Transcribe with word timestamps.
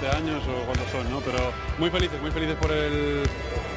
12 0.00 0.16
años 0.16 0.42
o 0.44 0.64
cuántos 0.66 0.90
son, 0.90 1.10
¿no? 1.10 1.20
Pero 1.20 1.52
muy 1.78 1.90
felices, 1.90 2.20
muy 2.20 2.30
felices 2.30 2.56
por 2.56 2.70
el 2.70 3.22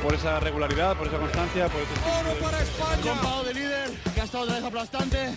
por 0.03 0.13
esa 0.13 0.39
regularidad, 0.39 0.95
por 0.97 1.07
esa 1.07 1.17
constancia, 1.17 1.67
por 1.67 1.81
ese 1.81 1.91
¡Oro 2.19 2.39
para 2.39 2.61
España! 2.61 3.43
de 3.45 3.53
líder, 3.53 3.91
que 4.13 4.21
ha 4.21 4.23
estado 4.23 4.43
otra 4.43 4.55
vez 4.55 4.63
aplastante 4.65 5.35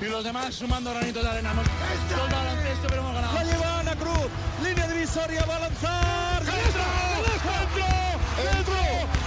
y 0.00 0.04
los 0.06 0.24
demás 0.24 0.54
sumando 0.54 0.90
granitos 0.92 1.22
de 1.22 1.28
arena. 1.28 1.50
Hemos 1.52 1.64
todo 1.64 2.28
baloncesto, 2.28 2.86
pero 2.88 3.00
hemos 3.02 3.14
ganado. 3.14 3.34
La 3.34 3.44
lleva 3.44 3.80
Ana 3.80 3.96
Cruz, 3.96 4.28
línea 4.62 4.88
divisoria, 4.88 5.44
va 5.44 5.56
a 5.56 5.60
lanzar. 5.60 6.42
¡Dentro! 6.44 6.82
¡Dentro! 7.24 7.84
¡Dentro! 8.44 8.74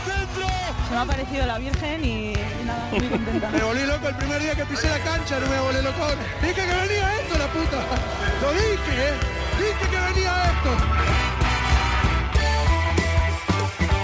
¡Dentro! 0.07 0.47
Se 0.87 0.93
me 0.93 0.99
ha 0.99 1.05
parecido 1.05 1.45
la 1.45 1.57
Virgen 1.59 2.05
y, 2.05 2.33
y 2.33 2.65
nada, 2.65 2.89
muy 2.91 3.07
contenta. 3.09 3.49
Me 3.49 3.61
volví 3.61 3.85
loco 3.85 4.09
el 4.09 4.15
primer 4.15 4.41
día 4.41 4.55
que 4.55 4.65
pisé 4.65 4.89
la 4.89 4.99
cancha, 4.99 5.39
no 5.39 5.47
me 5.47 5.59
volé 5.59 5.81
loco. 5.81 6.07
Dije 6.41 6.53
que 6.53 6.61
venía 6.61 7.19
esto, 7.21 7.37
la 7.37 7.47
puta. 7.47 7.77
Lo 8.41 8.51
dije, 8.51 9.09
¿eh? 9.09 9.46
Venía 9.81 10.43
esto. 10.51 10.97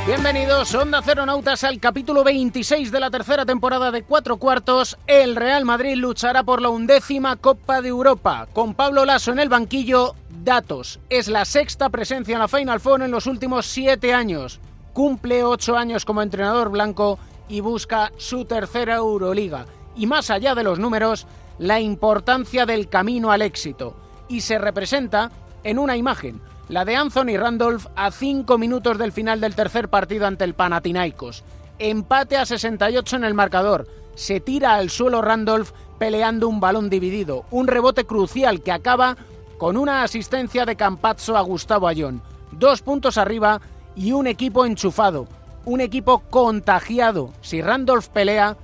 Bienvenidos, 0.05 0.75
Onda 0.75 1.01
Nautas 1.25 1.63
al 1.63 1.79
capítulo 1.79 2.25
26 2.25 2.91
de 2.91 2.99
la 2.99 3.09
tercera 3.09 3.45
temporada 3.45 3.89
de 3.89 4.03
Cuatro 4.03 4.35
Cuartos. 4.35 4.97
El 5.07 5.35
Real 5.35 5.63
Madrid 5.63 5.95
luchará 5.95 6.43
por 6.43 6.61
la 6.61 6.67
undécima 6.69 7.37
Copa 7.37 7.81
de 7.81 7.87
Europa. 7.87 8.47
Con 8.51 8.73
Pablo 8.73 9.05
Lasso 9.05 9.31
en 9.31 9.39
el 9.39 9.47
banquillo, 9.47 10.15
datos. 10.43 10.99
Es 11.09 11.29
la 11.29 11.45
sexta 11.45 11.89
presencia 11.89 12.33
en 12.33 12.39
la 12.39 12.49
Final 12.49 12.81
Four 12.81 13.03
en 13.03 13.11
los 13.11 13.27
últimos 13.27 13.65
siete 13.65 14.13
años. 14.13 14.59
Cumple 14.91 15.43
ocho 15.43 15.77
años 15.77 16.03
como 16.03 16.21
entrenador 16.21 16.69
blanco 16.69 17.17
y 17.47 17.61
busca 17.61 18.11
su 18.17 18.45
tercera 18.45 18.95
Euroliga. 18.95 19.65
Y 19.95 20.05
más 20.07 20.29
allá 20.29 20.53
de 20.53 20.63
los 20.63 20.79
números, 20.79 21.27
la 21.59 21.79
importancia 21.79 22.65
del 22.65 22.89
camino 22.89 23.31
al 23.31 23.41
éxito. 23.41 23.95
Y 24.27 24.41
se 24.41 24.57
representa 24.57 25.31
en 25.63 25.79
una 25.79 25.97
imagen 25.97 26.41
la 26.69 26.85
de 26.85 26.95
Anthony 26.95 27.37
Randolph 27.37 27.87
a 27.95 28.09
5 28.09 28.57
minutos 28.57 28.97
del 28.97 29.11
final 29.11 29.41
del 29.41 29.55
tercer 29.55 29.89
partido 29.89 30.25
ante 30.25 30.45
el 30.45 30.53
Panathinaikos. 30.53 31.43
Empate 31.77 32.37
a 32.37 32.45
68 32.45 33.17
en 33.17 33.23
el 33.25 33.33
marcador. 33.33 33.87
Se 34.15 34.39
tira 34.39 34.75
al 34.75 34.89
suelo 34.89 35.21
Randolph 35.21 35.71
peleando 35.99 36.47
un 36.47 36.59
balón 36.59 36.89
dividido. 36.89 37.45
Un 37.51 37.67
rebote 37.67 38.05
crucial 38.05 38.61
que 38.61 38.71
acaba 38.71 39.17
con 39.57 39.75
una 39.75 40.03
asistencia 40.03 40.65
de 40.65 40.75
Campazzo 40.75 41.35
a 41.35 41.41
Gustavo 41.41 41.87
Ayón. 41.87 42.21
Dos 42.51 42.81
puntos 42.81 43.17
arriba 43.17 43.59
y 43.95 44.13
un 44.13 44.27
equipo 44.27 44.65
enchufado. 44.65 45.27
Un 45.65 45.81
equipo 45.81 46.19
contagiado. 46.29 47.31
Si 47.41 47.61
Randolph 47.61 48.07
pelea, 48.07 48.55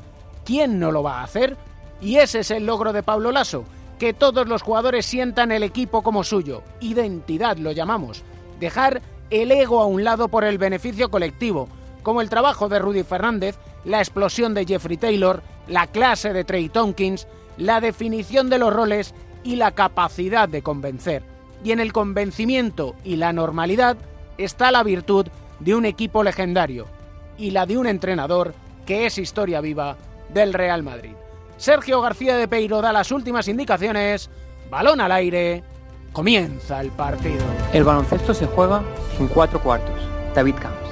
¿quién 0.45 0.79
no 0.79 0.91
lo 0.91 1.03
va 1.03 1.19
a 1.19 1.23
hacer? 1.23 1.57
Y 2.01 2.15
ese 2.15 2.39
es 2.39 2.51
el 2.51 2.65
logro 2.65 2.93
de 2.93 3.03
Pablo 3.03 3.31
Lasso 3.31 3.65
que 3.99 4.13
todos 4.13 4.47
los 4.47 4.63
jugadores 4.63 5.05
sientan 5.05 5.51
el 5.51 5.61
equipo 5.61 6.01
como 6.01 6.23
suyo. 6.23 6.63
Identidad 6.79 7.57
lo 7.57 7.71
llamamos. 7.71 8.23
Dejar 8.59 9.01
el 9.29 9.51
ego 9.51 9.81
a 9.81 9.85
un 9.85 10.03
lado 10.03 10.29
por 10.29 10.45
el 10.45 10.57
beneficio 10.57 11.11
colectivo, 11.11 11.67
como 12.01 12.21
el 12.21 12.29
trabajo 12.29 12.69
de 12.69 12.79
Rudy 12.79 13.03
Fernández, 13.03 13.57
la 13.83 13.99
explosión 13.99 14.53
de 14.53 14.65
Jeffrey 14.65 14.97
Taylor, 14.97 15.43
la 15.67 15.85
clase 15.87 16.33
de 16.33 16.45
Trey 16.45 16.69
Tompkins, 16.69 17.27
la 17.57 17.81
definición 17.81 18.49
de 18.49 18.57
los 18.57 18.73
roles 18.73 19.13
y 19.43 19.57
la 19.57 19.71
capacidad 19.71 20.47
de 20.47 20.61
convencer. 20.61 21.23
Y 21.63 21.71
en 21.71 21.81
el 21.81 21.91
convencimiento 21.91 22.95
y 23.03 23.17
la 23.17 23.33
normalidad 23.33 23.97
está 24.37 24.71
la 24.71 24.83
virtud 24.83 25.27
de 25.59 25.75
un 25.75 25.85
equipo 25.85 26.23
legendario 26.23 26.87
y 27.37 27.51
la 27.51 27.65
de 27.65 27.77
un 27.77 27.85
entrenador 27.85 28.53
que 28.85 29.05
es 29.05 29.17
historia 29.17 29.59
viva 29.59 29.97
del 30.33 30.53
Real 30.53 30.83
Madrid. 30.83 31.13
Sergio 31.59 32.01
García 32.01 32.37
de 32.37 32.47
Peiro 32.47 32.81
da 32.81 32.93
las 32.93 33.11
últimas 33.11 33.49
indicaciones. 33.49 34.29
Balón 34.69 35.01
al 35.01 35.11
aire. 35.11 35.61
Comienza 36.13 36.79
el 36.79 36.89
partido. 36.89 37.43
El 37.73 37.83
baloncesto 37.83 38.33
se 38.33 38.47
juega 38.47 38.81
en 39.19 39.27
cuatro 39.27 39.61
cuartos. 39.61 39.93
David 40.33 40.55
Camps. 40.55 40.88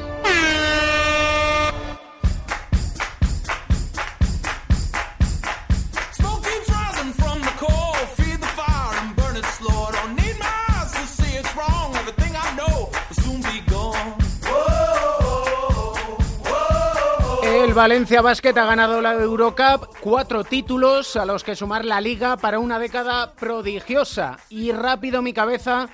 Valencia 17.77 18.23
Basket 18.23 18.57
ha 18.57 18.65
ganado 18.65 19.01
la 19.01 19.13
Eurocup, 19.13 19.85
cuatro 20.01 20.43
títulos 20.43 21.15
a 21.15 21.27
los 21.27 21.43
que 21.43 21.55
sumar 21.55 21.85
la 21.85 22.01
liga 22.01 22.35
para 22.35 22.57
una 22.57 22.79
década 22.79 23.33
prodigiosa. 23.33 24.39
Y 24.49 24.71
rápido 24.71 25.21
mi 25.21 25.31
cabeza 25.31 25.87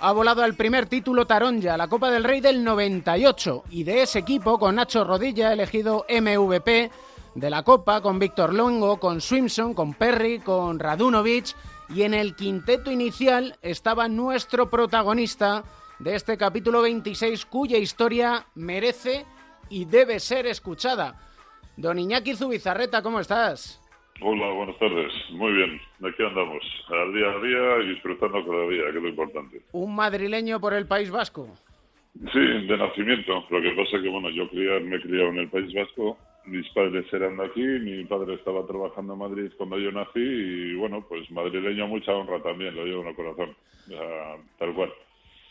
ha 0.00 0.12
volado 0.12 0.42
al 0.42 0.54
primer 0.54 0.86
título 0.86 1.26
Taronja, 1.26 1.76
la 1.76 1.88
Copa 1.88 2.10
del 2.10 2.24
Rey 2.24 2.40
del 2.40 2.64
98. 2.64 3.64
Y 3.68 3.84
de 3.84 4.00
ese 4.00 4.20
equipo, 4.20 4.58
con 4.58 4.76
Nacho 4.76 5.04
Rodilla, 5.04 5.52
elegido 5.52 6.06
MVP 6.08 6.90
de 7.34 7.50
la 7.50 7.62
Copa, 7.62 8.00
con 8.00 8.18
Víctor 8.18 8.54
Longo, 8.54 8.98
con 8.98 9.20
Swimson, 9.20 9.74
con 9.74 9.92
Perry, 9.92 10.38
con 10.38 10.78
Radunovic. 10.78 11.54
Y 11.90 12.04
en 12.04 12.14
el 12.14 12.34
quinteto 12.34 12.90
inicial 12.90 13.58
estaba 13.60 14.08
nuestro 14.08 14.70
protagonista 14.70 15.64
de 15.98 16.14
este 16.14 16.38
capítulo 16.38 16.80
26, 16.80 17.44
cuya 17.44 17.76
historia 17.76 18.46
merece 18.54 19.26
y 19.68 19.84
debe 19.84 20.18
ser 20.18 20.46
escuchada. 20.46 21.25
Don 21.76 21.98
Iñaki 21.98 22.34
Zubizarreta, 22.34 23.02
¿cómo 23.02 23.20
estás? 23.20 23.82
Hola, 24.22 24.48
buenas 24.50 24.78
tardes. 24.78 25.12
Muy 25.32 25.52
bien, 25.52 25.80
aquí 26.02 26.22
andamos, 26.22 26.62
al 26.88 27.12
día 27.12 27.30
a 27.30 27.38
día 27.40 27.84
y 27.84 27.88
disfrutando 27.94 28.42
cada 28.46 28.66
día, 28.68 28.84
que 28.84 28.96
es 28.96 29.02
lo 29.02 29.08
importante. 29.08 29.62
¿Un 29.72 29.94
madrileño 29.94 30.58
por 30.58 30.72
el 30.72 30.86
País 30.86 31.10
Vasco? 31.10 31.54
Sí, 32.32 32.38
de 32.38 32.76
nacimiento. 32.78 33.44
Lo 33.50 33.60
que 33.60 33.72
pasa 33.72 33.98
es 33.98 34.02
que, 34.02 34.08
bueno, 34.08 34.30
yo 34.30 34.48
me 34.54 34.96
he 34.96 35.02
criado 35.02 35.28
en 35.28 35.38
el 35.38 35.50
País 35.50 35.74
Vasco, 35.74 36.16
mis 36.46 36.66
padres 36.70 37.12
eran 37.12 37.36
de 37.36 37.44
aquí, 37.44 37.60
mi 37.60 38.04
padre 38.06 38.34
estaba 38.34 38.66
trabajando 38.66 39.12
en 39.12 39.18
Madrid 39.18 39.52
cuando 39.58 39.78
yo 39.78 39.92
nací 39.92 40.20
y, 40.20 40.74
bueno, 40.76 41.04
pues 41.06 41.30
madrileño 41.30 41.86
mucha 41.88 42.12
honra 42.12 42.42
también, 42.42 42.74
lo 42.74 42.86
llevo 42.86 43.02
en 43.02 43.08
el 43.08 43.16
corazón, 43.16 43.54
tal 44.58 44.74
cual. 44.74 44.92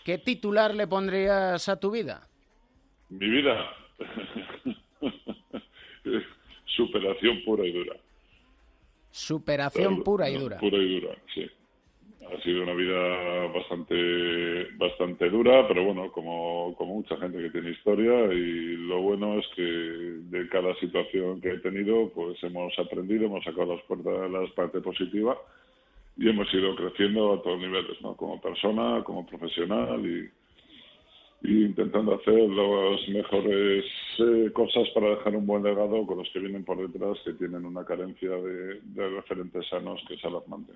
¿Qué 0.03 0.17
titular 0.17 0.73
le 0.73 0.87
pondrías 0.87 1.69
a 1.69 1.79
tu 1.79 1.91
vida? 1.91 2.27
Mi 3.09 3.29
vida, 3.29 3.69
Superación 6.65 7.41
pura 7.43 7.65
y 7.65 7.71
dura. 7.71 7.95
Superación 9.11 10.03
pura 10.03 10.29
y 10.29 10.37
dura. 10.37 10.57
Pura 10.57 10.77
y 10.77 10.99
dura, 10.99 11.15
sí. 11.33 11.49
Ha 12.25 12.41
sido 12.41 12.63
una 12.63 12.73
vida 12.73 13.47
bastante 13.53 14.65
bastante 14.77 15.29
dura, 15.29 15.67
pero 15.67 15.85
bueno, 15.85 16.11
como, 16.11 16.73
como 16.75 16.95
mucha 16.95 17.15
gente 17.17 17.37
que 17.37 17.51
tiene 17.51 17.69
historia 17.69 18.33
y 18.33 18.75
lo 18.77 18.99
bueno 19.01 19.39
es 19.39 19.45
que 19.55 19.61
de 19.61 20.49
cada 20.49 20.73
situación 20.79 21.39
que 21.39 21.51
he 21.51 21.59
tenido, 21.59 22.09
pues 22.09 22.43
hemos 22.43 22.77
aprendido, 22.79 23.25
hemos 23.25 23.43
sacado 23.43 23.75
las 23.75 23.83
puertas 23.83 24.29
las 24.31 24.49
partes 24.51 24.81
positivas 24.81 25.37
y 26.17 26.27
hemos 26.27 26.51
ido 26.53 26.75
creciendo 26.75 27.33
a 27.33 27.41
todos 27.43 27.59
niveles, 27.59 28.01
¿no? 28.01 28.15
Como 28.15 28.41
persona, 28.41 29.03
como 29.03 29.25
profesional 29.25 30.03
y, 30.05 30.29
intentando 31.43 32.15
hacer 32.15 32.33
las 32.33 33.07
mejores 33.09 33.85
eh, 34.19 34.51
cosas 34.53 34.87
para 34.93 35.09
dejar 35.11 35.35
un 35.35 35.45
buen 35.45 35.63
legado 35.63 36.05
con 36.05 36.17
los 36.17 36.29
que 36.31 36.39
vienen 36.39 36.63
por 36.63 36.77
detrás, 36.77 37.17
que 37.23 37.33
tienen 37.33 37.65
una 37.65 37.83
carencia 37.85 38.29
de, 38.29 38.79
referentes 38.95 39.67
sanos 39.69 40.01
que 40.07 40.17
se 40.17 40.27
alarmante. 40.27 40.73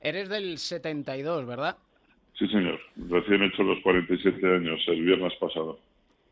Eres 0.00 0.28
del 0.28 0.58
72, 0.58 1.46
¿verdad? 1.46 1.76
Sí, 2.38 2.46
señor. 2.48 2.80
Recién 2.96 3.42
hecho 3.42 3.62
los 3.62 3.78
47 3.82 4.46
años, 4.46 4.80
el 4.86 5.04
viernes 5.04 5.34
pasado. 5.38 5.78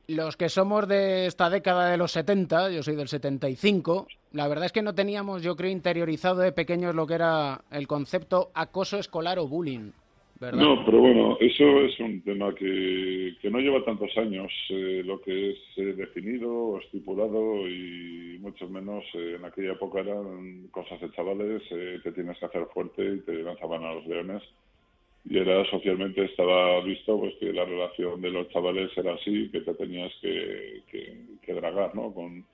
Los 0.07 0.39
que 0.39 0.49
somos 0.49 0.89
de 0.89 1.27
esta 1.27 1.51
década 1.51 1.91
de 1.91 1.99
los 1.99 2.13
70, 2.13 2.71
yo 2.71 2.83
soy 2.83 2.97
del 2.97 3.09
75, 3.09 4.07
la 4.33 4.49
verdad 4.49 4.65
es 4.65 4.73
que 4.73 4.81
no 4.81 4.95
teníamos, 4.95 5.43
yo 5.43 5.55
creo, 5.55 5.71
interiorizado 5.71 6.41
de 6.41 6.53
pequeños 6.53 6.95
lo 6.95 7.07
que 7.07 7.15
era 7.15 7.61
el 7.71 7.87
concepto 7.87 8.51
acoso 8.55 8.99
escolar 8.99 9.39
o 9.39 9.47
bullying. 9.47 9.91
No, 10.41 10.85
pero 10.85 11.01
bueno, 11.01 11.37
eso 11.41 11.81
es 11.81 11.99
un 11.99 12.23
tema 12.23 12.55
que, 12.55 13.35
que 13.43 13.51
no 13.51 13.59
lleva 13.59 13.85
tantos 13.85 14.17
años, 14.17 14.53
eh, 14.71 15.03
lo 15.05 15.21
que 15.21 15.51
es 15.51 15.59
eh, 15.77 15.95
definido 15.97 16.53
o 16.53 16.79
estipulado 16.79 17.69
y 17.69 18.39
mucho 18.41 18.69
menos 18.69 19.05
eh, 19.15 19.35
en 19.37 19.45
aquella 19.45 19.73
época 19.73 19.99
eran 19.99 20.69
cosas 20.71 21.01
de 21.01 21.11
chavales, 21.11 21.63
te 21.69 22.13
tienes 22.13 22.39
que 22.39 22.47
hacer 22.47 22.67
fuerte 22.73 23.05
y 23.05 23.21
te 23.21 23.43
lanzaban 23.43 23.83
a 23.83 23.95
los 23.95 24.07
leones 24.07 24.43
y 25.25 25.39
era 25.39 25.69
socialmente 25.71 26.25
estaba 26.25 26.81
visto 26.83 27.19
pues 27.19 27.35
que 27.41 27.53
la 27.53 27.65
relación 27.65 28.21
de 28.21 28.31
los 28.31 28.49
chavales 28.51 28.97
era 28.97 29.15
así, 29.15 29.49
que 29.51 29.61
te 29.61 29.75
tenías 29.75 30.13
que, 30.23 30.83
que, 30.91 31.17
que 31.43 31.55
dragar 31.55 31.95
¿no? 31.95 32.15
con, 32.15 32.45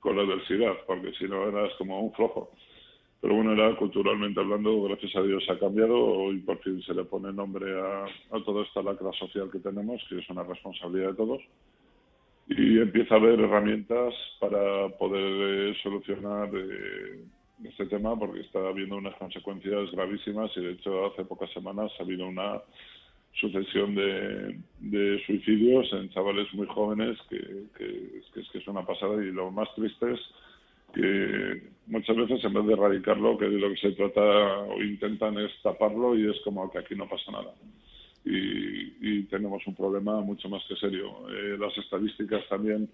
con 0.00 0.16
la 0.16 0.22
adversidad, 0.22 0.74
porque 0.86 1.12
si 1.18 1.24
no 1.24 1.48
eras 1.48 1.72
como 1.78 2.00
un 2.00 2.12
flojo. 2.12 2.50
Pero 3.22 3.36
bueno, 3.36 3.52
era 3.52 3.76
culturalmente 3.76 4.40
hablando, 4.40 4.82
gracias 4.82 5.14
a 5.14 5.22
Dios 5.22 5.44
ha 5.48 5.56
cambiado. 5.56 6.32
Y 6.32 6.40
por 6.40 6.58
fin 6.58 6.82
se 6.82 6.92
le 6.92 7.04
pone 7.04 7.32
nombre 7.32 7.72
a, 7.80 8.04
a 8.04 8.44
toda 8.44 8.64
esta 8.64 8.82
lacra 8.82 9.12
social 9.12 9.48
que 9.48 9.60
tenemos, 9.60 10.02
que 10.08 10.18
es 10.18 10.28
una 10.28 10.42
responsabilidad 10.42 11.10
de 11.10 11.14
todos. 11.14 11.40
Y 12.48 12.80
empieza 12.80 13.14
a 13.14 13.18
haber 13.18 13.38
herramientas 13.38 14.12
para 14.40 14.88
poder 14.98 15.70
eh, 15.70 15.76
solucionar 15.84 16.50
eh, 16.52 17.22
este 17.62 17.86
tema 17.86 18.18
porque 18.18 18.40
está 18.40 18.58
habiendo 18.58 18.96
unas 18.96 19.14
consecuencias 19.14 19.92
gravísimas. 19.92 20.50
Y 20.56 20.60
de 20.60 20.72
hecho 20.72 21.06
hace 21.06 21.24
pocas 21.24 21.50
semanas 21.52 21.92
ha 22.00 22.02
habido 22.02 22.26
una 22.26 22.60
sucesión 23.34 23.94
de, 23.94 24.58
de 24.80 25.22
suicidios 25.24 25.92
en 25.92 26.10
chavales 26.10 26.52
muy 26.54 26.66
jóvenes, 26.66 27.16
que, 27.30 27.38
que, 27.78 28.20
que 28.34 28.40
es 28.40 28.50
que 28.50 28.58
es 28.58 28.66
una 28.66 28.84
pasada. 28.84 29.24
Y 29.24 29.30
lo 29.30 29.52
más 29.52 29.72
triste 29.76 30.10
es 30.10 30.20
que 30.92 31.62
muchas 31.86 32.16
veces 32.16 32.44
en 32.44 32.54
vez 32.54 32.66
de 32.66 32.72
erradicarlo, 32.74 33.38
que 33.38 33.48
de 33.48 33.58
lo 33.58 33.70
que 33.70 33.76
se 33.76 33.92
trata 33.92 34.20
o 34.20 34.82
intentan 34.82 35.38
es 35.38 35.50
taparlo 35.62 36.16
y 36.16 36.30
es 36.30 36.40
como 36.44 36.70
que 36.70 36.78
aquí 36.78 36.94
no 36.94 37.08
pasa 37.08 37.32
nada. 37.32 37.54
Y, 38.24 39.22
tenemos 39.24 39.66
un 39.66 39.74
problema 39.74 40.20
mucho 40.20 40.48
más 40.48 40.62
que 40.68 40.76
serio. 40.76 41.28
Eh, 41.30 41.56
las 41.58 41.76
estadísticas 41.78 42.46
también 42.48 42.88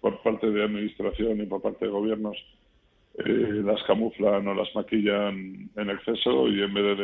por 0.00 0.22
parte 0.22 0.50
de 0.50 0.62
administración 0.62 1.40
y 1.40 1.46
por 1.46 1.62
parte 1.62 1.86
de 1.86 1.90
gobiernos 1.90 2.36
eh, 3.24 3.62
las 3.64 3.82
camuflan 3.82 4.46
o 4.46 4.54
las 4.54 4.72
maquillan 4.76 5.70
en 5.74 5.90
exceso 5.90 6.46
y 6.46 6.62
en 6.62 6.72
vez 6.72 6.98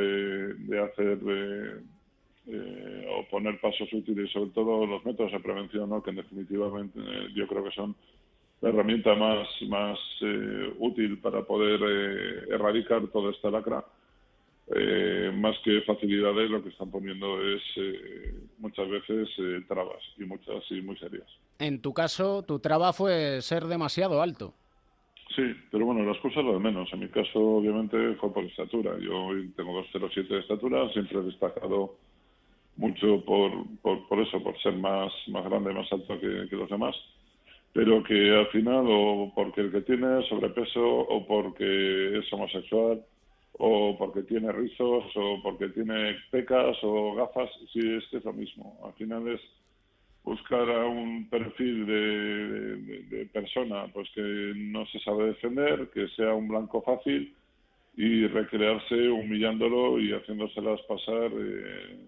de, 0.68 0.80
hacer 0.80 1.18
eh, 2.46 3.06
o 3.10 3.28
poner 3.28 3.58
pasos 3.60 3.92
útiles, 3.92 4.30
sobre 4.30 4.50
todo 4.50 4.86
los 4.86 5.04
métodos 5.04 5.32
de 5.32 5.40
prevención, 5.40 5.90
que 6.02 6.12
definitivamente 6.12 7.00
eh, 7.00 7.28
yo 7.34 7.48
creo 7.48 7.64
que 7.64 7.72
son 7.72 7.96
la 8.64 8.70
herramienta 8.70 9.14
más, 9.14 9.46
más 9.68 9.98
eh, 10.22 10.72
útil 10.78 11.18
para 11.18 11.42
poder 11.42 11.80
eh, 11.86 12.54
erradicar 12.54 13.06
toda 13.08 13.30
esta 13.30 13.50
lacra. 13.50 13.84
Eh, 14.74 15.30
más 15.34 15.54
que 15.62 15.82
facilidades, 15.82 16.48
lo 16.48 16.62
que 16.62 16.70
están 16.70 16.90
poniendo 16.90 17.42
es 17.42 17.60
eh, 17.76 18.34
muchas 18.56 18.88
veces 18.88 19.28
eh, 19.36 19.60
trabas 19.68 20.02
y 20.16 20.24
muchas 20.24 20.64
y 20.70 20.80
muy 20.80 20.96
serias. 20.96 21.26
En 21.58 21.82
tu 21.82 21.92
caso, 21.92 22.42
tu 22.42 22.58
traba 22.58 22.94
fue 22.94 23.42
ser 23.42 23.64
demasiado 23.64 24.22
alto. 24.22 24.54
Sí, 25.36 25.42
pero 25.70 25.84
bueno, 25.84 26.02
las 26.02 26.18
cosas 26.20 26.42
lo 26.42 26.54
de 26.54 26.60
menos. 26.60 26.90
En 26.94 27.00
mi 27.00 27.08
caso, 27.08 27.38
obviamente, 27.38 28.14
fue 28.14 28.32
por 28.32 28.44
estatura. 28.44 28.96
Yo 28.98 29.28
tengo 29.56 29.78
2,07 29.92 30.26
de 30.26 30.38
estatura, 30.38 30.88
siempre 30.94 31.18
he 31.18 31.22
destacado 31.22 31.96
mucho 32.76 33.22
por, 33.26 33.50
por, 33.82 34.08
por 34.08 34.20
eso, 34.20 34.42
por 34.42 34.58
ser 34.62 34.74
más, 34.76 35.12
más 35.28 35.44
grande, 35.44 35.74
más 35.74 35.92
alto 35.92 36.18
que, 36.18 36.46
que 36.48 36.56
los 36.56 36.70
demás 36.70 36.96
pero 37.74 38.04
que 38.04 38.30
al 38.30 38.46
final 38.46 38.86
o 38.88 39.32
porque 39.34 39.62
el 39.62 39.72
que 39.72 39.80
tiene 39.82 40.22
sobrepeso 40.28 40.80
o 40.80 41.26
porque 41.26 42.18
es 42.18 42.32
homosexual 42.32 43.02
o 43.58 43.96
porque 43.98 44.22
tiene 44.22 44.52
rizos 44.52 45.04
o 45.16 45.42
porque 45.42 45.68
tiene 45.70 46.16
pecas 46.30 46.76
o 46.82 47.16
gafas, 47.16 47.50
sí 47.72 47.80
es 47.80 48.04
que 48.08 48.18
es 48.18 48.24
lo 48.24 48.32
mismo. 48.32 48.78
Al 48.84 48.92
final 48.92 49.26
es 49.26 49.40
buscar 50.22 50.70
a 50.70 50.86
un 50.86 51.28
perfil 51.28 51.84
de, 51.86 53.28
persona 53.32 53.86
pues 53.92 54.08
que 54.14 54.52
no 54.54 54.86
se 54.86 55.00
sabe 55.00 55.26
defender, 55.26 55.90
que 55.92 56.06
sea 56.10 56.32
un 56.32 56.46
blanco 56.46 56.80
fácil 56.80 57.34
y 57.96 58.26
recrearse 58.28 59.08
humillándolo 59.10 59.98
y 59.98 60.12
haciéndoselas 60.12 60.80
pasar 60.82 61.30
eh, 61.36 61.98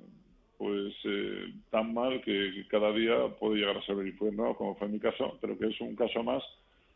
pues 0.59 0.95
eh, 1.05 1.53
tan 1.71 1.93
mal 1.95 2.21
que, 2.23 2.67
cada 2.69 2.93
día 2.93 3.29
puede 3.39 3.61
llegar 3.61 3.77
a 3.77 3.83
ser 3.83 3.99
el 3.99 4.09
infierno, 4.09 4.55
como 4.55 4.75
fue 4.77 4.89
mi 4.89 4.99
caso, 4.99 5.39
pero 5.41 5.59
que 5.59 5.67
es 5.67 5.81
un 5.81 5.95
caso 5.97 6.23
más 6.23 6.43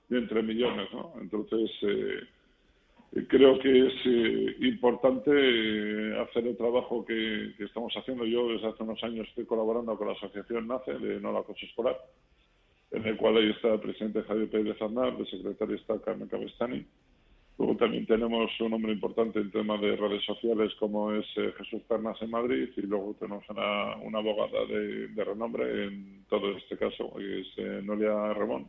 de 0.08 0.18
entre 0.18 0.42
millones, 0.42 0.88
¿no? 0.92 1.12
Entonces, 1.20 1.70
eh, 1.82 2.20
creo 3.28 3.58
que 3.58 3.86
es 3.86 3.92
eh, 4.06 4.56
importante 4.60 5.30
eh, 5.32 6.20
hacer 6.20 6.46
el 6.46 6.56
trabajo 6.56 7.04
que, 7.04 7.54
estamos 7.58 7.92
haciendo. 7.94 8.24
Yo 8.24 8.48
desde 8.48 8.68
hace 8.68 8.82
unos 8.82 9.02
años 9.02 9.28
estoy 9.28 9.46
colaborando 9.46 9.96
con 9.96 10.08
la 10.08 10.14
asociación 10.14 10.68
NACE 10.68 10.94
de 10.94 11.20
No 11.20 11.32
la 11.32 11.40
Acoso 11.40 11.66
Escolar, 11.66 11.96
en 12.92 13.04
el 13.06 13.16
cual 13.16 13.36
ahí 13.38 13.50
está 13.50 13.74
el 13.74 13.80
presidente 13.80 14.22
Javier 14.22 14.50
Pérez 14.50 14.80
Aznar, 14.80 15.14
el 15.18 15.26
secretario 15.26 15.76
está 15.76 16.00
Carmen 16.00 16.28
Cabestani, 16.28 16.86
Luego 17.60 17.76
también 17.76 18.06
tenemos 18.06 18.50
un 18.58 18.72
hombre 18.72 18.90
importante 18.92 19.38
en 19.38 19.50
temas 19.50 19.82
de 19.82 19.94
redes 19.94 20.24
sociales 20.24 20.72
como 20.78 21.12
es 21.12 21.26
eh, 21.36 21.52
Jesús 21.58 21.82
Pernas 21.86 22.16
en 22.22 22.30
Madrid 22.30 22.70
y 22.74 22.80
luego 22.80 23.14
tenemos 23.20 23.44
una, 23.50 23.96
una 23.96 24.18
abogada 24.18 24.64
de, 24.64 25.22
renombre 25.22 25.84
en 25.84 26.24
todo 26.30 26.56
este 26.56 26.78
caso, 26.78 27.12
que 27.18 27.40
es 27.40 27.48
eh, 27.58 27.82
Nolia 27.84 28.32
Ramón. 28.32 28.66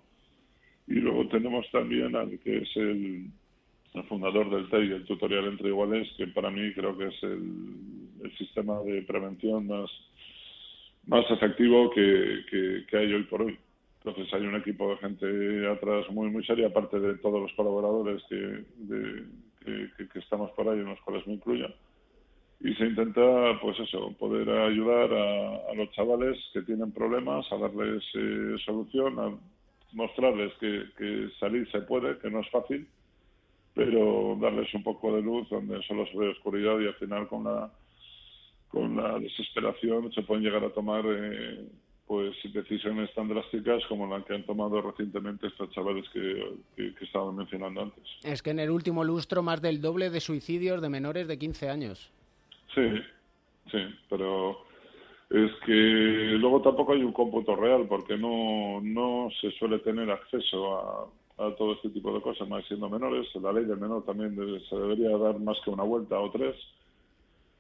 Y 0.87 0.95
luego 0.95 1.25
tenemos 1.29 1.65
también 1.71 2.17
al 2.17 2.37
que 2.39 2.57
es 2.57 2.75
el, 2.75 3.27
fundador 4.09 4.49
del 4.49 4.69
TEI, 4.69 4.91
el 4.91 5.05
Tutorial 5.05 5.45
Entre 5.45 5.69
Iguales, 5.69 6.09
que 6.17 6.27
para 6.27 6.51
mí 6.51 6.73
creo 6.73 6.97
que 6.97 7.07
es 7.07 7.23
el, 7.23 8.29
sistema 8.37 8.81
de 8.81 9.03
prevención 9.03 9.67
más, 9.67 9.89
más 11.07 11.23
efectivo 11.31 11.89
que, 11.91 12.83
que 12.89 12.97
hay 12.97 13.13
hoy 13.13 13.23
por 13.23 13.43
hoy. 13.43 13.57
Entonces 14.03 14.33
hay 14.33 14.47
un 14.47 14.55
equipo 14.55 14.89
de 14.89 14.97
gente 14.97 15.67
atrás 15.69 16.09
muy 16.09 16.29
muy 16.31 16.43
seria, 16.43 16.67
aparte 16.67 16.99
de 16.99 17.17
todos 17.17 17.39
los 17.39 17.53
colaboradores 17.53 18.23
que, 18.27 18.35
de, 18.35 19.25
que, 19.95 20.19
estamos 20.19 20.49
por 20.51 20.67
ahí, 20.67 20.79
en 20.79 20.85
los 20.85 21.01
cuales 21.01 21.25
me 21.27 21.33
incluyo. 21.33 21.67
Y 22.61 22.73
se 22.75 22.85
intenta, 22.85 23.59
pues 23.61 23.79
eso, 23.79 24.11
poder 24.17 24.49
ayudar 24.49 25.13
a, 25.13 25.71
a 25.71 25.73
los 25.75 25.91
chavales 25.91 26.37
que 26.51 26.63
tienen 26.63 26.91
problemas, 26.91 27.45
a 27.51 27.57
darles 27.57 28.03
eh, 28.15 28.55
solución, 28.65 29.19
a 29.19 29.37
mostrarles 29.93 30.51
que, 30.59 30.85
que 30.97 31.29
salir 31.39 31.69
se 31.71 31.81
puede, 31.81 32.17
que 32.17 32.31
no 32.31 32.39
es 32.39 32.49
fácil, 32.49 32.87
pero 33.75 34.35
darles 34.41 34.73
un 34.73 34.83
poco 34.83 35.15
de 35.15 35.21
luz 35.21 35.47
donde 35.49 35.81
solo 35.83 36.07
se 36.07 36.17
ve 36.17 36.29
oscuridad 36.29 36.79
y 36.79 36.87
al 36.87 36.95
final 36.95 37.27
con 37.27 37.43
la, 37.43 37.71
con 38.67 38.95
la 38.95 39.19
desesperación 39.19 40.11
se 40.11 40.23
pueden 40.23 40.43
llegar 40.43 40.63
a 40.63 40.73
tomar... 40.73 41.05
Eh, 41.07 41.67
pues 42.11 42.35
decisiones 42.51 43.09
tan 43.13 43.29
drásticas 43.29 43.81
como 43.87 44.05
la 44.05 44.21
que 44.25 44.35
han 44.35 44.43
tomado 44.43 44.81
recientemente 44.81 45.47
estos 45.47 45.71
chavales 45.71 46.03
que, 46.11 46.57
que, 46.75 46.93
que, 46.93 47.05
estaban 47.05 47.37
mencionando 47.37 47.83
antes. 47.83 48.03
Es 48.21 48.41
que 48.43 48.49
en 48.49 48.59
el 48.59 48.69
último 48.69 49.05
lustro 49.05 49.41
más 49.43 49.61
del 49.61 49.79
doble 49.79 50.09
de 50.09 50.19
suicidios 50.19 50.81
de 50.81 50.89
menores 50.89 51.29
de 51.29 51.39
15 51.39 51.69
años. 51.69 52.11
Sí, 52.75 52.81
sí, 53.71 53.77
pero 54.09 54.57
es 55.29 55.51
que 55.65 55.71
luego 55.71 56.61
tampoco 56.61 56.91
hay 56.91 57.01
un 57.01 57.13
cómputo 57.13 57.55
real 57.55 57.85
porque 57.87 58.17
no, 58.17 58.81
no 58.81 59.29
se 59.39 59.49
suele 59.51 59.79
tener 59.79 60.11
acceso 60.11 60.79
a, 61.37 61.47
a 61.47 61.55
todo 61.55 61.75
este 61.75 61.91
tipo 61.91 62.13
de 62.13 62.19
cosas, 62.19 62.45
más 62.49 62.65
siendo 62.65 62.89
menores. 62.89 63.33
La 63.35 63.53
ley 63.53 63.63
del 63.63 63.79
menor 63.79 64.03
también 64.03 64.35
se 64.69 64.75
debería 64.75 65.17
dar 65.17 65.39
más 65.39 65.57
que 65.63 65.69
una 65.69 65.83
vuelta 65.83 66.19
o 66.19 66.29
tres 66.29 66.57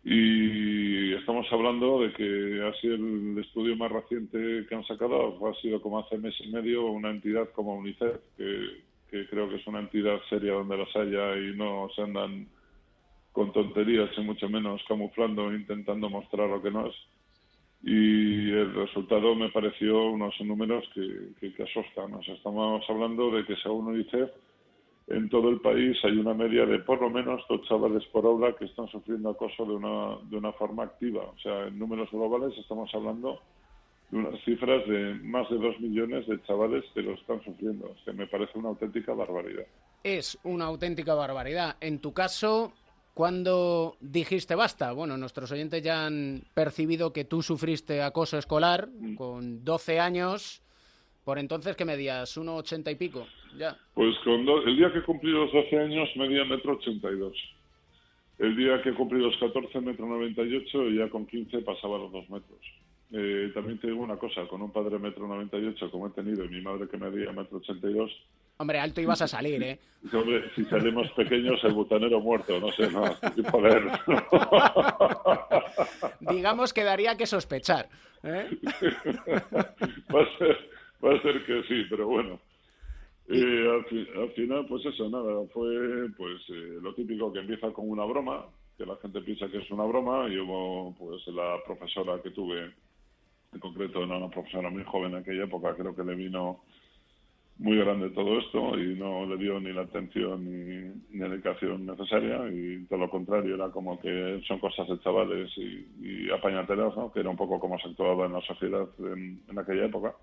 y 0.03 1.13
estamos 1.13 1.45
hablando 1.51 2.01
de 2.01 2.11
que 2.13 2.63
ha 2.63 2.73
sido 2.81 2.95
el 2.95 3.37
estudio 3.37 3.75
más 3.75 3.91
reciente 3.91 4.65
que 4.67 4.75
han 4.75 4.85
sacado, 4.85 5.37
ha 5.47 5.61
sido 5.61 5.79
como 5.81 5.99
hace 5.99 6.17
mes 6.17 6.33
y 6.39 6.51
medio 6.51 6.87
una 6.87 7.11
entidad 7.11 7.49
como 7.51 7.75
UNICEF, 7.75 8.17
que, 8.35 9.27
creo 9.29 9.49
que 9.49 9.57
es 9.57 9.67
una 9.67 9.79
entidad 9.79 10.19
seria 10.29 10.53
donde 10.53 10.77
las 10.77 10.95
haya 10.95 11.37
y 11.37 11.55
no 11.55 11.89
se 11.95 12.01
andan 12.01 12.47
con 13.31 13.51
tonterías 13.51 14.09
y 14.17 14.21
mucho 14.21 14.49
menos 14.49 14.81
camuflando, 14.87 15.53
intentando 15.53 16.09
mostrar 16.09 16.49
lo 16.49 16.61
que 16.61 16.71
no 16.71 16.87
es. 16.87 16.95
Y 17.83 18.51
el 18.51 18.73
resultado 18.73 19.35
me 19.35 19.49
pareció 19.49 20.05
unos 20.05 20.33
números 20.41 20.83
que, 20.93 21.33
que, 21.39 21.53
que 21.53 21.63
asustan. 21.63 22.21
Sea, 22.23 22.35
estamos 22.35 22.83
hablando 22.89 23.31
de 23.31 23.45
que 23.45 23.55
según 23.57 23.87
UNICEF 23.87 24.29
en 25.13 25.29
todo 25.29 25.49
el 25.49 25.59
país 25.61 25.97
hay 26.03 26.17
una 26.17 26.33
media 26.33 26.65
de 26.65 26.79
por 26.79 27.01
lo 27.01 27.09
menos 27.09 27.41
dos 27.49 27.61
chavales 27.67 28.03
por 28.11 28.25
aula 28.25 28.55
que 28.57 28.65
están 28.65 28.87
sufriendo 28.87 29.29
acoso 29.29 29.65
de 29.65 29.73
una, 29.73 30.17
de 30.29 30.37
una 30.37 30.51
forma 30.53 30.83
activa. 30.83 31.23
O 31.23 31.39
sea, 31.39 31.67
en 31.67 31.77
números 31.77 32.09
globales 32.11 32.57
estamos 32.57 32.89
hablando 32.93 33.39
de 34.09 34.17
unas 34.17 34.43
cifras 34.43 34.87
de 34.87 35.15
más 35.23 35.49
de 35.49 35.57
dos 35.57 35.79
millones 35.79 36.27
de 36.27 36.41
chavales 36.43 36.83
que 36.93 37.01
lo 37.01 37.13
están 37.13 37.43
sufriendo. 37.43 37.87
O 37.87 38.03
sea, 38.03 38.13
me 38.13 38.27
parece 38.27 38.57
una 38.57 38.69
auténtica 38.69 39.13
barbaridad. 39.13 39.65
Es 40.03 40.37
una 40.43 40.65
auténtica 40.65 41.13
barbaridad. 41.13 41.77
En 41.79 41.99
tu 41.99 42.13
caso, 42.13 42.73
¿cuándo 43.13 43.97
dijiste 43.99 44.55
basta? 44.55 44.91
Bueno, 44.91 45.17
nuestros 45.17 45.51
oyentes 45.51 45.81
ya 45.81 46.05
han 46.05 46.43
percibido 46.53 47.13
que 47.13 47.25
tú 47.25 47.41
sufriste 47.41 48.01
acoso 48.01 48.37
escolar 48.37 48.89
mm. 48.89 49.15
con 49.15 49.63
12 49.63 49.99
años 49.99 50.61
por 51.23 51.39
entonces, 51.39 51.75
¿qué 51.75 51.85
medías? 51.85 52.37
¿1,80 52.37 52.49
ochenta 52.49 52.91
y 52.91 52.95
pico? 52.95 53.27
Ya. 53.57 53.77
Pues 53.93 54.15
con 54.23 54.45
do... 54.45 54.63
el 54.63 54.75
día 54.75 54.91
que 54.91 55.03
cumplí 55.03 55.31
los 55.31 55.51
12 55.51 55.79
años 55.79 56.09
medía 56.15 56.45
metro 56.45 56.73
ochenta 56.73 57.09
y 57.09 57.17
dos. 57.17 57.35
El 58.39 58.55
día 58.55 58.81
que 58.81 58.93
cumplí 58.93 59.21
los 59.21 59.37
14, 59.37 59.81
metro 59.81 60.07
98, 60.07 60.89
y 60.89 60.97
ya 60.97 61.09
con 61.09 61.27
15 61.27 61.59
pasaba 61.59 61.99
los 61.99 62.11
2 62.11 62.29
metros. 62.31 62.59
Eh, 63.13 63.51
también 63.53 63.77
te 63.77 63.87
digo 63.87 64.01
una 64.01 64.15
cosa, 64.15 64.47
con 64.47 64.63
un 64.63 64.71
padre 64.71 64.97
metro 64.97 65.27
98 65.27 65.91
como 65.91 66.07
he 66.07 66.11
tenido 66.11 66.45
y 66.45 66.49
mi 66.49 66.61
madre 66.61 66.87
que 66.87 66.97
medía 66.97 67.31
metro 67.31 67.57
82... 67.57 68.11
Hombre, 68.57 68.79
alto 68.79 69.01
ibas 69.01 69.21
a 69.21 69.27
salir, 69.27 69.61
¿eh? 69.61 69.79
Hombre, 70.13 70.49
si 70.55 70.63
salimos 70.65 71.11
pequeños, 71.11 71.63
el 71.63 71.73
butanero 71.73 72.19
muerto, 72.19 72.59
no 72.59 72.71
sé, 72.71 72.89
no, 72.89 73.03
poder. 73.51 73.83
Digamos 76.31 76.73
que 76.73 76.83
daría 76.83 77.17
que 77.17 77.27
sospechar. 77.27 77.89
¿eh? 78.23 78.49
Va 80.13 80.21
a 80.21 80.37
ser 80.37 80.57
Va 81.03 81.13
a 81.15 81.21
ser 81.21 81.45
que 81.45 81.63
sí, 81.63 81.85
pero 81.89 82.07
bueno. 82.07 82.39
Eh, 83.27 83.67
al, 83.69 84.21
al, 84.21 84.31
final, 84.31 84.65
pues 84.67 84.85
eso, 84.85 85.09
nada, 85.09 85.47
fue 85.53 86.09
pues 86.17 86.41
eh, 86.49 86.79
lo 86.81 86.93
típico 86.93 87.31
que 87.31 87.39
empieza 87.39 87.71
con 87.71 87.89
una 87.89 88.03
broma, 88.03 88.45
que 88.77 88.85
la 88.85 88.97
gente 88.97 89.21
piensa 89.21 89.47
que 89.49 89.59
es 89.59 89.71
una 89.71 89.85
broma, 89.85 90.27
y 90.29 90.37
hubo 90.37 90.93
pues 90.97 91.25
la 91.27 91.57
profesora 91.65 92.21
que 92.21 92.31
tuve, 92.31 92.73
en 93.53 93.59
concreto 93.59 94.03
era 94.03 94.17
una 94.17 94.29
profesora 94.29 94.69
muy 94.69 94.83
joven 94.83 95.13
en 95.13 95.19
aquella 95.19 95.45
época, 95.45 95.75
creo 95.75 95.95
que 95.95 96.03
le 96.03 96.15
vino 96.15 96.61
muy 97.61 97.77
grande 97.77 98.09
todo 98.09 98.39
esto 98.39 98.77
y 98.77 98.95
no 98.95 99.25
le 99.25 99.37
dio 99.37 99.59
ni 99.59 99.71
la 99.71 99.81
atención 99.81 100.43
ni, 100.43 100.91
ni 101.11 101.29
dedicación 101.29 101.85
necesaria 101.85 102.41
y 102.51 102.85
todo 102.85 102.99
lo 102.99 103.09
contrario 103.09 103.53
era 103.53 103.69
como 103.69 103.99
que 103.99 104.41
son 104.47 104.57
cosas 104.57 104.87
de 104.87 104.99
chavales 104.99 105.51
y, 105.57 105.87
y 106.01 106.29
apañateras, 106.31 106.95
¿no? 106.97 107.11
que 107.11 107.19
era 107.19 107.29
un 107.29 107.37
poco 107.37 107.59
como 107.59 107.77
se 107.77 107.89
actuaba 107.89 108.25
en 108.25 108.33
la 108.33 108.41
sociedad 108.41 108.87
en, 108.99 109.41
en 109.47 109.59
aquella 109.59 109.85
época. 109.85 110.15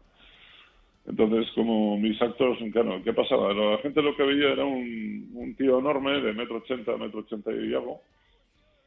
Entonces, 1.08 1.50
como 1.54 1.96
mis 1.96 2.20
actos, 2.20 2.58
claro, 2.70 3.02
¿qué 3.02 3.14
pasaba? 3.14 3.54
La 3.54 3.78
gente 3.78 4.02
lo 4.02 4.14
que 4.14 4.24
veía 4.24 4.52
era 4.52 4.64
un, 4.64 5.30
un 5.32 5.54
tío 5.56 5.78
enorme 5.78 6.20
de 6.20 6.34
metro 6.34 6.58
ochenta, 6.58 6.96
metro 6.98 7.20
ochenta 7.20 7.50
y 7.50 7.72
algo, 7.72 8.02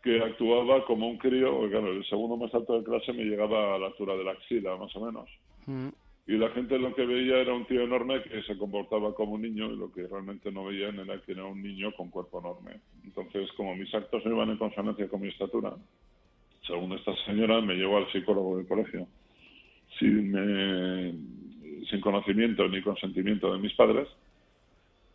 que 0.03 0.19
actuaba 0.19 0.85
como 0.85 1.09
un 1.09 1.17
crío, 1.17 1.51
porque 1.57 1.71
claro, 1.71 1.91
el 1.91 2.05
segundo 2.05 2.37
más 2.37 2.53
alto 2.53 2.77
de 2.77 2.83
clase 2.83 3.11
me 3.13 3.23
llegaba 3.23 3.75
a 3.75 3.79
la 3.79 3.87
altura 3.87 4.15
de 4.15 4.23
la 4.23 4.31
axila, 4.33 4.77
más 4.77 4.95
o 4.95 5.05
menos. 5.05 5.29
Mm. 5.65 5.89
Y 6.27 6.37
la 6.37 6.49
gente 6.49 6.77
lo 6.77 6.93
que 6.93 7.05
veía 7.05 7.37
era 7.37 7.53
un 7.53 7.65
tío 7.65 7.81
enorme 7.81 8.21
que 8.21 8.43
se 8.43 8.55
comportaba 8.55 9.15
como 9.15 9.33
un 9.33 9.41
niño 9.41 9.71
y 9.71 9.75
lo 9.75 9.91
que 9.91 10.07
realmente 10.07 10.51
no 10.51 10.65
veían 10.65 10.99
era 10.99 11.19
que 11.21 11.31
era 11.31 11.45
un 11.45 11.61
niño 11.61 11.91
con 11.93 12.11
cuerpo 12.11 12.39
enorme. 12.39 12.81
Entonces, 13.03 13.51
como 13.53 13.75
mis 13.75 13.93
actos 13.93 14.23
no 14.25 14.35
iban 14.35 14.51
en 14.51 14.57
consonancia 14.57 15.09
con 15.09 15.21
mi 15.21 15.29
estatura, 15.29 15.73
según 16.67 16.93
esta 16.93 17.15
señora, 17.25 17.59
me 17.61 17.73
llevó 17.73 17.97
al 17.97 18.11
psicólogo 18.11 18.57
del 18.57 18.67
colegio. 18.67 19.07
Sin, 19.97 20.31
me- 20.31 21.13
sin 21.91 22.01
conocimiento 22.01 22.67
ni 22.67 22.81
consentimiento 22.81 23.53
de 23.53 23.59
mis 23.59 23.73
padres, 23.73 24.07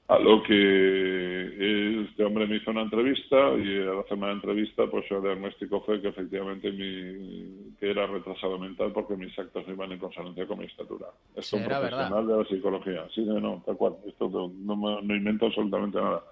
a 0.08 0.20
lo 0.20 0.40
que 0.44 2.02
este 2.04 2.24
hombre 2.24 2.46
me 2.46 2.56
hizo 2.56 2.70
una 2.70 2.82
entrevista 2.82 3.36
y 3.58 3.78
al 3.78 3.98
hacerme 3.98 4.28
la 4.28 4.34
entrevista, 4.34 4.86
pues 4.88 5.10
el 5.10 5.20
diagnóstico 5.22 5.80
fue 5.80 6.00
que 6.00 6.08
efectivamente 6.08 6.70
mi, 6.70 7.74
que 7.80 7.90
era 7.90 8.06
retrasado 8.06 8.56
mental 8.56 8.92
porque 8.92 9.16
mis 9.16 9.36
actos 9.36 9.66
no 9.66 9.72
iban 9.74 9.90
en 9.90 9.98
consonancia 9.98 10.46
con 10.46 10.60
mi 10.60 10.66
estatura. 10.66 11.06
Es 11.34 11.52
un 11.52 11.62
verdad. 11.62 11.80
profesional 11.80 12.26
de 12.28 12.36
la 12.36 12.44
psicología. 12.44 13.08
Sí, 13.12 13.24
no, 13.24 13.60
tal 13.66 13.76
cual. 13.76 13.94
Esto 14.06 14.28
no, 14.30 14.52
no, 14.56 14.76
me- 14.76 15.02
no 15.02 15.16
invento 15.16 15.46
absolutamente 15.46 15.98
nada. 16.00 16.22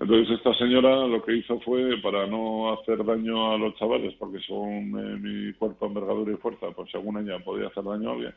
Entonces 0.00 0.36
esta 0.36 0.54
señora 0.54 1.04
lo 1.08 1.20
que 1.24 1.34
hizo 1.34 1.58
fue, 1.60 2.00
para 2.00 2.28
no 2.28 2.72
hacer 2.72 3.04
daño 3.04 3.54
a 3.54 3.58
los 3.58 3.74
chavales, 3.74 4.14
porque 4.20 4.38
según 4.46 4.96
eh, 4.96 5.18
mi 5.18 5.52
cuerpo, 5.54 5.86
envergadura 5.86 6.32
y 6.32 6.36
fuerza, 6.36 6.70
pues 6.70 6.88
según 6.92 7.18
ella 7.18 7.40
podía 7.40 7.66
hacer 7.66 7.82
daño 7.82 8.10
a 8.10 8.12
alguien, 8.12 8.34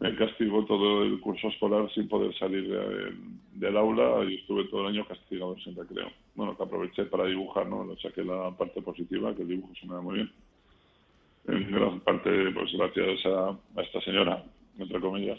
me 0.00 0.14
castigó 0.16 0.64
todo 0.64 1.02
el 1.04 1.20
curso 1.20 1.48
escolar 1.48 1.90
sin 1.94 2.08
poder 2.08 2.36
salir 2.38 2.68
de- 2.68 3.12
del 3.52 3.76
aula 3.76 4.24
y 4.28 4.34
estuve 4.36 4.64
todo 4.64 4.82
el 4.82 4.94
año 4.94 5.06
castigado 5.06 5.56
sin 5.60 5.76
recreo. 5.76 6.10
Bueno, 6.34 6.56
que 6.56 6.62
aproveché 6.64 7.04
para 7.06 7.26
dibujar, 7.26 7.66
¿no? 7.66 7.84
Le 7.84 7.96
saqué 8.00 8.24
la 8.24 8.50
parte 8.56 8.82
positiva, 8.82 9.34
que 9.34 9.42
el 9.42 9.48
dibujo 9.48 9.72
se 9.80 9.86
me 9.86 9.94
da 9.94 10.00
muy 10.00 10.14
bien. 10.16 10.32
En 11.46 11.70
gran 11.70 12.00
parte, 12.00 12.50
pues 12.52 12.72
gracias 12.72 13.26
a, 13.26 13.50
a 13.50 13.82
esta 13.82 14.00
señora, 14.00 14.44
entre 14.78 15.00
comillas. 15.00 15.38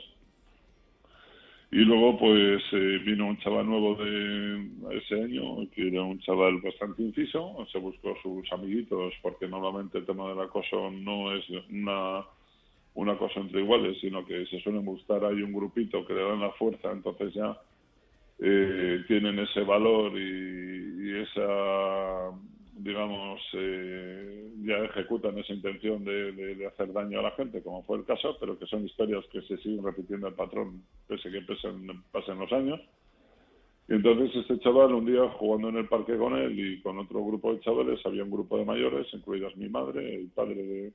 Y 1.72 1.80
luego, 1.80 2.18
pues 2.18 2.64
eh, 2.72 3.00
vino 3.04 3.28
un 3.28 3.38
chaval 3.40 3.66
nuevo 3.66 3.96
de 3.96 4.98
ese 4.98 5.16
año, 5.16 5.70
que 5.74 5.88
era 5.88 6.04
un 6.04 6.20
chaval 6.20 6.62
bastante 6.62 7.02
inciso, 7.02 7.68
se 7.72 7.80
buscó 7.80 8.16
sus 8.22 8.50
amiguitos, 8.54 9.14
porque 9.22 9.48
normalmente 9.48 9.98
el 9.98 10.06
tema 10.06 10.30
del 10.30 10.40
acoso 10.40 10.90
no 10.92 11.34
es 11.36 11.44
una, 11.72 12.24
una 12.96 13.18
cosa 13.18 13.42
entre 13.42 13.62
iguales, 13.62 13.98
sino 14.00 14.25
que 14.25 14.46
se 14.48 14.60
suelen 14.62 14.86
buscar, 14.86 15.24
hay 15.25 15.42
un 15.42 15.54
grupito 15.54 16.06
que 16.06 16.14
le 16.14 16.24
dan 16.24 16.40
la 16.40 16.52
fuerza, 16.52 16.92
entonces 16.92 17.34
ya 17.34 17.58
eh, 18.40 19.04
tienen 19.08 19.38
ese 19.40 19.62
valor 19.62 20.14
y, 20.18 21.22
esa, 21.22 22.32
digamos, 22.78 23.42
eh, 23.54 24.50
ya 24.64 24.78
ejecutan 24.78 25.38
esa 25.38 25.54
intención 25.54 26.04
de, 26.06 26.66
hacer 26.68 26.92
daño 26.94 27.20
a 27.20 27.24
la 27.24 27.32
gente, 27.32 27.62
como 27.62 27.84
fue 27.84 27.98
el 27.98 28.06
caso, 28.06 28.38
pero 28.40 28.58
que 28.58 28.66
son 28.66 28.86
historias 28.86 29.25
que 29.32 29.42
se 29.42 29.58
siguen 29.58 29.84
repitiendo 29.84 30.28
el 30.28 30.34
patrón, 30.34 30.82
pese 31.08 31.30
que 31.30 31.42
pasen, 31.42 31.88
pasen 32.12 32.40
los 32.40 32.52
años. 32.54 32.80
Y 33.88 33.94
entonces 33.94 34.36
este 34.36 34.58
chaval, 34.60 34.96
un 34.96 35.06
día 35.06 35.30
jugando 35.38 35.70
en 35.70 35.78
el 35.78 35.88
parque 35.88 36.18
con 36.18 36.36
él 36.36 36.58
y 36.58 36.82
con 36.82 36.98
otro 36.98 37.24
grupo 37.24 37.54
de 37.54 37.60
chavales, 37.60 38.00
había 38.06 38.24
un 38.24 38.32
grupo 38.32 38.58
de 38.58 38.66
mayores, 38.66 39.08
incluidas 39.14 39.56
mi 39.58 39.70
madre, 39.70 40.16
el 40.16 40.30
padre 40.30 40.56
de, 40.56 40.94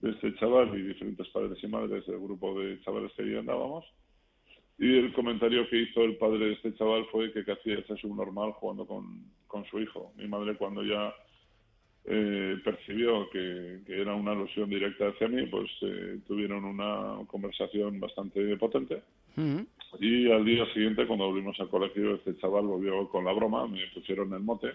de 0.00 0.10
este 0.10 0.34
chaval 0.36 0.76
y 0.78 0.82
diferentes 0.82 1.28
padres 1.28 1.62
y 1.62 1.66
madres 1.66 2.06
del 2.06 2.18
grupo 2.18 2.58
de 2.58 2.80
chavales 2.80 3.12
que 3.12 3.22
ahí 3.22 3.36
andábamos. 3.36 3.84
Y 4.78 4.96
el 4.96 5.12
comentario 5.12 5.68
que 5.68 5.82
hizo 5.82 6.02
el 6.04 6.16
padre 6.16 6.46
de 6.46 6.52
este 6.54 6.74
chaval 6.74 7.04
fue 7.12 7.30
que, 7.32 7.40
hacía 7.40 7.78
ese 7.78 7.96
subnormal 7.96 8.52
jugando 8.52 8.86
con, 8.86 9.24
con 9.46 9.64
su 9.66 9.78
hijo. 9.78 10.12
Mi 10.16 10.26
madre 10.26 10.56
cuando 10.56 10.82
ya 10.82 11.14
eh, 12.06 12.56
percibió 12.64 13.28
que, 13.28 13.80
que 13.86 14.00
era 14.00 14.14
una 14.14 14.32
alusión 14.32 14.70
directa 14.70 15.08
hacia 15.08 15.28
mí, 15.28 15.44
pues 15.46 15.70
eh, 15.82 16.18
tuvieron 16.26 16.64
una 16.64 17.18
conversación 17.26 18.00
bastante 18.00 18.56
potente. 18.56 19.02
Mm. 19.36 19.60
Y 20.00 20.30
al 20.32 20.46
día 20.46 20.64
siguiente, 20.72 21.06
cuando 21.06 21.26
volvimos 21.26 21.60
al 21.60 21.68
colegio, 21.68 22.14
este 22.14 22.38
chaval 22.38 22.66
volvió 22.66 23.06
con 23.10 23.26
la 23.26 23.32
broma, 23.32 23.66
me 23.66 23.86
pusieron 23.92 24.32
el 24.32 24.40
mote 24.40 24.68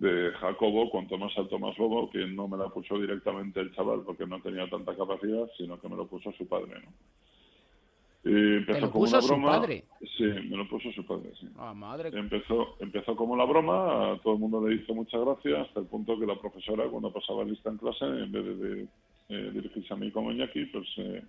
de 0.00 0.32
Jacobo, 0.32 0.88
cuanto 0.88 1.18
más 1.18 1.36
alto 1.36 1.58
más 1.58 1.76
lobo, 1.78 2.08
que 2.10 2.26
no 2.26 2.48
me 2.48 2.56
la 2.56 2.70
puso 2.70 2.98
directamente 2.98 3.60
el 3.60 3.74
chaval 3.74 4.00
porque 4.04 4.26
no 4.26 4.40
tenía 4.40 4.68
tanta 4.68 4.96
capacidad, 4.96 5.46
sino 5.58 5.78
que 5.78 5.88
me 5.90 5.96
lo 5.96 6.06
puso 6.06 6.32
su 6.32 6.48
padre, 6.48 6.80
¿no? 6.82 6.90
Y 8.22 8.56
empezó 8.56 8.74
¿Te 8.74 8.80
lo 8.80 8.90
como 8.90 9.04
puso 9.04 9.16
una 9.16 9.22
su 9.22 9.28
broma. 9.28 9.48
padre? 9.48 9.84
Sí, 10.16 10.24
me 10.24 10.56
lo 10.56 10.68
puso 10.68 10.90
su 10.92 11.04
padre, 11.04 11.32
sí. 11.38 11.48
Ah, 11.58 11.74
madre. 11.74 12.10
Empezó, 12.18 12.76
empezó 12.80 13.14
como 13.14 13.36
la 13.36 13.44
broma, 13.44 14.12
a 14.12 14.18
todo 14.20 14.34
el 14.34 14.40
mundo 14.40 14.66
le 14.66 14.76
hizo 14.76 14.94
mucha 14.94 15.18
gracia, 15.18 15.62
hasta 15.62 15.80
el 15.80 15.86
punto 15.86 16.18
que 16.18 16.26
la 16.26 16.38
profesora, 16.38 16.88
cuando 16.88 17.12
pasaba 17.12 17.44
lista 17.44 17.68
en 17.68 17.76
clase, 17.76 18.04
en 18.04 18.32
vez 18.32 18.44
de, 18.44 18.54
de, 18.56 18.88
eh, 19.28 19.50
dirigirse 19.52 19.92
a 19.92 19.96
mí 19.96 20.10
como 20.10 20.32
Iñaki, 20.32 20.64
pues 20.66 20.86
eh, 20.96 21.22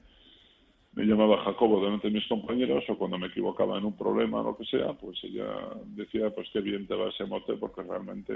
me 0.94 1.06
llamaba 1.06 1.44
Jacobo 1.44 1.82
delante 1.82 2.08
de 2.08 2.16
mis 2.16 2.28
compañeros, 2.28 2.84
o 2.90 2.98
cuando 2.98 3.18
me 3.18 3.28
equivocaba 3.28 3.78
en 3.78 3.86
un 3.86 3.98
problema 3.98 4.42
o 4.42 4.44
lo 4.44 4.58
que 4.58 4.66
sea, 4.66 4.94
pues 4.94 5.24
ella 5.24 5.46
decía, 5.86 6.30
pues 6.32 6.50
qué 6.52 6.60
bien 6.60 6.86
te 6.88 6.96
va 6.96 7.10
ese 7.10 7.26
mote, 7.26 7.54
porque 7.54 7.84
realmente 7.84 8.34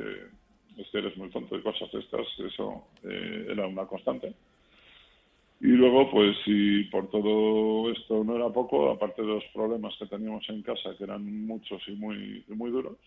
es 0.78 0.88
que 0.90 0.98
eres 1.00 1.18
muy 1.18 1.30
tonto 1.30 1.58
y 1.58 1.62
cosas 1.62 1.92
de 1.92 2.00
estas, 2.00 2.28
eso 2.40 2.88
eh, 3.04 3.48
era 3.50 3.68
una 3.68 3.86
constante. 3.86 4.34
Y 5.62 5.68
luego, 5.68 6.12
pues 6.12 6.36
si 6.44 6.84
por 6.86 7.10
todo 7.10 7.90
esto 7.92 8.24
no 8.24 8.36
era 8.36 8.50
poco, 8.50 8.92
aparte 8.92 9.22
de 9.22 9.28
los 9.30 9.44
problemas 9.54 9.96
que 9.98 10.06
teníamos 10.06 10.48
en 10.50 10.62
casa, 10.62 10.96
que 10.98 11.06
eran 11.06 11.46
muchos 11.48 11.82
y 11.88 11.92
muy, 11.92 12.44
y 12.48 12.54
muy 12.54 12.72
duros, 12.72 12.98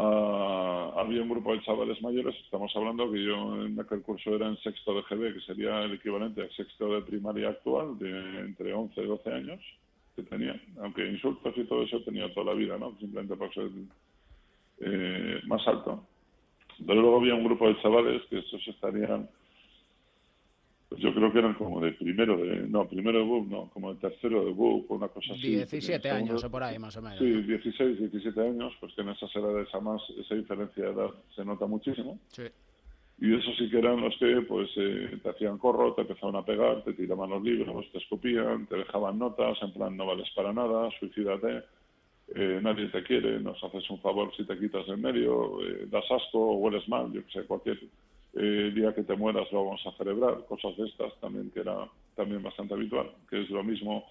ah, 0.00 0.92
había 0.96 1.22
un 1.22 1.28
grupo 1.28 1.52
de 1.52 1.62
chavales 1.62 2.00
mayores, 2.02 2.34
estamos 2.44 2.72
hablando 2.74 3.10
que 3.10 3.22
yo 3.22 3.64
en 3.64 3.78
aquel 3.78 4.02
curso 4.02 4.34
era 4.34 4.46
en 4.46 4.56
sexto 4.58 4.94
de 4.94 5.02
GB, 5.02 5.34
que 5.34 5.40
sería 5.40 5.82
el 5.82 5.92
equivalente 5.92 6.42
al 6.42 6.50
sexto 6.52 6.94
de 6.94 7.02
primaria 7.02 7.50
actual, 7.50 7.98
de 7.98 8.40
entre 8.40 8.72
11 8.72 9.00
y 9.00 9.06
12 9.06 9.32
años 9.32 9.60
que 10.16 10.22
tenía, 10.22 10.60
aunque 10.82 11.06
insultos 11.06 11.54
y 11.56 11.64
todo 11.64 11.82
eso 11.82 12.02
tenía 12.02 12.32
toda 12.32 12.52
la 12.52 12.58
vida, 12.58 12.78
¿no? 12.78 12.96
Simplemente 12.98 13.36
por 13.36 13.52
ser 13.54 13.70
eh, 14.80 15.40
más 15.46 15.66
alto. 15.68 16.06
Pero 16.86 17.00
luego 17.00 17.18
había 17.18 17.34
un 17.34 17.44
grupo 17.44 17.68
de 17.68 17.80
chavales 17.82 18.22
que 18.30 18.38
estos 18.38 18.66
estarían 18.66 19.28
pues 20.90 21.00
yo 21.02 21.14
creo 21.14 21.32
que 21.32 21.38
eran 21.38 21.54
como 21.54 21.80
de 21.80 21.92
primero 21.92 22.36
de, 22.36 22.66
no, 22.68 22.86
primero 22.88 23.20
de 23.20 23.24
BUP, 23.24 23.48
no, 23.48 23.70
como 23.72 23.94
de 23.94 24.00
tercero 24.00 24.44
de 24.44 24.50
BUP, 24.50 24.90
una 24.90 25.06
cosa 25.06 25.34
así. 25.34 25.40
17 25.54 26.02
Segundo- 26.02 26.32
años 26.32 26.44
o 26.44 26.50
por 26.50 26.64
ahí, 26.64 26.80
más 26.80 26.96
o 26.96 27.00
menos. 27.02 27.18
Sí, 27.20 27.30
16, 27.30 27.98
17 28.00 28.40
años, 28.40 28.74
pues 28.80 28.92
que 28.94 29.02
en 29.02 29.10
esas 29.10 29.34
edades 29.36 29.68
además 29.72 30.02
esa 30.18 30.34
diferencia 30.34 30.84
de 30.84 30.90
edad 30.90 31.10
se 31.36 31.44
nota 31.44 31.66
muchísimo. 31.66 32.18
Sí. 32.32 32.42
Y 33.20 33.34
eso 33.36 33.52
sí 33.56 33.70
que 33.70 33.78
eran 33.78 34.00
los 34.00 34.16
que 34.18 34.42
pues 34.48 34.68
eh, 34.76 35.16
te 35.22 35.28
hacían 35.30 35.58
corro, 35.58 35.94
te 35.94 36.00
empezaban 36.00 36.34
a 36.34 36.44
pegar, 36.44 36.82
te 36.82 36.92
tiraban 36.94 37.30
los 37.30 37.42
libros, 37.42 37.86
te 37.92 37.98
escupían, 37.98 38.66
te 38.66 38.74
dejaban 38.78 39.16
notas, 39.16 39.58
en 39.62 39.72
plan 39.72 39.96
no 39.96 40.06
vales 40.06 40.28
para 40.34 40.52
nada, 40.52 40.90
suicídate, 40.98 41.62
eh, 42.34 42.58
nadie 42.60 42.88
te 42.88 43.04
quiere, 43.04 43.38
nos 43.38 43.62
haces 43.62 43.88
un 43.90 44.00
favor 44.00 44.34
si 44.36 44.44
te 44.44 44.58
quitas 44.58 44.88
en 44.88 45.00
medio, 45.02 45.62
eh, 45.64 45.86
das 45.88 46.10
asco, 46.10 46.54
hueles 46.56 46.88
mal, 46.88 47.12
yo 47.12 47.24
que 47.24 47.30
sé, 47.30 47.42
cualquier 47.46 47.78
eh, 48.34 48.72
día 48.74 48.94
que 48.94 49.02
te 49.02 49.16
mueras 49.16 49.50
lo 49.52 49.64
vamos 49.64 49.84
a 49.86 49.96
celebrar, 49.96 50.44
cosas 50.46 50.76
de 50.76 50.86
estas 50.86 51.18
también 51.20 51.50
que 51.50 51.60
era 51.60 51.88
también 52.14 52.42
bastante 52.42 52.74
habitual, 52.74 53.10
que 53.28 53.42
es 53.42 53.50
lo 53.50 53.64
mismo 53.64 54.04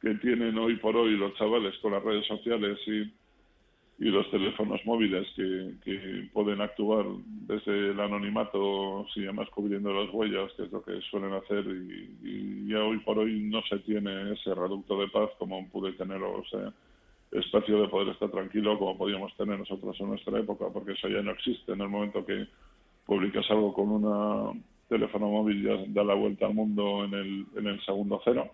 que 0.00 0.14
tienen 0.14 0.56
hoy 0.58 0.76
por 0.76 0.96
hoy 0.96 1.16
los 1.16 1.34
chavales 1.34 1.76
con 1.78 1.92
las 1.92 2.02
redes 2.02 2.26
sociales 2.26 2.78
y, 2.86 3.12
y 4.02 4.08
los 4.08 4.30
teléfonos 4.30 4.80
móviles 4.86 5.28
que, 5.36 5.74
que 5.84 6.28
pueden 6.32 6.62
actuar 6.62 7.04
desde 7.46 7.90
el 7.90 8.00
anonimato, 8.00 9.06
si 9.12 9.24
además 9.24 9.50
cubriendo 9.50 9.92
las 9.92 10.12
huellas, 10.14 10.50
que 10.56 10.62
es 10.62 10.72
lo 10.72 10.82
que 10.82 10.98
suelen 11.10 11.34
hacer, 11.34 11.66
y, 11.66 12.16
y 12.22 12.68
ya 12.68 12.82
hoy 12.82 12.98
por 13.00 13.18
hoy 13.18 13.40
no 13.40 13.60
se 13.68 13.78
tiene 13.80 14.32
ese 14.32 14.54
reducto 14.54 14.98
de 14.98 15.08
paz 15.08 15.28
como 15.38 15.68
pude 15.68 15.92
tener, 15.92 16.22
o 16.22 16.42
sea, 16.50 16.72
espacio 17.32 17.82
de 17.82 17.88
poder 17.88 18.08
estar 18.08 18.30
tranquilo 18.30 18.78
como 18.78 18.96
podíamos 18.96 19.36
tener 19.36 19.58
nosotros 19.58 19.94
en 20.00 20.08
nuestra 20.08 20.38
época, 20.38 20.66
porque 20.72 20.92
eso 20.92 21.08
ya 21.08 21.20
no 21.20 21.32
existe 21.32 21.72
en 21.72 21.82
el 21.82 21.88
momento 21.88 22.24
que 22.24 22.46
publicas 23.10 23.50
algo 23.50 23.72
con 23.74 23.90
un 23.90 24.62
teléfono 24.88 25.28
móvil 25.28 25.64
ya 25.64 25.74
da 25.88 26.04
la 26.04 26.14
vuelta 26.14 26.46
al 26.46 26.54
mundo 26.54 27.04
en 27.04 27.14
el, 27.14 27.46
en 27.56 27.66
el 27.66 27.84
segundo 27.84 28.20
cero 28.24 28.48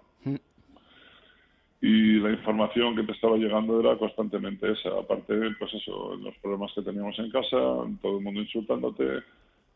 y 1.83 2.19
la 2.21 2.31
información 2.31 2.97
que 2.97 3.03
te 3.03 3.13
estaba 3.13 3.37
llegando 3.37 3.79
era 3.79 3.99
constantemente 3.99 4.73
esa. 4.73 4.99
Aparte, 4.99 5.35
pues 5.59 5.75
eso, 5.75 6.17
los 6.17 6.35
problemas 6.39 6.73
que 6.75 6.81
teníamos 6.81 7.19
en 7.19 7.31
casa, 7.31 7.59
todo 8.01 8.17
el 8.17 8.25
mundo 8.25 8.41
insultándote, 8.41 9.23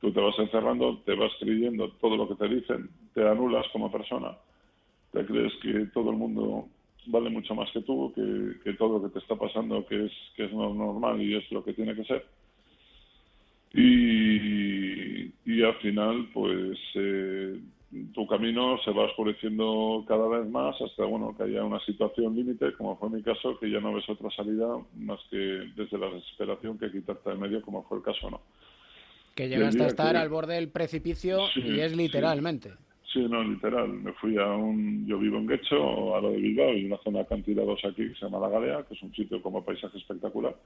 tú 0.01 0.11
te 0.11 0.19
vas 0.19 0.39
encerrando, 0.39 0.97
te 1.05 1.15
vas 1.15 1.31
creyendo 1.39 1.91
todo 2.01 2.17
lo 2.17 2.27
que 2.27 2.37
te 2.37 2.49
dicen, 2.49 2.89
te 3.13 3.29
anulas 3.29 3.67
como 3.75 3.93
persona, 3.93 4.35
te 5.13 5.27
crees 5.27 5.53
que 5.63 5.73
todo 5.93 6.11
el 6.11 6.17
mundo 6.17 6.69
vale 7.07 7.29
mucho 7.29 7.55
más 7.55 7.71
que 7.71 7.83
tú, 7.83 8.11
que, 8.15 8.59
que 8.65 8.73
todo 8.79 8.99
lo 8.99 9.03
que 9.05 9.13
te 9.13 9.19
está 9.19 9.37
pasando, 9.37 9.85
que 9.85 10.07
es, 10.07 10.13
que 10.37 10.47
es 10.47 10.53
normal 10.55 11.21
y 11.21 11.37
es 11.37 11.53
lo 11.53 11.63
que 11.63 11.75
tiene 11.75 11.95
que 11.95 12.05
ser. 12.05 12.25
Y, 13.73 14.60
y 15.61 15.63
al 15.63 15.75
final, 15.75 16.27
pues 16.33 16.79
eh, 16.95 17.61
tu 18.15 18.27
camino 18.27 18.79
se 18.83 18.93
va 18.93 19.05
oscureciendo 19.05 20.03
cada 20.09 20.27
vez 20.27 20.49
más 20.49 20.75
hasta 20.81 21.05
bueno 21.05 21.37
que 21.37 21.43
haya 21.43 21.63
una 21.63 21.79
situación 21.81 22.35
límite, 22.35 22.73
como 22.79 22.97
fue 22.97 23.11
mi 23.11 23.23
caso, 23.23 23.59
que 23.59 23.71
ya 23.71 23.79
no 23.79 23.93
ves 23.93 24.09
otra 24.09 24.31
salida 24.31 24.67
más 24.97 25.21
que 25.31 25.37
desde 25.77 25.99
la 25.99 26.09
desesperación 26.09 26.79
que 26.79 26.91
quitarte 26.91 27.29
de 27.29 27.37
medio, 27.37 27.61
como 27.61 27.83
fue 27.83 27.99
el 27.99 28.05
caso, 28.05 28.31
¿no? 28.31 28.41
Que 29.35 29.51
llegaste 29.51 29.83
a 29.83 29.89
estar 29.89 30.17
al 30.17 30.31
borde 30.31 30.55
del 30.55 30.71
precipicio 30.71 31.41
y 31.55 31.81
es 31.81 31.95
literalmente. 31.95 32.73
Sí. 33.13 33.21
no, 33.29 33.45
literal. 33.45 33.89
Me 33.89 34.13
fui 34.15 34.39
a 34.39 34.47
un... 34.47 35.07
Yo 35.07 35.19
vivo 35.19 35.37
en 35.37 35.47
Guecho, 35.47 36.17
a 36.17 36.23
lo 36.23 36.31
de 36.31 36.39
Bilbao, 36.39 36.73
y 36.73 36.87
una 36.87 36.97
zona 36.99 37.19
de 37.19 37.25
acantilados 37.25 37.85
aquí 37.85 38.09
que 38.09 38.15
se 38.15 38.25
llama 38.25 38.39
La 38.39 38.49
Galea, 38.49 38.85
que 38.85 38.95
es 38.95 39.03
un 39.03 39.13
sitio 39.13 39.43
como 39.43 39.63
paisaje 39.63 39.99
espectacular. 39.99 40.57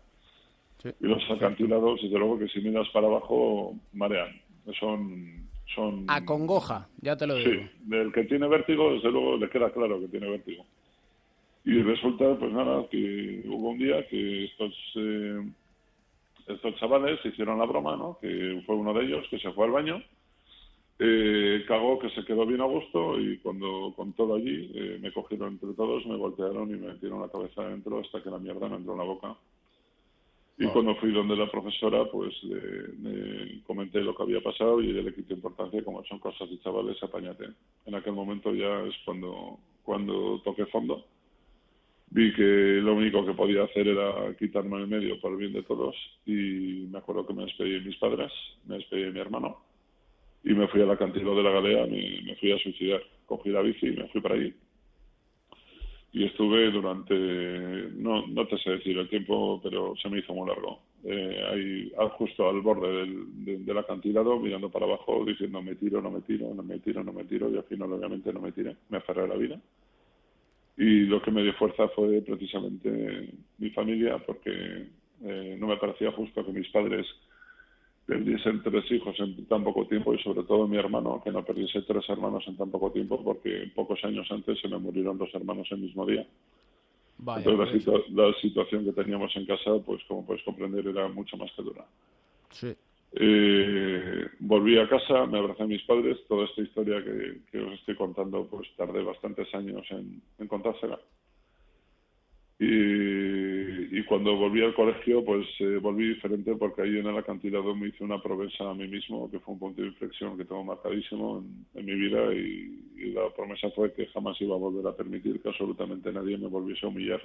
Y 0.85 1.07
los 1.07 1.23
acantilados, 1.31 2.01
desde 2.03 2.19
luego 2.19 2.39
que 2.39 2.49
si 2.49 2.61
miras 2.61 2.89
para 2.91 3.07
abajo, 3.07 3.75
marean. 3.93 4.29
Son 4.79 5.45
son... 5.75 6.05
A 6.09 6.25
congoja, 6.25 6.89
ya 7.01 7.17
te 7.17 7.27
lo 7.27 7.37
digo. 7.37 7.51
Sí, 7.51 7.71
del 7.85 8.13
que 8.13 8.25
tiene 8.25 8.47
vértigo, 8.49 8.93
desde 8.93 9.11
luego 9.11 9.37
le 9.37 9.49
queda 9.49 9.71
claro 9.71 10.01
que 10.01 10.09
tiene 10.09 10.29
vértigo. 10.29 10.65
Y 11.65 11.83
resulta, 11.83 12.39
pues 12.39 12.53
nada, 12.53 12.87
que 12.91 13.43
hubo 13.47 13.71
un 13.71 13.79
día 13.79 14.07
que 14.09 14.45
estos, 14.45 14.75
eh, 14.97 15.41
estos 16.47 16.77
chavales 16.77 17.25
hicieron 17.25 17.59
la 17.59 17.65
broma, 17.65 17.97
¿no? 17.97 18.19
Que 18.21 18.63
fue 18.67 18.77
uno 18.77 18.93
de 18.93 19.05
ellos 19.05 19.27
que 19.31 19.39
se 19.39 19.51
fue 19.53 19.65
al 19.65 19.73
baño, 19.73 20.03
eh, 20.99 21.65
cagó, 21.67 21.99
que 21.99 22.11
se 22.11 22.25
quedó 22.25 22.47
bien 22.47 22.61
a 22.61 22.67
gusto 22.67 23.19
y 23.19 23.39
cuando 23.39 23.93
con 23.97 24.13
todo 24.13 24.37
allí 24.37 24.71
eh, 24.75 24.99
me 25.01 25.13
cogieron 25.13 25.55
entre 25.55 25.73
todos, 25.73 26.07
me 26.07 26.17
voltearon 26.17 26.71
y 26.71 26.79
me 26.79 26.93
metieron 26.93 27.23
la 27.23 27.29
cabeza 27.29 27.63
adentro 27.63 27.99
hasta 28.01 28.23
que 28.23 28.31
la 28.31 28.39
mierda 28.39 28.69
me 28.69 28.77
entró 28.77 28.93
en 28.93 28.99
la 28.99 29.05
boca. 29.05 29.35
Y 30.57 30.67
cuando 30.67 30.95
fui 30.97 31.11
donde 31.11 31.37
la 31.37 31.51
profesora, 31.51 32.05
pues 32.05 32.33
le, 32.45 33.61
comenté 33.65 34.01
lo 34.01 34.15
que 34.15 34.23
había 34.23 34.41
pasado 34.41 34.81
y 34.81 34.91
ella 34.91 35.03
le 35.03 35.15
quité 35.15 35.35
importancia, 35.35 35.83
como 35.83 36.05
son 36.05 36.21
cosas 36.21 36.49
de 36.49 36.61
chavales, 36.61 37.03
apáñate. 37.03 37.47
En 37.87 37.95
aquel 37.97 38.13
momento 38.13 38.55
ya 38.55 38.83
es 38.83 38.95
cuando, 39.05 39.59
cuando 39.83 40.41
toqué 40.45 40.67
fondo. 40.67 41.05
Vi 42.11 42.33
que 42.35 42.81
lo 42.81 42.95
único 42.95 43.27
que 43.27 43.35
podía 43.35 43.65
hacer 43.65 43.89
era 43.89 44.37
quitarme 44.39 44.77
el 44.77 44.87
medio 44.87 45.21
por 45.21 45.33
el 45.33 45.39
bien 45.39 45.53
de 45.53 45.65
todos 45.65 45.97
y 46.25 46.87
me 46.89 46.99
acuerdo 46.99 47.27
que 47.27 47.35
me 47.35 47.45
despedí 47.45 47.73
de 47.73 47.81
mis 47.81 47.97
padres, 47.97 48.31
me 48.67 48.77
despedí 48.77 49.03
de 49.03 49.11
mi 49.11 49.19
hermano 49.19 49.59
y 50.45 50.55
me 50.55 50.69
fui 50.69 50.81
a 50.83 50.87
la 50.87 50.97
cantina 50.97 51.31
de 51.31 51.43
la 51.43 51.51
galea, 51.51 51.87
me, 51.87 52.23
me 52.23 52.37
fui 52.37 52.53
a 52.53 52.59
suicidar. 52.59 53.03
Cogí 53.27 53.49
la 53.49 53.63
bici 53.63 53.89
y 53.89 53.97
me 53.97 54.07
fui 54.09 54.21
para 54.21 54.37
allí 54.37 54.55
y 56.15 56.25
estuve 56.25 56.71
durante, 56.71 57.13
no, 57.97 58.25
no 58.29 58.47
te 58.47 58.57
sé 58.59 58.71
decir 58.71 58.97
el 58.97 59.09
tiempo, 59.09 59.61
pero 59.61 59.95
se 60.01 60.09
me 60.09 60.21
hizo 60.21 60.33
muy 60.33 60.49
largo. 60.49 60.79
Eh, 61.03 61.45
ahí, 61.51 61.93
justo 62.17 62.49
al 62.49 62.61
borde 62.61 62.89
del, 62.89 63.65
del, 63.65 63.79
acantilado, 63.79 64.39
mirando 64.39 64.71
para 64.71 64.87
abajo, 64.87 65.25
diciendo 65.25 65.61
me 65.61 65.75
tiro, 65.75 66.01
no 66.01 66.13
me 66.13 66.21
tiro, 66.21 66.55
no 66.55 66.63
me 66.63 66.79
tiro, 66.79 67.03
no 67.03 67.13
me 67.13 67.25
tiro, 67.25 67.51
y 67.51 67.57
al 67.57 67.65
final 67.65 67.93
obviamente 67.93 68.33
no 68.33 68.41
me 68.41 68.53
tiré, 68.53 68.77
me 68.91 68.99
aferré 68.99 69.23
a 69.23 69.27
la 69.27 69.35
vida. 69.35 69.61
Y 70.77 71.01
lo 71.07 71.21
que 71.21 71.33
me 71.33 71.43
dio 71.43 71.53
fuerza 71.55 71.89
fue 71.89 72.23
precisamente 72.23 73.31
mi 73.59 73.71
familia, 73.71 74.19
porque 74.19 74.87
eh, 75.25 75.57
no 75.59 75.67
me 75.67 75.79
parecía 75.79 76.13
justo 76.13 76.47
que 76.47 76.53
mis 76.53 76.69
padres 76.69 77.05
perdiesen 78.07 78.63
tres 78.63 78.91
hijos 78.91 79.19
en 79.19 79.47
tan 79.47 79.65
poco 79.65 79.87
tiempo 79.87 80.15
y 80.15 80.23
sobre 80.23 80.43
todo 80.43 80.69
mi 80.69 80.77
hermano, 80.77 81.23
que 81.25 81.31
no 81.31 81.45
perdiese 81.45 81.83
tres 81.83 82.09
hermanos 82.09 82.45
en 82.47 82.57
tan 82.57 82.71
poco 82.71 82.91
tiempo 82.93 83.23
porque 83.23 83.71
pocos 83.75 84.03
años 84.05 84.27
antes 84.31 84.61
se 84.61 84.69
me 84.69 84.79
murieron 84.79 85.17
dos 85.17 85.35
hermanos 85.35 85.67
el 85.71 85.79
mismo 85.79 86.05
día. 86.05 86.27
Entonces 87.19 87.87
la, 87.87 88.27
la, 88.27 88.35
situación 88.41 88.85
que 88.85 88.93
teníamos 88.93 89.35
en 89.37 89.47
casa, 89.47 89.71
pues 89.85 90.03
como 90.05 90.27
puedes 90.27 90.43
comprender, 90.43 90.87
era 90.87 91.09
mucho 91.09 91.37
más 91.37 91.51
que 91.53 91.63
dura. 91.63 91.85
Sí. 92.51 92.75
Eh, 93.13 94.27
volví 94.41 94.77
a 94.77 94.89
casa, 94.89 95.25
me 95.27 95.39
abracé 95.39 95.63
a 95.63 95.67
mis 95.67 95.83
padres, 95.85 96.19
toda 96.29 96.45
esta 96.47 96.63
historia 96.63 97.03
que, 97.03 97.43
que 97.51 97.61
os 97.61 97.73
estoy 97.75 97.95
contando, 97.95 98.47
pues 98.47 98.69
tardé 98.77 99.03
bastantes 99.03 99.55
años 99.55 99.87
en, 99.91 100.21
en 100.39 100.49
contársela. 100.49 100.99
Y, 102.59 103.99
y, 103.99 104.05
cuando 104.05 104.37
volví 104.37 104.63
al 104.63 104.75
colegio, 104.75 105.25
pues 105.25 105.45
eh, 105.59 105.79
volví 105.79 106.11
diferente 106.11 106.55
porque 106.55 106.83
ahí 106.83 106.99
en 106.99 107.07
el 107.07 107.19
acantilado 107.19 107.75
me 107.75 107.89
hice 107.89 108.05
una 108.05 108.23
promesa 108.23 108.71
a 108.71 108.75
mí 108.75 108.87
mismo, 108.87 109.29
que 109.29 109.41
fue 109.41 109.55
un 109.55 109.61
punto 109.61 109.83
de 109.83 109.89
inflexión 109.89 110.37
que 110.37 110.45
tengo 110.45 110.63
marcadísimo 110.63 111.45
en, 111.75 111.85
mi 111.85 111.95
vida 111.95 112.33
y, 112.33 112.81
y, 112.97 113.11
la 113.11 113.29
promesa 113.31 113.71
fue 113.71 113.93
que 113.93 114.07
jamás 114.07 114.41
iba 114.41 114.55
a 114.55 114.59
volver 114.59 114.87
a 114.87 114.97
permitir 114.97 115.43
que 115.43 115.49
absolutamente 115.49 116.13
nadie 116.13 116.39
me 116.39 116.47
volviese 116.47 116.87
a 116.87 116.91
humillar, 116.91 117.21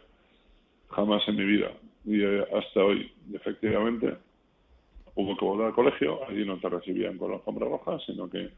jamás 0.89 1.21
en 1.27 1.35
mi 1.35 1.45
vida. 1.45 1.73
Y 2.05 2.23
eh, 2.23 2.45
hasta 2.51 2.83
hoy, 2.83 3.11
efectivamente, 3.31 4.17
hubo 5.13 5.37
que 5.37 5.45
volver 5.45 5.67
al 5.67 5.73
colegio, 5.75 6.27
allí 6.27 6.43
no 6.43 6.57
te 6.59 6.69
recibían 6.69 7.19
con 7.19 7.29
la 7.29 7.37
alfombra 7.37 7.67
roja, 7.67 7.99
sino 8.05 8.27
que 8.27 8.49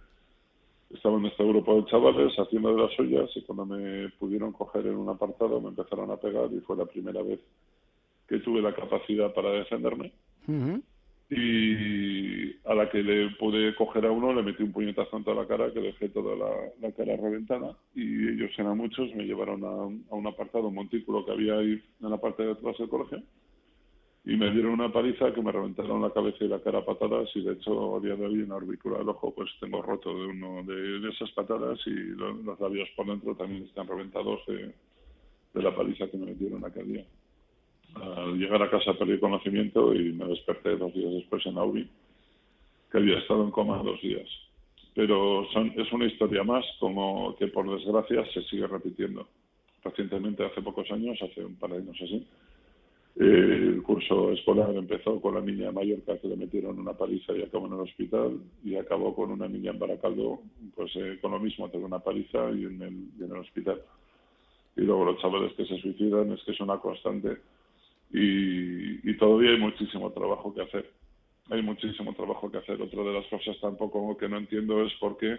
estaba 0.94 1.18
en 1.18 1.26
este 1.26 1.44
grupo 1.44 1.76
de 1.76 1.86
chavales 1.86 2.34
haciendo 2.38 2.76
de 2.76 2.82
las 2.82 2.94
suyas 2.94 3.30
y 3.36 3.42
cuando 3.44 3.66
me 3.66 4.10
pudieron 4.20 4.52
coger 4.52 4.86
en 4.88 4.96
un 4.96 5.10
apartado 5.10 5.62
me 5.62 5.70
empezaron 5.70 6.12
a 6.12 6.18
pegar 6.18 6.52
y 6.52 6.60
fue 6.62 6.78
la 6.78 6.86
primera 6.86 7.22
vez 7.22 7.40
que 8.28 8.40
tuve 8.40 8.62
la 8.62 8.74
capacidad 8.74 9.34
para 9.34 9.52
defenderme. 9.52 10.12
Y 11.30 12.52
a 12.66 12.76
la 12.76 12.90
que 12.90 13.02
le 13.02 13.30
pude 13.32 13.74
coger 13.76 14.06
a 14.06 14.12
uno 14.12 14.34
le 14.34 14.44
metí 14.44 14.64
un 14.64 14.74
puñetazo 14.74 15.18
en 15.18 15.24
toda 15.24 15.42
la 15.42 15.48
cara 15.48 15.72
que 15.72 15.80
dejé 15.80 16.10
toda 16.10 16.36
la, 16.36 16.50
la 16.82 16.92
cara 16.94 17.16
reventada. 17.16 17.78
Y 17.96 18.30
ellos 18.30 18.52
eran 18.58 18.78
muchos, 18.78 19.14
me 19.16 19.24
llevaron 19.24 19.64
a, 19.64 20.14
a 20.14 20.16
un 20.16 20.28
apartado, 20.28 20.68
un 20.68 20.76
montículo 20.76 21.26
que 21.26 21.32
había 21.32 21.58
ahí 21.58 21.82
en 22.02 22.10
la 22.10 22.18
parte 22.18 22.44
de 22.44 22.52
atrás 22.52 22.78
del 22.78 22.90
colegio 22.90 23.22
y 24.24 24.36
me 24.36 24.52
dieron 24.52 24.74
una 24.74 24.92
paliza 24.92 25.34
que 25.34 25.42
me 25.42 25.52
reventaron 25.52 26.02
la 26.02 26.12
cabeza 26.12 26.44
y 26.44 26.48
la 26.48 26.62
cara 26.62 26.80
a 26.80 26.86
patadas 26.86 27.30
y 27.36 27.42
de 27.42 27.54
hecho 27.54 27.96
a 27.96 28.00
día 28.00 28.16
de 28.16 28.26
hoy 28.26 28.36
en 28.36 28.50
la 28.50 28.58
orbicula 28.58 29.00
del 29.00 29.10
ojo 29.10 29.34
pues 29.34 29.50
tengo 29.60 29.82
roto 29.82 30.16
de 30.16 30.28
uno 30.28 30.64
de, 30.64 31.10
esas 31.10 31.32
patadas 31.32 31.80
y 31.88 31.90
los 31.90 32.60
labios 32.60 32.88
por 32.96 33.08
dentro 33.08 33.36
también 33.36 33.64
están 33.64 33.88
reventados 33.88 34.46
de, 34.46 34.74
la 35.56 35.76
paliza 35.76 36.08
que 36.10 36.18
me 36.18 36.28
metieron 36.28 36.64
aquel 36.64 36.94
día. 36.94 37.06
Al 37.96 38.38
llegar 38.38 38.62
a 38.64 38.70
casa 38.70 38.94
perdí 38.94 39.20
conocimiento 39.20 39.94
y 39.94 40.14
me 40.14 40.26
desperté 40.26 40.78
dos 40.78 40.94
días 40.94 41.12
después 41.12 41.46
en 41.46 41.58
Audi, 41.58 41.90
que 42.90 42.98
había 42.98 43.18
estado 43.18 43.44
en 43.44 43.52
coma 43.52 43.84
dos 43.84 44.00
días. 44.02 44.30
Pero 44.94 45.46
son, 45.52 45.74
es 45.76 45.92
una 45.92 46.06
historia 46.06 46.44
más 46.44 46.64
como 46.80 47.36
que 47.36 47.48
por 47.48 47.70
desgracia 47.70 48.26
se 48.34 48.44
sigue 48.44 48.66
repitiendo. 48.66 49.28
Recientemente, 49.84 50.46
hace 50.46 50.62
pocos 50.62 50.90
años, 50.90 51.18
hace 51.22 51.44
un 51.44 51.56
par 51.56 51.72
de 51.72 51.78
años 51.78 51.98
así, 52.02 52.26
eh, 53.20 53.74
el 53.74 53.84
curso 53.84 54.32
escolar 54.32 54.74
empezó 54.76 55.20
con 55.20 55.36
la 55.36 55.42
niña 55.42 55.72
mayor 55.72 56.00
que 56.02 56.28
le 56.28 56.38
metieron 56.38 56.80
una 56.80 56.94
paliza 56.94 57.34
y 57.34 57.44
acabó 57.44 57.68
en 57.68 57.74
el 57.74 57.80
hospital 57.82 58.40
y 58.64 58.76
acabó 58.76 59.14
con 59.14 59.32
una 59.32 59.48
niña 59.48 59.72
en 59.72 59.80
Baracaldo 59.80 60.40
pues 60.76 60.92
eh, 60.96 61.20
con 61.22 61.32
lo 61.32 61.40
mismo, 61.40 61.70
tuvo 61.70 61.86
una 61.86 62.00
paliza 62.00 62.50
y 62.52 62.66
en, 62.66 62.82
el, 62.82 63.10
y 63.20 63.24
en 63.24 63.32
el 63.32 63.38
hospital. 63.38 63.82
Y 64.78 64.82
luego 64.82 65.06
los 65.06 65.22
chavales 65.22 65.54
que 65.54 65.66
se 65.66 65.78
suicidan 65.80 66.32
es 66.32 66.42
que 66.44 66.52
es 66.52 66.60
una 66.62 66.78
constante 66.78 67.38
y, 68.12 69.10
y 69.10 69.18
todavía 69.18 69.52
hay 69.52 69.60
muchísimo 69.60 70.12
trabajo 70.12 70.54
que 70.54 70.62
hacer. 70.62 70.90
Hay 71.50 71.62
muchísimo 71.62 72.14
trabajo 72.14 72.50
que 72.50 72.60
hacer. 72.60 72.82
Otra 72.82 73.04
de 73.04 73.14
las 73.14 73.28
cosas 73.28 73.60
tampoco 73.60 74.18
que 74.18 74.30
no 74.30 74.38
entiendo 74.38 74.86
es 74.86 74.94
por 75.00 75.18
qué 75.18 75.38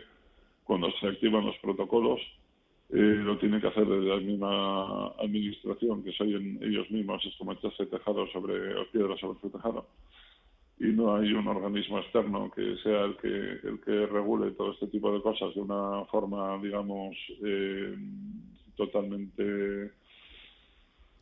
cuando 0.64 0.90
se 1.00 1.06
activan 1.06 1.46
los 1.46 1.56
protocolos 1.58 2.20
eh, 2.94 3.22
lo 3.24 3.38
tiene 3.38 3.58
que 3.58 3.68
hacer 3.68 3.86
desde 3.86 4.04
la 4.04 4.18
misma 4.18 5.06
administración, 5.18 6.04
que 6.04 6.12
soy 6.12 6.34
ellos 6.60 6.90
mismos, 6.90 7.24
es 7.24 7.34
como 7.36 7.52
echarse 7.52 7.86
tejado 7.86 8.26
sobre, 8.28 8.78
o 8.78 8.86
piedra 8.92 9.16
sobre 9.16 9.40
su 9.40 9.48
tejado. 9.48 9.86
Y 10.78 10.86
no 10.86 11.16
hay 11.16 11.32
un 11.32 11.46
organismo 11.48 12.00
externo 12.00 12.50
que 12.54 12.76
sea 12.82 13.04
el 13.04 13.16
que, 13.16 13.28
el 13.28 13.80
que 13.82 14.06
regule 14.06 14.50
todo 14.50 14.72
este 14.72 14.88
tipo 14.88 15.10
de 15.10 15.22
cosas 15.22 15.54
de 15.54 15.60
una 15.62 16.04
forma, 16.06 16.58
digamos, 16.62 17.16
eh, 17.42 17.96
totalmente 18.76 19.92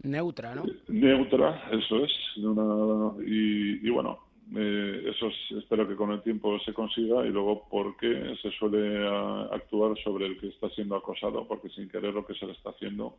neutra, 0.02 0.56
¿no? 0.56 0.64
Neutra, 0.88 1.70
eso 1.70 2.04
es. 2.04 2.12
De 2.36 2.48
una, 2.48 3.12
y, 3.24 3.86
y 3.86 3.90
bueno, 3.90 4.18
eh, 4.56 5.12
eso 5.14 5.30
espero 5.58 5.86
que 5.86 5.94
con 5.94 6.10
el 6.10 6.22
tiempo 6.22 6.58
se 6.60 6.72
consiga 6.72 7.24
y 7.24 7.30
luego 7.30 7.68
por 7.68 7.96
qué 7.96 8.34
se 8.42 8.50
suele 8.52 9.06
a, 9.06 9.42
actuar 9.52 9.96
sobre 10.02 10.26
el 10.26 10.38
que 10.38 10.48
está 10.48 10.68
siendo 10.70 10.96
acosado, 10.96 11.46
porque 11.46 11.68
sin 11.70 11.88
querer 11.88 12.14
lo 12.14 12.26
que 12.26 12.34
se 12.34 12.46
le 12.46 12.52
está 12.52 12.70
haciendo 12.70 13.16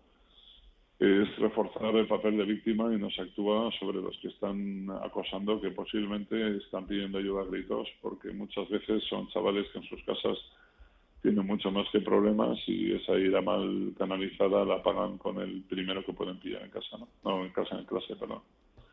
es 1.00 1.36
reforzar 1.38 1.96
el 1.96 2.06
papel 2.08 2.38
de 2.38 2.46
víctima 2.46 2.94
y 2.94 3.00
no 3.00 3.10
se 3.10 3.24
actúa 3.24 3.72
sobre 3.80 4.02
los 4.02 4.16
que 4.20 4.28
están 4.28 4.88
acosando, 5.04 5.60
que 5.60 5.72
posiblemente 5.72 6.58
están 6.58 6.86
pidiendo 6.86 7.18
ayuda 7.18 7.42
a 7.42 7.46
gritos, 7.46 7.88
porque 8.02 8.32
muchas 8.32 8.70
veces 8.70 9.04
son 9.10 9.28
chavales 9.30 9.68
que 9.72 9.80
en 9.80 9.86
sus 9.86 10.04
casas 10.04 10.38
tienen 11.24 11.46
mucho 11.46 11.72
más 11.72 11.88
que 11.92 12.02
problemas 12.02 12.58
y 12.68 12.94
esa 12.94 13.18
ira 13.18 13.42
mal 13.42 13.94
canalizada 13.98 14.64
la 14.66 14.84
pagan 14.84 15.18
con 15.18 15.40
el 15.40 15.64
primero 15.64 16.04
que 16.06 16.14
pueden 16.14 16.40
pillar 16.40 16.64
en 16.64 16.70
casa, 16.70 16.98
¿no? 16.98 17.08
No, 17.24 17.46
en 17.46 17.52
casa, 17.52 17.80
en 17.80 17.86
clase, 17.86 18.16
perdón. 18.16 18.42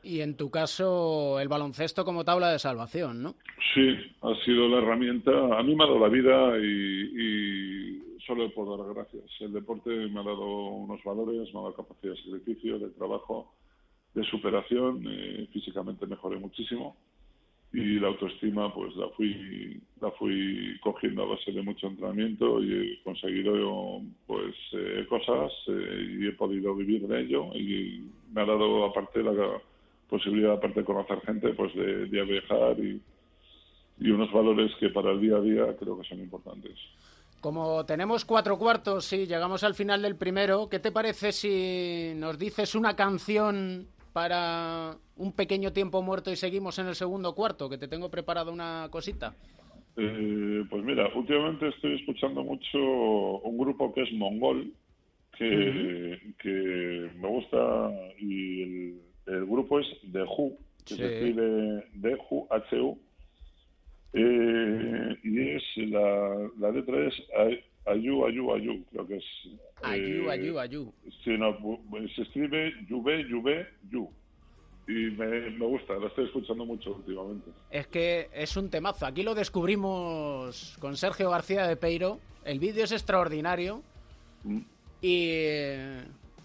Y 0.03 0.21
en 0.21 0.37
tu 0.37 0.51
caso, 0.51 1.41
el 1.41 1.49
baloncesto 1.49 2.05
como 2.05 2.25
tabla 2.25 2.51
de 2.51 2.59
salvación, 2.59 3.23
¿no? 3.23 3.35
Sí, 3.75 3.97
ha 4.23 4.35
sido 4.45 4.69
la 4.69 4.79
herramienta. 4.79 5.59
A 5.59 5.63
mí 5.63 5.75
me 5.75 5.85
ha 5.85 5.87
dado 5.87 5.99
la 5.99 6.09
vida 6.09 6.59
y, 6.59 8.19
solo 8.27 8.45
le 8.45 8.51
puedo 8.51 8.77
dar 8.77 8.95
gracias. 8.95 9.25
El 9.41 9.53
deporte 9.53 9.91
me 9.91 10.21
ha 10.21 10.23
dado 10.23 10.47
unos 10.47 11.03
valores, 11.03 11.53
me 11.53 11.61
ha 11.61 11.63
dado 11.63 11.75
capacidad 11.75 12.13
de 12.13 12.23
sacrificio, 12.23 12.79
de 12.79 12.91
trabajo, 12.91 13.53
de 14.15 14.23
superación. 14.25 15.05
eh, 15.09 15.49
físicamente 15.53 16.07
mejoré 16.07 16.37
muchísimo 16.39 16.97
y 17.73 18.01
la 18.01 18.09
autoestima 18.09 18.73
pues 18.73 18.97
la 18.97 19.09
fui 19.11 19.81
la 20.01 20.11
fui 20.13 20.79
cogiendo 20.81 21.23
a 21.23 21.27
base 21.27 21.53
de 21.53 21.61
mucho 21.61 21.87
entrenamiento 21.89 22.63
y 22.63 22.73
he 22.73 23.03
conseguido 23.03 24.01
pues 24.27 24.55
eh, 24.73 25.05
cosas 25.09 25.53
eh, 25.67 26.19
y 26.19 26.27
he 26.29 26.33
podido 26.33 26.75
vivir 26.75 27.07
de 27.07 27.21
ello 27.21 27.55
y 27.55 28.05
me 28.33 28.41
ha 28.41 28.47
dado 28.47 28.87
aparte 28.87 29.23
la 29.23 29.33
posibilidad 30.09 30.53
aparte 30.53 30.81
de 30.81 30.87
conocer 30.87 31.21
gente 31.23 31.49
pues 31.55 31.75
de, 31.75 32.07
de 32.07 32.23
viajar 32.25 32.79
y, 32.79 33.01
y 34.01 34.11
unos 34.11 34.33
valores 34.33 34.71
que 34.79 34.91
para 34.91 35.13
el 35.13 35.21
día 35.21 35.37
a 35.37 35.41
día 35.41 35.77
creo 35.79 35.99
que 35.99 36.09
son 36.09 36.21
importantes. 36.21 36.79
Como 37.41 37.87
tenemos 37.87 38.25
cuatro 38.25 38.59
cuartos 38.59 39.13
y 39.13 39.27
llegamos 39.27 39.63
al 39.63 39.75
final 39.75 40.03
del 40.03 40.17
primero, 40.17 40.69
¿qué 40.69 40.81
te 40.81 40.91
parece 40.91 41.31
si 41.31 42.13
nos 42.17 42.37
dices 42.39 42.75
una 42.75 42.97
canción 42.97 43.87
para 44.13 44.97
un 45.17 45.33
pequeño 45.33 45.73
tiempo 45.73 46.03
muerto 46.03 46.33
y 46.33 46.37
seguimos 46.37 46.79
en 46.81 46.89
el 46.89 46.97
segundo 46.97 47.35
cuarto? 47.35 47.69
Que 47.69 47.79
te 47.79 47.87
tengo 47.87 48.11
preparada 48.11 48.51
una 48.51 48.89
cosita. 48.91 49.37
Eh, 49.97 50.65
pues 50.69 50.85
mira, 50.85 51.09
últimamente 51.15 51.69
estoy 51.69 51.97
escuchando 52.01 52.43
mucho 52.43 52.79
un 52.79 53.57
grupo 53.57 53.93
que 53.95 54.03
es 54.03 54.13
Mongol, 54.13 54.73
que, 55.37 56.35
que 56.41 57.11
me 57.21 57.29
gusta 57.29 57.93
y 58.19 58.63
el, 58.63 59.01
el 59.29 59.45
grupo 59.47 59.79
es 59.81 59.87
The 60.13 60.23
Who, 60.23 60.57
que 60.85 60.95
Sí. 60.95 60.97
se 60.97 61.15
escribe 61.15 61.85
The 62.03 62.17
Who, 62.31 62.47
H-U, 62.51 62.99
eh, 64.15 65.17
y 65.23 65.49
es 65.51 65.63
la, 65.91 66.51
la 66.59 66.71
letra 66.71 67.07
es 67.07 67.15
Ay- 67.39 67.61
Ayu, 67.87 68.27
Ayu, 68.27 68.53
Ayu, 68.55 68.85
creo 68.91 69.07
que 69.07 69.17
es. 69.17 69.25
Ayú, 69.83 70.29
eh, 70.29 70.31
ayú, 70.31 70.59
ayú. 70.59 70.93
Sí, 71.25 71.31
no, 71.39 71.57
se 72.15 72.23
escribe 72.23 72.73
Yuve, 72.89 73.27
Yuve, 73.29 73.67
Yu. 73.91 74.09
Y 74.87 75.11
me, 75.17 75.51
me 75.51 75.67
gusta, 75.67 75.95
la 75.99 76.07
estoy 76.09 76.25
escuchando 76.27 76.65
mucho 76.65 76.95
últimamente. 76.95 77.51
Es 77.71 77.87
que 77.89 78.29
es 78.33 78.57
un 78.57 78.71
temazo. 78.71 79.05
Aquí 79.07 79.23
lo 79.23 79.35
descubrimos 79.35 80.77
con 80.81 80.97
Sergio 80.97 81.31
García 81.31 81.67
de 81.67 81.77
Peiro. 81.77 82.19
El 82.45 82.59
vídeo 82.59 82.85
es 82.85 82.93
extraordinario. 82.93 83.83
Mm. 84.45 84.61
Y 85.03 85.33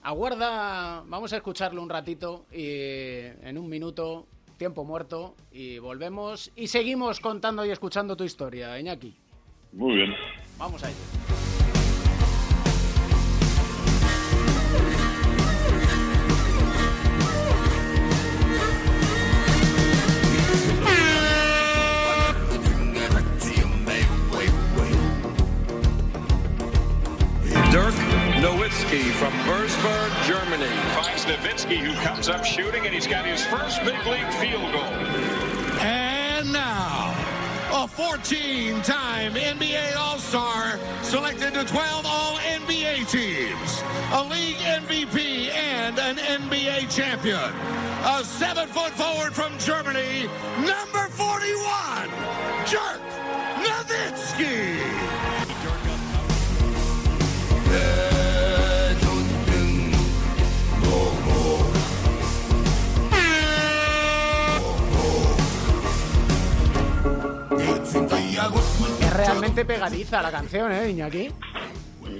aguarda, 0.03 1.03
vamos 1.07 1.33
a 1.33 1.37
escucharlo 1.37 1.81
un 1.81 1.89
ratito 1.89 2.45
y 2.51 2.67
en 3.41 3.57
un 3.57 3.67
minuto, 3.69 4.27
tiempo 4.57 4.83
muerto, 4.83 5.35
y 5.51 5.79
volvemos 5.79 6.51
y 6.55 6.67
seguimos 6.67 7.19
contando 7.19 7.65
y 7.65 7.71
escuchando 7.71 8.15
tu 8.15 8.23
historia, 8.23 8.79
Iñaki. 8.79 9.15
Muy 9.71 9.95
bien. 9.95 10.13
Vamos 10.57 10.83
a 10.83 10.89
ello. 10.89 11.42
Nowitzki 28.43 29.09
from 29.13 29.31
Würzburg, 29.47 30.11
Germany. 30.27 30.67
Finds 30.95 31.23
Nowitzki, 31.23 31.77
who 31.77 31.93
comes 32.03 32.27
up 32.27 32.43
shooting, 32.43 32.85
and 32.85 32.93
he's 32.93 33.07
got 33.07 33.25
his 33.25 33.45
first 33.45 33.79
big 33.85 34.05
league 34.05 34.33
field 34.33 34.69
goal. 34.73 34.83
And 35.79 36.51
now, 36.51 37.15
a 37.71 37.87
14-time 37.87 39.35
NBA 39.35 39.95
All-Star 39.95 40.77
selected 41.03 41.53
to 41.53 41.63
12 41.63 42.05
All-NBA 42.05 43.09
teams, 43.09 43.81
a 44.11 44.23
league 44.25 44.57
MVP 44.57 45.49
and 45.51 45.97
an 45.97 46.17
NBA 46.17 46.93
champion. 46.93 47.53
A 48.03 48.25
seven-foot 48.25 48.91
forward 48.91 49.33
from 49.33 49.57
Germany, 49.57 50.27
number 50.59 51.07
41, 51.07 52.09
Dirk 52.69 52.99
Nowitzki. 53.63 55.23
Es 69.13 69.27
realmente 69.27 69.63
pegadiza 69.65 70.21
la 70.21 70.31
canción, 70.31 70.71
¿eh, 70.71 70.89
Iñaki? 70.89 71.29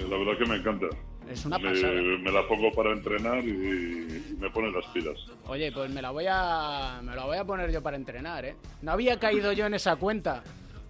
La 0.10 0.18
verdad 0.18 0.38
que 0.38 0.46
me 0.46 0.56
encanta. 0.58 0.86
Es 1.30 1.44
una 1.46 1.58
Me, 1.58 1.70
pasada. 1.72 1.94
me 1.94 2.32
la 2.32 2.48
pongo 2.48 2.72
para 2.74 2.92
entrenar 2.92 3.44
y, 3.44 3.50
y 3.50 4.36
me 4.40 4.50
pone 4.52 4.72
las 4.72 4.86
pilas. 4.94 5.18
Oye, 5.48 5.72
pues 5.72 5.90
me 5.90 6.02
la 6.02 6.12
voy 6.12 6.26
a 6.30 7.00
me 7.04 7.16
la 7.16 7.26
voy 7.26 7.38
a 7.38 7.46
poner 7.46 7.72
yo 7.72 7.82
para 7.82 7.98
entrenar, 7.98 8.46
¿eh? 8.46 8.56
No 8.82 8.92
había 8.92 9.18
caído 9.20 9.54
yo 9.54 9.66
en 9.66 9.74
esa 9.74 9.96
cuenta. 9.96 10.44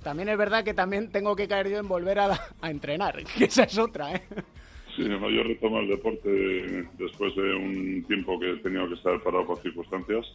También 0.04 0.28
es 0.30 0.38
verdad 0.38 0.66
que 0.66 0.74
también 0.74 1.10
tengo 1.12 1.36
que 1.36 1.48
caer 1.48 1.70
yo 1.70 1.78
en 1.78 1.88
volver 1.88 2.20
a, 2.20 2.38
a 2.60 2.70
entrenar, 2.70 3.24
que 3.38 3.46
esa 3.46 3.64
es 3.64 3.78
otra, 3.78 4.14
¿eh? 4.16 4.24
Sí, 4.98 5.04
no, 5.08 5.30
yo 5.30 5.44
retomo 5.44 5.80
el 5.80 5.88
deporte 5.88 6.30
después 6.98 7.34
de 7.36 7.54
un 7.56 8.04
tiempo 8.08 8.38
que 8.40 8.52
he 8.52 8.58
tenido 8.58 8.88
que 8.90 8.96
estar 8.96 9.22
parado 9.24 9.46
por 9.48 9.62
circunstancias 9.62 10.26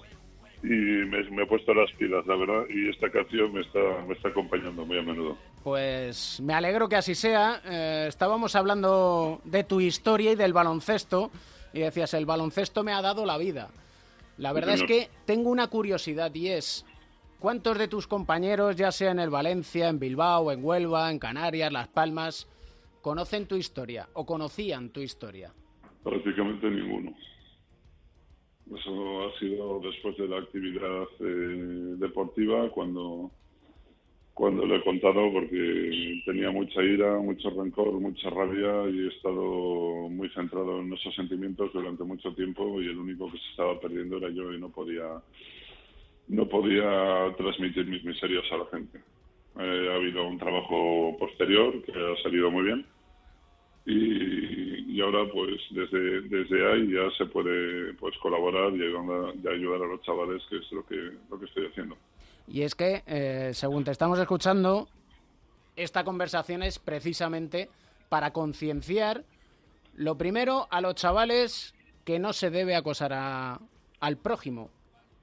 y 0.62 0.66
me, 0.66 1.22
me 1.30 1.42
he 1.42 1.46
puesto 1.46 1.72
las 1.72 1.90
pilas, 1.92 2.26
la 2.26 2.36
verdad, 2.36 2.64
y 2.68 2.88
esta 2.88 3.10
canción 3.10 3.52
me 3.52 3.60
está, 3.60 3.78
me 4.06 4.14
está 4.14 4.28
acompañando 4.28 4.84
muy 4.84 4.98
a 4.98 5.02
menudo. 5.02 5.36
Pues 5.62 6.40
me 6.42 6.54
alegro 6.54 6.88
que 6.88 6.96
así 6.96 7.14
sea. 7.14 7.60
Eh, 7.64 8.06
estábamos 8.08 8.56
hablando 8.56 9.40
de 9.44 9.64
tu 9.64 9.80
historia 9.80 10.32
y 10.32 10.36
del 10.36 10.52
baloncesto 10.52 11.30
y 11.72 11.80
decías, 11.80 12.14
el 12.14 12.26
baloncesto 12.26 12.82
me 12.82 12.92
ha 12.92 13.02
dado 13.02 13.24
la 13.24 13.38
vida. 13.38 13.70
La 14.38 14.52
verdad 14.52 14.74
es 14.74 14.84
que 14.84 15.08
tengo 15.26 15.50
una 15.50 15.66
curiosidad 15.66 16.32
y 16.34 16.48
es, 16.48 16.86
¿cuántos 17.40 17.76
de 17.76 17.88
tus 17.88 18.06
compañeros, 18.06 18.76
ya 18.76 18.92
sea 18.92 19.10
en 19.10 19.18
el 19.18 19.30
Valencia, 19.30 19.88
en 19.88 19.98
Bilbao, 19.98 20.52
en 20.52 20.64
Huelva, 20.64 21.10
en 21.10 21.18
Canarias, 21.18 21.72
Las 21.72 21.88
Palmas, 21.88 22.48
conocen 23.02 23.46
tu 23.46 23.56
historia 23.56 24.08
o 24.12 24.24
conocían 24.24 24.90
tu 24.90 25.00
historia? 25.00 25.52
Prácticamente 26.04 26.70
ninguno. 26.70 27.14
Eso 28.76 29.26
ha 29.26 29.38
sido 29.38 29.80
después 29.80 30.16
de 30.18 30.28
la 30.28 30.38
actividad 30.38 31.04
eh, 31.20 31.94
deportiva 31.96 32.68
cuando, 32.70 33.30
cuando 34.34 34.66
lo 34.66 34.76
he 34.76 34.84
contado 34.84 35.32
porque 35.32 36.22
tenía 36.26 36.50
mucha 36.50 36.82
ira, 36.82 37.18
mucho 37.18 37.48
rencor, 37.50 37.92
mucha 37.94 38.28
rabia 38.28 38.90
y 38.90 39.06
he 39.06 39.08
estado 39.08 40.08
muy 40.10 40.28
centrado 40.30 40.80
en 40.80 40.92
esos 40.92 41.14
sentimientos 41.14 41.72
durante 41.72 42.04
mucho 42.04 42.34
tiempo 42.34 42.80
y 42.82 42.88
el 42.88 42.98
único 42.98 43.30
que 43.30 43.38
se 43.38 43.50
estaba 43.50 43.80
perdiendo 43.80 44.18
era 44.18 44.28
yo 44.30 44.52
y 44.52 44.60
no 44.60 44.68
podía 44.70 45.22
no 46.28 46.46
podía 46.46 47.34
transmitir 47.38 47.86
mis 47.86 48.04
miserias 48.04 48.44
a 48.52 48.58
la 48.58 48.66
gente. 48.66 48.98
Eh, 49.58 49.88
ha 49.90 49.94
habido 49.94 50.28
un 50.28 50.36
trabajo 50.36 51.16
posterior 51.18 51.82
que 51.82 51.92
ha 51.92 52.22
salido 52.22 52.50
muy 52.50 52.64
bien 52.64 52.84
y, 53.92 54.96
y 54.96 55.00
ahora 55.00 55.24
pues 55.32 55.60
desde, 55.70 56.20
desde 56.22 56.72
ahí 56.72 56.92
ya 56.92 57.10
se 57.16 57.26
puede 57.26 57.94
pues 57.94 58.14
colaborar 58.18 58.72
y 58.74 58.82
ayudar, 58.82 59.34
y 59.42 59.48
ayudar 59.48 59.82
a 59.82 59.86
los 59.86 60.02
chavales 60.02 60.42
que 60.50 60.56
es 60.58 60.70
lo 60.72 60.84
que 60.86 61.12
lo 61.30 61.38
que 61.38 61.46
estoy 61.46 61.66
haciendo. 61.66 61.96
Y 62.46 62.62
es 62.62 62.74
que, 62.74 63.02
eh, 63.06 63.50
según 63.54 63.84
te 63.84 63.90
estamos 63.90 64.18
escuchando, 64.18 64.88
esta 65.76 66.04
conversación 66.04 66.62
es 66.62 66.78
precisamente 66.78 67.68
para 68.08 68.32
concienciar, 68.32 69.24
lo 69.94 70.16
primero, 70.16 70.66
a 70.70 70.80
los 70.80 70.94
chavales 70.94 71.74
que 72.04 72.18
no 72.18 72.32
se 72.32 72.50
debe 72.50 72.74
acosar 72.74 73.12
a- 73.12 73.60
al 74.00 74.16
prójimo, 74.16 74.70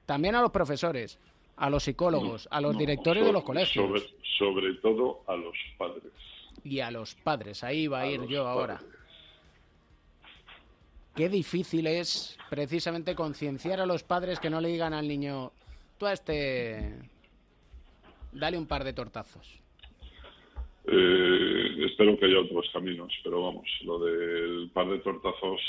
también 0.06 0.34
a 0.36 0.40
los 0.40 0.50
profesores, 0.52 1.18
a 1.56 1.68
los 1.70 1.82
psicólogos, 1.84 2.46
a 2.50 2.60
los 2.60 2.74
No, 2.74 2.78
directores 2.78 3.24
de 3.24 3.32
los 3.32 3.42
colegios. 3.42 3.86
sobre, 3.86 4.02
sobre 4.38 4.74
todo 4.80 5.22
a 5.26 5.34
los 5.36 5.54
padres 5.78 6.12
y 6.66 6.80
a 6.80 6.90
los 6.90 7.14
padres. 7.14 7.62
Ahí 7.64 7.86
va 7.86 8.00
a, 8.00 8.02
A 8.02 8.06
ir 8.08 8.26
yo 8.26 8.46
ahora. 8.46 8.80
Qué 11.14 11.28
difícil 11.28 11.86
es 11.86 12.36
precisamente 12.50 13.14
concienciar 13.14 13.80
a 13.80 13.86
los 13.86 14.02
padres 14.02 14.38
que 14.38 14.50
no 14.50 14.60
le 14.60 14.68
digan 14.68 14.92
al 14.92 15.08
niño, 15.08 15.50
tú 15.96 16.06
a 16.06 16.12
este, 16.12 16.94
dale 18.32 18.58
un 18.58 18.66
par 18.66 18.84
de 18.84 18.92
tortazos. 18.92 19.60
Eh, 20.88 21.86
espero 21.86 22.18
que 22.18 22.26
haya 22.26 22.38
otros 22.38 22.66
caminos 22.72 23.12
pero 23.24 23.42
vamos 23.42 23.66
lo 23.82 23.98
del 23.98 24.70
par 24.72 24.88
de 24.88 25.00
tortazos 25.00 25.60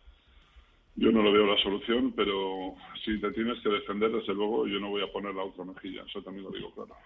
yo 0.96 1.12
no 1.12 1.20
lo 1.20 1.30
veo 1.30 1.44
la 1.44 1.62
solución 1.62 2.14
pero 2.16 2.74
si 3.04 3.20
te 3.20 3.32
tienes 3.32 3.60
que 3.62 3.68
defender 3.68 4.10
desde 4.12 4.32
luego 4.32 4.66
yo 4.66 4.80
no 4.80 4.88
voy 4.88 5.02
a 5.02 5.12
poner 5.12 5.34
la 5.34 5.44
otra 5.44 5.62
mejilla 5.62 6.04
eso 6.08 6.22
también 6.22 6.44
lo 6.44 6.52
digo 6.52 6.70
claro 6.70 6.96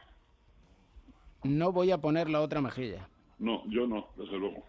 No 1.43 1.73
voy 1.73 1.91
a 1.91 1.99
poner 1.99 2.29
la 2.29 2.43
otra 2.43 2.61
mejilla. 2.61 3.09
No, 3.41 3.65
yo 3.69 3.87
no, 3.87 4.09
desde 4.17 4.39
luego. 4.39 4.63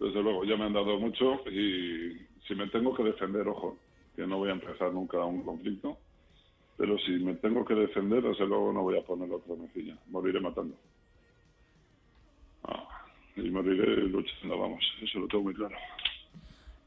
Desde 0.00 0.22
luego, 0.22 0.44
ya 0.44 0.56
me 0.56 0.64
han 0.64 0.72
dado 0.72 0.98
mucho 0.98 1.48
y 1.48 2.18
si 2.46 2.54
me 2.54 2.66
tengo 2.68 2.94
que 2.94 3.04
defender, 3.04 3.46
ojo, 3.48 3.78
que 4.14 4.26
no 4.26 4.38
voy 4.38 4.50
a 4.50 4.52
empezar 4.52 4.92
nunca 4.92 5.24
un 5.24 5.42
conflicto, 5.42 5.96
pero 6.76 6.98
si 6.98 7.12
me 7.12 7.34
tengo 7.34 7.64
que 7.64 7.74
defender, 7.74 8.22
desde 8.22 8.46
luego 8.46 8.72
no 8.72 8.82
voy 8.82 8.98
a 8.98 9.04
poner 9.04 9.30
otra 9.32 9.54
mejilla, 9.54 9.96
moriré 10.08 10.40
matando. 10.40 10.76
y 13.36 13.50
moriré 13.50 13.96
luchando, 14.08 14.58
vamos, 14.58 14.84
eso 15.02 15.20
lo 15.20 15.28
tengo 15.28 15.44
muy 15.44 15.54
claro. 15.54 15.76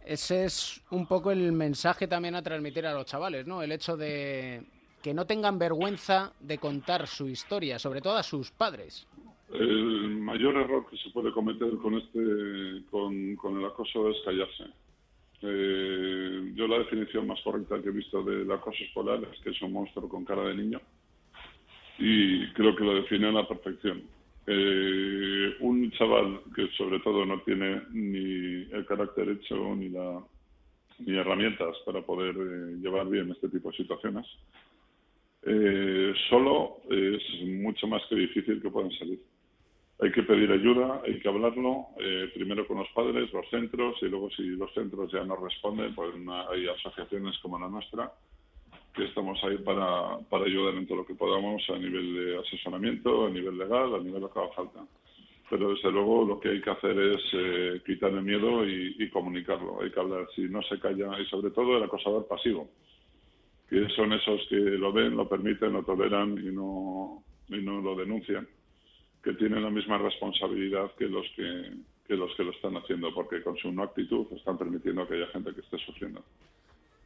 Ese 0.05 0.45
es 0.45 0.81
un 0.91 1.05
poco 1.05 1.31
el 1.31 1.51
mensaje 1.51 2.07
también 2.07 2.36
a 2.36 2.41
transmitir 2.41 2.86
a 2.86 2.93
los 2.93 3.05
chavales, 3.05 3.47
¿no? 3.47 3.62
El 3.62 3.71
hecho 3.71 3.97
de 3.97 4.63
que 5.01 5.13
no 5.13 5.25
tengan 5.25 5.60
vergüenza 5.60 6.33
de 6.39 6.57
contar 6.57 7.07
su 7.07 7.27
historia, 7.27 7.79
sobre 7.79 8.01
todo 8.01 8.15
a 8.15 8.23
sus 8.23 8.51
padres. 8.51 9.07
El 9.53 10.17
mayor 10.17 10.55
error 10.57 10.86
que 10.89 10.97
se 10.97 11.10
puede 11.12 11.31
cometer 11.31 11.77
con 11.77 11.95
este, 11.95 12.83
con, 12.89 13.57
el 13.60 13.65
acoso 13.65 14.10
es 14.10 14.17
callarse. 14.25 14.65
Eh, 15.41 16.51
yo 16.55 16.67
la 16.67 16.79
definición 16.79 17.27
más 17.27 17.39
correcta 17.41 17.81
que 17.81 17.89
he 17.89 17.91
visto 17.91 18.23
del 18.23 18.51
acoso 18.51 18.83
escolar 18.83 19.19
es 19.31 19.39
que 19.41 19.51
es 19.51 19.62
un 19.62 19.71
monstruo 19.71 20.10
con 20.10 20.25
cara 20.25 20.43
de 20.43 20.55
niño 20.55 20.81
y 21.99 22.47
creo 22.53 22.75
que 22.75 22.83
lo 22.83 22.95
define 22.95 23.27
a 23.27 23.31
la 23.31 23.47
perfección. 23.47 24.03
Eh, 24.47 25.55
un 25.60 25.91
chaval 25.91 26.41
que 26.55 26.67
sobre 26.77 26.99
todo 27.01 27.25
no 27.25 27.41
tiene 27.41 27.81
ni 27.91 28.67
el 28.71 28.86
carácter 28.88 29.29
hecho 29.29 29.75
ni 29.75 29.89
la 29.89 30.21
ni 30.99 31.15
herramientas 31.17 31.75
para 31.86 32.01
poder 32.01 32.36
eh, 32.36 32.77
llevar 32.81 33.07
bien 33.07 33.29
este 33.31 33.49
tipo 33.49 33.69
de 33.69 33.77
situaciones, 33.77 34.25
eh, 35.43 36.13
solo 36.29 36.77
es 36.89 37.21
mucho 37.45 37.88
más 37.88 38.01
que 38.10 38.15
difícil 38.15 38.62
que 38.62 38.69
puedan 38.69 38.91
salir. 38.93 39.19
Hay 39.99 40.12
que 40.12 40.21
pedir 40.23 40.51
ayuda, 40.51 41.01
hay 41.05 41.19
que 41.19 41.27
hablarlo, 41.27 41.88
eh, 41.99 42.29
primero 42.33 42.67
con 42.67 42.77
los 42.77 42.89
padres, 42.89 43.33
los 43.33 43.49
centros, 43.49 43.95
y 44.01 44.05
luego 44.05 44.29
si 44.29 44.43
los 44.43 44.71
centros 44.73 45.12
ya 45.12 45.23
no 45.23 45.36
responden, 45.36 45.95
pues 45.95 46.13
hay 46.51 46.67
asociaciones 46.67 47.36
como 47.39 47.57
la 47.57 47.67
nuestra, 47.67 48.12
que 48.93 49.05
estamos 49.05 49.43
ahí 49.43 49.57
para, 49.57 50.19
para 50.29 50.45
ayudar 50.45 50.75
en 50.75 50.86
todo 50.86 50.99
lo 50.99 51.05
que 51.05 51.15
podamos 51.15 51.63
a 51.69 51.77
nivel 51.79 52.13
de 52.13 52.38
asesoramiento, 52.38 53.25
a 53.25 53.29
nivel 53.31 53.57
legal, 53.57 53.95
a 53.95 53.99
nivel 53.99 54.13
de 54.13 54.19
lo 54.19 54.31
que 54.31 54.39
haga 54.39 54.53
falta. 54.53 54.86
Pero 55.49 55.69
desde 55.69 55.91
luego 55.91 56.25
lo 56.25 56.39
que 56.39 56.49
hay 56.49 56.62
que 56.62 56.69
hacer 56.69 56.99
es 56.99 57.21
eh, 57.33 57.81
quitar 57.86 58.12
el 58.12 58.21
miedo 58.21 58.67
y, 58.67 58.95
y 58.99 59.10
comunicarlo. 59.10 59.81
Hay 59.81 59.91
que 59.91 59.99
hablar. 59.99 60.27
Si 60.36 60.41
no 60.41 60.62
se 60.63 60.79
calla, 60.79 61.19
y 61.19 61.25
sobre 61.25 61.51
todo 61.51 61.77
el 61.77 61.83
acosador 61.83 62.27
pasivo, 62.27 62.69
que 63.69 63.88
son 63.95 64.13
esos 64.13 64.45
que 64.49 64.55
lo 64.55 64.91
ven, 64.91 65.15
lo 65.15 65.27
permiten, 65.27 65.73
lo 65.73 65.83
toleran 65.83 66.38
y 66.38 66.51
no, 66.51 67.23
y 67.49 67.57
no 67.57 67.81
lo 67.81 67.95
denuncian, 67.95 68.47
que 69.28 69.34
tienen 69.34 69.62
la 69.62 69.70
misma 69.70 69.98
responsabilidad 69.98 70.90
que 70.98 71.04
los 71.04 71.26
que, 71.36 71.74
que 72.08 72.16
los 72.16 72.34
que 72.38 72.44
lo 72.44 72.52
están 72.52 72.78
haciendo, 72.78 73.13
porque 73.13 73.44
con 73.44 73.58
su 73.58 73.70
no 73.74 73.84
actitud 73.84 74.26
están 74.32 74.58
permitiendo 74.58 75.06
que 75.06 75.16
haya 75.16 75.28
gente 75.28 75.54
que 75.54 75.60
esté 75.60 75.78
sufriendo. 75.80 76.24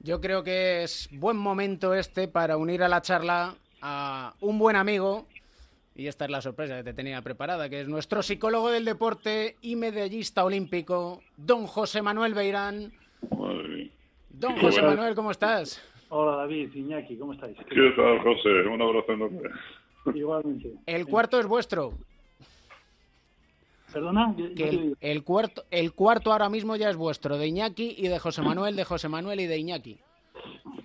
Yo 0.01 0.21
creo 0.21 0.43
que 0.43 0.83
es 0.83 1.09
buen 1.11 1.37
momento 1.37 1.95
este 1.95 2.27
para 2.27 2.57
unir 2.57 2.83
a 2.83 2.89
la 2.89 3.01
charla 3.01 3.55
a 3.81 4.35
un 4.39 4.59
buen 4.59 4.75
amigo, 4.75 5.25
y 5.95 6.05
esta 6.05 6.25
es 6.25 6.31
la 6.31 6.41
sorpresa 6.41 6.77
que 6.77 6.83
te 6.83 6.93
tenía 6.93 7.23
preparada, 7.23 7.69
que 7.69 7.81
es 7.81 7.87
nuestro 7.87 8.21
psicólogo 8.21 8.69
del 8.69 8.85
deporte 8.85 9.55
y 9.63 9.75
medallista 9.75 10.45
olímpico, 10.45 11.23
don 11.37 11.65
José 11.65 12.03
Manuel 12.03 12.35
Beirán. 12.35 12.91
Madre 13.35 13.67
mía. 13.67 13.89
Don 14.29 14.57
José. 14.57 14.83
Manuel, 14.83 15.15
¿cómo 15.15 15.31
estás? 15.31 15.81
Hola 16.09 16.37
David, 16.37 16.71
Iñaki, 16.75 17.17
¿cómo 17.17 17.33
estáis? 17.33 17.57
¿Qué 17.67 17.93
tal, 17.95 18.19
José? 18.19 18.67
Un 18.67 18.79
abrazo 18.79 19.11
enorme. 19.11 19.49
Igualmente. 20.13 20.73
El 20.85 21.07
cuarto 21.07 21.39
es 21.39 21.47
vuestro. 21.47 21.93
Perdona, 23.93 24.33
Que 24.55 24.93
el, 25.01 25.23
cuarto, 25.23 25.63
el 25.71 25.93
cuarto 25.93 26.31
ahora 26.31 26.49
mismo 26.49 26.75
ya 26.75 26.89
es 26.89 26.95
vuestro, 26.95 27.37
de 27.37 27.47
Iñaki 27.47 27.95
y 27.97 28.07
de 28.07 28.19
José 28.19 28.41
Manuel, 28.41 28.75
de 28.75 28.83
José 28.85 29.09
Manuel 29.09 29.39
y 29.41 29.47
de 29.47 29.57
Iñaki. 29.57 29.97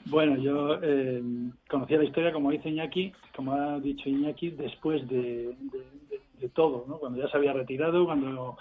Bueno, 0.06 0.36
yo 0.36 0.78
eh, 0.82 1.22
conocía 1.68 1.98
la 1.98 2.04
historia, 2.04 2.32
como 2.32 2.50
dice 2.50 2.68
Iñaki, 2.68 3.12
como 3.34 3.52
ha 3.52 3.78
dicho 3.80 4.08
Iñaki, 4.08 4.50
después 4.50 5.06
de, 5.08 5.22
de- 5.22 5.90
de- 6.10 6.20
de 6.40 6.48
todo, 6.50 6.84
¿no? 6.88 6.98
Cuando 6.98 7.18
ya 7.22 7.28
se 7.28 7.36
había 7.36 7.52
retirado, 7.52 8.04
cuando 8.04 8.56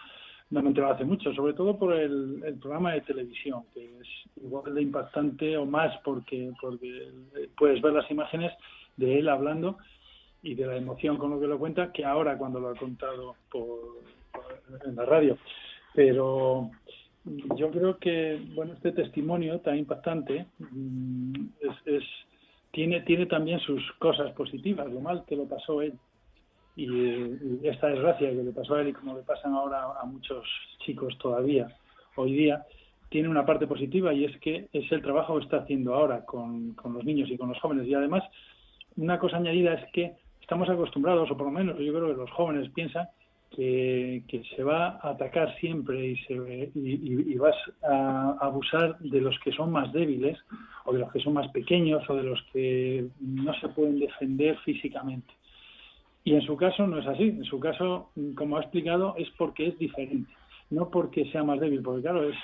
no 0.52 0.62
me 0.62 0.68
enteraba 0.70 0.94
hace 0.96 1.06
mucho, 1.06 1.34
sobre 1.34 1.54
todo 1.54 1.78
por 1.78 1.94
el, 1.94 2.42
el 2.46 2.56
programa 2.56 2.94
de 2.94 3.02
televisión, 3.02 3.64
que 3.74 3.84
es 4.00 4.08
igual 4.44 4.74
de 4.74 4.82
impactante 4.82 5.58
o 5.58 5.66
más 5.66 5.92
porque, 6.04 6.52
porque 6.62 7.10
puedes 7.58 7.82
ver 7.82 7.94
las 7.94 8.10
imágenes 8.10 8.54
de 8.98 9.20
él 9.20 9.28
hablando 9.30 9.78
y 10.44 10.54
de 10.56 10.68
la 10.68 10.78
emoción 10.78 11.18
con 11.18 11.32
lo 11.32 11.40
que 11.40 11.48
lo 11.48 11.58
cuenta, 11.60 11.92
que 11.92 12.06
ahora 12.06 12.38
cuando 12.38 12.60
lo 12.60 12.70
ha 12.70 12.76
contado 12.76 13.36
por- 13.52 14.04
en 14.86 14.96
la 14.96 15.06
radio. 15.06 15.38
Pero 15.94 16.70
yo 17.56 17.72
creo 17.72 17.98
que 17.98 18.40
bueno 18.54 18.74
este 18.74 18.92
testimonio 18.92 19.60
tan 19.60 19.78
impactante 19.78 20.46
mm, 20.60 21.46
es, 21.60 21.88
es- 21.96 22.04
tiene 22.72 23.02
tiene 23.02 23.26
también 23.26 23.60
sus 23.62 23.82
cosas 23.94 24.32
positivas 24.34 24.92
lo 24.92 25.00
mal 25.00 25.24
que 25.26 25.36
lo 25.36 25.46
pasó 25.48 25.82
él 25.82 25.94
y, 26.76 27.66
esta 27.68 27.88
desgracia 27.88 28.30
que 28.30 28.44
le 28.44 28.52
pasó 28.52 28.76
a 28.76 28.82
él 28.82 28.90
y 28.90 28.94
como 28.94 29.16
le 29.16 29.24
pasan 29.24 29.54
ahora 29.54 29.86
a 30.00 30.06
muchos 30.06 30.46
chicos 30.86 31.18
todavía 31.18 31.68
hoy 32.16 32.34
día 32.34 32.66
tiene 33.10 33.30
una 33.30 33.46
parte 33.46 33.66
positiva 33.66 34.14
y 34.14 34.26
es 34.26 34.38
que 34.40 34.68
es 34.74 34.92
el 34.92 35.02
trabajo 35.02 35.38
que 35.38 35.46
está 35.46 35.58
haciendo 35.58 35.96
ahora 35.96 36.26
con 36.26 36.76
los 36.84 37.04
niños 37.04 37.30
y 37.32 37.38
con 37.38 37.50
los 37.50 37.60
jóvenes 37.60 37.88
y 37.88 37.94
además 37.96 38.24
una 38.98 39.18
cosa 39.18 39.38
añadida 39.38 39.74
es 39.74 39.92
que 39.94 40.14
estamos 40.42 40.70
acostumbrados 40.70 41.32
o 41.32 41.38
por 41.38 41.48
lo 41.48 41.52
menos 41.52 41.80
yo 41.80 41.92
creo 41.94 42.08
que 42.10 42.22
los 42.22 42.32
jóvenes 42.32 42.70
piensan 42.72 43.08
que, 43.56 44.24
se 44.56 44.64
va 44.64 45.00
a 45.02 45.10
atacar 45.12 45.56
siempre 45.60 46.08
y, 46.08 46.16
se, 46.26 46.34
y, 46.76 47.32
y- 47.34 47.38
vas 47.38 47.56
a 47.84 48.38
abusar 48.42 48.98
de 49.00 49.22
los 49.22 49.38
que 49.40 49.52
son 49.52 49.72
más 49.72 49.92
débiles 49.94 50.38
o 50.86 50.94
de 50.94 51.00
los 51.00 51.12
que 51.12 51.20
son 51.20 51.34
más 51.34 51.48
pequeños 51.52 52.08
o 52.10 52.16
de 52.16 52.24
los 52.24 52.42
que 52.52 53.06
no 53.20 53.54
se 53.56 53.70
pueden 53.70 54.00
defender 54.00 54.58
físicamente. 54.60 55.34
Y 56.24 56.34
en 56.34 56.42
su 56.42 56.58
caso 56.58 56.88
no 56.88 56.98
es 57.00 57.08
así. 57.08 57.24
En 57.24 57.44
su 57.46 57.60
caso, 57.60 58.10
como 58.36 58.58
ha 58.58 58.62
explicado, 58.62 59.16
es 59.18 59.30
porque 59.38 59.68
es 59.68 59.78
diferente. 59.78 60.32
No 60.72 60.90
porque 60.90 61.30
sea 61.32 61.44
más 61.44 61.60
débil, 61.60 61.82
porque 61.84 62.02
claro, 62.02 62.28
es, 62.28 62.36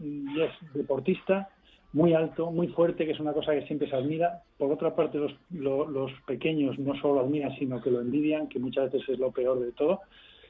es 0.00 0.72
deportista 0.74 1.48
muy 1.92 2.14
alto, 2.14 2.50
muy 2.50 2.68
fuerte, 2.68 3.04
que 3.04 3.12
es 3.12 3.20
una 3.20 3.32
cosa 3.32 3.52
que 3.52 3.66
siempre 3.66 3.90
se 3.90 3.96
admira. 3.96 4.42
Por 4.56 4.72
otra 4.72 4.94
parte, 4.94 5.18
los, 5.18 5.32
lo- 5.50 5.88
los 5.90 6.12
pequeños 6.26 6.78
no 6.78 6.94
solo 7.00 7.16
lo 7.16 7.20
admiran, 7.22 7.54
sino 7.58 7.80
que 7.82 7.90
lo 7.90 8.00
envidian, 8.00 8.48
que 8.48 8.58
muchas 8.58 8.90
veces 8.92 9.08
es 9.10 9.18
lo 9.18 9.30
peor 9.32 9.60
de 9.60 9.72
todo. 9.72 10.00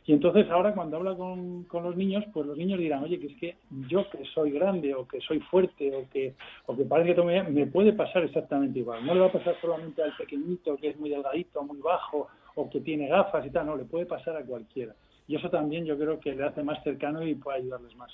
Y 0.07 0.13
entonces 0.13 0.51
ahora 0.51 0.75
cuando 0.75 0.97
habla 0.97 1.15
con, 1.15 1.65
con 1.65 1.85
los 1.85 1.97
niños, 1.97 2.25
pues 2.33 2.47
los 2.47 2.57
niños 2.57 2.79
dirán, 2.79 3.05
oye, 3.05 3.19
que 3.21 3.27
es 3.27 3.37
que 3.39 3.57
yo 3.89 4.09
que 4.11 4.25
soy 4.35 4.51
grande 4.51 4.95
o 4.95 5.07
que 5.07 5.21
soy 5.21 5.41
fuerte 5.41 5.95
o 5.95 6.09
que, 6.11 6.35
o 6.67 6.77
que 6.77 6.85
parece 6.85 7.15
que 7.15 7.23
me, 7.23 7.43
me 7.45 7.67
puede 7.67 7.93
pasar 7.93 8.25
exactamente 8.25 8.79
igual. 8.79 9.05
No 9.05 9.15
le 9.15 9.21
va 9.21 9.27
a 9.27 9.33
pasar 9.33 9.57
solamente 9.61 10.03
al 10.03 10.17
pequeñito 10.17 10.77
que 10.77 10.89
es 10.89 10.99
muy 10.99 11.11
delgadito, 11.11 11.63
muy 11.63 11.79
bajo 11.79 12.29
o 12.55 12.71
que 12.71 12.81
tiene 12.81 13.09
gafas 13.09 13.47
y 13.47 13.51
tal, 13.51 13.67
no, 13.67 13.77
le 13.77 13.85
puede 13.85 14.07
pasar 14.07 14.37
a 14.37 14.45
cualquiera. 14.45 14.95
Y 15.29 15.37
eso 15.37 15.49
también 15.49 15.85
yo 15.85 15.97
creo 15.97 16.19
que 16.19 16.35
le 16.35 16.45
hace 16.45 16.63
más 16.63 16.83
cercano 16.83 17.25
y 17.25 17.35
puede 17.37 17.59
ayudarles 17.59 17.95
más. 17.97 18.11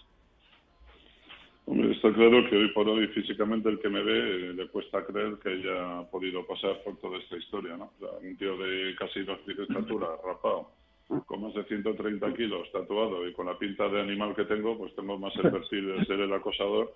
Hombre, 1.64 1.90
está 1.92 2.12
claro 2.12 2.48
que 2.48 2.56
hoy 2.56 2.68
por 2.72 2.88
hoy 2.88 3.08
físicamente 3.08 3.68
el 3.68 3.80
que 3.80 3.88
me 3.88 4.02
ve 4.02 4.18
eh, 4.18 4.52
le 4.54 4.68
cuesta 4.68 5.04
creer 5.04 5.36
que 5.42 5.48
haya 5.48 6.02
podido 6.10 6.46
pasar 6.46 6.80
por 6.84 6.96
toda 6.98 7.18
esta 7.18 7.36
historia, 7.36 7.76
¿no? 7.76 7.90
O 7.96 7.98
sea, 7.98 8.18
un 8.22 8.36
tío 8.36 8.56
de 8.56 8.94
casi 8.96 9.22
dos 9.24 9.38
pies 9.40 9.56
de 9.56 9.64
estatura, 9.64 10.06
rapado, 10.24 10.70
con 11.26 11.40
más 11.40 11.54
de 11.54 11.64
130 11.64 12.34
kilos, 12.34 12.70
tatuado 12.72 13.26
y 13.28 13.32
con 13.32 13.46
la 13.46 13.58
pinta 13.58 13.88
de 13.88 14.00
animal 14.00 14.34
que 14.34 14.44
tengo, 14.44 14.76
pues 14.76 14.94
tengo 14.94 15.18
más 15.18 15.34
el 15.36 15.50
perfil 15.50 15.98
de 15.98 16.04
ser 16.04 16.20
el 16.20 16.32
acosador 16.32 16.92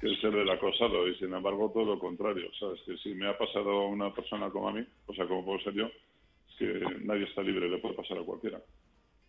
que 0.00 0.06
el 0.06 0.20
ser 0.20 0.34
el 0.34 0.50
acosado. 0.50 1.08
Y 1.08 1.14
sin 1.16 1.32
embargo, 1.32 1.70
todo 1.72 1.84
lo 1.84 1.98
contrario, 1.98 2.50
¿sabes? 2.58 2.80
Que 2.82 2.96
si 2.98 3.14
me 3.14 3.28
ha 3.28 3.38
pasado 3.38 3.70
a 3.70 3.88
una 3.88 4.12
persona 4.12 4.50
como 4.50 4.68
a 4.68 4.72
mí, 4.72 4.84
o 5.06 5.14
sea, 5.14 5.26
como 5.26 5.44
puedo 5.44 5.60
ser 5.60 5.74
yo, 5.74 5.86
es 5.86 6.56
que 6.58 6.80
nadie 7.04 7.24
está 7.24 7.42
libre, 7.42 7.68
le 7.68 7.78
puede 7.78 7.94
pasar 7.94 8.18
a 8.18 8.22
cualquiera. 8.22 8.60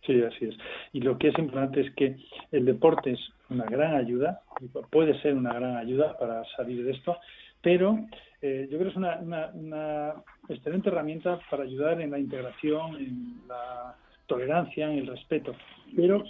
Sí, 0.06 0.22
así 0.22 0.46
es. 0.46 0.56
Y 0.92 1.00
lo 1.00 1.18
que 1.18 1.28
es 1.28 1.38
importante 1.38 1.80
es 1.80 1.94
que 1.94 2.16
el 2.52 2.64
deporte 2.64 3.12
es 3.12 3.20
una 3.50 3.64
gran 3.64 3.96
ayuda, 3.96 4.42
puede 4.90 5.20
ser 5.22 5.34
una 5.34 5.54
gran 5.54 5.76
ayuda 5.76 6.16
para 6.18 6.44
salir 6.56 6.84
de 6.84 6.92
esto, 6.92 7.16
pero 7.60 7.98
eh, 8.40 8.68
yo 8.70 8.78
creo 8.78 8.84
que 8.84 8.90
es 8.90 8.96
una, 8.96 9.18
una, 9.18 9.50
una 9.52 10.14
excelente 10.48 10.88
herramienta 10.88 11.40
para 11.50 11.64
ayudar 11.64 12.00
en 12.00 12.12
la 12.12 12.18
integración, 12.18 12.96
en 12.96 13.42
la 13.48 13.96
tolerancia, 14.28 14.90
en 14.92 14.98
el 15.00 15.06
respeto, 15.08 15.52
pero 15.96 16.22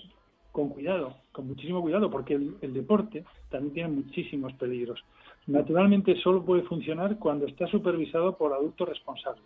con 0.52 0.70
cuidado, 0.70 1.14
con 1.32 1.46
muchísimo 1.46 1.82
cuidado, 1.82 2.10
porque 2.10 2.34
el, 2.34 2.56
el 2.62 2.72
deporte 2.72 3.24
también 3.50 3.74
tiene 3.74 3.88
muchísimos 3.90 4.54
peligros. 4.54 4.98
Naturalmente 5.46 6.16
solo 6.22 6.42
puede 6.44 6.62
funcionar 6.62 7.18
cuando 7.18 7.46
está 7.46 7.66
supervisado 7.66 8.36
por 8.38 8.52
adultos 8.54 8.88
responsables, 8.88 9.44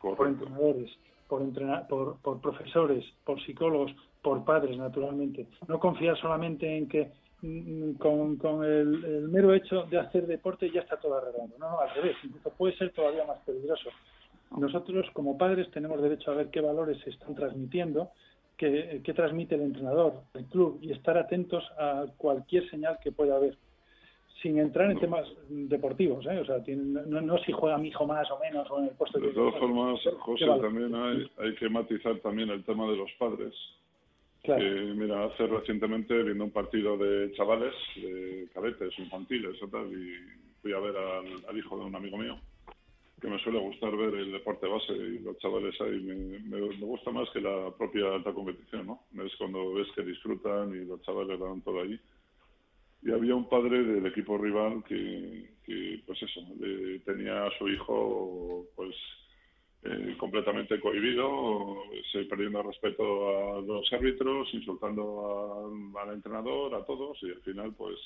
por 0.00 0.26
entrenadores, 0.26 0.90
por, 1.28 1.42
entrena- 1.42 1.86
por, 1.88 2.20
por 2.20 2.40
profesores, 2.40 3.04
por 3.24 3.40
psicólogos, 3.44 3.92
por 4.20 4.44
padres, 4.44 4.76
naturalmente. 4.76 5.46
No 5.68 5.78
confiar 5.78 6.16
solamente 6.18 6.76
en 6.76 6.88
que 6.88 7.10
mm, 7.40 7.92
con, 7.94 8.36
con 8.36 8.64
el, 8.64 9.04
el 9.04 9.28
mero 9.28 9.52
hecho 9.54 9.84
de 9.84 9.98
hacer 9.98 10.26
deporte 10.26 10.70
ya 10.70 10.80
está 10.82 10.96
todo 10.98 11.16
arreglado. 11.16 11.48
No, 11.58 11.70
no, 11.70 11.80
al 11.80 11.94
revés, 11.94 12.16
incluso 12.24 12.50
puede 12.50 12.76
ser 12.76 12.90
todavía 12.92 13.24
más 13.24 13.38
peligroso. 13.46 13.88
Nosotros, 14.58 15.06
como 15.12 15.38
padres, 15.38 15.70
tenemos 15.70 16.00
derecho 16.02 16.30
a 16.30 16.34
ver 16.34 16.50
qué 16.50 16.60
valores 16.60 16.98
se 17.02 17.10
están 17.10 17.34
transmitiendo, 17.34 18.10
qué, 18.56 19.00
qué 19.04 19.14
transmite 19.14 19.54
el 19.54 19.62
entrenador, 19.62 20.22
el 20.34 20.46
club, 20.46 20.78
y 20.82 20.92
estar 20.92 21.16
atentos 21.18 21.64
a 21.78 22.06
cualquier 22.16 22.68
señal 22.70 22.98
que 23.02 23.12
pueda 23.12 23.36
haber 23.36 23.56
sin 24.42 24.58
entrar 24.58 24.90
en 24.90 24.98
temas 24.98 25.26
deportivos, 25.48 26.26
¿eh? 26.26 26.38
o 26.40 26.44
sea, 26.44 26.62
tiene- 26.62 27.00
no, 27.06 27.20
no 27.20 27.38
si 27.38 27.52
juega 27.52 27.78
mi 27.78 27.88
hijo 27.88 28.06
más 28.06 28.28
o 28.30 28.38
menos 28.40 28.68
o 28.70 28.80
en 28.80 28.86
el 28.86 28.90
puesto 28.90 29.20
De 29.20 29.28
que 29.28 29.34
todas 29.34 29.54
formas, 29.54 30.00
¿qué 30.02 30.10
José, 30.10 30.46
también 30.60 30.94
hay, 30.94 31.30
hay 31.38 31.54
que 31.54 31.68
matizar 31.68 32.18
también 32.18 32.50
el 32.50 32.64
tema 32.64 32.90
de 32.90 32.96
los 32.96 33.10
padres, 33.18 33.54
Que, 34.42 34.58
mira, 34.58 35.26
hace 35.26 35.46
recientemente 35.46 36.20
viendo 36.24 36.42
un 36.42 36.50
partido 36.50 36.96
de 36.98 37.30
chavales, 37.34 37.72
de 37.94 38.48
cadetes, 38.52 38.98
infantiles 38.98 39.54
y 39.62 39.70
tal, 39.70 39.86
y 39.92 40.14
fui 40.60 40.72
a 40.72 40.80
ver 40.80 40.96
al, 40.96 41.56
hijo 41.56 41.78
de 41.78 41.84
un 41.84 41.94
amigo 41.94 42.18
mío, 42.18 42.36
que 43.22 43.28
me 43.28 43.38
suele 43.38 43.60
gustar 43.60 43.96
ver 43.96 44.14
el 44.16 44.32
deporte 44.32 44.66
base 44.66 44.92
y 44.92 45.20
los 45.20 45.38
chavales 45.38 45.80
ahí 45.80 46.00
me, 46.00 46.58
me, 46.58 46.60
gusta 46.80 47.12
más 47.12 47.30
que 47.30 47.40
la 47.40 47.70
propia 47.78 48.12
alta 48.12 48.32
competición, 48.32 48.88
¿no? 48.88 49.04
Es 49.24 49.36
cuando 49.36 49.74
ves 49.74 49.86
que 49.94 50.02
disfrutan 50.02 50.74
y 50.74 50.84
los 50.84 51.00
chavales 51.02 51.38
dan 51.38 51.62
todo 51.62 51.80
allí. 51.80 51.98
Y 53.02 53.12
había 53.12 53.36
un 53.36 53.48
padre 53.48 53.84
del 53.84 54.04
equipo 54.06 54.36
rival 54.38 54.82
que, 54.88 55.48
pues 56.04 56.20
eso, 56.20 56.40
tenía 57.04 57.46
a 57.46 57.58
su 57.58 57.68
hijo, 57.68 58.66
pues 58.74 58.94
eh, 59.84 60.16
completamente 60.18 60.80
cohibido, 60.80 61.84
perdiendo 62.28 62.62
respeto 62.64 63.56
a 63.56 63.60
los 63.60 63.92
árbitros, 63.92 64.52
insultando 64.52 65.72
al 65.96 66.14
entrenador, 66.14 66.74
a 66.74 66.84
todos, 66.84 67.18
y 67.22 67.30
al 67.30 67.40
final, 67.42 67.72
pues, 67.76 67.96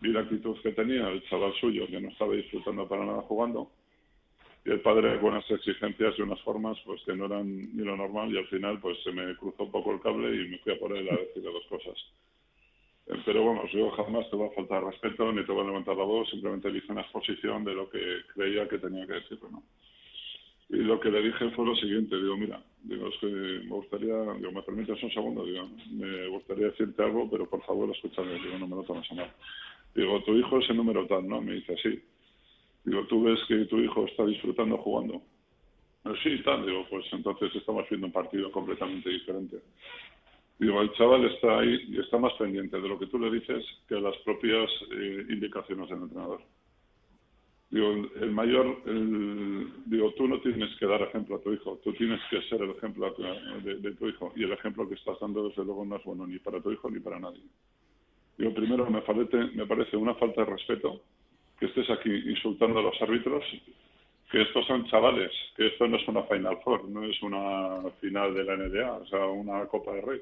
vi 0.00 0.12
la 0.12 0.20
actitud 0.20 0.58
que 0.62 0.72
tenía 0.72 1.08
el 1.08 1.22
chaval 1.24 1.54
suyo, 1.54 1.86
que 1.86 2.00
no 2.00 2.08
estaba 2.10 2.34
disfrutando 2.34 2.86
para 2.86 3.04
nada 3.04 3.22
jugando, 3.22 3.70
y 4.66 4.70
el 4.72 4.80
padre 4.80 5.20
con 5.20 5.30
unas 5.30 5.48
exigencias 5.48 6.14
y 6.18 6.22
unas 6.22 6.40
formas, 6.40 6.76
pues, 6.84 7.00
que 7.04 7.14
no 7.14 7.26
eran 7.26 7.46
ni 7.46 7.84
lo 7.84 7.96
normal, 7.96 8.32
y 8.32 8.38
al 8.38 8.48
final, 8.48 8.80
pues, 8.80 9.00
se 9.04 9.12
me 9.12 9.36
cruzó 9.36 9.62
un 9.62 9.70
poco 9.70 9.92
el 9.92 10.00
cable 10.00 10.34
y 10.34 10.48
me 10.48 10.58
fui 10.58 10.72
a 10.72 10.78
por 10.78 10.96
él 10.96 11.08
a 11.08 11.16
decirle 11.16 11.52
dos 11.52 11.66
cosas. 11.68 11.94
Eh, 13.06 13.22
pero 13.24 13.44
bueno, 13.44 13.64
yo 13.68 13.90
jamás 13.90 14.28
te 14.28 14.34
voy 14.34 14.48
a 14.48 14.54
faltar 14.54 14.82
respeto 14.82 15.30
ni 15.32 15.44
te 15.44 15.52
voy 15.52 15.62
a 15.62 15.68
levantar 15.68 15.96
la 15.96 16.02
voz, 16.02 16.28
simplemente 16.30 16.68
le 16.68 16.78
hice 16.78 16.90
una 16.90 17.02
exposición 17.02 17.64
de 17.64 17.74
lo 17.74 17.88
que 17.88 18.00
creía 18.34 18.66
que 18.66 18.78
tenía 18.78 19.06
que 19.06 19.12
decir. 19.12 19.38
Y 20.68 20.78
lo 20.78 20.98
que 20.98 21.12
le 21.12 21.22
dije 21.22 21.48
fue 21.50 21.64
lo 21.64 21.76
siguiente, 21.76 22.16
digo, 22.16 22.36
mira, 22.36 22.60
digo, 22.82 23.06
es 23.06 23.16
que 23.20 23.26
me 23.28 23.70
gustaría, 23.70 24.16
digo, 24.38 24.50
me 24.50 24.62
permites 24.62 25.00
un 25.00 25.12
segundo, 25.12 25.44
digo, 25.44 25.70
me 25.92 26.26
gustaría 26.26 26.66
decirte 26.66 27.04
algo, 27.04 27.30
pero 27.30 27.48
por 27.48 27.62
favor 27.64 27.88
escúchame, 27.90 28.34
digo, 28.34 28.58
no 28.58 28.66
me 28.66 28.74
lo 28.74 28.82
tomes 28.82 29.08
a 29.12 29.14
mal. 29.14 29.32
Digo, 29.94 30.20
tu 30.24 30.34
hijo 30.34 30.58
es 30.58 30.68
el 30.70 30.76
número 30.76 31.06
tal, 31.06 31.28
¿no? 31.28 31.40
Me 31.40 31.52
dice, 31.52 31.76
sí. 31.80 32.02
Digo, 32.86 33.04
¿tú 33.08 33.24
ves 33.24 33.40
que 33.48 33.64
tu 33.64 33.78
hijo 33.78 34.06
está 34.06 34.24
disfrutando 34.24 34.78
jugando? 34.78 35.20
Sí, 36.22 36.40
tal, 36.44 36.64
digo, 36.64 36.86
pues 36.88 37.04
entonces 37.12 37.52
estamos 37.56 37.84
viendo 37.90 38.06
un 38.06 38.12
partido 38.12 38.50
completamente 38.52 39.10
diferente. 39.10 39.60
Digo, 40.56 40.80
el 40.80 40.92
chaval 40.92 41.24
está 41.24 41.58
ahí 41.58 41.84
y 41.88 41.98
está 41.98 42.16
más 42.16 42.32
pendiente 42.34 42.80
de 42.80 42.88
lo 42.88 42.96
que 42.96 43.08
tú 43.08 43.18
le 43.18 43.28
dices 43.30 43.64
que 43.88 44.00
las 44.00 44.16
propias 44.18 44.70
eh, 44.92 45.26
indicaciones 45.30 45.88
del 45.90 46.02
entrenador. 46.02 46.40
Digo, 47.70 47.90
el 48.20 48.30
mayor, 48.30 48.80
digo, 49.86 50.12
tú 50.12 50.28
no 50.28 50.40
tienes 50.40 50.70
que 50.78 50.86
dar 50.86 51.02
ejemplo 51.02 51.36
a 51.36 51.40
tu 51.40 51.52
hijo, 51.52 51.80
tú 51.82 51.92
tienes 51.94 52.20
que 52.30 52.40
ser 52.42 52.62
el 52.62 52.70
ejemplo 52.70 53.12
de, 53.64 53.92
tu 53.96 54.08
hijo 54.08 54.32
y 54.36 54.44
el 54.44 54.52
ejemplo 54.52 54.88
que 54.88 54.94
estás 54.94 55.18
dando 55.20 55.48
desde 55.48 55.64
luego 55.64 55.84
no 55.84 55.96
es 55.96 56.04
bueno 56.04 56.24
ni 56.28 56.38
para 56.38 56.60
tu 56.62 56.70
hijo 56.70 56.88
ni 56.88 57.00
para 57.00 57.18
nadie. 57.18 57.42
Digo, 58.38 58.54
primero 58.54 58.88
me 58.88 59.02
parece, 59.02 59.36
me 59.56 59.66
parece 59.66 59.96
una 59.96 60.14
falta 60.14 60.44
de 60.44 60.52
respeto 60.52 61.02
que 61.58 61.66
estés 61.66 61.88
aquí 61.90 62.10
insultando 62.10 62.80
a 62.80 62.82
los 62.82 63.02
árbitros, 63.02 63.44
que 64.30 64.42
estos 64.42 64.66
son 64.66 64.86
chavales, 64.86 65.30
que 65.56 65.68
esto 65.68 65.86
no 65.86 65.96
es 65.96 66.08
una 66.08 66.24
Final 66.24 66.58
Four, 66.64 66.88
no 66.88 67.04
es 67.04 67.22
una 67.22 67.90
final 68.00 68.34
de 68.34 68.44
la 68.44 68.56
NBA, 68.56 68.92
o 68.92 69.06
sea, 69.06 69.26
una 69.26 69.66
Copa 69.66 69.92
de 69.92 70.00
Rey. 70.00 70.20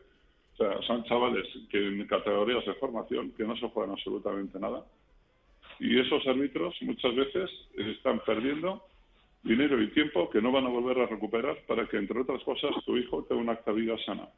O 0.53 0.57
sea, 0.57 0.83
son 0.83 1.05
chavales 1.05 1.47
que 1.71 1.79
en 1.79 2.07
categorías 2.07 2.65
de 2.65 2.75
formación 2.75 3.33
que 3.33 3.45
no 3.45 3.57
se 3.57 3.69
juegan 3.69 3.93
absolutamente 3.93 4.61
nada 4.61 4.85
y 5.81 5.99
esos 5.99 6.27
árbitros 6.27 6.75
muchas 6.83 7.15
veces 7.15 7.51
están 7.75 8.21
perdiendo 8.21 8.83
dinero 9.43 9.81
y 9.83 9.89
tiempo 9.89 10.31
que 10.31 10.41
no 10.41 10.53
van 10.53 10.67
a 10.67 10.71
volver 10.71 11.01
a 11.01 11.07
recuperar 11.07 11.59
para 11.67 11.87
que, 11.87 11.97
entre 11.97 12.21
otras 12.21 12.43
cosas, 12.45 12.71
tu 12.85 12.97
hijo 12.97 13.25
tenga 13.25 13.43
una 13.43 13.53
acta 13.53 13.73
vida 13.73 13.97
sana. 14.07 14.29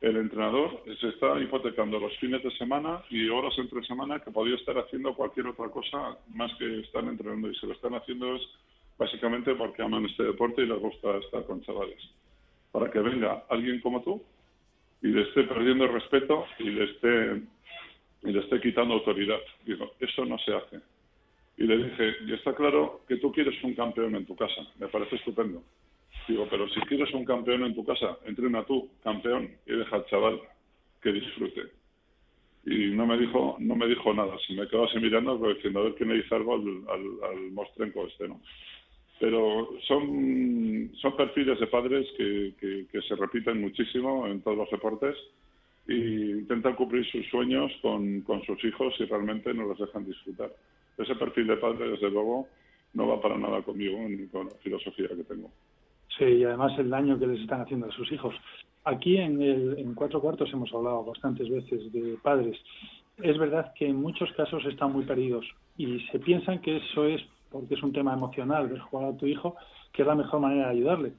El 0.00 0.16
entrenador 0.16 0.82
se 1.00 1.08
está 1.08 1.40
hipotecando 1.40 1.98
los 1.98 2.16
fines 2.18 2.42
de 2.42 2.52
semana 2.52 3.02
y 3.10 3.28
horas 3.28 3.54
entre 3.58 3.84
semana 3.84 4.20
que 4.20 4.30
podría 4.30 4.56
estar 4.56 4.78
haciendo 4.78 5.14
cualquier 5.14 5.48
otra 5.48 5.68
cosa 5.68 6.16
más 6.34 6.54
que 6.56 6.80
estar 6.80 7.02
entrenando. 7.04 7.50
Y 7.50 7.56
se 7.56 7.66
lo 7.66 7.72
están 7.72 7.94
haciendo 7.94 8.36
es 8.36 8.42
básicamente 8.96 9.54
porque 9.56 9.82
aman 9.82 10.06
este 10.06 10.22
deporte 10.22 10.62
y 10.62 10.66
les 10.66 10.78
gusta 10.78 11.16
estar 11.18 11.44
con 11.46 11.62
chavales. 11.62 11.98
Para 12.70 12.90
que 12.90 13.00
venga 13.00 13.44
alguien 13.48 13.80
como 13.80 14.02
tú 14.02 14.22
y 15.02 15.08
le 15.08 15.22
esté 15.22 15.44
perdiendo 15.44 15.88
respeto 15.88 16.46
y 16.58 16.70
le 16.70 16.84
esté 16.84 17.42
y 18.22 18.32
le 18.32 18.40
estoy 18.40 18.60
quitando 18.60 18.94
autoridad. 18.94 19.38
Digo, 19.64 19.92
eso 20.00 20.24
no 20.24 20.38
se 20.38 20.54
hace. 20.54 20.80
Y 21.56 21.64
le 21.64 21.76
dije, 21.76 22.16
y 22.26 22.34
está 22.34 22.54
claro 22.54 23.02
que 23.08 23.16
tú 23.16 23.32
quieres 23.32 23.62
un 23.64 23.74
campeón 23.74 24.14
en 24.14 24.26
tu 24.26 24.36
casa, 24.36 24.62
me 24.78 24.86
parece 24.88 25.16
estupendo. 25.16 25.62
Digo, 26.28 26.46
pero 26.50 26.68
si 26.68 26.80
quieres 26.82 27.12
un 27.14 27.24
campeón 27.24 27.64
en 27.64 27.74
tu 27.74 27.82
casa, 27.84 28.18
entrena 28.26 28.62
tú, 28.64 28.90
campeón, 29.02 29.50
y 29.66 29.72
deja 29.72 29.96
al 29.96 30.06
chaval 30.06 30.38
que 31.00 31.10
disfrute. 31.10 31.62
Y 32.66 32.90
no 32.90 33.06
me 33.06 33.16
dijo, 33.16 33.56
no 33.58 33.74
me 33.74 33.86
dijo 33.86 34.12
nada, 34.12 34.36
se 34.46 34.52
me 34.52 34.68
quedó 34.68 34.84
así 34.84 34.98
mirando, 34.98 35.40
pero 35.40 35.54
diciendo, 35.54 35.80
a 35.80 35.84
ver 35.84 35.94
quién 35.94 36.10
le 36.10 36.16
dice 36.16 36.34
algo 36.34 36.56
al, 36.56 37.30
al, 37.30 37.50
mostrenco 37.52 38.06
este, 38.06 38.28
¿no? 38.28 38.42
Pero 39.18 39.70
son, 39.86 40.92
son 41.00 41.16
perfiles 41.16 41.58
de 41.58 41.66
padres 41.66 42.06
que, 42.18 42.52
que, 42.60 43.02
se 43.02 43.16
repiten 43.16 43.60
muchísimo 43.62 44.26
en 44.26 44.42
todos 44.42 44.58
los 44.58 44.70
deportes 44.70 45.16
y 45.88 46.32
intentan 46.32 46.74
cumplir 46.74 47.10
sus 47.10 47.26
sueños 47.28 47.72
con, 47.80 48.20
con 48.20 48.44
sus 48.44 48.62
hijos 48.64 48.94
y 49.00 49.06
realmente 49.06 49.54
no 49.54 49.64
los 49.64 49.78
dejan 49.78 50.04
disfrutar. 50.04 50.52
Ese 50.98 51.14
perfil 51.16 51.46
de 51.46 51.56
padre, 51.56 51.90
desde 51.90 52.10
luego, 52.10 52.46
no 52.92 53.08
va 53.08 53.20
para 53.20 53.38
nada 53.38 53.62
conmigo 53.62 53.98
ni 54.08 54.26
con 54.26 54.46
la 54.46 54.54
filosofía 54.56 55.08
que 55.08 55.24
tengo. 55.24 55.50
Sí, 56.18 56.24
y 56.24 56.44
además 56.44 56.72
el 56.78 56.90
daño 56.90 57.18
que 57.18 57.26
les 57.26 57.40
están 57.40 57.60
haciendo 57.60 57.86
a 57.86 57.92
sus 57.92 58.10
hijos. 58.10 58.34
Aquí 58.84 59.18
en, 59.18 59.40
el, 59.40 59.78
en 59.78 59.94
Cuatro 59.94 60.20
Cuartos 60.20 60.52
hemos 60.52 60.72
hablado 60.72 61.04
bastantes 61.04 61.48
veces 61.48 61.92
de 61.92 62.16
padres. 62.22 62.56
Es 63.18 63.38
verdad 63.38 63.72
que 63.74 63.86
en 63.86 63.96
muchos 63.96 64.30
casos 64.32 64.64
están 64.66 64.92
muy 64.92 65.04
perdidos 65.04 65.44
y 65.76 66.00
se 66.10 66.18
piensan 66.18 66.60
que 66.60 66.78
eso 66.78 67.04
es 67.04 67.20
porque 67.50 67.74
es 67.74 67.82
un 67.82 67.92
tema 67.92 68.12
emocional 68.12 68.68
ver 68.68 68.78
jugar 68.78 69.12
a 69.12 69.16
tu 69.16 69.26
hijo, 69.26 69.56
que 69.92 70.02
es 70.02 70.08
la 70.08 70.14
mejor 70.14 70.40
manera 70.40 70.66
de 70.66 70.72
ayudarle 70.72 71.12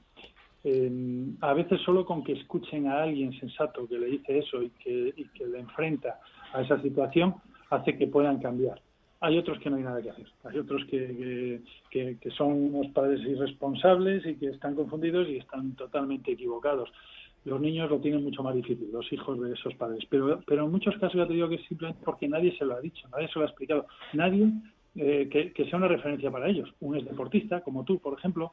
a 1.40 1.54
veces 1.54 1.80
solo 1.82 2.04
con 2.04 2.22
que 2.22 2.32
escuchen 2.32 2.86
a 2.86 3.02
alguien 3.02 3.32
sensato 3.38 3.88
que 3.88 3.98
le 3.98 4.06
dice 4.06 4.38
eso 4.38 4.62
y 4.62 4.70
que, 4.70 5.14
le 5.46 5.58
enfrenta 5.58 6.20
a 6.52 6.60
esa 6.60 6.80
situación 6.82 7.34
hace 7.70 7.96
que 7.96 8.06
puedan 8.06 8.40
cambiar. 8.40 8.80
Hay 9.20 9.36
otros 9.36 9.58
que 9.58 9.68
no 9.68 9.76
hay 9.76 9.82
nada 9.82 10.00
que 10.00 10.10
hacer. 10.10 10.26
Hay 10.44 10.58
otros 10.58 10.82
que, 10.86 11.60
que, 11.90 12.30
son 12.36 12.74
unos 12.74 12.90
padres 12.92 13.20
irresponsables 13.20 14.24
y 14.26 14.36
que 14.36 14.48
están 14.48 14.74
confundidos 14.74 15.28
y 15.28 15.36
están 15.36 15.74
totalmente 15.76 16.32
equivocados. 16.32 16.90
Los 17.44 17.60
niños 17.60 17.90
lo 17.90 18.00
tienen 18.00 18.24
mucho 18.24 18.42
más 18.42 18.54
difícil, 18.54 18.88
los 18.92 19.12
hijos 19.12 19.40
de 19.40 19.52
esos 19.52 19.74
padres. 19.74 20.04
Pero, 20.08 20.40
pero 20.46 20.64
en 20.64 20.70
muchos 20.70 20.94
casos 20.96 21.14
ya 21.14 21.26
te 21.26 21.34
digo 21.34 21.48
que 21.48 21.56
es 21.56 21.66
simplemente 21.66 22.02
porque 22.04 22.28
nadie 22.28 22.56
se 22.56 22.64
lo 22.64 22.74
ha 22.74 22.80
dicho, 22.80 23.08
nadie 23.08 23.28
se 23.28 23.38
lo 23.38 23.44
ha 23.44 23.48
explicado. 23.48 23.86
Nadie 24.14 24.52
eh, 24.96 25.28
que, 25.30 25.52
que, 25.52 25.64
sea 25.66 25.78
una 25.78 25.88
referencia 25.88 26.30
para 26.30 26.48
ellos. 26.48 26.72
Un 26.80 26.96
es 26.96 27.04
deportista, 27.04 27.60
como 27.60 27.84
tú, 27.84 27.98
por 27.98 28.18
ejemplo, 28.18 28.52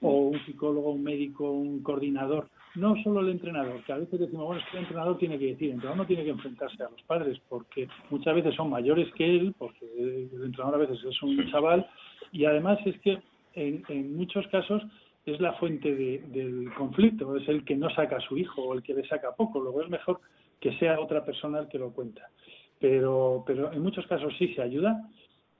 o 0.00 0.28
un 0.28 0.44
psicólogo, 0.44 0.92
un 0.92 1.02
médico, 1.02 1.50
un 1.50 1.82
coordinador, 1.82 2.48
no 2.76 2.94
solo 3.02 3.20
el 3.20 3.30
entrenador, 3.30 3.82
que 3.84 3.92
a 3.92 3.98
veces 3.98 4.20
decimos, 4.20 4.46
bueno, 4.46 4.60
es 4.60 4.68
que 4.68 4.76
el 4.76 4.82
entrenador 4.84 5.18
tiene 5.18 5.38
que 5.38 5.46
decir, 5.46 5.68
el 5.68 5.74
entrenador 5.74 5.98
no 5.98 6.06
tiene 6.06 6.24
que 6.24 6.30
enfrentarse 6.30 6.82
a 6.82 6.90
los 6.90 7.02
padres, 7.02 7.38
porque 7.48 7.88
muchas 8.10 8.34
veces 8.34 8.54
son 8.54 8.70
mayores 8.70 9.12
que 9.14 9.24
él, 9.24 9.54
porque 9.58 9.86
el 9.96 10.44
entrenador 10.44 10.74
a 10.76 10.86
veces 10.86 11.02
es 11.04 11.22
un 11.22 11.50
chaval, 11.50 11.86
y 12.32 12.44
además 12.44 12.78
es 12.84 12.98
que 13.00 13.18
en, 13.54 13.82
en 13.88 14.16
muchos 14.16 14.46
casos 14.48 14.82
es 15.24 15.40
la 15.40 15.54
fuente 15.54 15.94
del 15.94 16.72
conflicto, 16.74 17.36
es 17.36 17.48
el 17.48 17.64
que 17.64 17.76
no 17.76 17.90
saca 17.90 18.16
a 18.16 18.20
su 18.20 18.36
hijo 18.36 18.62
o 18.62 18.74
el 18.74 18.82
que 18.82 18.94
le 18.94 19.06
saca 19.08 19.34
poco, 19.34 19.60
luego 19.60 19.82
es 19.82 19.88
mejor 19.88 20.20
que 20.60 20.76
sea 20.78 21.00
otra 21.00 21.24
persona 21.24 21.58
el 21.58 21.68
que 21.68 21.78
lo 21.78 21.90
cuenta. 21.92 22.30
Pero, 22.78 23.42
pero 23.46 23.72
en 23.72 23.82
muchos 23.82 24.06
casos 24.06 24.32
sí 24.38 24.54
se 24.54 24.62
ayuda 24.62 25.02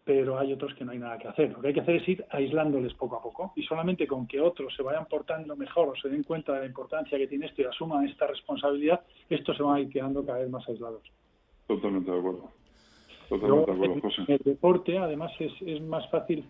pero 0.07 0.38
hay 0.38 0.53
otros 0.53 0.73
que 0.75 0.85
no 0.85 0.92
hay 0.92 1.01
nada 1.01 1.19
que 1.19 1.27
hacer. 1.27 1.51
Lo 1.51 1.61
que 1.61 1.67
hay 1.67 1.75
que 1.75 1.81
hacer 1.81 1.96
es 1.96 2.09
ir 2.09 2.25
aislándoles 2.31 2.94
poco 2.94 3.17
a 3.17 3.23
poco 3.23 3.52
y 3.57 3.65
solamente 3.65 4.07
con 4.07 4.25
que 4.29 4.40
otros 4.40 4.73
se 4.77 4.85
vayan 4.85 5.07
portando 5.07 5.57
mejor 5.57 5.88
o 5.88 5.96
se 5.96 6.09
den 6.09 6.23
cuenta 6.23 6.52
de 6.52 6.61
la 6.61 6.67
importancia 6.67 7.19
que 7.19 7.27
tiene 7.27 7.46
esto 7.46 7.63
y 7.63 7.65
asuman 7.65 8.07
esta 8.07 8.29
responsabilidad, 8.29 9.00
estos 9.29 9.57
se 9.57 9.65
van 9.65 9.77
a 9.77 9.81
ir 9.81 9.88
quedando 9.88 10.25
cada 10.25 10.38
vez 10.38 10.48
más 10.48 10.67
aislados. 10.69 11.02
Totalmente 11.67 12.09
de 12.09 12.19
acuerdo. 12.21 12.48
Totalmente 13.29 13.71
de 13.73 13.77
acuerdo, 13.77 14.00
José. 14.00 14.23
El 14.29 14.38
deporte, 14.44 14.96
además, 14.96 15.33
es, 15.40 15.52
es 15.63 15.83
más 15.83 16.09
fácil 16.09 16.44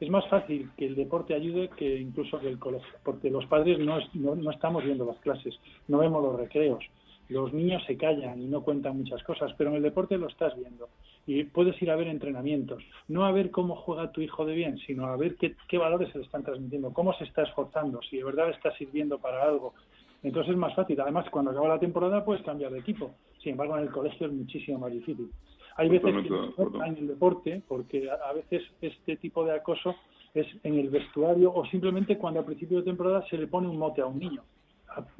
es 0.00 0.10
más 0.10 0.28
fácil 0.28 0.70
que 0.76 0.86
el 0.86 0.94
deporte 0.94 1.34
ayude 1.34 1.70
que 1.70 1.98
incluso 1.98 2.38
que 2.38 2.48
el 2.48 2.58
colegio, 2.58 2.88
porque 3.02 3.30
los 3.30 3.46
padres 3.46 3.80
no, 3.80 3.98
no, 4.14 4.36
no 4.36 4.50
estamos 4.52 4.84
viendo 4.84 5.04
las 5.04 5.18
clases, 5.18 5.58
no 5.88 5.98
vemos 5.98 6.22
los 6.22 6.36
recreos, 6.36 6.84
los 7.28 7.52
niños 7.52 7.82
se 7.86 7.96
callan 7.96 8.40
y 8.40 8.46
no 8.46 8.62
cuentan 8.62 8.96
muchas 8.96 9.22
cosas, 9.22 9.52
pero 9.56 9.70
en 9.70 9.76
el 9.76 9.82
deporte 9.82 10.16
lo 10.16 10.28
estás 10.28 10.56
viendo 10.56 10.88
y 11.26 11.44
puedes 11.44 11.80
ir 11.82 11.90
a 11.90 11.96
ver 11.96 12.08
entrenamientos, 12.08 12.82
no 13.06 13.26
a 13.26 13.32
ver 13.32 13.50
cómo 13.50 13.76
juega 13.76 14.10
tu 14.12 14.22
hijo 14.22 14.46
de 14.46 14.54
bien, 14.54 14.78
sino 14.78 15.06
a 15.06 15.16
ver 15.16 15.36
qué, 15.36 15.54
qué 15.68 15.76
valores 15.76 16.10
se 16.10 16.18
le 16.18 16.24
están 16.24 16.42
transmitiendo, 16.42 16.92
cómo 16.92 17.12
se 17.14 17.24
está 17.24 17.42
esforzando, 17.42 18.00
si 18.02 18.16
de 18.16 18.24
verdad 18.24 18.48
está 18.50 18.74
sirviendo 18.78 19.18
para 19.18 19.44
algo. 19.44 19.74
Entonces 20.22 20.52
es 20.52 20.58
más 20.58 20.74
fácil. 20.74 21.00
Además, 21.00 21.26
cuando 21.30 21.50
acaba 21.50 21.68
la 21.68 21.78
temporada 21.78 22.24
puedes 22.24 22.42
cambiar 22.42 22.72
de 22.72 22.80
equipo. 22.80 23.14
Sin 23.42 23.52
embargo, 23.52 23.76
en 23.76 23.84
el 23.84 23.90
colegio 23.90 24.26
es 24.26 24.32
muchísimo 24.32 24.78
más 24.78 24.90
difícil. 24.90 25.30
Hay 25.76 25.90
veces 25.90 26.12
que 26.24 26.30
no 26.30 26.84
en 26.84 26.96
el 26.96 27.06
deporte, 27.06 27.62
porque 27.68 28.08
a 28.10 28.32
veces 28.32 28.62
este 28.80 29.16
tipo 29.16 29.44
de 29.44 29.54
acoso 29.54 29.94
es 30.34 30.46
en 30.64 30.78
el 30.78 30.88
vestuario 30.88 31.52
o 31.54 31.64
simplemente 31.66 32.18
cuando 32.18 32.40
a 32.40 32.46
principio 32.46 32.78
de 32.78 32.84
temporada 32.84 33.24
se 33.28 33.36
le 33.36 33.46
pone 33.46 33.68
un 33.68 33.78
mote 33.78 34.00
a 34.00 34.06
un 34.06 34.18
niño 34.18 34.42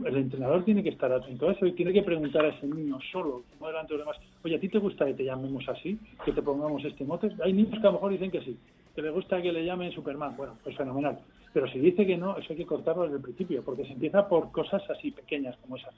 el 0.04 0.16
entrenador 0.16 0.64
tiene 0.64 0.82
que 0.82 0.90
estar 0.90 1.12
atento 1.12 1.48
a 1.48 1.52
eso 1.52 1.66
y 1.66 1.72
tiene 1.72 1.92
que 1.92 2.02
preguntar 2.02 2.44
a 2.44 2.48
ese 2.48 2.66
niño 2.66 2.98
solo, 3.12 3.44
no 3.60 3.66
delante 3.66 3.92
de 3.92 3.98
los 3.98 4.06
demás, 4.06 4.20
oye, 4.42 4.56
¿a 4.56 4.60
ti 4.60 4.68
te 4.68 4.78
gusta 4.78 5.06
que 5.06 5.14
te 5.14 5.24
llamemos 5.24 5.68
así? 5.68 5.98
¿Que 6.24 6.32
te 6.32 6.42
pongamos 6.42 6.84
este 6.84 7.04
mote? 7.04 7.30
Hay 7.42 7.52
niños 7.52 7.78
que 7.80 7.86
a 7.86 7.90
lo 7.90 7.92
mejor 7.92 8.12
dicen 8.12 8.30
que 8.30 8.40
sí, 8.40 8.56
que 8.94 9.02
le 9.02 9.10
gusta 9.10 9.40
que 9.40 9.52
le 9.52 9.64
llamen 9.64 9.92
Superman. 9.92 10.36
Bueno, 10.36 10.54
pues 10.62 10.76
fenomenal. 10.76 11.18
Pero 11.52 11.68
si 11.68 11.78
dice 11.78 12.06
que 12.06 12.16
no, 12.16 12.36
eso 12.36 12.46
hay 12.50 12.56
que 12.56 12.66
cortarlo 12.66 13.04
desde 13.04 13.16
el 13.16 13.22
principio, 13.22 13.62
porque 13.64 13.84
se 13.84 13.92
empieza 13.92 14.28
por 14.28 14.50
cosas 14.52 14.82
así 14.90 15.10
pequeñas 15.10 15.56
como 15.58 15.76
esas. 15.76 15.94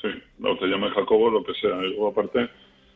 Sí, 0.00 0.08
no 0.38 0.56
te 0.56 0.66
llame 0.66 0.90
Jacobo, 0.90 1.30
lo 1.30 1.44
que 1.44 1.54
sea. 1.54 1.76
Luego 1.76 2.08
aparte, 2.08 2.48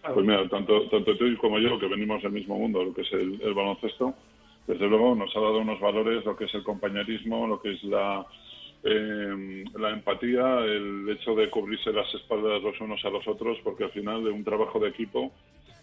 pues 0.03 0.27
mira, 0.27 0.49
tanto, 0.49 0.89
tanto 0.89 1.17
tú 1.17 1.25
como 1.39 1.59
yo, 1.59 1.79
que 1.79 1.87
venimos 1.87 2.23
del 2.23 2.33
mismo 2.33 2.59
mundo, 2.59 2.83
lo 2.83 2.95
que 2.95 3.03
es 3.03 3.13
el, 3.13 3.41
el 3.43 3.55
baloncesto, 3.55 4.15
desde 4.67 4.89
luego 4.89 5.15
nos 5.15 5.37
ha 5.37 5.41
dado 5.41 5.59
unos 5.59 5.79
valores, 5.81 6.25
lo 6.25 6.37
que 6.37 6.45
es 6.45 6.55
el 6.55 6.63
compañerismo, 6.63 7.47
lo 7.47 7.61
que 7.61 7.73
es 7.73 7.85
la, 7.85 8.27
eh, 8.85 9.65
la 9.79 9.91
empatía, 9.91 10.59
el 10.59 11.09
hecho 11.09 11.35
de 11.35 11.49
cubrirse 11.49 11.91
las 11.91 12.13
espaldas 12.15 12.63
los 12.63 12.79
unos 12.81 13.03
a 13.05 13.11
los 13.11 13.27
otros, 13.27 13.59
porque 13.65 13.85
al 13.85 13.91
final 13.91 14.23
de 14.23 14.31
un 14.31 14.45
trabajo 14.45 14.79
de 14.79 14.91
equipo, 14.91 15.33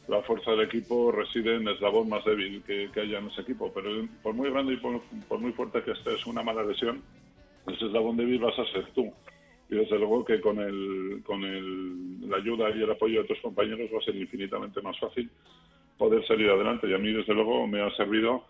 la 0.07 0.21
fuerza 0.21 0.51
del 0.51 0.61
equipo 0.61 1.11
reside 1.11 1.55
en 1.55 1.67
el 1.67 1.75
eslabón 1.75 2.09
más 2.09 2.23
débil 2.25 2.61
que, 2.63 2.89
que 2.93 3.01
haya 3.01 3.17
en 3.19 3.27
ese 3.27 3.41
equipo. 3.41 3.71
Pero 3.73 3.89
por 4.21 4.35
muy 4.35 4.51
grande 4.51 4.73
y 4.73 4.77
por, 4.77 5.01
por 5.27 5.39
muy 5.39 5.51
fuerte 5.53 5.81
que 5.81 5.91
estés, 5.91 6.25
una 6.27 6.43
mala 6.43 6.63
lesión, 6.63 7.01
ese 7.67 7.85
eslabón 7.85 8.17
débil 8.17 8.39
vas 8.39 8.57
a 8.59 8.65
ser 8.71 8.85
tú. 8.93 9.11
Y 9.69 9.75
desde 9.75 9.97
luego 9.97 10.23
que 10.23 10.39
con, 10.41 10.59
el, 10.59 11.23
con 11.23 11.43
el, 11.43 12.29
la 12.29 12.37
ayuda 12.37 12.69
y 12.69 12.83
el 12.83 12.91
apoyo 12.91 13.21
de 13.21 13.27
tus 13.27 13.39
compañeros 13.39 13.89
va 13.93 13.99
a 13.99 14.03
ser 14.03 14.15
infinitamente 14.15 14.81
más 14.81 14.99
fácil 14.99 15.29
poder 15.97 16.25
salir 16.27 16.49
adelante. 16.49 16.87
Y 16.87 16.93
a 16.93 16.97
mí, 16.97 17.11
desde 17.13 17.33
luego, 17.33 17.65
me 17.67 17.81
ha 17.81 17.89
servido 17.95 18.43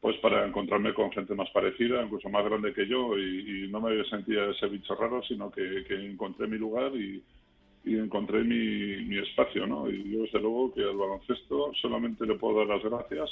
pues 0.00 0.16
para 0.18 0.46
encontrarme 0.46 0.94
con 0.94 1.10
gente 1.10 1.34
más 1.34 1.50
parecida, 1.50 2.02
incluso 2.02 2.28
más 2.28 2.44
grande 2.44 2.72
que 2.72 2.86
yo, 2.86 3.18
y, 3.18 3.64
y 3.64 3.68
no 3.68 3.80
me 3.80 4.04
sentía 4.04 4.50
ese 4.50 4.68
bicho 4.68 4.94
raro, 4.94 5.22
sino 5.22 5.50
que, 5.50 5.84
encontré 5.88 6.46
mi 6.46 6.58
lugar 6.58 6.92
y, 6.94 7.22
y 7.84 7.98
encontré 7.98 8.44
mi, 8.44 9.04
mi 9.04 9.18
espacio, 9.18 9.66
¿no? 9.66 9.90
Y 9.90 10.12
yo, 10.12 10.22
desde 10.22 10.40
luego, 10.40 10.72
que 10.74 10.82
al 10.82 10.96
baloncesto 10.96 11.72
solamente 11.80 12.26
le 12.26 12.34
puedo 12.34 12.58
dar 12.58 12.76
las 12.76 12.84
gracias, 12.84 13.30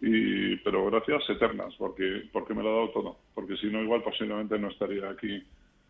y, 0.00 0.56
pero 0.56 0.86
gracias 0.86 1.28
eternas, 1.30 1.74
porque, 1.78 2.28
porque 2.32 2.54
me 2.54 2.62
lo 2.62 2.68
ha 2.68 2.74
dado 2.74 2.90
todo. 2.90 3.16
Porque 3.34 3.56
si 3.56 3.66
no, 3.68 3.82
igual 3.82 4.02
posiblemente 4.02 4.58
no 4.58 4.68
estaría 4.68 5.08
aquí 5.08 5.42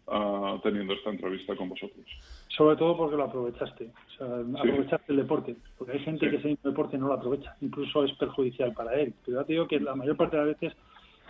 uh, 0.06 0.58
teniendo 0.62 0.94
esta 0.94 1.10
entrevista 1.10 1.54
con 1.56 1.68
vosotros. 1.68 2.06
Sobre 2.48 2.76
todo 2.76 2.96
porque 2.96 3.16
lo 3.16 3.24
aprovechaste, 3.24 3.84
o 3.84 4.16
sea, 4.16 4.44
sí. 4.44 4.52
aprovechaste 4.56 5.12
el 5.12 5.18
deporte, 5.18 5.56
porque 5.76 5.92
hay 5.94 5.98
gente 6.00 6.26
sí. 6.26 6.30
que 6.30 6.36
ese 6.36 6.58
deporte 6.62 6.98
no 6.98 7.08
lo 7.08 7.14
aprovecha, 7.14 7.56
incluso 7.60 8.04
es 8.04 8.12
perjudicial 8.12 8.72
para 8.72 8.94
él. 8.94 9.14
Pero 9.24 9.40
ya 9.40 9.46
te 9.46 9.52
digo 9.52 9.68
que 9.68 9.80
la 9.80 9.94
mayor 9.94 10.16
parte 10.16 10.36
de 10.36 10.46
las 10.46 10.60
veces 10.60 10.76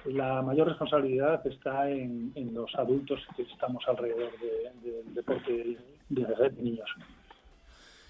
la 0.05 0.43
mayor 0.43 0.69
responsabilidad 0.69 1.45
está 1.47 1.91
en, 1.91 2.33
en 2.35 2.55
los 2.55 2.73
adultos 2.77 3.21
que 3.37 3.43
estamos 3.43 3.83
alrededor 3.89 4.31
del 4.39 4.83
de, 4.83 4.91
de 4.91 5.03
deporte 5.15 5.53
de, 6.09 6.25
de 6.25 6.63
niños. 6.63 6.89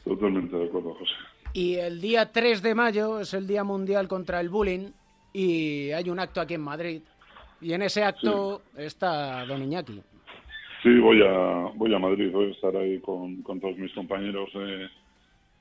Totalmente 0.04 0.56
de 0.56 0.66
acuerdo, 0.66 0.94
José. 0.94 1.14
Y 1.52 1.76
el 1.76 2.00
día 2.00 2.30
3 2.30 2.62
de 2.62 2.74
mayo 2.74 3.20
es 3.20 3.32
el 3.34 3.46
Día 3.46 3.64
Mundial 3.64 4.08
contra 4.08 4.40
el 4.40 4.50
Bullying 4.50 4.90
y 5.32 5.90
hay 5.90 6.10
un 6.10 6.20
acto 6.20 6.40
aquí 6.40 6.54
en 6.54 6.60
Madrid. 6.60 7.02
Y 7.60 7.72
en 7.72 7.82
ese 7.82 8.04
acto 8.04 8.62
sí. 8.76 8.82
está 8.82 9.46
Don 9.46 9.62
Iñaki. 9.62 10.02
Sí, 10.86 11.00
voy 11.00 11.20
a, 11.20 11.72
voy 11.74 11.92
a 11.92 11.98
Madrid, 11.98 12.30
voy 12.30 12.46
a 12.46 12.52
estar 12.52 12.76
ahí 12.76 13.00
con, 13.00 13.42
todos 13.42 13.76
mis 13.76 13.92
compañeros 13.92 14.48
de, 14.54 14.88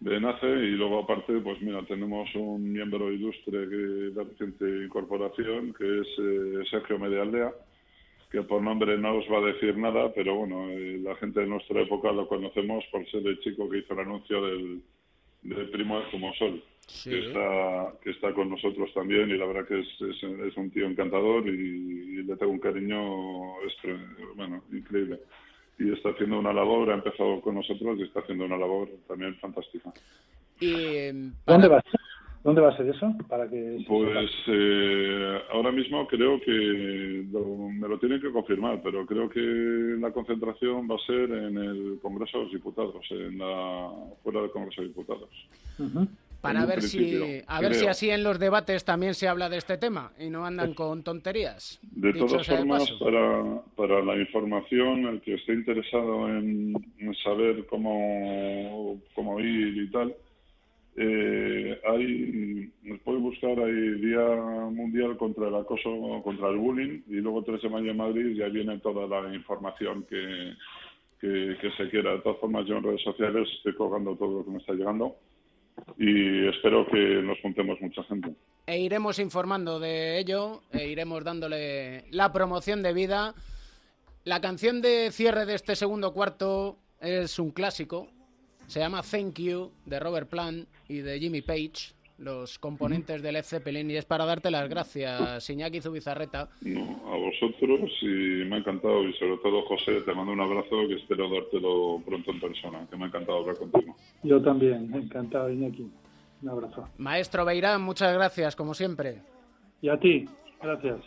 de 0.02 0.20
NACE 0.20 0.46
y 0.46 0.72
luego 0.74 1.00
aparte, 1.00 1.34
pues 1.40 1.60
mira, 1.64 1.82
tenemos 1.88 2.30
un 2.36 2.72
miembro 2.72 3.12
ilustre 3.12 3.66
de 3.66 4.14
la 4.14 4.24
reciente 4.24 4.86
incorporación 4.86 5.74
que 5.74 6.02
es 6.02 6.08
eh, 6.20 6.64
Sergio 6.70 7.00
Medialdea, 7.00 7.52
que 8.30 8.44
por 8.44 8.62
nombre 8.62 9.00
no 9.00 9.16
os 9.16 9.26
va 9.26 9.40
a 9.40 9.52
decir 9.52 9.76
nada, 9.80 10.14
pero 10.14 10.36
bueno, 10.36 10.70
eh, 10.70 11.00
la 11.02 11.16
gente 11.16 11.40
de 11.40 11.48
nuestra 11.48 11.82
época 11.82 12.12
lo 12.12 12.28
conocemos 12.28 12.86
por 12.92 13.04
ser 13.10 13.26
el 13.26 13.40
chico 13.40 13.68
que 13.68 13.80
hizo 13.80 13.96
el 13.96 14.02
anuncio 14.02 14.46
del, 14.46 14.84
del 15.54 15.70
primo 15.70 16.00
de 16.00 16.12
Zumosol, 16.12 16.64
sí. 16.88 17.10
que, 17.10 17.28
está, 17.28 17.94
que 18.02 18.10
está 18.12 18.34
con 18.34 18.50
nosotros 18.50 18.94
también 18.94 19.30
y 19.30 19.38
la 19.38 19.46
verdad 19.46 19.68
que 19.68 19.80
es, 19.80 19.88
es, 20.02 20.24
es 20.24 20.58
un 20.58 20.72
tío 20.72 20.86
encantador 20.88 21.48
y, 21.48 21.52
y, 21.52 22.24
le 22.24 22.36
tengo 22.36 22.52
un 22.52 22.60
cariño 22.60 23.56
bueno, 24.36 24.64
increíble. 24.72 25.20
Y 25.78 25.92
está 25.92 26.10
haciendo 26.10 26.40
una 26.40 26.54
labor, 26.54 26.90
ha 26.90 26.96
empezado 26.96 27.42
con 27.42 27.56
nosotros 27.56 28.00
y 28.00 28.04
está 28.04 28.22
haciendo 28.22 28.46
una 28.46 28.58
labor 28.58 28.90
también 29.08 29.36
fantástica. 29.36 29.92
¿Y 30.60 31.12
para... 31.46 31.58
¿Dónde 31.58 31.68
vas? 31.68 31.84
¿Dónde 32.46 32.62
va 32.62 32.70
a 32.70 32.78
ser 32.78 32.88
eso? 32.88 33.12
Para 33.28 33.50
que 33.50 33.84
pues 33.88 34.30
eh, 34.46 35.40
ahora 35.52 35.72
mismo 35.72 36.06
creo 36.06 36.40
que 36.40 37.26
lo, 37.32 37.44
me 37.70 37.88
lo 37.88 37.98
tienen 37.98 38.22
que 38.22 38.32
confirmar, 38.32 38.82
pero 38.84 39.04
creo 39.08 39.28
que 39.28 39.40
la 40.00 40.12
concentración 40.12 40.88
va 40.88 40.94
a 40.94 41.06
ser 41.08 41.32
en 41.32 41.58
el 41.58 42.00
Congreso 42.04 42.38
de 42.38 42.44
los 42.44 42.54
Diputados, 42.54 43.04
en 43.10 43.40
la 43.40 43.90
fuera 44.22 44.42
del 44.42 44.52
Congreso 44.52 44.84
de 44.84 44.90
Diputados. 44.90 45.30
Uh 45.80 45.84
-huh. 45.86 46.08
Para 46.40 46.68
ver 46.68 46.84
si 46.84 47.42
a 47.48 47.60
ver 47.62 47.74
si 47.74 47.88
así 47.88 48.12
en 48.12 48.22
los 48.22 48.38
debates 48.38 48.86
también 48.86 49.16
se 49.16 49.28
habla 49.28 49.50
de 49.50 49.58
este 49.58 49.80
tema 49.80 50.12
y 50.20 50.30
no 50.30 50.46
andan 50.46 50.76
con 50.76 51.02
tonterías. 51.02 51.80
De 51.82 52.14
todas 52.14 52.46
formas, 52.46 52.86
de 52.86 53.04
para, 53.04 53.62
para 53.76 54.04
la 54.04 54.16
información, 54.18 55.08
el 55.08 55.22
que 55.22 55.34
esté 55.34 55.54
interesado 55.54 56.30
en, 56.30 56.76
en 57.00 57.16
saber 57.16 57.66
cómo, 57.66 59.02
cómo 59.16 59.40
ir 59.40 59.76
y 59.78 59.90
tal, 59.90 60.14
eh, 60.98 61.82
hay, 61.86 62.72
nos 62.84 63.00
puede 63.02 63.20
buscar, 63.20 63.60
hay 63.60 64.00
Día 64.00 64.26
Mundial 64.72 65.18
contra 65.18 65.50
el 65.50 65.56
Acoso, 65.56 66.22
contra 66.24 66.50
el 66.50 66.58
Bullying, 66.58 67.02
y 67.08 67.16
luego 67.16 67.44
3 67.44 67.62
de 67.62 67.70
mayo 67.70 67.92
en 67.92 67.98
Madrid 67.98 68.36
ya 68.36 68.48
viene 68.48 68.80
toda 68.80 69.08
la 69.08 69.34
información 69.36 70.06
que, 70.10 70.54
que, 71.20 71.58
que, 71.60 71.72
se 71.72 71.90
quiera. 71.90 72.14
De 72.14 72.20
todas 72.20 72.40
formas, 72.40 72.66
yo 72.66 72.78
en 72.78 72.84
redes 72.84 73.02
sociales 73.04 73.48
estoy 73.58 73.76
colgando 73.76 74.16
todo 74.16 74.40
lo 74.40 74.46
que 74.46 74.52
me 74.52 74.58
está 74.60 74.74
llegando 74.74 75.16
y 75.98 76.48
espero 76.48 76.88
que 76.88 77.22
nos 77.22 77.40
juntemos 77.42 77.80
mucha 77.82 78.04
gente. 78.04 78.34
E 78.66 78.80
iremos 78.80 79.20
informando 79.20 79.80
de 79.80 80.18
ello, 80.20 80.62
e 80.72 80.88
iremos 80.88 81.24
dándole 81.24 82.06
la 82.12 82.32
promoción 82.32 82.82
de 82.82 82.94
vida. 82.94 83.36
La 84.24 84.42
canción 84.42 84.82
de 84.82 85.12
cierre 85.12 85.46
de 85.46 85.56
este 85.56 85.76
segundo 85.76 86.14
cuarto 86.14 86.80
es 87.00 87.38
un 87.38 87.52
clásico, 87.52 88.10
se 88.68 88.80
llama 88.80 89.02
Thank 89.02 89.40
You 89.40 89.72
de 89.86 90.00
Robert 90.00 90.30
Plant 90.30 90.68
y 90.88 90.98
de 90.98 91.20
Jimmy 91.20 91.42
Page, 91.42 91.94
los 92.18 92.60
componentes 92.60 93.22
del 93.22 93.34
Led 93.34 93.44
Zeppelin, 93.44 93.92
y 93.92 93.98
es 93.98 94.06
para 94.06 94.26
darte 94.26 94.50
las 94.50 94.70
gracias, 94.70 95.50
Iñaki 95.50 95.82
Zubizarreta. 95.82 96.50
No, 96.62 97.02
a 97.12 97.18
vosotros 97.18 97.92
y 98.02 98.46
me 98.46 98.56
ha 98.56 98.60
encantado, 98.60 99.04
y 99.04 99.14
sobre 99.14 99.38
todo 99.38 99.64
José, 99.64 100.02
te 100.02 100.14
mando 100.14 100.32
un 100.32 100.40
abrazo 100.40 100.88
que 100.88 100.96
espero 100.96 101.30
dártelo 101.30 102.02
pronto 102.06 102.32
en 102.32 102.40
persona, 102.40 102.88
que 102.90 102.96
me 102.96 103.06
ha 103.06 103.08
encantado 103.08 103.40
hablar 103.40 103.58
contigo. 103.58 103.96
Yo 104.24 104.42
también, 104.42 104.94
encantado, 104.94 105.52
Iñaki. 105.52 105.90
Un 106.42 106.50
abrazo. 106.50 106.88
Maestro 106.98 107.46
Beirán, 107.46 107.82
muchas 107.82 108.14
gracias, 108.14 108.56
como 108.56 108.74
siempre. 108.74 109.22
Y 109.82 109.90
a 109.90 110.00
ti, 110.00 110.26
gracias. 110.62 111.02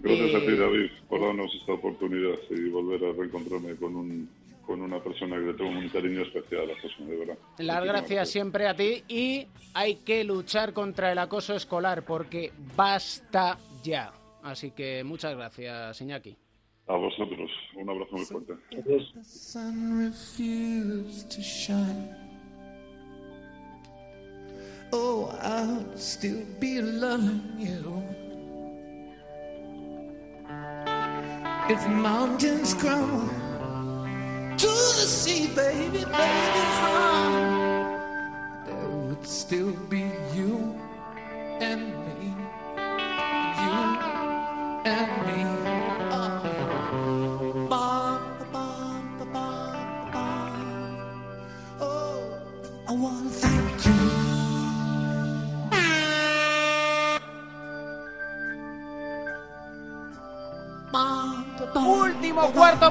Gracias 0.00 0.30
y... 0.30 0.34
a 0.34 0.40
ti, 0.40 0.56
David, 0.56 0.90
por 1.08 1.20
darnos 1.20 1.54
esta 1.54 1.72
oportunidad 1.72 2.38
y 2.50 2.68
volver 2.68 3.04
a 3.04 3.12
reencontrarme 3.12 3.76
con 3.76 3.94
un 3.96 4.28
con 4.68 4.82
una 4.82 5.02
persona 5.02 5.36
que 5.36 5.46
le 5.46 5.54
tengo 5.54 5.70
un 5.70 5.88
cariño 5.88 6.20
especial 6.20 6.70
a 6.70 6.74
José, 6.82 7.02
de 7.02 7.16
verdad. 7.16 7.38
Las 7.56 7.82
gracias 7.82 8.28
siempre 8.28 8.68
a 8.68 8.74
ti 8.74 9.02
y 9.08 9.46
hay 9.72 9.96
que 9.96 10.22
luchar 10.24 10.74
contra 10.74 11.10
el 11.10 11.16
acoso 11.16 11.54
escolar 11.54 12.04
porque 12.04 12.52
basta 12.76 13.56
ya. 13.82 14.12
Así 14.42 14.72
que 14.72 15.02
muchas 15.04 15.34
gracias, 15.34 15.98
Iñaki. 16.02 16.36
A 16.86 16.96
vosotros, 16.96 17.50
un 17.76 17.88
abrazo 17.88 18.12
muy 18.12 18.24
fuerte. 18.26 18.52
Oh, 24.92 25.30
I'll 25.42 25.96
still 25.96 26.44
be 26.60 26.82
loving 26.82 27.40
you. 27.58 28.02
If 31.70 31.86
mountains 31.88 32.74
crumble 32.74 33.47
the 35.08 35.46
baby, 35.56 36.04
baby, 36.04 36.04
huh? 36.84 37.98
There 38.66 38.88
would 38.88 39.26
still 39.26 39.72
be 39.88 40.07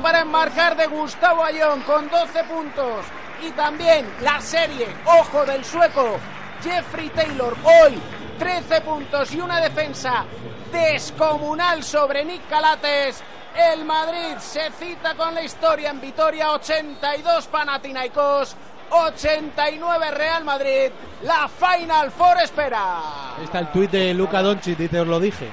para 0.07 0.21
enmarcar 0.21 0.77
de 0.77 0.87
Gustavo 0.87 1.43
Ayón 1.43 1.81
con 1.81 2.09
12 2.09 2.45
puntos. 2.45 3.05
Y 3.45 3.51
también 3.51 4.05
la 4.21 4.39
serie, 4.39 4.87
ojo 5.03 5.45
del 5.45 5.65
sueco, 5.65 6.17
Jeffrey 6.63 7.09
Taylor, 7.09 7.53
hoy 7.65 7.99
13 8.39 8.79
puntos 8.81 9.33
y 9.33 9.41
una 9.41 9.59
defensa 9.59 10.23
descomunal 10.71 11.83
sobre 11.83 12.23
Nick 12.23 12.47
Calates. 12.47 13.21
El 13.53 13.83
Madrid 13.83 14.37
se 14.39 14.71
cita 14.79 15.13
con 15.15 15.35
la 15.35 15.43
historia 15.43 15.89
en 15.89 15.99
Vitoria, 15.99 16.53
82 16.53 17.47
Panathinaikos, 17.47 18.55
89 18.89 20.11
Real 20.11 20.45
Madrid. 20.45 20.89
La 21.23 21.49
Final 21.49 22.11
Four 22.11 22.37
espera. 22.41 23.01
Está 23.43 23.59
el 23.59 23.67
tuit 23.73 23.91
de 23.91 24.13
Luca 24.13 24.41
Doncic, 24.41 24.77
dice, 24.77 25.01
os 25.01 25.07
lo 25.07 25.19
dije. 25.19 25.51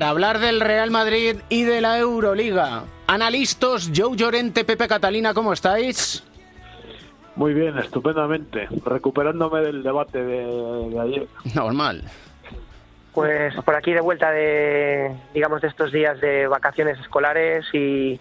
Para 0.00 0.12
hablar 0.12 0.38
del 0.38 0.62
Real 0.62 0.90
Madrid 0.90 1.36
y 1.50 1.64
de 1.64 1.82
la 1.82 1.98
Euroliga. 1.98 2.84
Analistas, 3.06 3.90
Joe 3.94 4.16
Llorente, 4.16 4.64
Pepe 4.64 4.88
Catalina, 4.88 5.34
¿cómo 5.34 5.52
estáis? 5.52 6.24
Muy 7.36 7.52
bien, 7.52 7.76
estupendamente. 7.76 8.66
Recuperándome 8.82 9.60
del 9.60 9.82
debate 9.82 10.24
de, 10.24 10.88
de 10.88 11.00
ayer. 11.00 11.26
Normal. 11.54 12.02
Pues 13.12 13.54
por 13.56 13.74
aquí 13.74 13.92
de 13.92 14.00
vuelta 14.00 14.30
de, 14.30 15.14
digamos, 15.34 15.60
de 15.60 15.68
estos 15.68 15.92
días 15.92 16.18
de 16.22 16.46
vacaciones 16.46 16.98
escolares 16.98 17.66
y, 17.74 18.18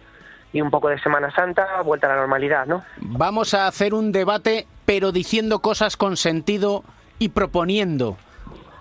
y 0.51 0.59
un 0.59 0.71
poco 0.71 0.89
de 0.89 0.99
Semana 0.99 1.33
Santa, 1.33 1.81
vuelta 1.83 2.07
a 2.07 2.09
la 2.09 2.17
normalidad, 2.17 2.65
¿no? 2.65 2.83
Vamos 2.97 3.53
a 3.53 3.67
hacer 3.67 3.93
un 3.93 4.11
debate, 4.11 4.67
pero 4.83 5.13
diciendo 5.13 5.59
cosas 5.59 5.95
con 5.95 6.17
sentido 6.17 6.83
y 7.19 7.29
proponiendo, 7.29 8.17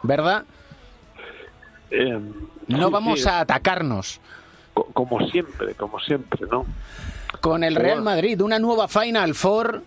¿verdad? 0.02 0.46
Eh, 1.92 2.20
No 2.68 2.90
vamos 2.90 3.26
a 3.26 3.40
atacarnos. 3.40 4.20
co- 4.74 4.84
Como 4.92 5.20
siempre, 5.28 5.74
como 5.74 5.98
siempre, 6.00 6.46
¿no? 6.50 6.64
Con 7.40 7.64
el 7.64 7.74
Real 7.74 8.02
Madrid, 8.02 8.40
una 8.40 8.58
nueva 8.58 8.88
Final 8.88 9.34
Four, 9.34 9.82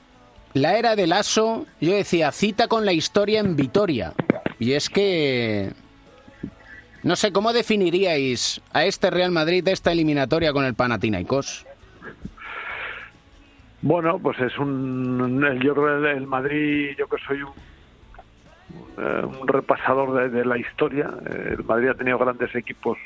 la 0.53 0.77
era 0.77 0.95
del 0.95 1.11
aso, 1.13 1.65
yo 1.79 1.93
decía, 1.93 2.31
cita 2.31 2.67
con 2.67 2.85
la 2.85 2.93
historia 2.93 3.39
en 3.39 3.55
Vitoria. 3.55 4.13
Y 4.59 4.73
es 4.73 4.89
que... 4.89 5.73
No 7.03 7.15
sé, 7.15 7.31
¿cómo 7.31 7.51
definiríais 7.51 8.61
a 8.73 8.85
este 8.85 9.09
Real 9.09 9.31
Madrid 9.31 9.63
de 9.63 9.71
esta 9.71 9.91
eliminatoria 9.91 10.53
con 10.53 10.65
el 10.65 10.75
Panathinaikos? 10.75 11.65
Bueno, 13.81 14.19
pues 14.19 14.37
es 14.39 14.55
un. 14.59 15.41
Yo 15.63 15.73
creo 15.73 16.05
el 16.11 16.27
Madrid, 16.27 16.91
yo 16.99 17.07
que 17.07 17.17
soy 17.25 17.41
un, 17.41 17.51
eh, 18.97 19.25
un 19.25 19.47
repasador 19.47 20.13
de, 20.13 20.29
de 20.29 20.45
la 20.45 20.57
historia. 20.57 21.09
eh, 21.25 21.55
El 21.57 21.63
Madrid 21.65 21.89
ha 21.89 21.93
tenido 21.95 22.17
grandes 22.17 22.53
equipos 22.55 22.97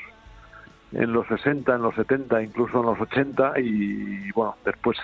en 0.92 1.12
los 1.12 1.26
60, 1.26 1.74
en 1.74 1.82
los 1.82 1.94
70, 1.94 2.42
incluso 2.42 2.80
en 2.80 2.86
los 2.86 3.00
80 3.00 3.58
y 3.60 4.30
bueno, 4.32 4.56
después, 4.64 4.96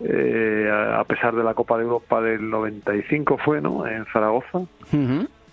eh, 0.00 0.70
a 0.96 1.04
pesar 1.04 1.34
de 1.34 1.42
la 1.42 1.54
Copa 1.54 1.76
de 1.76 1.84
Europa 1.84 2.20
del 2.20 2.48
95 2.48 3.38
fue, 3.38 3.60
¿no? 3.60 3.86
En 3.86 4.06
Zaragoza, 4.06 4.60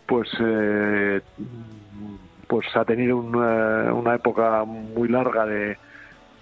pues 0.05 0.29
eh, 0.39 1.21
pues 2.47 2.65
ha 2.75 2.85
tenido 2.85 3.17
una, 3.17 3.93
una 3.93 4.15
época 4.15 4.63
muy 4.63 5.09
larga 5.09 5.45
de, 5.45 5.77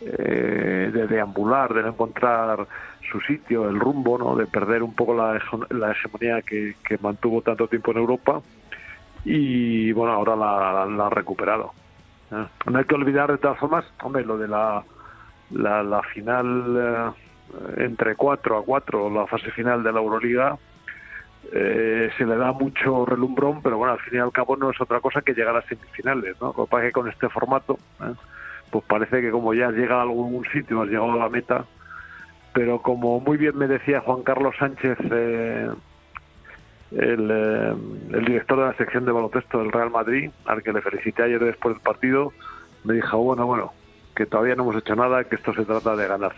eh, 0.01 0.91
de 0.93 1.07
deambular, 1.07 1.73
de 1.73 1.81
no 1.81 1.87
encontrar 1.89 2.67
su 3.11 3.19
sitio, 3.21 3.69
el 3.69 3.79
rumbo, 3.79 4.17
¿no? 4.17 4.35
de 4.35 4.45
perder 4.45 4.83
un 4.83 4.93
poco 4.93 5.13
la, 5.13 5.39
la 5.69 5.91
hegemonía 5.91 6.41
que, 6.41 6.75
que 6.87 6.97
mantuvo 6.97 7.41
tanto 7.41 7.67
tiempo 7.67 7.91
en 7.91 7.97
Europa 7.97 8.41
y 9.23 9.91
bueno, 9.91 10.13
ahora 10.13 10.35
la, 10.35 10.85
la 10.85 11.07
ha 11.07 11.09
recuperado. 11.09 11.73
¿eh? 12.31 12.45
No 12.69 12.77
hay 12.77 12.85
que 12.85 12.95
olvidar 12.95 13.31
de 13.31 13.37
todas 13.37 13.57
formas, 13.57 13.85
hombre, 14.03 14.23
lo 14.23 14.37
de 14.37 14.47
la, 14.47 14.83
la, 15.51 15.83
la 15.83 16.01
final 16.03 16.75
eh, 16.77 17.83
entre 17.83 18.15
4 18.15 18.57
a 18.57 18.63
4, 18.63 19.09
la 19.09 19.27
fase 19.27 19.51
final 19.51 19.83
de 19.83 19.91
la 19.91 19.99
Euroliga, 19.99 20.57
eh, 21.51 22.09
se 22.17 22.25
le 22.25 22.37
da 22.37 22.51
mucho 22.51 23.05
relumbrón, 23.05 23.61
pero 23.61 23.77
bueno, 23.77 23.93
al 23.93 23.99
fin 23.99 24.15
y 24.15 24.21
al 24.21 24.31
cabo 24.31 24.55
no 24.55 24.71
es 24.71 24.81
otra 24.81 24.99
cosa 24.99 25.21
que 25.21 25.33
llegar 25.33 25.55
a 25.55 25.61
semifinales, 25.63 26.39
¿no? 26.41 26.53
Lo 26.57 26.65
que 26.65 26.71
pasa 26.71 26.85
que 26.85 26.91
con 26.91 27.09
este 27.09 27.29
formato, 27.29 27.77
¿eh? 28.01 28.13
pues 28.71 28.83
parece 28.85 29.21
que 29.21 29.31
como 29.31 29.53
ya 29.53 29.67
has 29.67 29.73
llegado 29.73 29.99
a 29.99 30.03
algún 30.03 30.45
sitio, 30.51 30.81
has 30.81 30.87
llegado 30.87 31.11
a 31.11 31.17
la 31.17 31.29
meta, 31.29 31.65
pero 32.55 32.81
como 32.81 33.19
muy 33.19 33.35
bien 33.35 33.57
me 33.57 33.67
decía 33.67 33.99
Juan 33.99 34.23
Carlos 34.23 34.55
Sánchez, 34.57 34.97
eh, 35.11 35.69
el, 36.91 37.29
eh, 37.29 37.75
el 38.13 38.25
director 38.25 38.57
de 38.57 38.65
la 38.67 38.77
sección 38.77 39.05
de 39.05 39.11
baloncesto 39.11 39.59
del 39.59 39.73
Real 39.73 39.89
Madrid, 39.89 40.31
al 40.45 40.63
que 40.63 40.71
le 40.71 40.81
felicité 40.81 41.23
ayer 41.23 41.43
después 41.43 41.75
del 41.75 41.83
partido, 41.83 42.31
me 42.85 42.93
dijo, 42.93 43.17
bueno, 43.17 43.45
bueno, 43.45 43.73
que 44.15 44.25
todavía 44.25 44.55
no 44.55 44.63
hemos 44.63 44.77
hecho 44.77 44.95
nada, 44.95 45.25
que 45.25 45.35
esto 45.35 45.53
se 45.53 45.65
trata 45.65 45.97
de 45.97 46.07
ganar 46.07 46.31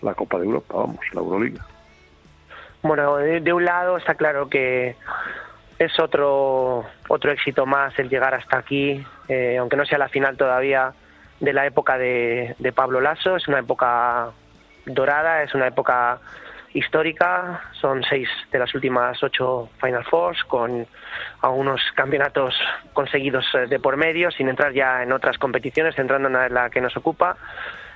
la 0.00 0.14
Copa 0.14 0.38
de 0.38 0.46
Europa, 0.46 0.74
vamos, 0.74 1.00
la 1.12 1.20
Euroliga. 1.20 1.66
Bueno, 2.82 3.16
de, 3.18 3.42
de 3.42 3.52
un 3.52 3.66
lado 3.66 3.98
está 3.98 4.14
claro 4.14 4.48
que 4.48 4.96
es 5.78 6.00
otro 6.00 6.86
otro 7.08 7.30
éxito 7.30 7.66
más 7.66 7.98
el 7.98 8.08
llegar 8.08 8.32
hasta 8.32 8.56
aquí, 8.56 9.04
eh, 9.28 9.58
aunque 9.58 9.76
no 9.76 9.84
sea 9.84 9.98
la 9.98 10.08
final 10.08 10.38
todavía 10.38 10.94
de 11.40 11.52
la 11.52 11.66
época 11.66 11.98
de, 11.98 12.56
de 12.58 12.72
Pablo 12.72 13.02
Lasso, 13.02 13.36
es 13.36 13.46
una 13.48 13.58
época 13.58 14.32
dorada, 14.86 15.42
es 15.42 15.54
una 15.54 15.66
época 15.66 16.18
histórica, 16.74 17.62
son 17.80 18.02
seis 18.02 18.28
de 18.50 18.58
las 18.58 18.74
últimas 18.74 19.22
ocho 19.22 19.70
Final 19.80 20.04
Fours 20.04 20.42
con 20.44 20.86
algunos 21.40 21.80
campeonatos 21.94 22.54
conseguidos 22.92 23.46
eh, 23.54 23.66
de 23.68 23.78
por 23.78 23.96
medio, 23.96 24.30
sin 24.30 24.48
entrar 24.48 24.72
ya 24.72 25.02
en 25.02 25.12
otras 25.12 25.38
competiciones, 25.38 25.94
centrándonos 25.94 26.46
en 26.46 26.54
la 26.54 26.70
que 26.70 26.80
nos 26.80 26.96
ocupa. 26.96 27.36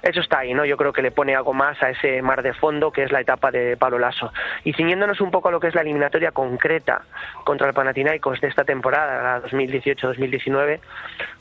Eso 0.03 0.21
está 0.21 0.41
ahí, 0.41 0.55
¿no? 0.55 0.65
Yo 0.65 0.77
creo 0.77 0.93
que 0.93 1.03
le 1.03 1.11
pone 1.11 1.35
algo 1.35 1.53
más 1.53 1.83
a 1.83 1.91
ese 1.91 2.23
mar 2.23 2.43
de 2.43 2.53
fondo 2.53 2.91
que 2.93 3.03
es 3.03 3.13
la 3.13 3.21
etapa 3.21 3.51
de 3.51 3.77
Pablo 3.77 3.99
Lasso. 3.99 4.33
Y 4.65 4.73
ciñéndonos 4.73 5.21
un 5.21 5.31
poco 5.31 5.49
a 5.49 5.53
lo 5.53 5.61
que 5.61 5.69
es 5.69 5.75
la 5.75 5.83
eliminatoria 5.83 6.33
concreta 6.33 7.03
contra 7.45 7.67
el 7.69 7.75
Panathinaikos 7.75 8.41
de 8.41 8.49
esta 8.49 8.65
temporada, 8.65 9.23
la 9.23 9.43
2018-2019, 9.49 10.81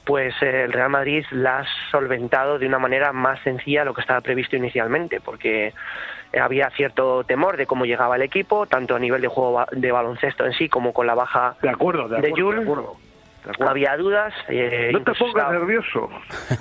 pues 0.06 0.34
eh, 0.42 0.64
el 0.64 0.74
Real 0.74 0.90
Madrid 0.90 1.26
la 1.32 1.60
ha 1.60 1.66
solventado 1.92 2.60
de 2.60 2.68
una 2.68 2.80
manera 2.80 3.12
más 3.12 3.40
sencilla 3.42 3.82
a 3.82 3.86
lo 3.86 3.94
que 3.94 4.02
estaba 4.02 4.22
previsto 4.22 4.56
inicialmente, 4.56 5.20
porque 5.22 5.74
eh, 6.34 6.40
había 6.40 6.70
cierto 6.72 7.24
temor 7.24 7.58
de 7.58 7.66
cómo 7.66 7.86
llegaba 7.86 8.16
el 8.16 8.22
equipo, 8.22 8.66
tanto 8.66 8.96
a 8.96 9.00
nivel 9.00 9.22
de 9.22 9.28
juego 9.28 9.66
de 9.72 9.92
baloncesto 9.92 10.46
en 10.46 10.54
sí 10.54 10.70
como 10.70 10.94
con 10.94 11.08
la 11.08 11.16
baja 11.16 11.56
de, 11.62 11.70
acuerdo, 11.70 12.08
de, 12.08 12.32
Jules. 12.32 12.32
de 12.32 12.32
acuerdo. 12.32 12.56
De 12.56 12.62
acuerdo. 12.64 13.07
Había 13.60 13.96
dudas. 13.98 14.34
eh, 14.50 14.90
No 14.94 15.00
te 15.04 15.12
incluso 15.12 15.20
pongas 15.26 15.36
estaba- 15.46 15.52
nervioso. 15.54 16.10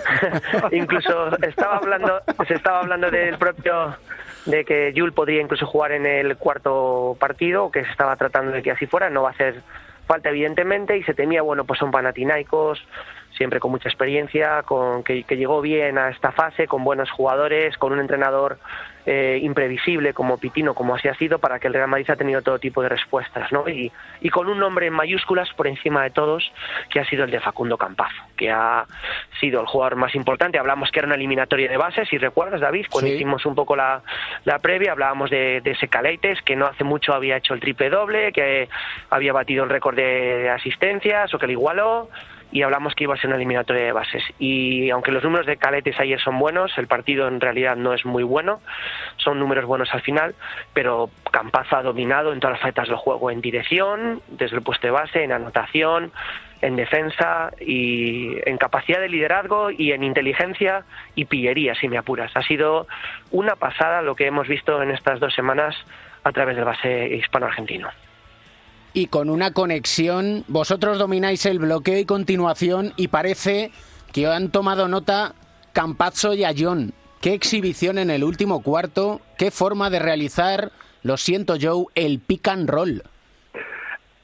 incluso 0.72 1.36
estaba 1.42 1.76
hablando 1.76 2.20
se 2.46 2.54
estaba 2.54 2.80
hablando 2.80 3.10
del 3.10 3.36
propio 3.38 3.96
de 4.46 4.64
que 4.64 4.92
Jules 4.96 5.14
podría 5.14 5.42
incluso 5.42 5.66
jugar 5.66 5.92
en 5.92 6.06
el 6.06 6.36
cuarto 6.36 7.16
partido 7.18 7.70
que 7.70 7.84
se 7.84 7.90
estaba 7.90 8.16
tratando 8.16 8.52
de 8.52 8.62
que 8.62 8.70
así 8.70 8.86
fuera 8.86 9.10
no 9.10 9.22
va 9.22 9.30
a 9.30 9.32
hacer 9.32 9.60
falta 10.06 10.28
evidentemente 10.28 10.96
y 10.96 11.02
se 11.02 11.14
temía 11.14 11.42
bueno 11.42 11.64
pues 11.64 11.78
son 11.80 11.90
panatinaicos 11.90 12.80
siempre 13.36 13.60
con 13.60 13.70
mucha 13.70 13.88
experiencia 13.88 14.62
con 14.62 15.02
que, 15.04 15.24
que 15.24 15.36
llegó 15.36 15.60
bien 15.60 15.98
a 15.98 16.08
esta 16.10 16.32
fase 16.32 16.66
con 16.66 16.84
buenos 16.84 17.10
jugadores 17.10 17.76
con 17.78 17.92
un 17.92 18.00
entrenador 18.00 18.58
eh, 19.08 19.38
imprevisible 19.42 20.12
como 20.12 20.38
Pitino 20.38 20.74
como 20.74 20.96
así 20.96 21.06
ha 21.06 21.14
sido 21.14 21.38
para 21.38 21.60
que 21.60 21.68
el 21.68 21.74
Real 21.74 21.88
Madrid 21.88 22.10
ha 22.10 22.16
tenido 22.16 22.42
todo 22.42 22.58
tipo 22.58 22.82
de 22.82 22.88
respuestas 22.88 23.52
¿no? 23.52 23.68
y, 23.68 23.92
y 24.20 24.30
con 24.30 24.48
un 24.48 24.58
nombre 24.58 24.86
en 24.86 24.92
mayúsculas 24.94 25.48
por 25.54 25.68
encima 25.68 26.02
de 26.02 26.10
todos 26.10 26.50
que 26.90 26.98
ha 26.98 27.04
sido 27.04 27.24
el 27.24 27.30
de 27.30 27.38
Facundo 27.40 27.76
Campazo 27.78 28.16
que 28.36 28.50
ha 28.50 28.84
sido 29.40 29.60
el 29.60 29.66
jugador 29.66 29.94
más 29.96 30.14
importante 30.16 30.58
hablamos 30.58 30.90
que 30.90 30.98
era 30.98 31.06
una 31.06 31.14
eliminatoria 31.14 31.68
de 31.68 31.76
bases 31.76 32.08
si 32.08 32.18
recuerdas 32.18 32.60
David 32.60 32.86
cuando 32.90 33.06
Sí. 33.08 33.14
hicimos 33.14 33.46
un 33.46 33.54
poco 33.54 33.76
la, 33.76 34.02
la 34.44 34.58
previa 34.58 34.90
hablábamos 34.92 35.30
de, 35.30 35.60
de 35.60 35.70
ese 35.70 35.86
Caleites 35.86 36.42
que 36.42 36.56
no 36.56 36.66
hace 36.66 36.82
mucho 36.82 37.14
había 37.14 37.36
hecho 37.36 37.54
el 37.54 37.60
triple 37.60 37.90
doble 37.90 38.32
que 38.32 38.68
había 39.10 39.32
batido 39.32 39.62
el 39.62 39.70
récord 39.70 39.94
de 39.94 40.50
asistencias 40.50 41.32
o 41.32 41.38
que 41.38 41.46
lo 41.46 41.52
igualó 41.52 42.08
y 42.52 42.62
hablamos 42.62 42.94
que 42.94 43.04
iba 43.04 43.14
a 43.14 43.16
ser 43.16 43.28
una 43.28 43.36
eliminatoria 43.36 43.84
de 43.84 43.92
bases. 43.92 44.22
Y 44.38 44.90
aunque 44.90 45.12
los 45.12 45.22
números 45.22 45.46
de 45.46 45.56
Caletes 45.56 45.98
ayer 45.98 46.20
son 46.20 46.38
buenos, 46.38 46.76
el 46.78 46.86
partido 46.86 47.28
en 47.28 47.40
realidad 47.40 47.76
no 47.76 47.92
es 47.92 48.04
muy 48.04 48.22
bueno, 48.22 48.60
son 49.16 49.38
números 49.38 49.64
buenos 49.64 49.92
al 49.92 50.02
final, 50.02 50.34
pero 50.72 51.10
Campazo 51.30 51.76
ha 51.76 51.82
dominado 51.82 52.32
en 52.32 52.40
todas 52.40 52.54
las 52.54 52.62
facetas 52.62 52.88
del 52.88 52.96
juego, 52.96 53.30
en 53.30 53.40
dirección, 53.40 54.22
desde 54.28 54.56
el 54.56 54.62
puesto 54.62 54.86
de 54.86 54.92
base, 54.92 55.24
en 55.24 55.32
anotación, 55.32 56.12
en 56.62 56.76
defensa 56.76 57.52
y 57.60 58.36
en 58.48 58.56
capacidad 58.56 59.00
de 59.00 59.08
liderazgo 59.08 59.70
y 59.70 59.92
en 59.92 60.02
inteligencia 60.02 60.84
y 61.14 61.26
pillería, 61.26 61.74
si 61.74 61.88
me 61.88 61.98
apuras. 61.98 62.32
Ha 62.34 62.42
sido 62.42 62.86
una 63.30 63.56
pasada 63.56 64.02
lo 64.02 64.14
que 64.14 64.26
hemos 64.26 64.48
visto 64.48 64.82
en 64.82 64.90
estas 64.90 65.20
dos 65.20 65.34
semanas 65.34 65.76
a 66.24 66.32
través 66.32 66.56
del 66.56 66.64
base 66.64 67.08
hispano-argentino. 67.16 67.88
Y 68.96 69.08
con 69.08 69.28
una 69.28 69.52
conexión. 69.52 70.42
Vosotros 70.48 70.98
domináis 70.98 71.44
el 71.44 71.58
bloqueo 71.58 71.98
y 71.98 72.06
continuación 72.06 72.94
y 72.96 73.08
parece 73.08 73.70
que 74.10 74.26
han 74.26 74.50
tomado 74.50 74.88
nota 74.88 75.34
Campazzo 75.74 76.32
y 76.32 76.44
Ayón. 76.44 76.94
Qué 77.20 77.34
exhibición 77.34 77.98
en 77.98 78.10
el 78.10 78.24
último 78.24 78.62
cuarto, 78.62 79.20
qué 79.36 79.50
forma 79.50 79.90
de 79.90 79.98
realizar, 79.98 80.72
lo 81.02 81.18
siento 81.18 81.56
Joe, 81.60 81.84
el 81.94 82.20
pick 82.20 82.48
and 82.48 82.70
roll. 82.70 83.02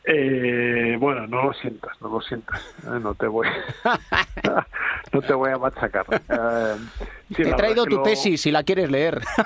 Eh, 0.04 0.96
bueno, 0.98 1.26
no 1.28 1.44
lo 1.44 1.52
sientas, 1.52 2.00
no 2.00 2.08
lo 2.08 2.20
sientas. 2.20 2.60
Eh, 2.84 2.98
no 3.00 3.14
te 3.14 3.26
voy, 3.28 3.46
no 5.12 5.22
te 5.22 5.32
voy 5.32 5.50
a 5.52 5.58
machacar. 5.58 6.04
Eh, 6.10 6.76
Te 7.36 7.48
he 7.50 7.54
traído 7.54 7.84
tu 7.86 8.02
tesis 8.02 8.40
si 8.40 8.50
la 8.50 8.64
quieres 8.64 8.90
leer. 8.90 9.20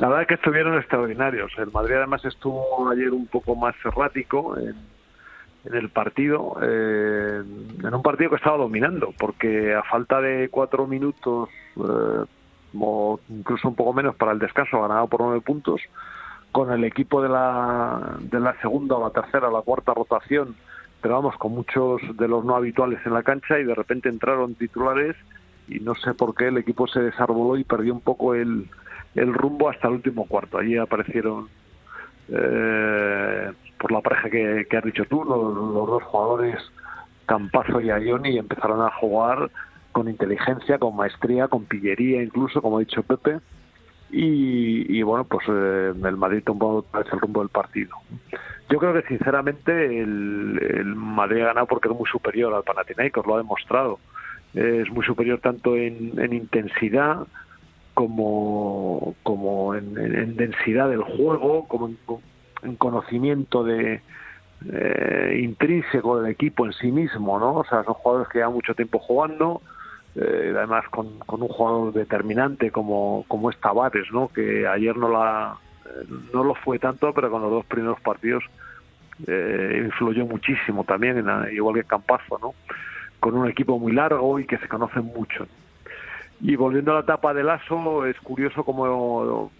La 0.00 0.08
verdad 0.08 0.22
es 0.22 0.28
que 0.28 0.34
estuvieron 0.34 0.78
extraordinarios. 0.78 1.52
El 1.58 1.70
Madrid 1.70 1.96
además 1.96 2.24
estuvo 2.24 2.88
ayer 2.90 3.10
un 3.10 3.26
poco 3.26 3.54
más 3.54 3.74
errático 3.84 4.56
en, 4.56 4.74
en 5.64 5.74
el 5.74 5.90
partido, 5.90 6.56
eh, 6.62 7.42
en 7.84 7.94
un 7.94 8.02
partido 8.02 8.30
que 8.30 8.36
estaba 8.36 8.56
dominando, 8.56 9.12
porque 9.18 9.74
a 9.74 9.82
falta 9.82 10.20
de 10.20 10.48
cuatro 10.48 10.86
minutos 10.86 11.50
eh, 11.76 12.24
o 12.78 13.20
incluso 13.28 13.68
un 13.68 13.74
poco 13.74 13.92
menos 13.92 14.14
para 14.16 14.32
el 14.32 14.38
descanso, 14.38 14.80
ganado 14.80 15.06
por 15.08 15.20
nueve 15.20 15.40
puntos, 15.40 15.80
con 16.58 16.72
el 16.72 16.82
equipo 16.82 17.22
de 17.22 17.28
la, 17.28 18.16
de 18.18 18.40
la 18.40 18.60
segunda 18.60 18.96
o 18.96 19.00
la 19.00 19.10
tercera 19.10 19.48
o 19.48 19.52
la 19.52 19.62
cuarta 19.62 19.94
rotación, 19.94 20.56
pero 21.00 21.14
vamos, 21.14 21.36
con 21.36 21.52
muchos 21.52 22.00
de 22.16 22.26
los 22.26 22.44
no 22.44 22.56
habituales 22.56 22.98
en 23.06 23.14
la 23.14 23.22
cancha 23.22 23.60
y 23.60 23.64
de 23.64 23.76
repente 23.76 24.08
entraron 24.08 24.56
titulares 24.56 25.14
y 25.68 25.78
no 25.78 25.94
sé 25.94 26.14
por 26.14 26.34
qué 26.34 26.48
el 26.48 26.58
equipo 26.58 26.88
se 26.88 26.98
desarboló 26.98 27.56
y 27.56 27.62
perdió 27.62 27.94
un 27.94 28.00
poco 28.00 28.34
el, 28.34 28.66
el 29.14 29.34
rumbo 29.34 29.68
hasta 29.68 29.86
el 29.86 29.94
último 29.94 30.26
cuarto. 30.26 30.58
Allí 30.58 30.76
aparecieron 30.76 31.48
eh, 32.28 33.52
por 33.78 33.92
la 33.92 34.00
pareja 34.00 34.28
que, 34.28 34.76
has 34.76 34.84
dicho 34.84 35.04
tú, 35.04 35.22
los, 35.22 35.54
los 35.54 35.86
dos 35.86 36.02
jugadores 36.02 36.58
Campazo 37.26 37.80
y 37.80 37.92
Ayoni 37.92 38.30
y 38.30 38.38
empezaron 38.38 38.82
a 38.82 38.90
jugar 38.90 39.48
con 39.92 40.08
inteligencia, 40.08 40.76
con 40.80 40.96
maestría, 40.96 41.46
con 41.46 41.66
pillería 41.66 42.20
incluso, 42.20 42.60
como 42.60 42.78
ha 42.78 42.80
dicho 42.80 43.04
Pepe, 43.04 43.38
y, 44.10 44.98
y 44.98 45.02
bueno, 45.02 45.24
pues 45.24 45.46
eh, 45.48 45.92
el 46.04 46.16
Madrid 46.16 46.42
tomó 46.44 46.84
el 46.94 47.20
rumbo 47.20 47.40
del 47.40 47.48
partido. 47.50 47.96
Yo 48.70 48.78
creo 48.78 48.92
que 48.94 49.02
sinceramente 49.08 50.00
el, 50.02 50.84
Madrid 50.94 51.42
ha 51.42 51.46
ganado 51.46 51.66
porque 51.66 51.88
es 51.88 51.94
muy 51.94 52.08
superior 52.10 52.52
al 52.54 52.62
Panathinaikos, 52.64 53.26
lo 53.26 53.34
ha 53.34 53.38
demostrado. 53.38 53.98
Es 54.54 54.90
muy 54.90 55.04
superior 55.04 55.40
tanto 55.40 55.76
en, 55.76 56.18
en 56.18 56.32
intensidad 56.32 57.26
como, 57.94 59.14
como 59.22 59.74
en, 59.74 59.96
en- 59.98 60.14
en 60.16 60.36
densidad 60.36 60.88
del 60.88 61.02
juego, 61.02 61.66
como 61.68 61.90
en 62.62 62.76
conocimiento 62.76 63.64
de 63.64 64.00
eh, 64.72 65.40
intrínseco 65.42 66.20
del 66.20 66.30
equipo 66.32 66.66
en 66.66 66.72
sí 66.72 66.90
mismo, 66.92 67.38
¿no? 67.38 67.54
O 67.56 67.64
sea, 67.64 67.84
son 67.84 67.94
jugadores 67.94 68.28
que 68.28 68.38
llevan 68.38 68.54
mucho 68.54 68.74
tiempo 68.74 68.98
jugando, 68.98 69.62
eh, 70.20 70.52
además 70.56 70.84
con, 70.88 71.18
con 71.20 71.42
un 71.42 71.48
jugador 71.48 71.92
determinante 71.92 72.72
como, 72.72 73.24
como 73.28 73.50
es 73.50 73.60
Tavares, 73.60 74.10
¿no? 74.10 74.28
Que 74.28 74.66
ayer 74.66 74.96
no 74.96 75.08
la 75.08 75.56
eh, 75.86 76.06
no 76.34 76.42
lo 76.42 76.54
fue 76.54 76.80
tanto, 76.80 77.12
pero 77.12 77.30
con 77.30 77.42
los 77.42 77.50
dos 77.52 77.66
primeros 77.66 78.00
partidos 78.00 78.42
eh, 79.28 79.82
influyó 79.84 80.26
muchísimo 80.26 80.82
también, 80.82 81.18
en 81.18 81.54
igual 81.54 81.76
que 81.76 81.84
Campazo, 81.84 82.38
¿no? 82.42 82.54
Con 83.20 83.36
un 83.36 83.48
equipo 83.48 83.78
muy 83.78 83.92
largo 83.92 84.40
y 84.40 84.46
que 84.46 84.58
se 84.58 84.66
conocen 84.66 85.04
mucho. 85.04 85.46
Y 86.40 86.56
volviendo 86.56 86.92
a 86.92 86.96
la 86.96 87.00
etapa 87.02 87.32
de 87.32 87.44
Lazo, 87.44 88.04
es 88.04 88.18
curioso 88.20 88.64
como 88.64 89.52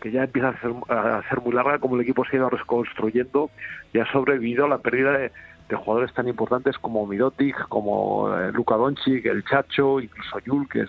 que 0.00 0.10
ya 0.12 0.24
empieza 0.24 0.48
a 0.48 0.60
ser, 0.60 0.72
a 0.88 1.22
ser 1.28 1.40
muy 1.40 1.52
larga, 1.52 1.78
como 1.78 1.96
el 1.96 2.02
equipo 2.02 2.24
se 2.24 2.36
ha 2.36 2.40
ido 2.40 2.50
reconstruyendo 2.50 3.50
y 3.92 3.98
ha 3.98 4.06
sobrevivido 4.12 4.64
a 4.64 4.68
la 4.68 4.78
pérdida 4.78 5.12
de, 5.12 5.32
de 5.68 5.76
jugadores 5.76 6.12
tan 6.14 6.28
importantes 6.28 6.76
como 6.78 7.06
Mirotic, 7.06 7.68
como 7.68 8.34
eh, 8.36 8.52
Luka 8.52 8.76
Doncic, 8.76 9.24
el 9.26 9.44
Chacho, 9.44 10.00
incluso 10.00 10.38
Yul, 10.40 10.68
que, 10.68 10.86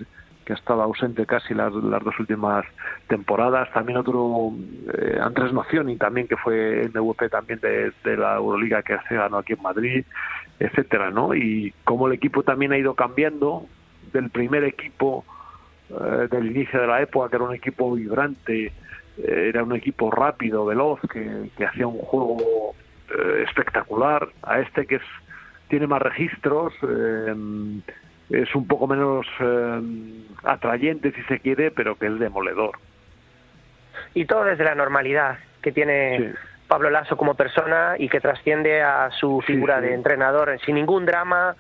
ha 0.52 0.56
estado 0.56 0.82
ausente 0.82 1.26
casi 1.26 1.54
las, 1.54 1.74
las 1.74 2.04
dos 2.04 2.20
últimas 2.20 2.66
temporadas. 3.08 3.72
También 3.72 3.98
otro, 3.98 4.52
eh, 4.98 5.18
Andrés 5.22 5.54
Nocioni, 5.54 5.96
también 5.96 6.28
que 6.28 6.36
fue 6.36 6.90
MVP 6.94 7.30
también 7.30 7.60
de, 7.62 7.94
de 8.04 8.18
la 8.18 8.36
Euroliga 8.36 8.84
que 8.84 8.98
se 9.08 9.16
ganó 9.16 9.38
aquí 9.38 9.54
en 9.54 9.62
Madrid, 9.62 10.06
etcétera, 10.60 11.12
¿no? 11.12 11.34
Y 11.34 11.74
como 11.86 12.08
el 12.08 12.14
equipo 12.14 12.44
también 12.44 12.74
ha 12.74 12.78
ido 12.78 12.94
cambiando 12.94 13.66
del 14.12 14.30
primer 14.30 14.64
equipo 14.66 15.24
eh, 15.90 16.28
del 16.32 16.48
inicio 16.52 16.82
de 16.82 16.88
la 16.88 17.02
época, 17.02 17.30
que 17.30 17.36
era 17.36 17.46
un 17.46 17.56
equipo 17.56 17.94
vibrante, 17.94 18.66
eh, 19.18 19.46
era 19.50 19.64
un 19.64 19.76
equipo 19.76 20.10
rápido, 20.10 20.66
veloz, 20.66 21.00
que, 21.12 21.50
que 21.58 21.66
hacía 21.66 21.88
un 21.88 22.00
juego 22.00 22.74
eh, 23.10 23.44
espectacular, 23.48 24.28
a 24.44 24.60
este 24.60 24.86
que 24.86 24.96
es 24.96 25.02
tiene 25.70 25.88
más 25.88 26.02
registros, 26.02 26.74
eh, 26.88 27.34
es 28.30 28.54
un 28.56 28.68
poco 28.68 28.86
menos 28.88 29.26
eh, 29.40 29.82
atrayente 30.44 31.12
si 31.12 31.22
se 31.24 31.40
quiere, 31.40 31.72
pero 31.72 31.96
que 31.96 32.08
es 32.08 32.20
demoledor. 32.20 32.78
y 34.16 34.26
todo 34.26 34.44
desde 34.46 34.64
la 34.64 34.76
normalidad 34.76 35.38
que 35.62 35.72
tiene 35.72 36.34
Pablo 36.68 36.90
Lasso 36.90 37.18
como 37.18 37.34
persona 37.36 37.96
y 37.98 38.10
que 38.10 38.20
trasciende 38.20 38.82
a 38.84 39.10
su 39.12 39.42
figura 39.42 39.82
de 39.82 39.94
entrenador 39.94 40.60
sin 40.66 40.76
ningún 40.76 41.06
drama. 41.06 41.56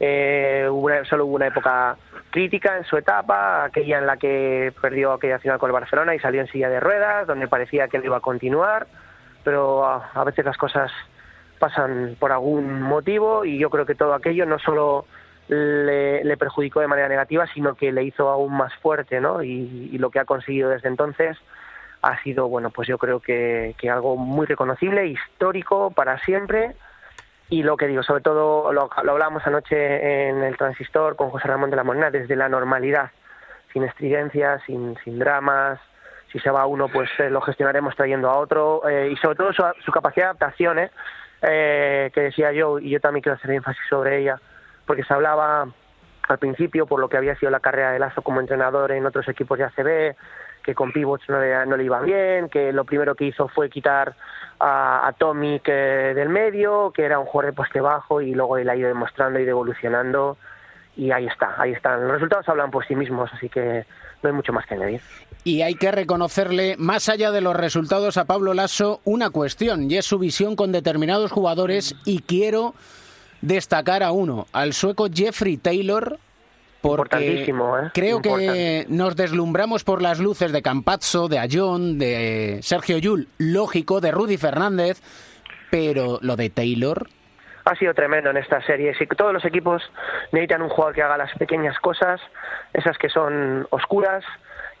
Eh, 0.00 0.66
hubo 0.68 0.86
una- 0.86 1.04
solo 1.04 1.26
hubo 1.26 1.36
una 1.36 1.46
época 1.46 1.96
crítica 2.30 2.76
en 2.76 2.84
su 2.84 2.96
etapa, 2.96 3.64
aquella 3.64 3.98
en 3.98 4.06
la 4.06 4.16
que 4.16 4.72
perdió 4.80 5.12
aquella 5.12 5.38
final 5.38 5.58
con 5.58 5.68
el 5.68 5.74
Barcelona 5.74 6.14
y 6.14 6.18
salió 6.18 6.40
en 6.40 6.48
silla 6.48 6.68
de 6.68 6.80
ruedas, 6.80 7.26
donde 7.26 7.46
parecía 7.46 7.86
que 7.88 7.98
él 7.98 8.04
iba 8.06 8.16
a 8.16 8.20
continuar, 8.20 8.86
pero 9.44 9.84
a, 9.84 10.10
a 10.14 10.24
veces 10.24 10.44
las 10.44 10.56
cosas 10.56 10.90
pasan 11.58 12.16
por 12.18 12.32
algún 12.32 12.82
motivo 12.82 13.44
y 13.44 13.58
yo 13.58 13.70
creo 13.70 13.86
que 13.86 13.94
todo 13.94 14.14
aquello 14.14 14.46
no 14.46 14.58
solo 14.58 15.06
le, 15.48 16.36
perjudicó 16.36 16.80
de 16.80 16.88
manera 16.88 17.08
negativa, 17.08 17.46
sino 17.54 17.74
que 17.74 17.92
le 17.92 18.04
hizo 18.04 18.28
aún 18.28 18.56
más 18.56 18.74
fuerte, 18.76 19.20
¿no? 19.20 19.42
Y, 19.42 19.90
y 19.92 19.98
lo 19.98 20.10
que 20.10 20.18
ha 20.18 20.24
conseguido 20.24 20.70
desde 20.70 20.88
entonces 20.88 21.36
ha 22.02 22.20
sido, 22.22 22.48
bueno, 22.48 22.70
pues 22.70 22.88
yo 22.88 22.98
creo 22.98 23.20
que, 23.20 23.74
que 23.78 23.88
algo 23.88 24.16
muy 24.16 24.46
reconocible, 24.46 25.06
histórico 25.06 25.92
para 25.92 26.18
siempre. 26.20 26.74
Y 27.48 27.62
lo 27.62 27.76
que 27.76 27.86
digo, 27.86 28.02
sobre 28.02 28.22
todo 28.22 28.72
lo, 28.72 28.90
lo 29.04 29.12
hablábamos 29.12 29.46
anoche 29.46 30.28
en 30.28 30.42
el 30.42 30.56
transistor 30.56 31.16
con 31.16 31.30
José 31.30 31.48
Ramón 31.48 31.70
de 31.70 31.76
la 31.76 31.84
Morena, 31.84 32.10
desde 32.10 32.34
la 32.34 32.48
normalidad, 32.48 33.10
sin 33.72 33.84
estridencias, 33.84 34.62
sin, 34.66 34.96
sin 35.04 35.18
dramas. 35.18 35.78
Si 36.32 36.38
se 36.38 36.50
va 36.50 36.66
uno, 36.66 36.88
pues 36.88 37.10
eh, 37.18 37.28
lo 37.28 37.42
gestionaremos 37.42 37.94
trayendo 37.94 38.30
a 38.30 38.38
otro. 38.38 38.88
eh, 38.88 39.10
y 39.12 39.16
sobre 39.16 39.36
todo 39.36 39.52
su, 39.52 39.92
capacidad 39.92 40.26
de 40.26 40.30
adaptación, 40.30 40.78
¿eh? 40.78 40.90
Eh, 41.42 42.10
que 42.14 42.22
decía 42.22 42.52
yo, 42.52 42.78
y 42.78 42.90
yo 42.90 43.00
también 43.00 43.22
quiero 43.22 43.36
hacer 43.36 43.50
énfasis 43.50 43.82
sobre 43.90 44.18
ella, 44.18 44.40
porque 44.86 45.04
se 45.04 45.12
hablaba 45.12 45.66
al 46.28 46.38
principio 46.38 46.86
por 46.86 47.00
lo 47.00 47.08
que 47.08 47.16
había 47.16 47.34
sido 47.34 47.50
la 47.50 47.60
carrera 47.60 47.90
de 47.92 47.98
Lazo 47.98 48.22
como 48.22 48.40
entrenador 48.40 48.92
en 48.92 49.04
otros 49.04 49.28
equipos 49.28 49.58
de 49.58 49.64
ACB, 49.64 50.16
que 50.62 50.74
con 50.74 50.92
pivots 50.92 51.28
no 51.28 51.40
le, 51.40 51.84
iba 51.84 52.00
bien, 52.00 52.48
que 52.48 52.72
lo 52.72 52.84
primero 52.84 53.16
que 53.16 53.24
hizo 53.24 53.48
fue 53.48 53.68
quitar 53.68 54.14
a, 54.60 55.06
a 55.06 55.12
Tomic 55.14 55.64
del 55.64 56.28
medio, 56.28 56.92
que 56.92 57.04
era 57.04 57.18
un 57.18 57.26
jugador 57.26 57.52
de 57.52 57.56
poste 57.56 57.80
bajo 57.80 58.20
y 58.20 58.32
luego 58.34 58.56
él 58.56 58.70
ha 58.70 58.76
ido 58.76 58.86
demostrando 58.86 59.40
y 59.40 59.48
evolucionando 59.48 60.38
y 60.96 61.10
ahí 61.10 61.26
está, 61.26 61.54
ahí 61.58 61.72
están. 61.72 62.02
Los 62.02 62.12
resultados 62.12 62.48
hablan 62.48 62.70
por 62.70 62.86
sí 62.86 62.94
mismos, 62.94 63.30
así 63.32 63.48
que 63.48 63.84
no 64.22 64.28
hay 64.28 64.34
mucho 64.34 64.52
más 64.52 64.66
que 64.66 64.74
añadir. 64.74 65.00
Y 65.44 65.62
hay 65.62 65.74
que 65.74 65.90
reconocerle, 65.90 66.76
más 66.78 67.08
allá 67.08 67.30
de 67.30 67.40
los 67.40 67.56
resultados 67.56 68.16
a 68.16 68.26
Pablo 68.26 68.54
Lasso, 68.54 69.00
una 69.04 69.30
cuestión, 69.30 69.90
y 69.90 69.96
es 69.96 70.06
su 70.06 70.18
visión 70.18 70.54
con 70.54 70.70
determinados 70.70 71.32
jugadores, 71.32 71.96
y 72.04 72.20
quiero 72.20 72.74
destacar 73.40 74.02
a 74.02 74.12
uno, 74.12 74.46
al 74.52 74.72
sueco 74.72 75.08
Jeffrey 75.12 75.56
Taylor, 75.56 76.18
porque 76.80 77.44
¿eh? 77.44 77.54
creo 77.94 78.20
que 78.20 78.86
nos 78.88 79.16
deslumbramos 79.16 79.84
por 79.84 80.02
las 80.02 80.18
luces 80.18 80.52
de 80.52 80.62
Campazzo, 80.62 81.28
de 81.28 81.38
Ayón, 81.38 81.98
de 81.98 82.58
Sergio 82.62 82.98
Yul, 82.98 83.28
lógico, 83.38 84.00
de 84.00 84.10
Rudy 84.10 84.36
Fernández, 84.36 85.00
pero 85.70 86.18
lo 86.22 86.36
de 86.36 86.50
Taylor, 86.50 87.08
ha 87.64 87.74
sido 87.76 87.94
tremendo 87.94 88.30
en 88.30 88.36
esta 88.36 88.60
serie. 88.62 88.94
Si 88.94 89.06
todos 89.06 89.32
los 89.32 89.44
equipos 89.44 89.82
necesitan 90.32 90.62
un 90.62 90.68
jugador 90.68 90.94
que 90.94 91.02
haga 91.02 91.16
las 91.16 91.32
pequeñas 91.34 91.78
cosas, 91.80 92.20
esas 92.72 92.98
que 92.98 93.08
son 93.08 93.66
oscuras, 93.70 94.24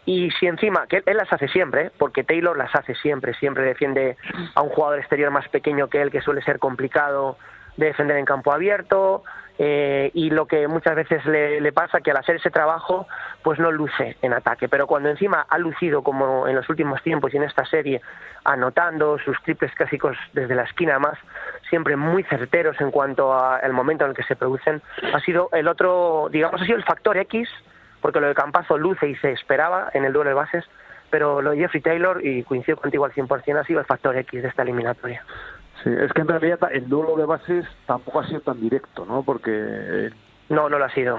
y 0.04 0.30
si 0.32 0.46
encima, 0.46 0.86
que 0.88 0.96
él, 0.96 1.02
él 1.06 1.16
las 1.16 1.32
hace 1.32 1.48
siempre, 1.48 1.86
¿eh? 1.86 1.90
porque 1.96 2.24
Taylor 2.24 2.56
las 2.56 2.74
hace 2.74 2.94
siempre, 2.96 3.34
siempre 3.34 3.64
defiende 3.64 4.16
a 4.54 4.62
un 4.62 4.70
jugador 4.70 4.98
exterior 4.98 5.30
más 5.30 5.48
pequeño 5.48 5.88
que 5.88 6.02
él, 6.02 6.10
que 6.10 6.20
suele 6.20 6.42
ser 6.42 6.58
complicado 6.58 7.36
de 7.76 7.86
defender 7.86 8.16
en 8.16 8.24
campo 8.24 8.52
abierto, 8.52 9.22
eh, 9.64 10.10
y 10.14 10.30
lo 10.30 10.46
que 10.46 10.66
muchas 10.66 10.96
veces 10.96 11.24
le, 11.24 11.60
le 11.60 11.72
pasa 11.72 12.00
que 12.00 12.10
al 12.10 12.16
hacer 12.16 12.34
ese 12.34 12.50
trabajo 12.50 13.06
pues 13.44 13.60
no 13.60 13.70
luce 13.70 14.16
en 14.20 14.32
ataque, 14.32 14.68
pero 14.68 14.88
cuando 14.88 15.08
encima 15.08 15.46
ha 15.48 15.56
lucido 15.56 16.02
como 16.02 16.48
en 16.48 16.56
los 16.56 16.68
últimos 16.68 17.00
tiempos 17.04 17.32
y 17.32 17.36
en 17.36 17.44
esta 17.44 17.64
serie 17.64 18.00
anotando 18.42 19.20
sus 19.20 19.40
triples 19.44 19.72
clásicos 19.76 20.16
desde 20.32 20.56
la 20.56 20.64
esquina 20.64 20.98
más 20.98 21.16
siempre 21.70 21.94
muy 21.94 22.24
certeros 22.24 22.80
en 22.80 22.90
cuanto 22.90 23.32
al 23.32 23.72
momento 23.72 24.02
en 24.02 24.10
el 24.10 24.16
que 24.16 24.24
se 24.24 24.34
producen 24.34 24.82
ha 25.14 25.20
sido 25.20 25.48
el 25.52 25.68
otro 25.68 26.28
digamos 26.32 26.60
ha 26.60 26.64
sido 26.64 26.76
el 26.76 26.82
factor 26.82 27.16
X 27.18 27.48
porque 28.00 28.18
lo 28.18 28.26
de 28.26 28.34
Campazo 28.34 28.76
luce 28.76 29.08
y 29.08 29.14
se 29.14 29.30
esperaba 29.30 29.90
en 29.94 30.04
el 30.04 30.12
duelo 30.12 30.30
de 30.30 30.34
bases 30.34 30.64
pero 31.08 31.42
lo 31.42 31.50
de 31.50 31.58
Jeffrey 31.58 31.82
Taylor, 31.82 32.24
y 32.24 32.42
coincido 32.42 32.78
contigo 32.78 33.04
al 33.04 33.12
100%, 33.12 33.60
ha 33.60 33.64
sido 33.64 33.80
el 33.80 33.84
factor 33.84 34.16
X 34.16 34.42
de 34.42 34.48
esta 34.48 34.62
eliminatoria. 34.62 35.22
Sí, 35.82 35.90
es 35.90 36.12
que 36.12 36.20
en 36.22 36.28
realidad 36.28 36.58
el 36.72 36.88
duelo 36.88 37.16
de 37.16 37.26
bases 37.26 37.66
tampoco 37.86 38.20
ha 38.20 38.26
sido 38.26 38.40
tan 38.40 38.60
directo, 38.60 39.04
¿no? 39.04 39.22
Porque... 39.22 39.50
eh, 39.52 40.10
No, 40.48 40.68
no 40.68 40.78
lo 40.78 40.84
ha 40.84 40.90
sido. 40.90 41.18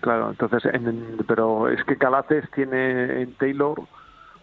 Claro, 0.00 0.30
entonces, 0.30 0.64
en- 0.72 1.16
pero 1.26 1.68
es 1.68 1.82
que 1.84 1.96
Calates 1.96 2.48
tiene 2.52 3.22
en 3.22 3.34
Taylor 3.36 3.80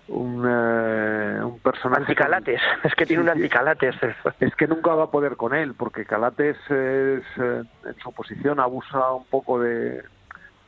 un, 0.07 0.43
eh, 0.45 1.39
un 1.43 1.59
personaje... 1.59 2.01
Anticalates, 2.01 2.59
es 2.83 2.95
que 2.95 3.05
tiene 3.05 3.23
un 3.23 3.29
anticalates. 3.29 3.95
Es 4.39 4.55
que 4.55 4.67
nunca 4.67 4.93
va 4.95 5.03
a 5.05 5.11
poder 5.11 5.37
con 5.37 5.53
él, 5.53 5.73
porque 5.75 6.05
Calates 6.05 6.57
es, 6.69 7.23
eh, 7.37 7.63
en 7.85 7.95
su 8.01 8.11
posición 8.11 8.59
abusa 8.59 9.11
un 9.13 9.25
poco 9.27 9.59
de, 9.59 10.03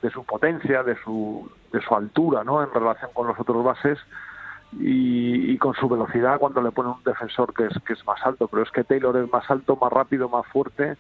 de 0.02 0.10
su 0.12 0.24
potencia, 0.24 0.84
de 0.84 0.96
su, 1.04 1.52
de 1.74 1.82
su 1.82 1.94
altura, 1.96 2.44
¿no? 2.44 2.62
En 2.64 2.72
relación 2.74 3.10
con 3.14 3.28
los 3.28 3.40
otros 3.40 3.64
bases 3.64 4.00
y, 4.80 5.52
y 5.52 5.58
con 5.58 5.74
su 5.76 5.88
velocidad 5.90 6.40
cuando 6.40 6.62
le 6.62 6.72
pone 6.72 6.90
un 6.90 7.04
defensor 7.04 7.54
que 7.54 7.66
es, 7.66 7.74
que 7.86 7.94
es 7.94 8.06
más 8.06 8.24
alto. 8.26 8.48
Pero 8.48 8.64
es 8.64 8.72
que 8.72 8.84
Taylor 8.84 9.16
es 9.18 9.32
más 9.32 9.50
alto, 9.50 9.78
más 9.82 9.92
rápido, 9.92 10.30
más 10.30 10.46
fuerte 10.48 10.96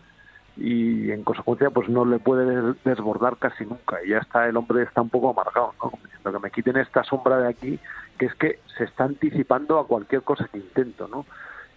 y 0.55 1.09
en 1.09 1.23
consecuencia 1.23 1.71
pues 1.71 1.89
no 1.89 2.05
le 2.05 2.19
puede 2.19 2.45
des- 2.45 2.83
desbordar 2.83 3.37
casi 3.37 3.65
nunca 3.65 3.97
y 4.05 4.09
ya 4.09 4.19
está 4.19 4.47
el 4.47 4.55
hombre 4.55 4.83
está 4.83 5.01
un 5.01 5.09
poco 5.09 5.31
amargado 5.31 5.73
¿no? 5.83 5.91
Diciendo 6.03 6.31
que 6.31 6.39
me 6.39 6.51
quiten 6.51 6.77
esta 6.77 7.03
sombra 7.03 7.37
de 7.39 7.47
aquí 7.47 7.79
que 8.19 8.27
es 8.27 8.35
que 8.35 8.59
se 8.77 8.83
está 8.83 9.05
anticipando 9.05 9.79
a 9.79 9.87
cualquier 9.87 10.21
cosa 10.21 10.47
que 10.51 10.59
intento 10.59 11.07
no 11.07 11.25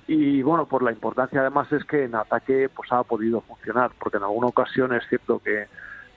y 0.06 0.42
bueno 0.42 0.66
por 0.66 0.82
la 0.82 0.92
importancia 0.92 1.40
además 1.40 1.72
es 1.72 1.84
que 1.86 2.04
en 2.04 2.16
ataque 2.16 2.68
pues 2.68 2.92
ha 2.92 3.02
podido 3.02 3.40
funcionar 3.40 3.92
porque 3.98 4.18
en 4.18 4.24
alguna 4.24 4.48
ocasión 4.48 4.92
es 4.92 5.08
cierto 5.08 5.38
que 5.38 5.68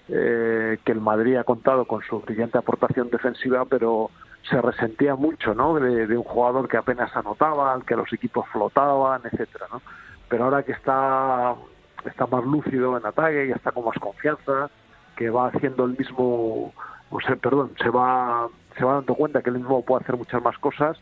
eh, 0.10 0.80
que 0.84 0.92
el 0.92 1.00
Madrid 1.00 1.38
ha 1.38 1.46
contado 1.46 1.86
con 1.86 2.02
su 2.02 2.20
brillante 2.20 2.58
aportación 2.58 3.10
defensiva 3.10 3.64
pero 3.70 4.12
se 4.44 4.62
resentía 4.62 5.16
mucho 5.16 5.54
no 5.54 5.76
de, 5.76 6.08
de 6.08 6.18
un 6.18 6.24
jugador 6.24 6.68
que 6.68 6.78
apenas 6.78 7.16
anotaba 7.16 7.74
al 7.74 7.86
que 7.86 7.96
los 7.96 8.12
equipos 8.14 8.48
flotaban 8.50 9.22
etcétera 9.24 9.66
no 9.72 9.82
pero 10.30 10.46
ahora 10.46 10.64
que 10.64 10.72
está 10.74 11.56
está 12.06 12.26
más 12.28 12.44
lúcido 12.46 12.98
en 12.98 13.06
ataque, 13.06 13.48
que 13.48 13.52
está 13.52 13.72
con 13.74 13.84
más 13.84 13.98
confianza, 14.00 14.70
que 15.18 15.30
va 15.30 15.48
haciendo 15.48 15.84
el 15.84 15.98
mismo, 15.98 16.72
o 17.12 17.20
sea, 17.20 17.36
perdón, 17.36 17.72
se 17.82 17.90
va 17.90 18.48
se 18.78 18.86
va 18.86 18.94
dando 18.94 19.16
cuenta 19.16 19.42
que 19.42 19.50
él 19.50 19.58
mismo 19.58 19.84
puede 19.84 20.04
hacer 20.04 20.16
muchas 20.16 20.42
más 20.42 20.58
cosas, 20.60 20.98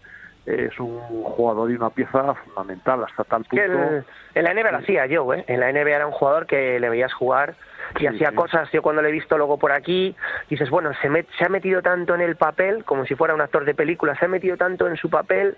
es 0.47 0.79
un 0.79 0.97
jugador 1.23 1.69
y 1.69 1.75
una 1.75 1.91
pieza 1.91 2.33
fundamental 2.35 3.03
hasta 3.03 3.23
tal 3.25 3.43
punto. 3.43 3.55
Que 3.57 3.65
el- 3.65 4.05
en 4.33 4.43
la 4.45 4.53
NBA 4.55 4.71
lo 4.71 4.77
hacía 4.79 5.05
yo, 5.05 5.31
¿eh? 5.33 5.43
En 5.47 5.59
la 5.59 5.69
NBA 5.71 5.97
era 5.97 6.07
un 6.07 6.13
jugador 6.13 6.47
que 6.47 6.79
le 6.79 6.89
veías 6.89 7.13
jugar 7.13 7.53
y 7.99 8.05
hacía 8.07 8.31
cosas, 8.33 8.69
yo 8.71 8.81
cuando 8.81 9.01
le 9.01 9.09
he 9.09 9.11
visto 9.11 9.37
luego 9.37 9.57
por 9.57 9.71
aquí, 9.71 10.15
dices, 10.49 10.69
bueno, 10.69 10.91
se, 11.01 11.09
met- 11.09 11.27
se 11.37 11.45
ha 11.45 11.49
metido 11.49 11.81
tanto 11.81 12.15
en 12.15 12.21
el 12.21 12.35
papel, 12.35 12.83
como 12.83 13.05
si 13.05 13.15
fuera 13.15 13.33
un 13.33 13.41
actor 13.41 13.65
de 13.65 13.73
película, 13.73 14.15
se 14.17 14.25
ha 14.25 14.27
metido 14.27 14.57
tanto 14.57 14.87
en 14.87 14.97
su 14.97 15.09
papel 15.09 15.57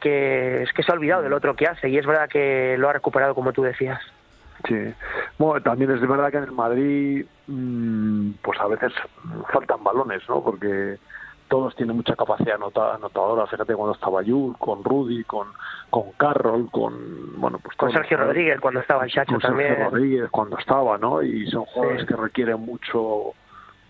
que 0.00 0.62
es 0.62 0.72
que 0.72 0.82
se 0.82 0.92
ha 0.92 0.94
olvidado 0.94 1.22
del 1.22 1.32
otro 1.32 1.54
que 1.56 1.66
hace 1.66 1.88
y 1.88 1.98
es 1.98 2.06
verdad 2.06 2.28
que 2.28 2.76
lo 2.78 2.88
ha 2.88 2.92
recuperado 2.92 3.34
como 3.34 3.52
tú 3.52 3.62
decías. 3.62 4.00
Sí. 4.66 4.92
Bueno, 5.38 5.62
también 5.62 5.90
es 5.92 6.00
verdad 6.00 6.30
que 6.30 6.38
en 6.38 6.44
el 6.44 6.52
Madrid, 6.52 7.26
mm, 7.46 8.30
pues 8.42 8.60
a 8.60 8.66
veces 8.66 8.92
faltan 9.52 9.84
balones, 9.84 10.22
¿no? 10.28 10.42
Porque 10.42 10.98
todos 11.48 11.74
tienen 11.76 11.96
mucha 11.96 12.14
capacidad 12.14 12.56
anota- 12.56 12.94
anotadora. 12.94 13.46
Fíjate 13.46 13.74
cuando 13.74 13.94
estaba 13.94 14.22
Yul, 14.22 14.56
con 14.58 14.84
Rudy, 14.84 15.24
con, 15.24 15.48
con 15.90 16.12
Carroll, 16.16 16.70
con, 16.70 17.40
bueno, 17.40 17.58
pues 17.58 17.76
Con 17.76 17.90
Sergio. 17.90 18.18
Rodríguez 18.18 18.60
cuando 18.60 18.80
estaba 18.80 19.04
el 19.04 19.10
Chacho 19.10 19.32
con 19.32 19.40
Sergio 19.40 19.66
también. 19.66 19.90
Rodríguez 19.90 20.30
cuando 20.30 20.58
estaba, 20.58 20.98
¿no? 20.98 21.22
Y 21.22 21.46
son 21.50 21.64
jugadores 21.64 22.02
Sí. 22.02 22.06
que 22.06 22.16
requieren 22.16 22.60
mucho, 22.60 23.32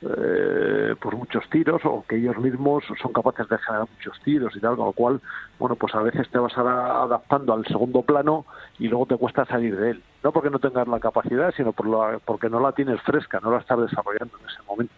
eh, 0.03 0.95
pues 1.01 1.17
muchos 1.17 1.49
tiros 1.51 1.81
o 1.85 2.05
que 2.09 2.17
ellos 2.17 2.37
mismos 2.39 2.85
son 3.03 3.13
capaces 3.13 3.49
de 3.49 3.59
generar 3.59 3.89
muchos 3.97 4.21
tiros 4.23 4.55
y 4.57 4.61
tal, 4.61 4.77
con 4.77 4.87
lo 4.87 4.93
cual, 4.93 5.21
bueno, 5.59 5.75
pues 5.75 5.93
a 5.97 6.03
veces 6.03 6.29
te 6.31 6.39
vas 6.39 6.57
a- 6.57 7.03
adaptando 7.03 7.53
al 7.53 7.67
segundo 7.67 8.03
plano 8.03 8.47
y 8.79 8.87
luego 8.89 9.07
te 9.07 9.17
cuesta 9.17 9.45
salir 9.47 9.77
de 9.77 9.91
él. 9.91 10.03
No 10.23 10.31
porque 10.31 10.51
no 10.51 10.61
tengas 10.61 10.87
la 10.87 11.01
capacidad, 11.01 11.53
sino 11.57 11.73
por 11.73 11.89
la- 11.89 12.21
porque 12.25 12.49
no 12.49 12.61
la 12.61 12.73
tienes 12.73 13.01
fresca, 13.03 13.41
no 13.43 13.51
la 13.51 13.59
estás 13.59 13.81
desarrollando 13.81 14.39
en 14.41 14.47
ese 14.49 14.63
momento. 14.69 14.95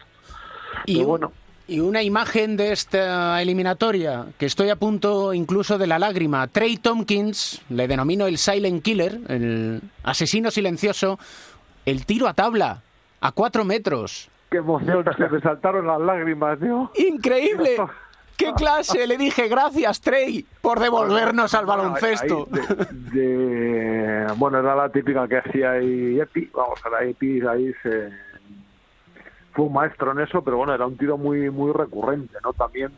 Y, 0.85 0.97
Pero 0.97 1.07
bueno, 1.09 1.31
y 1.71 1.79
una 1.79 2.03
imagen 2.03 2.57
de 2.57 2.73
esta 2.73 3.41
eliminatoria, 3.41 4.25
que 4.37 4.45
estoy 4.45 4.69
a 4.69 4.75
punto 4.75 5.33
incluso 5.33 5.77
de 5.77 5.87
la 5.87 5.99
lágrima. 5.99 6.45
Trey 6.47 6.75
Tompkins, 6.77 7.61
le 7.69 7.87
denomino 7.87 8.27
el 8.27 8.37
Silent 8.37 8.83
Killer, 8.83 9.19
el 9.29 9.81
asesino 10.03 10.51
silencioso, 10.51 11.17
el 11.85 12.05
tiro 12.05 12.27
a 12.27 12.33
tabla, 12.33 12.81
a 13.21 13.31
cuatro 13.31 13.63
metros. 13.63 14.29
qué 14.49 14.57
emoción, 14.57 15.05
se 15.17 15.29
me 15.29 15.39
saltaron 15.39 15.87
las 15.87 16.01
lágrimas, 16.01 16.59
tío. 16.59 16.91
¡Increíble! 16.95 17.77
¡Qué 18.35 18.51
clase! 18.53 19.07
Le 19.07 19.17
dije 19.17 19.47
gracias, 19.47 20.01
Trey, 20.01 20.45
por 20.61 20.79
devolvernos 20.79 21.53
al 21.53 21.65
baloncesto. 21.65 22.47
Ahí, 22.51 22.59
de- 23.13 23.21
de- 23.21 24.33
bueno, 24.37 24.59
era 24.59 24.75
la 24.75 24.89
típica 24.89 25.27
que 25.27 25.37
hacía 25.37 25.71
ahí 25.71 26.19
Epi, 26.19 26.49
vamos, 26.53 26.79
ahora 26.83 27.05
Epi 27.05 27.39
ahí 27.47 27.71
se 27.83 28.09
fue 29.53 29.65
un 29.65 29.73
maestro 29.73 30.11
en 30.11 30.19
eso, 30.19 30.43
pero 30.43 30.57
bueno, 30.57 30.73
era 30.73 30.85
un 30.85 30.97
tiro 30.97 31.17
muy 31.17 31.49
muy 31.49 31.71
recurrente, 31.71 32.37
¿no? 32.43 32.53
También 32.53 32.91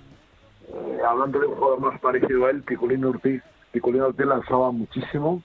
eh, 0.70 1.00
hablando 1.08 1.40
de 1.40 1.48
un 1.48 1.56
jugador 1.56 1.80
más 1.80 2.00
parecido 2.00 2.46
a 2.46 2.52
él, 2.52 2.62
Piculino 2.64 3.10
Ortiz, 3.10 3.42
Piculino 3.72 4.08
Ortiz 4.08 4.26
lanzaba 4.26 4.72
muchísimo 4.72 5.42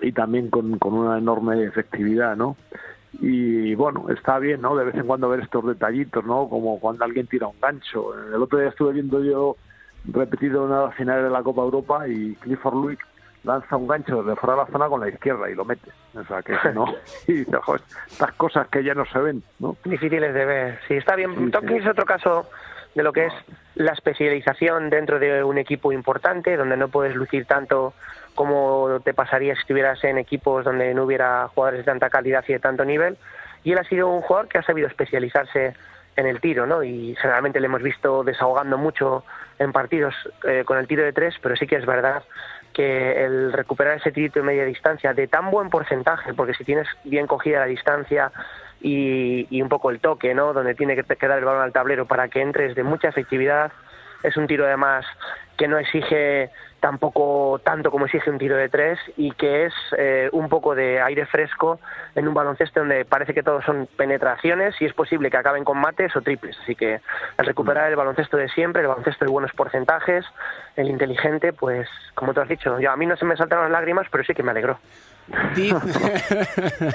y 0.00 0.12
también 0.12 0.50
con, 0.50 0.78
con 0.78 0.94
una 0.94 1.18
enorme 1.18 1.64
efectividad, 1.64 2.36
¿no? 2.36 2.56
Y 3.20 3.74
bueno, 3.74 4.06
está 4.10 4.38
bien, 4.38 4.60
¿no? 4.60 4.76
De 4.76 4.84
vez 4.84 4.94
en 4.94 5.06
cuando 5.06 5.28
ver 5.28 5.40
estos 5.40 5.66
detallitos, 5.66 6.24
¿no? 6.24 6.48
Como 6.48 6.78
cuando 6.78 7.04
alguien 7.04 7.26
tira 7.26 7.46
un 7.46 7.58
gancho. 7.60 8.14
El 8.14 8.42
otro 8.42 8.58
día 8.58 8.68
estuve 8.68 8.92
viendo 8.92 9.24
yo 9.24 9.56
repetido 10.04 10.64
una 10.64 10.90
finales 10.90 11.24
de 11.24 11.30
la 11.30 11.42
Copa 11.42 11.62
Europa 11.62 12.06
y 12.08 12.34
Clifford 12.36 12.74
Luick 12.74 13.06
lanza 13.48 13.76
un 13.76 13.88
gancho 13.88 14.22
desde 14.22 14.36
fuera 14.36 14.54
de 14.54 14.62
la 14.62 14.66
zona 14.70 14.88
con 14.88 15.00
la 15.00 15.08
izquierda 15.08 15.50
y 15.50 15.54
lo 15.54 15.64
mete. 15.64 15.90
O 16.14 16.24
sea, 16.24 16.42
que 16.42 16.54
no. 16.74 16.84
Y 17.26 17.44
"Joder, 17.44 17.82
estas 18.06 18.32
cosas 18.32 18.68
que 18.68 18.84
ya 18.84 18.94
no 18.94 19.04
se 19.06 19.18
ven, 19.18 19.42
¿no? 19.58 19.76
Difíciles 19.84 20.32
de 20.34 20.44
ver. 20.44 20.80
Sí, 20.86 20.94
está 20.94 21.16
bien. 21.16 21.34
Sí, 21.34 21.50
sí. 21.66 21.76
es 21.76 21.86
otro 21.86 22.04
caso 22.04 22.48
de 22.94 23.02
lo 23.02 23.12
que 23.12 23.26
es 23.26 23.32
la 23.74 23.92
especialización 23.92 24.90
dentro 24.90 25.18
de 25.18 25.42
un 25.42 25.58
equipo 25.58 25.92
importante, 25.92 26.56
donde 26.56 26.76
no 26.76 26.88
puedes 26.88 27.14
lucir 27.14 27.46
tanto 27.46 27.94
como 28.34 29.00
te 29.04 29.14
pasaría 29.14 29.54
si 29.54 29.60
estuvieras 29.60 30.02
en 30.04 30.18
equipos 30.18 30.64
donde 30.64 30.94
no 30.94 31.04
hubiera 31.04 31.48
jugadores 31.48 31.80
de 31.80 31.84
tanta 31.84 32.10
calidad 32.10 32.44
y 32.46 32.52
de 32.52 32.58
tanto 32.60 32.84
nivel. 32.84 33.16
Y 33.64 33.72
él 33.72 33.78
ha 33.78 33.84
sido 33.84 34.08
un 34.08 34.20
jugador 34.22 34.48
que 34.48 34.58
ha 34.58 34.62
sabido 34.62 34.86
especializarse 34.86 35.74
en 36.16 36.26
el 36.26 36.40
tiro, 36.40 36.66
¿no? 36.66 36.82
Y 36.82 37.14
generalmente 37.16 37.60
le 37.60 37.66
hemos 37.66 37.82
visto 37.82 38.24
desahogando 38.24 38.76
mucho 38.76 39.24
en 39.58 39.72
partidos 39.72 40.14
eh, 40.44 40.64
con 40.64 40.78
el 40.78 40.88
tiro 40.88 41.04
de 41.04 41.12
tres, 41.12 41.36
pero 41.40 41.56
sí 41.56 41.66
que 41.66 41.76
es 41.76 41.86
verdad 41.86 42.24
que 42.78 43.24
el 43.24 43.52
recuperar 43.52 43.96
ese 43.96 44.12
tirito 44.12 44.38
de 44.38 44.46
media 44.46 44.64
distancia 44.64 45.12
de 45.12 45.26
tan 45.26 45.50
buen 45.50 45.68
porcentaje, 45.68 46.32
porque 46.32 46.54
si 46.54 46.62
tienes 46.62 46.86
bien 47.02 47.26
cogida 47.26 47.58
la 47.58 47.66
distancia 47.66 48.30
y, 48.80 49.48
y 49.50 49.60
un 49.62 49.68
poco 49.68 49.90
el 49.90 49.98
toque, 49.98 50.32
¿no? 50.32 50.52
Donde 50.52 50.76
tiene 50.76 50.94
que 50.94 51.02
quedar 51.02 51.40
el 51.40 51.44
balón 51.44 51.60
al 51.60 51.72
tablero 51.72 52.06
para 52.06 52.28
que 52.28 52.40
entres 52.40 52.76
de 52.76 52.84
mucha 52.84 53.08
efectividad, 53.08 53.72
es 54.22 54.36
un 54.36 54.46
tiro 54.46 54.64
además 54.64 55.04
que 55.58 55.68
no 55.68 55.76
exige 55.76 56.50
tampoco 56.80 57.60
tanto 57.64 57.90
como 57.90 58.06
exige 58.06 58.30
un 58.30 58.38
tiro 58.38 58.56
de 58.56 58.68
tres 58.68 58.98
y 59.16 59.32
que 59.32 59.66
es 59.66 59.74
eh, 59.96 60.30
un 60.32 60.48
poco 60.48 60.76
de 60.76 61.00
aire 61.02 61.26
fresco 61.26 61.80
en 62.14 62.28
un 62.28 62.34
baloncesto 62.34 62.80
donde 62.80 63.04
parece 63.04 63.34
que 63.34 63.42
todos 63.42 63.64
son 63.64 63.88
penetraciones 63.96 64.76
y 64.80 64.84
es 64.84 64.94
posible 64.94 65.30
que 65.30 65.36
acaben 65.36 65.64
con 65.64 65.78
mates 65.78 66.14
o 66.16 66.22
triples. 66.22 66.56
Así 66.62 66.76
que 66.76 67.00
al 67.36 67.46
recuperar 67.46 67.90
el 67.90 67.96
baloncesto 67.96 68.36
de 68.36 68.48
siempre, 68.50 68.82
el 68.82 68.88
baloncesto 68.88 69.24
de 69.24 69.30
buenos 69.30 69.52
porcentajes, 69.52 70.24
el 70.76 70.88
inteligente, 70.88 71.52
pues 71.52 71.88
como 72.14 72.32
tú 72.32 72.40
has 72.40 72.48
dicho, 72.48 72.78
yo, 72.78 72.92
a 72.92 72.96
mí 72.96 73.06
no 73.06 73.16
se 73.16 73.24
me 73.24 73.36
saltaron 73.36 73.64
las 73.64 73.72
lágrimas, 73.72 74.06
pero 74.10 74.22
sí 74.24 74.34
que 74.34 74.44
me 74.44 74.52
alegró. 74.52 74.78
Dice, 75.54 76.46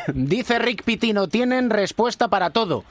dice 0.14 0.59
Rick 0.59 0.84
Pitino, 0.84 1.28
tienen 1.28 1.70
respuesta 1.70 2.30
para 2.30 2.51
todo. 2.51 2.84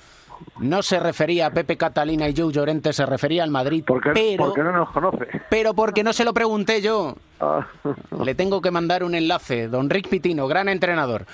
No 0.58 0.82
se 0.82 0.98
refería 1.00 1.46
a 1.46 1.50
Pepe 1.50 1.76
Catalina 1.76 2.28
y 2.28 2.34
Joe 2.36 2.52
Llorente, 2.52 2.92
se 2.92 3.04
refería 3.06 3.42
al 3.44 3.50
Madrid, 3.50 3.84
pero, 4.14 4.44
Porque 4.46 4.62
no 4.62 4.72
nos 4.72 4.90
conoce. 4.90 5.26
pero 5.50 5.74
porque 5.74 6.02
no 6.04 6.12
se 6.12 6.24
lo 6.24 6.32
pregunté 6.34 6.80
yo. 6.82 7.16
Ah. 7.40 7.66
Le 8.24 8.34
tengo 8.34 8.60
que 8.60 8.70
mandar 8.70 9.02
un 9.04 9.14
enlace. 9.14 9.68
Don 9.68 9.90
Rick 9.90 10.08
Pitino, 10.08 10.46
gran 10.48 10.68
entrenador. 10.68 11.26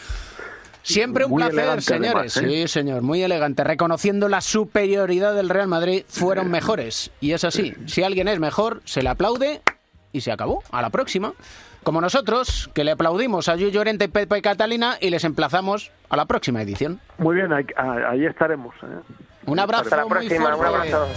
Siempre 0.83 1.25
un 1.27 1.33
Muy 1.33 1.43
placer, 1.43 1.83
señores. 1.83 2.37
además, 2.37 2.37
¿eh? 2.39 2.63
Sí, 2.63 2.69
señor, 2.69 3.03
muy 3.03 3.23
elegante. 3.23 3.63
Reconociendo 3.63 4.29
la 4.29 4.41
superioridad 4.41 5.35
del 5.35 5.51
Real 5.51 5.69
Madrid, 5.69 6.05
fueron 6.09 6.51
mejores. 6.51 7.11
Y 7.21 7.33
es 7.33 7.45
así. 7.45 7.75
Si 7.87 8.03
alguien 8.03 8.27
es 8.29 8.39
mejor, 8.41 8.81
se 8.87 9.03
le 9.03 9.11
aplaude 9.11 9.61
y 10.13 10.23
se 10.23 10.33
acabó. 10.33 10.63
A 10.71 10.81
la 10.81 10.89
próxima. 10.89 11.35
Como 11.89 12.03
nosotros, 12.03 12.68
que 12.74 12.84
le 12.84 12.91
aplaudimos 12.91 13.49
a 13.49 13.57
Yuyo 13.57 13.70
Llorente, 13.70 14.11
Pepe 14.11 14.36
y 14.36 14.43
Catalina 14.43 14.99
y 15.01 15.09
les 15.09 15.24
emplazamos 15.24 15.91
a 16.11 16.18
la 16.18 16.26
próxima 16.26 16.61
edición. 16.61 17.01
Muy 17.16 17.36
bien, 17.36 17.51
ahí, 17.51 17.64
ahí 17.78 18.26
estaremos. 18.26 18.74
¿eh? 18.82 19.01
Un 19.47 19.59
abrazo 19.59 19.84
Hasta 19.84 19.97
la 19.97 20.03
muy 20.03 20.11
próxima, 20.11 20.55
un 20.55 20.66
abrazo. 20.66 21.09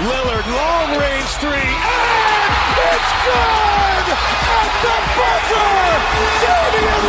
Lillard, 0.00 0.46
long 0.48 0.96
range 0.98 1.28
three. 1.44 1.52
And 1.52 2.76
it's 2.88 3.12
good! 3.28 4.16
At 4.48 4.72
the 4.80 4.96
buzzer! 5.20 5.92
Damian 6.40 7.04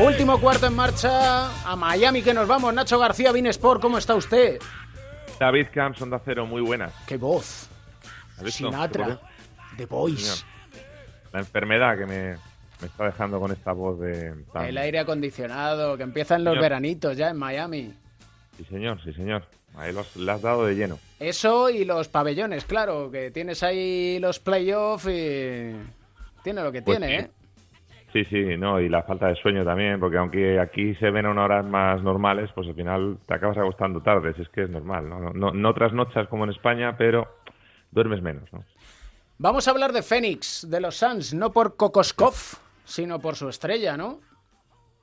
Último 0.00 0.40
cuarto 0.40 0.66
en 0.66 0.74
marcha 0.74 1.70
a 1.70 1.76
Miami 1.76 2.22
que 2.22 2.34
nos 2.34 2.48
vamos. 2.48 2.74
Nacho 2.74 2.98
García, 2.98 3.30
Sport, 3.50 3.80
¿cómo 3.80 3.98
está 3.98 4.14
usted? 4.14 4.58
David 5.38 5.68
Camps, 5.72 6.02
Onda 6.02 6.20
Cero, 6.24 6.46
muy 6.46 6.62
buenas. 6.62 6.92
¡Qué 7.06 7.16
voz! 7.16 7.68
Sinatra, 8.46 9.20
The 9.76 9.86
Voice. 9.86 10.44
La 11.32 11.40
enfermedad 11.40 11.96
que 11.96 12.06
me, 12.06 12.32
me 12.80 12.86
está 12.86 13.04
dejando 13.06 13.38
con 13.38 13.52
esta 13.52 13.72
voz 13.72 14.00
de... 14.00 14.34
tan- 14.52 14.66
El 14.66 14.78
aire 14.78 14.98
acondicionado, 14.98 15.96
que 15.96 16.02
empiezan 16.02 16.42
los 16.44 16.52
Señor. 16.52 16.62
veranitos 16.62 17.16
ya 17.16 17.30
en 17.30 17.36
Miami. 17.36 17.94
Sí, 18.56 18.64
señor, 18.64 19.00
sí, 19.02 19.12
señor. 19.12 19.46
Ahí 19.76 19.92
lo 19.92 20.00
has- 20.00 20.42
dado 20.42 20.66
de 20.66 20.74
lleno. 20.74 20.98
Eso 21.20 21.70
y 21.70 21.84
los 21.84 22.08
pabellones, 22.08 22.64
claro, 22.64 23.10
que 23.10 23.30
tienes 23.30 23.62
ahí 23.62 24.18
los 24.20 24.38
playoffs 24.40 25.06
y 25.06 25.72
tiene 26.42 26.62
lo 26.62 26.70
que 26.72 26.82
Pues 26.82 26.98
tiene, 26.98 27.18
sí. 27.18 27.24
¿eh? 27.24 27.30
Sí, 28.14 28.24
sí, 28.26 28.56
no, 28.56 28.80
y 28.80 28.88
la 28.88 29.02
falta 29.02 29.26
de 29.26 29.34
sueño 29.34 29.64
también, 29.64 29.98
porque 29.98 30.18
aunque 30.18 30.60
aquí 30.60 30.94
se 30.94 31.10
ven 31.10 31.26
a 31.26 31.32
unas 31.32 31.46
horas 31.46 31.66
más 31.66 32.00
normales, 32.00 32.48
pues 32.54 32.68
al 32.68 32.76
final 32.76 33.18
te 33.26 33.34
acabas 33.34 33.58
acostando 33.58 34.02
tarde, 34.02 34.32
si 34.34 34.42
es 34.42 34.48
que 34.50 34.62
es 34.62 34.70
normal, 34.70 35.08
¿no? 35.08 35.32
No, 35.32 35.50
no 35.50 35.74
trasnochas 35.74 36.28
como 36.28 36.44
en 36.44 36.50
España, 36.50 36.96
pero 36.96 37.26
duermes 37.90 38.22
menos, 38.22 38.52
¿no? 38.52 38.62
Vamos 39.38 39.66
a 39.66 39.72
hablar 39.72 39.92
de 39.92 40.02
Fénix, 40.02 40.64
de 40.70 40.80
los 40.80 40.94
Suns, 40.94 41.34
no 41.34 41.50
por 41.50 41.74
Kokoskov, 41.74 42.34
sino 42.84 43.18
por 43.18 43.34
su 43.34 43.48
estrella, 43.48 43.96
¿no? 43.96 44.20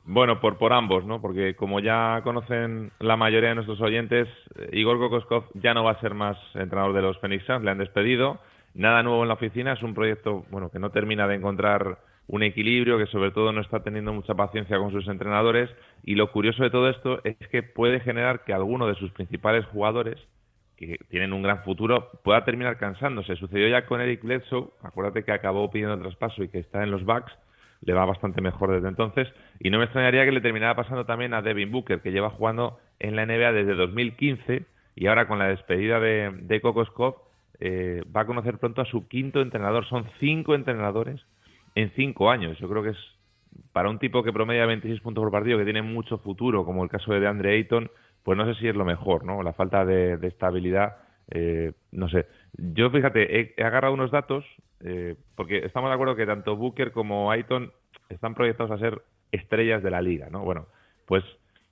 Bueno, 0.06 0.40
por, 0.40 0.58
por 0.58 0.72
ambos, 0.72 1.04
¿no? 1.04 1.20
Porque 1.20 1.54
como 1.58 1.82
ya 1.82 2.22
conocen 2.24 2.94
la 3.00 3.18
mayoría 3.18 3.50
de 3.50 3.56
nuestros 3.56 3.82
oyentes, 3.82 4.30
eh, 4.56 4.70
Igor 4.72 5.00
Kokoskov 5.00 5.50
ya 5.56 5.74
no 5.74 5.84
va 5.84 5.92
a 5.92 6.00
ser 6.00 6.14
más 6.14 6.38
entrenador 6.54 6.94
de 6.94 7.02
los 7.02 7.20
Phoenix 7.20 7.46
Suns, 7.46 7.66
le 7.66 7.72
han 7.72 7.78
despedido. 7.78 8.40
Nada 8.74 9.04
nuevo 9.04 9.24
en 9.24 9.28
la 9.28 9.34
oficina, 9.34 9.74
es 9.74 9.84
un 9.84 9.94
proyecto, 9.94 10.46
bueno, 10.50 10.70
que 10.70 10.80
no 10.80 10.92
termina 10.92 11.28
de 11.28 11.36
encontrar 11.36 11.98
un 12.32 12.44
equilibrio, 12.44 12.98
que 12.98 13.08
sobre 13.08 13.32
todo 13.32 13.52
no 13.52 13.60
está 13.60 13.84
teniendo 13.84 14.14
mucha 14.14 14.34
paciencia 14.36 14.78
con 14.78 14.92
sus 14.92 15.06
entrenadores. 15.10 15.70
Y 16.04 16.16
lo 16.16 16.32
curioso 16.32 16.64
de 16.64 16.70
todo 16.70 16.90
esto 16.90 17.20
es 17.26 17.36
que 17.50 17.62
puede 17.62 18.00
generar 18.00 18.46
que 18.46 18.54
alguno 18.54 18.88
de 18.88 18.96
sus 18.96 19.12
principales 19.12 19.66
jugadores, 19.66 20.18
que 20.78 20.98
tienen 21.10 21.34
un 21.34 21.44
gran 21.44 21.62
futuro, 21.64 22.10
pueda 22.24 22.46
terminar 22.46 22.78
cansándose. 22.78 23.36
Sucedió 23.36 23.68
ya 23.68 23.86
con 23.86 24.00
Eric 24.00 24.24
Bledsoe, 24.24 24.70
acuérdate 24.82 25.26
que 25.26 25.34
acabó 25.34 25.70
pidiendo 25.70 26.00
traspaso 26.00 26.42
y 26.42 26.48
que 26.48 26.60
está 26.60 26.82
en 26.84 26.92
los 26.92 27.04
Bucks, 27.04 27.34
le 27.82 27.94
va 27.94 28.06
bastante 28.06 28.40
mejor 28.40 28.72
desde 28.72 28.88
entonces. 28.88 29.28
Y 29.60 29.70
no 29.70 29.80
me 29.80 29.84
extrañaría 29.84 30.24
que 30.24 30.32
le 30.32 30.40
terminara 30.40 30.74
pasando 30.74 31.06
también 31.06 31.34
a 31.34 31.42
Devin 31.42 31.70
Booker, 31.70 32.00
que 32.00 32.14
lleva 32.14 32.30
jugando 32.30 32.80
en 33.00 33.18
la 33.18 33.26
NBA 33.26 33.52
desde 33.52 33.76
2015 33.76 34.64
y 34.96 35.08
ahora 35.08 35.28
con 35.28 35.38
la 35.38 35.50
despedida 35.50 36.00
de, 36.00 36.32
de 36.44 36.62
Scott 36.86 37.18
eh, 37.60 38.04
va 38.16 38.22
a 38.22 38.26
conocer 38.26 38.58
pronto 38.58 38.82
a 38.82 38.86
su 38.86 39.10
quinto 39.10 39.42
entrenador. 39.42 39.86
Son 39.86 40.06
cinco 40.22 40.56
entrenadores 40.56 41.20
en 41.76 41.92
cinco 41.92 42.30
años. 42.30 42.58
Yo 42.60 42.70
creo 42.70 42.84
que 42.84 42.90
es 42.90 42.98
para 43.72 43.90
un 43.90 44.00
tipo 44.00 44.24
que 44.24 44.34
promedia 44.34 44.66
26 44.66 45.02
puntos 45.02 45.24
por 45.24 45.32
partido, 45.32 45.58
que 45.58 45.64
tiene 45.64 45.82
mucho 45.82 46.18
futuro, 46.18 46.66
como 46.66 46.84
el 46.84 46.90
caso 46.90 47.14
de 47.14 47.20
DeAndre 47.20 47.54
Ayton, 47.54 47.90
pues 48.24 48.38
no 48.38 48.46
sé 48.46 48.60
si 48.60 48.68
es 48.68 48.76
lo 48.76 48.86
mejor, 48.86 49.26
¿no? 49.26 49.42
La 49.44 49.54
falta 49.54 49.86
de, 49.86 50.20
estabilidad, 50.28 50.98
eh, 51.30 51.74
no 51.92 52.10
sé. 52.10 52.28
Yo, 52.54 52.90
fíjate, 52.90 53.40
he, 53.40 53.54
he 53.58 53.64
agarrado 53.64 53.94
unos 53.94 54.12
datos, 54.12 54.46
eh, 54.82 55.16
porque 55.36 55.60
estamos 55.66 55.90
de 55.90 55.96
acuerdo 55.96 56.16
que 56.16 56.26
tanto 56.26 56.56
Booker 56.56 56.92
como 56.92 57.32
Ayton 57.32 57.72
están 58.10 58.36
proyectados 58.36 58.72
a 58.72 58.78
ser 58.78 59.02
estrellas 59.32 59.82
de 59.82 59.92
la 59.92 60.02
liga, 60.02 60.30
¿no? 60.30 60.44
Bueno, 60.44 60.68
pues 61.06 61.24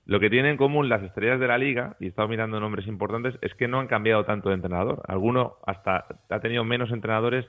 lo 0.06 0.18
que 0.18 0.30
tienen 0.30 0.52
en 0.52 0.56
común 0.56 0.88
las 0.88 1.02
estrellas 1.02 1.38
de 1.38 1.46
la 1.46 1.58
liga, 1.58 1.96
y 2.00 2.06
he 2.06 2.08
estado 2.08 2.28
mirando 2.28 2.58
nombres 2.58 2.86
importantes, 2.86 3.38
es 3.42 3.54
que 3.54 3.68
no 3.68 3.78
han 3.78 3.86
cambiado 3.86 4.24
tanto 4.24 4.48
de 4.48 4.56
entrenador. 4.56 5.02
Alguno 5.06 5.56
hasta 5.66 6.06
ha 6.28 6.40
tenido 6.40 6.64
menos 6.64 6.90
entrenadores 6.90 7.46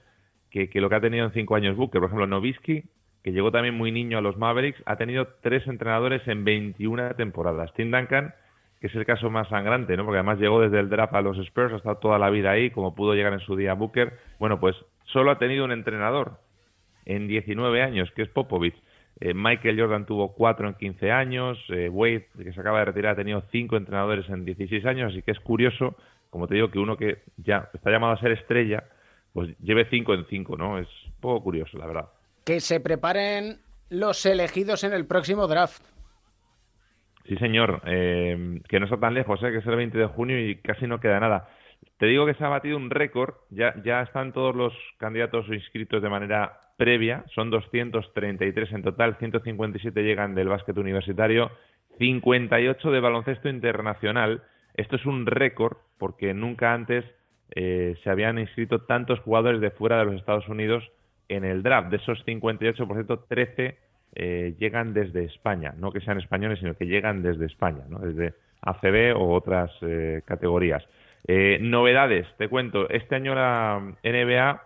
que, 0.52 0.70
lo 0.82 0.90
que 0.90 0.96
ha 0.96 1.02
tenido 1.02 1.26
en 1.26 1.32
cinco 1.32 1.56
años 1.56 1.76
Booker. 1.76 2.00
Por 2.00 2.10
ejemplo, 2.10 2.28
Novisky, 2.28 2.84
que 3.24 3.32
llegó 3.32 3.52
también 3.52 3.76
muy 3.76 3.92
niño 3.92 4.18
a 4.18 4.22
los 4.22 4.38
Mavericks, 4.38 4.82
ha 4.86 4.98
tenido 4.98 5.28
tres 5.42 5.66
entrenadores 5.66 6.28
en 6.28 6.44
21 6.44 7.16
temporadas. 7.16 7.74
Tim 7.74 7.90
Duncan, 7.90 8.34
que 8.80 8.88
es 8.88 8.96
el 8.96 9.06
caso 9.06 9.30
más 9.30 9.48
sangrante, 9.48 9.96
¿no? 9.96 10.04
Porque 10.04 10.18
además 10.18 10.40
llegó 10.40 10.60
desde 10.60 10.80
el 10.80 10.90
draft 10.90 11.14
a 11.14 11.22
los 11.22 11.38
Spurs, 11.38 11.74
ha 11.74 11.78
estado 11.78 11.98
toda 11.98 12.20
la 12.20 12.30
vida 12.30 12.52
ahí, 12.52 12.70
como 12.70 12.94
pudo 12.94 13.16
llegar 13.16 13.34
en 13.34 13.40
su 13.40 13.56
día 13.56 13.74
Booker. 13.74 14.14
Bueno, 14.40 14.60
pues 14.60 14.76
solo 15.06 15.32
ha 15.32 15.40
tenido 15.40 15.66
un 15.66 15.72
entrenador 15.72 16.40
en 17.06 17.28
19 17.28 17.82
años, 17.82 18.12
que 18.12 18.24
es 18.24 18.30
Popovich. 18.30 18.76
Eh, 19.20 19.34
Michael 19.36 19.80
Jordan 19.80 20.06
tuvo 20.06 20.34
cuatro 20.34 20.68
en 20.68 20.74
15 20.74 21.12
años, 21.12 21.64
eh, 21.70 21.90
Wade, 21.90 22.28
que 22.36 22.54
se 22.54 22.60
acaba 22.60 22.80
de 22.80 22.86
retirar, 22.86 23.14
ha 23.14 23.16
tenido 23.16 23.44
cinco 23.52 23.78
entrenadores 23.78 24.28
en 24.30 24.46
16 24.46 24.86
años, 24.86 25.12
así 25.12 25.22
que 25.22 25.32
es 25.32 25.40
curioso, 25.40 25.96
como 26.32 26.48
te 26.48 26.56
digo, 26.56 26.72
que 26.72 26.80
uno 26.80 26.98
que 26.98 27.20
ya 27.38 27.70
está 27.74 27.92
llamado 27.92 28.14
a 28.14 28.20
ser 28.20 28.32
estrella, 28.32 28.84
pues 29.34 29.58
lleve 29.60 29.88
cinco 29.90 30.14
en 30.14 30.26
cinco, 30.26 30.58
¿no? 30.58 30.78
Es 30.78 30.88
un 31.06 31.20
poco 31.20 31.44
curioso, 31.44 31.78
la 31.78 31.88
verdad. 31.88 32.10
Que 32.44 32.60
se 32.60 32.80
preparen 32.80 33.60
los 33.90 34.26
elegidos 34.26 34.84
en 34.84 34.94
el 34.94 35.06
próximo 35.06 35.48
draft. 35.48 35.84
Sí, 37.28 37.36
señor, 37.38 37.82
eh, 37.86 38.62
que 38.68 38.80
no 38.80 38.86
está 38.86 39.00
tan 39.00 39.14
lejos, 39.14 39.42
¿eh? 39.44 39.52
que 39.52 39.60
es 39.60 39.66
el 39.66 39.76
20 39.76 39.98
de 39.98 40.08
junio 40.08 40.40
y 40.40 40.56
casi 40.58 40.88
no 40.88 41.00
queda 41.00 41.20
nada. 41.20 41.50
Te 41.98 42.08
digo 42.08 42.26
que 42.26 42.34
se 42.34 42.44
ha 42.44 42.50
batido 42.50 42.78
un 42.78 42.90
récord, 42.90 43.36
ya, 43.50 43.76
ya 43.84 44.02
están 44.02 44.34
todos 44.34 44.56
los 44.56 44.74
candidatos 44.98 45.48
inscritos 45.50 46.02
de 46.02 46.10
manera 46.10 46.62
previa, 46.78 47.24
son 47.36 47.52
233 47.52 48.72
en 48.72 48.84
total, 48.84 49.18
157 49.20 50.02
llegan 50.02 50.34
del 50.34 50.50
básquet 50.50 50.78
universitario, 50.78 51.52
58 52.00 52.92
de 52.92 53.00
baloncesto 53.00 53.50
internacional. 53.50 54.44
Esto 54.74 54.96
es 54.96 55.06
un 55.06 55.26
récord 55.26 55.78
porque 56.00 56.34
nunca 56.34 56.74
antes 56.74 57.06
eh, 57.56 57.96
se 58.04 58.10
habían 58.10 58.40
inscrito 58.40 58.82
tantos 58.82 59.20
jugadores 59.20 59.62
de 59.62 59.72
fuera 59.72 60.00
de 60.00 60.06
los 60.06 60.16
Estados 60.16 60.48
Unidos 60.48 60.90
en 61.30 61.44
el 61.44 61.64
draft. 61.64 61.90
De 61.90 61.98
esos 61.98 62.24
58, 62.26 62.88
por 62.88 62.98
cierto, 62.98 63.20
13 63.28 63.78
eh, 64.16 64.56
llegan 64.60 64.94
desde 64.94 65.26
España, 65.26 65.74
no 65.78 65.92
que 65.92 66.02
sean 66.02 66.20
españoles, 66.20 66.60
sino 66.60 66.76
que 66.76 66.86
llegan 66.86 67.22
desde 67.22 67.46
España, 67.46 67.84
¿no? 67.90 68.00
desde 68.00 68.34
ACB 68.62 69.16
o 69.16 69.34
otras 69.34 69.72
eh, 69.82 70.22
categorías. 70.26 70.84
Eh, 71.28 71.60
novedades, 71.62 72.28
te 72.38 72.48
cuento, 72.48 72.90
este 72.90 73.16
año 73.16 73.36
la 73.36 73.80
NBA 74.04 74.64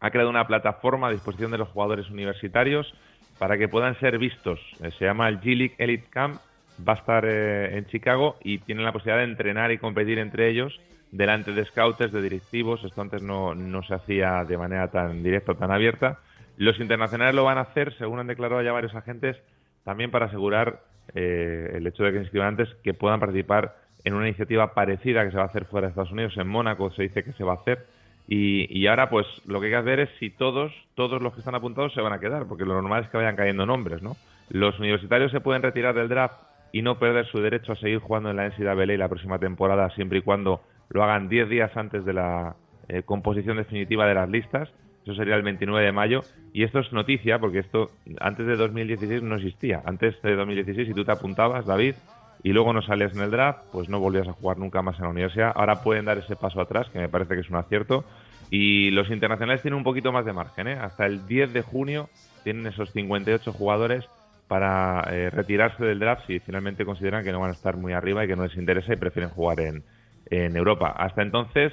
ha 0.00 0.10
creado 0.10 0.30
una 0.30 0.46
plataforma 0.46 1.08
a 1.08 1.10
disposición 1.10 1.50
de 1.50 1.58
los 1.58 1.68
jugadores 1.68 2.10
universitarios 2.10 2.92
para 3.38 3.58
que 3.58 3.68
puedan 3.68 3.98
ser 4.00 4.18
vistos. 4.18 4.60
Eh, 4.82 4.90
se 4.98 5.04
llama 5.04 5.28
el 5.28 5.40
G-League 5.40 5.74
Elite 5.78 6.08
Camp, 6.10 6.40
va 6.86 6.94
a 6.94 6.96
estar 6.96 7.24
eh, 7.26 7.76
en 7.76 7.86
Chicago 7.86 8.36
y 8.42 8.58
tienen 8.58 8.84
la 8.84 8.92
posibilidad 8.92 9.18
de 9.18 9.30
entrenar 9.30 9.70
y 9.72 9.78
competir 9.78 10.18
entre 10.18 10.48
ellos 10.48 10.78
delante 11.16 11.52
de 11.52 11.64
scouts, 11.64 12.12
de 12.12 12.22
directivos. 12.22 12.84
Esto 12.84 13.00
antes 13.00 13.22
no, 13.22 13.54
no 13.54 13.82
se 13.82 13.94
hacía 13.94 14.44
de 14.44 14.58
manera 14.58 14.88
tan 14.88 15.22
directa, 15.22 15.54
tan 15.54 15.70
abierta. 15.70 16.18
Los 16.56 16.78
internacionales 16.80 17.34
lo 17.34 17.44
van 17.44 17.58
a 17.58 17.62
hacer, 17.62 17.94
según 17.98 18.18
han 18.18 18.26
declarado 18.26 18.62
ya 18.62 18.72
varios 18.72 18.94
agentes, 18.94 19.36
también 19.84 20.10
para 20.10 20.26
asegurar 20.26 20.80
eh, 21.14 21.72
el 21.74 21.86
hecho 21.86 22.02
de 22.02 22.12
que 22.12 22.18
se 22.18 22.24
inscriban 22.24 22.48
antes 22.48 22.68
que 22.82 22.94
puedan 22.94 23.20
participar 23.20 23.76
en 24.04 24.14
una 24.14 24.26
iniciativa 24.26 24.72
parecida 24.72 25.24
que 25.24 25.30
se 25.30 25.36
va 25.36 25.44
a 25.44 25.46
hacer 25.46 25.66
fuera 25.66 25.86
de 25.86 25.90
Estados 25.90 26.12
Unidos. 26.12 26.36
En 26.36 26.48
Mónaco 26.48 26.90
se 26.92 27.02
dice 27.02 27.24
que 27.24 27.32
se 27.32 27.44
va 27.44 27.52
a 27.52 27.56
hacer. 27.56 27.86
Y, 28.28 28.66
y 28.76 28.86
ahora, 28.88 29.08
pues, 29.08 29.26
lo 29.46 29.60
que 29.60 29.66
hay 29.66 29.72
que 29.72 29.80
ver 29.82 30.00
es 30.00 30.10
si 30.18 30.30
todos, 30.30 30.72
todos 30.94 31.22
los 31.22 31.32
que 31.32 31.40
están 31.40 31.54
apuntados 31.54 31.92
se 31.92 32.00
van 32.00 32.12
a 32.12 32.18
quedar, 32.18 32.46
porque 32.46 32.64
lo 32.64 32.74
normal 32.74 33.04
es 33.04 33.10
que 33.10 33.16
vayan 33.16 33.36
cayendo 33.36 33.66
nombres, 33.66 34.02
¿no? 34.02 34.16
Los 34.48 34.78
universitarios 34.78 35.30
se 35.30 35.40
pueden 35.40 35.62
retirar 35.62 35.94
del 35.94 36.08
draft 36.08 36.40
y 36.72 36.82
no 36.82 36.98
perder 36.98 37.26
su 37.26 37.40
derecho 37.40 37.72
a 37.72 37.76
seguir 37.76 37.98
jugando 37.98 38.30
en 38.30 38.36
la 38.36 38.48
NCAA 38.48 38.96
la 38.96 39.08
próxima 39.08 39.38
temporada, 39.38 39.90
siempre 39.90 40.18
y 40.18 40.22
cuando 40.22 40.60
lo 40.88 41.02
hagan 41.02 41.28
10 41.28 41.48
días 41.48 41.76
antes 41.76 42.04
de 42.04 42.12
la 42.12 42.56
eh, 42.88 43.02
composición 43.02 43.56
definitiva 43.56 44.06
de 44.06 44.14
las 44.14 44.28
listas. 44.28 44.70
Eso 45.04 45.14
sería 45.14 45.36
el 45.36 45.42
29 45.42 45.84
de 45.84 45.92
mayo. 45.92 46.22
Y 46.52 46.64
esto 46.64 46.80
es 46.80 46.92
noticia, 46.92 47.38
porque 47.38 47.60
esto 47.60 47.90
antes 48.20 48.46
de 48.46 48.56
2016 48.56 49.22
no 49.22 49.36
existía. 49.36 49.82
Antes 49.84 50.20
de 50.22 50.34
2016, 50.34 50.88
si 50.88 50.94
tú 50.94 51.04
te 51.04 51.12
apuntabas, 51.12 51.66
David, 51.66 51.94
y 52.42 52.52
luego 52.52 52.72
no 52.72 52.82
salías 52.82 53.14
en 53.14 53.22
el 53.22 53.30
draft, 53.30 53.60
pues 53.72 53.88
no 53.88 54.00
volvías 54.00 54.28
a 54.28 54.32
jugar 54.32 54.58
nunca 54.58 54.82
más 54.82 54.96
en 54.98 55.04
la 55.04 55.10
universidad. 55.10 55.52
Ahora 55.54 55.82
pueden 55.82 56.04
dar 56.04 56.18
ese 56.18 56.36
paso 56.36 56.60
atrás, 56.60 56.88
que 56.90 56.98
me 56.98 57.08
parece 57.08 57.34
que 57.34 57.40
es 57.40 57.50
un 57.50 57.56
acierto. 57.56 58.04
Y 58.50 58.90
los 58.90 59.10
internacionales 59.10 59.62
tienen 59.62 59.78
un 59.78 59.84
poquito 59.84 60.12
más 60.12 60.24
de 60.24 60.32
margen. 60.32 60.68
¿eh? 60.68 60.78
Hasta 60.80 61.06
el 61.06 61.26
10 61.26 61.52
de 61.52 61.62
junio 61.62 62.08
tienen 62.44 62.66
esos 62.66 62.92
58 62.92 63.52
jugadores 63.52 64.04
para 64.46 65.02
eh, 65.10 65.30
retirarse 65.30 65.84
del 65.84 65.98
draft 65.98 66.26
si 66.28 66.38
finalmente 66.38 66.84
consideran 66.84 67.24
que 67.24 67.32
no 67.32 67.40
van 67.40 67.50
a 67.50 67.54
estar 67.54 67.76
muy 67.76 67.92
arriba 67.92 68.24
y 68.24 68.28
que 68.28 68.36
no 68.36 68.44
les 68.44 68.56
interesa 68.56 68.92
y 68.92 68.96
prefieren 68.96 69.30
jugar 69.30 69.58
en, 69.58 69.82
en 70.30 70.56
Europa. 70.56 70.88
Hasta 70.96 71.22
entonces, 71.22 71.72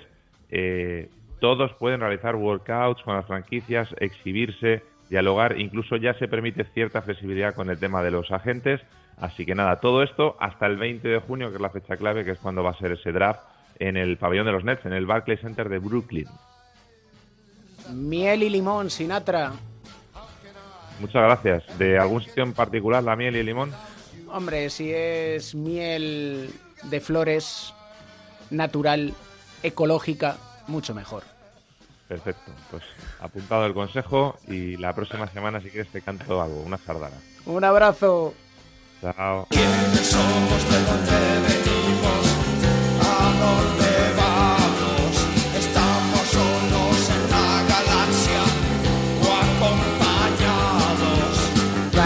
eh, 0.49 1.09
todos 1.39 1.73
pueden 1.73 1.99
realizar 1.99 2.35
workouts 2.35 3.01
con 3.03 3.15
las 3.15 3.25
franquicias, 3.25 3.89
exhibirse, 3.99 4.83
dialogar, 5.09 5.59
incluso 5.59 5.95
ya 5.97 6.13
se 6.15 6.27
permite 6.27 6.63
cierta 6.73 7.01
flexibilidad 7.01 7.53
con 7.53 7.69
el 7.69 7.77
tema 7.77 8.01
de 8.01 8.11
los 8.11 8.31
agentes. 8.31 8.81
Así 9.17 9.45
que 9.45 9.55
nada, 9.55 9.79
todo 9.79 10.03
esto 10.03 10.35
hasta 10.39 10.65
el 10.65 10.77
20 10.77 11.07
de 11.07 11.19
junio, 11.19 11.49
que 11.49 11.55
es 11.55 11.61
la 11.61 11.69
fecha 11.69 11.97
clave, 11.97 12.25
que 12.25 12.31
es 12.31 12.39
cuando 12.39 12.63
va 12.63 12.71
a 12.71 12.77
ser 12.77 12.91
ese 12.93 13.11
draft 13.11 13.41
en 13.79 13.97
el 13.97 14.17
pabellón 14.17 14.45
de 14.45 14.51
los 14.51 14.63
Nets, 14.63 14.85
en 14.85 14.93
el 14.93 15.05
Barclays 15.05 15.41
Center 15.41 15.69
de 15.69 15.79
Brooklyn. 15.79 16.27
Miel 17.91 18.43
y 18.43 18.49
limón, 18.49 18.89
Sinatra. 18.89 19.51
Muchas 20.99 21.23
gracias. 21.23 21.77
¿De 21.77 21.97
algún 21.97 22.21
sitio 22.21 22.43
en 22.43 22.53
particular 22.53 23.03
la 23.03 23.15
miel 23.15 23.35
y 23.35 23.39
el 23.39 23.45
limón? 23.45 23.71
Hombre, 24.31 24.69
si 24.69 24.91
es 24.91 25.53
miel 25.53 26.49
de 26.83 26.99
flores, 27.01 27.73
natural, 28.53 29.13
ecológica, 29.61 30.37
mucho 30.67 30.93
mejor. 30.93 31.23
Perfecto. 32.07 32.51
Pues 32.69 32.83
apuntado 33.19 33.65
el 33.65 33.73
consejo 33.73 34.37
y 34.47 34.77
la 34.77 34.93
próxima 34.93 35.27
semana, 35.27 35.59
si 35.61 35.69
quieres, 35.69 35.91
te 35.91 36.01
canto 36.01 36.41
algo, 36.41 36.61
una 36.61 36.77
sardana. 36.77 37.17
Un 37.45 37.63
abrazo. 37.63 38.33
Chao. 39.01 39.47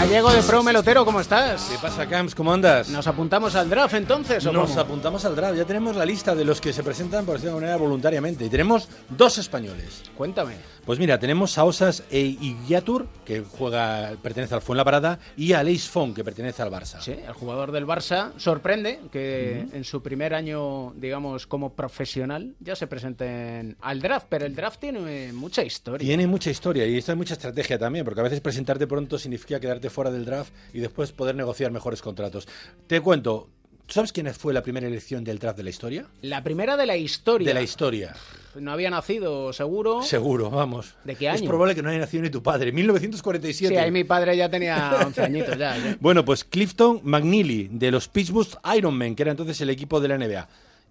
Gallego 0.08 0.32
de 0.32 0.42
Pro 0.42 0.62
Melotero, 0.62 1.04
¿cómo 1.04 1.20
estás? 1.20 1.68
¿Qué 1.70 1.76
pasa, 1.82 2.06
Camps? 2.08 2.34
¿Cómo 2.34 2.50
andas? 2.50 2.88
¿Nos 2.88 3.06
apuntamos 3.06 3.54
al 3.54 3.68
draft 3.68 3.92
entonces 3.92 4.46
o 4.46 4.52
Nos 4.54 4.70
cómo? 4.70 4.80
apuntamos 4.80 5.22
al 5.26 5.36
draft. 5.36 5.58
Ya 5.58 5.66
tenemos 5.66 5.96
la 5.96 6.06
lista 6.06 6.34
de 6.34 6.46
los 6.46 6.62
que 6.62 6.72
se 6.72 6.82
presentan, 6.82 7.26
por 7.26 7.34
decirlo 7.34 7.56
de 7.56 7.60
manera, 7.60 7.76
voluntariamente. 7.76 8.46
Y 8.46 8.48
tenemos 8.48 8.88
dos 9.10 9.36
españoles. 9.36 10.04
Cuéntame. 10.16 10.54
Pues 10.86 10.98
mira, 10.98 11.18
tenemos 11.18 11.58
a 11.58 11.64
Osas 11.64 12.04
e 12.10 12.20
Igiatur, 12.20 13.06
que 13.26 13.42
juega, 13.42 14.12
pertenece 14.22 14.54
al 14.54 14.62
Fuenlabrada, 14.62 15.18
y 15.36 15.52
a 15.52 15.62
Leis 15.62 15.86
Fon, 15.86 16.14
que 16.14 16.24
pertenece 16.24 16.62
al 16.62 16.70
Barça. 16.70 17.02
Sí, 17.02 17.12
el 17.12 17.34
jugador 17.34 17.70
del 17.72 17.86
Barça 17.86 18.30
sorprende 18.38 19.00
que 19.12 19.66
en 19.70 19.84
su 19.84 20.02
primer 20.02 20.32
año, 20.32 20.94
digamos, 20.96 21.46
como 21.46 21.74
profesional, 21.74 22.54
ya 22.60 22.74
se 22.74 22.86
presenten 22.86 23.76
al 23.82 24.00
draft, 24.00 24.28
pero 24.30 24.46
el 24.46 24.56
draft 24.56 24.80
tiene 24.80 25.34
mucha 25.34 25.62
historia. 25.62 26.06
Tiene 26.06 26.26
mucha 26.26 26.48
historia 26.50 26.86
y 26.86 26.96
esto 26.96 27.12
hay 27.12 27.18
mucha 27.18 27.34
estrategia 27.34 27.78
también, 27.78 28.06
porque 28.06 28.20
a 28.20 28.24
veces 28.24 28.40
presentarte 28.40 28.86
pronto 28.86 29.18
significa 29.18 29.60
quedarte 29.60 29.90
fuera 29.90 29.97
del 30.10 30.24
draft 30.24 30.52
y 30.72 30.78
después 30.78 31.10
poder 31.12 31.34
negociar 31.34 31.72
mejores 31.72 32.00
contratos. 32.00 32.46
Te 32.86 33.00
cuento, 33.00 33.48
¿tú 33.86 33.94
sabes 33.94 34.12
quién 34.12 34.32
fue 34.34 34.54
la 34.54 34.62
primera 34.62 34.86
elección 34.86 35.24
del 35.24 35.38
draft 35.38 35.56
de 35.56 35.64
la 35.64 35.70
historia? 35.70 36.06
La 36.22 36.44
primera 36.44 36.76
de 36.76 36.86
la 36.86 36.96
historia. 36.96 37.48
De 37.48 37.54
la 37.54 37.62
historia. 37.62 38.14
No 38.54 38.72
había 38.72 38.90
nacido, 38.90 39.52
seguro. 39.52 40.02
Seguro, 40.02 40.50
vamos. 40.50 40.94
¿De 41.04 41.14
qué 41.16 41.28
Es 41.28 41.40
año? 41.40 41.48
probable 41.48 41.74
que 41.74 41.82
no 41.82 41.90
haya 41.90 41.98
nacido 41.98 42.22
ni 42.22 42.30
tu 42.30 42.42
padre. 42.42 42.72
1947. 42.72 43.74
Sí, 43.74 43.78
ahí 43.78 43.90
mi 43.90 44.04
padre 44.04 44.36
ya 44.36 44.48
tenía 44.48 44.98
11 45.04 45.22
añitos 45.22 45.58
ya. 45.58 45.76
Bueno, 46.00 46.24
pues 46.24 46.44
Clifton 46.44 47.00
McNeely, 47.04 47.68
de 47.72 47.90
los 47.90 48.08
Pittsburgh 48.08 48.48
Ironmen, 48.76 49.14
que 49.14 49.22
era 49.22 49.30
entonces 49.32 49.60
el 49.60 49.70
equipo 49.70 50.00
de 50.00 50.08
la 50.08 50.18
NBA. 50.18 50.48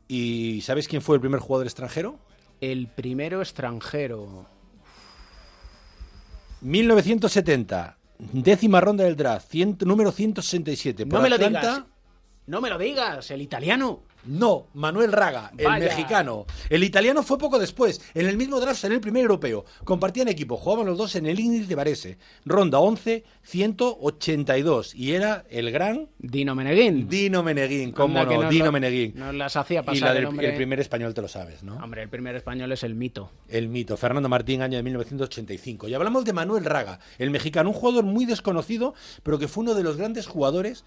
¿Y 0.07 0.61
sabes 0.61 0.87
quién 0.87 1.01
fue 1.01 1.15
el 1.15 1.21
primer 1.21 1.39
jugador 1.41 1.65
extranjero? 1.67 2.17
El 2.61 2.87
primero 2.87 3.41
extranjero. 3.41 4.45
1970, 6.61 7.96
décima 8.19 8.81
ronda 8.81 9.03
del 9.03 9.15
draft, 9.15 9.51
cien- 9.53 9.77
número 9.85 10.11
167. 10.11 11.05
No 11.05 11.11
por 11.11 11.21
me 11.21 11.29
lo 11.29 11.37
digas. 11.37 11.83
No 12.47 12.61
me 12.61 12.69
lo 12.69 12.77
digas, 12.77 13.29
el 13.31 13.41
italiano. 13.41 14.03
No, 14.25 14.67
Manuel 14.73 15.11
Raga, 15.13 15.51
el 15.57 15.65
Vaya. 15.65 15.85
mexicano. 15.85 16.45
El 16.69 16.83
italiano 16.83 17.23
fue 17.23 17.37
poco 17.37 17.59
después. 17.59 18.01
En 18.13 18.25
el 18.27 18.35
mismo 18.37 18.59
draft 18.59 18.81
salió 18.81 18.95
el 18.95 19.01
primer 19.01 19.21
europeo. 19.21 19.63
Compartían 19.85 20.27
equipo, 20.27 20.57
jugaban 20.57 20.85
los 20.85 20.97
dos 20.97 21.15
en 21.15 21.25
el 21.27 21.39
Ignis 21.39 21.67
de 21.69 21.75
Varese. 21.75 22.17
Ronda 22.45 22.79
11, 22.79 23.23
182. 23.43 24.95
Y 24.95 25.13
era 25.13 25.45
el 25.49 25.71
gran... 25.71 26.09
Dino 26.19 26.55
Meneguín. 26.55 27.07
Dino 27.07 27.43
Meneguín, 27.43 27.91
cómo 27.91 28.19
Anda, 28.19 28.33
no, 28.35 28.41
nos 28.43 28.51
Dino 28.51 28.65
lo- 28.65 28.71
Meneguín. 28.71 29.13
Nos 29.15 29.33
las 29.35 29.55
hacía 29.55 29.81
Y 29.81 29.83
pasar 29.83 30.01
la 30.09 30.13
del 30.13 30.23
el 30.23 30.25
hombre. 30.27 30.49
el 30.49 30.55
primer 30.55 30.79
español 30.79 31.13
te 31.13 31.21
lo 31.21 31.27
sabes, 31.27 31.63
¿no? 31.63 31.75
Hombre, 31.77 32.01
el 32.03 32.09
primer 32.09 32.35
español 32.35 32.71
es 32.71 32.83
el 32.83 32.95
mito. 32.95 33.31
El 33.47 33.69
mito, 33.69 33.95
Fernando 33.97 34.29
Martín, 34.29 34.61
año 34.61 34.77
de 34.77 34.83
1985. 34.83 35.87
Y 35.87 35.93
hablamos 35.93 36.25
de 36.25 36.33
Manuel 36.33 36.65
Raga, 36.65 36.99
el 37.17 37.31
mexicano, 37.31 37.69
un 37.69 37.75
jugador 37.75 38.03
muy 38.03 38.25
desconocido, 38.25 38.93
pero 39.23 39.39
que 39.39 39.47
fue 39.47 39.63
uno 39.63 39.73
de 39.73 39.83
los 39.83 39.97
grandes 39.97 40.27
jugadores. 40.27 40.83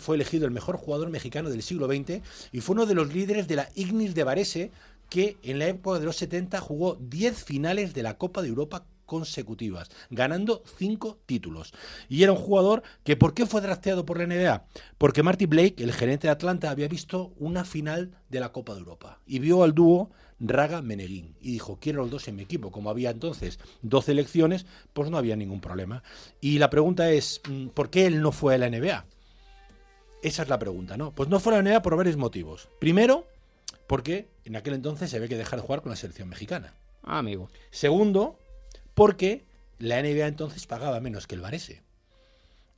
Fue 0.00 0.16
elegido 0.16 0.46
el 0.46 0.52
mejor 0.52 0.76
jugador 0.76 1.10
mexicano 1.10 1.50
del 1.50 1.62
siglo 1.62 1.86
XX 1.86 2.22
y 2.52 2.60
fue 2.60 2.74
uno 2.74 2.86
de 2.86 2.94
los 2.94 3.12
líderes 3.12 3.48
de 3.48 3.56
la 3.56 3.68
Ignis 3.74 4.14
de 4.14 4.24
Varese, 4.24 4.70
que 5.08 5.36
en 5.42 5.58
la 5.58 5.68
época 5.68 5.98
de 5.98 6.06
los 6.06 6.16
70 6.16 6.60
jugó 6.60 6.96
10 6.96 7.44
finales 7.44 7.94
de 7.94 8.02
la 8.02 8.18
Copa 8.18 8.42
de 8.42 8.48
Europa 8.48 8.86
consecutivas, 9.06 9.88
ganando 10.10 10.62
5 10.78 11.20
títulos. 11.26 11.72
Y 12.08 12.22
era 12.22 12.32
un 12.32 12.38
jugador 12.38 12.82
que, 13.04 13.16
¿por 13.16 13.32
qué 13.32 13.46
fue 13.46 13.60
drafteado 13.60 14.04
por 14.04 14.18
la 14.18 14.26
NBA? 14.26 14.66
Porque 14.98 15.22
Marty 15.22 15.46
Blake, 15.46 15.82
el 15.82 15.92
gerente 15.92 16.26
de 16.26 16.32
Atlanta, 16.32 16.70
había 16.70 16.88
visto 16.88 17.32
una 17.38 17.64
final 17.64 18.18
de 18.28 18.40
la 18.40 18.52
Copa 18.52 18.74
de 18.74 18.80
Europa 18.80 19.20
y 19.26 19.38
vio 19.38 19.62
al 19.62 19.74
dúo 19.74 20.10
Raga 20.38 20.82
Meneguín 20.82 21.34
y 21.40 21.52
dijo, 21.52 21.78
quiero 21.80 22.02
los 22.02 22.10
dos 22.10 22.28
en 22.28 22.36
mi 22.36 22.42
equipo. 22.42 22.70
Como 22.70 22.90
había 22.90 23.10
entonces 23.10 23.58
12 23.82 24.12
elecciones, 24.12 24.66
pues 24.92 25.10
no 25.10 25.16
había 25.16 25.36
ningún 25.36 25.60
problema. 25.60 26.02
Y 26.40 26.58
la 26.58 26.68
pregunta 26.68 27.10
es, 27.10 27.40
mm, 27.48 27.68
¿por 27.68 27.90
qué 27.90 28.06
él 28.06 28.20
no 28.20 28.32
fue 28.32 28.56
a 28.56 28.58
la 28.58 28.68
NBA? 28.68 29.06
Esa 30.22 30.42
es 30.42 30.48
la 30.48 30.58
pregunta, 30.58 30.96
¿no? 30.96 31.12
Pues 31.12 31.28
no 31.28 31.40
fue 31.40 31.52
la 31.52 31.62
NBA 31.62 31.82
por 31.82 31.96
varios 31.96 32.16
motivos. 32.16 32.68
Primero, 32.78 33.26
porque 33.86 34.26
en 34.44 34.56
aquel 34.56 34.74
entonces 34.74 35.10
se 35.10 35.16
había 35.16 35.28
que 35.28 35.36
dejar 35.36 35.60
de 35.60 35.66
jugar 35.66 35.82
con 35.82 35.90
la 35.90 35.96
selección 35.96 36.28
mexicana. 36.28 36.74
Ah, 37.02 37.18
amigo. 37.18 37.48
Segundo, 37.70 38.38
porque 38.94 39.44
la 39.78 40.02
NBA 40.02 40.26
entonces 40.26 40.66
pagaba 40.66 41.00
menos 41.00 41.26
que 41.26 41.34
el 41.34 41.40
Varese. 41.40 41.82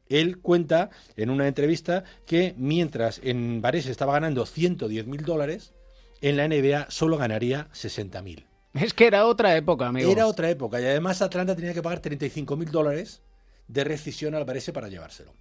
Él 0.08 0.38
cuenta 0.38 0.90
en 1.16 1.30
una 1.30 1.48
entrevista 1.48 2.04
que 2.26 2.54
mientras 2.56 3.20
en 3.22 3.60
Varese 3.60 3.90
estaba 3.90 4.14
ganando 4.14 4.46
110 4.46 5.06
mil 5.06 5.22
dólares, 5.22 5.72
en 6.20 6.36
la 6.36 6.48
NBA 6.48 6.90
solo 6.90 7.16
ganaría 7.18 7.68
60 7.72 8.22
mil. 8.22 8.46
Es 8.74 8.94
que 8.94 9.06
era 9.06 9.26
otra 9.26 9.56
época, 9.56 9.86
amigo. 9.86 10.10
Era 10.10 10.26
otra 10.26 10.50
época 10.50 10.80
y 10.80 10.84
además 10.84 11.22
Atlanta 11.22 11.56
tenía 11.56 11.74
que 11.74 11.82
pagar 11.82 12.00
35 12.00 12.56
mil 12.56 12.70
dólares 12.70 13.22
de 13.66 13.84
rescisión 13.84 14.34
al 14.34 14.44
Varese 14.44 14.72
para 14.72 14.88
llevárselo. 14.88 15.32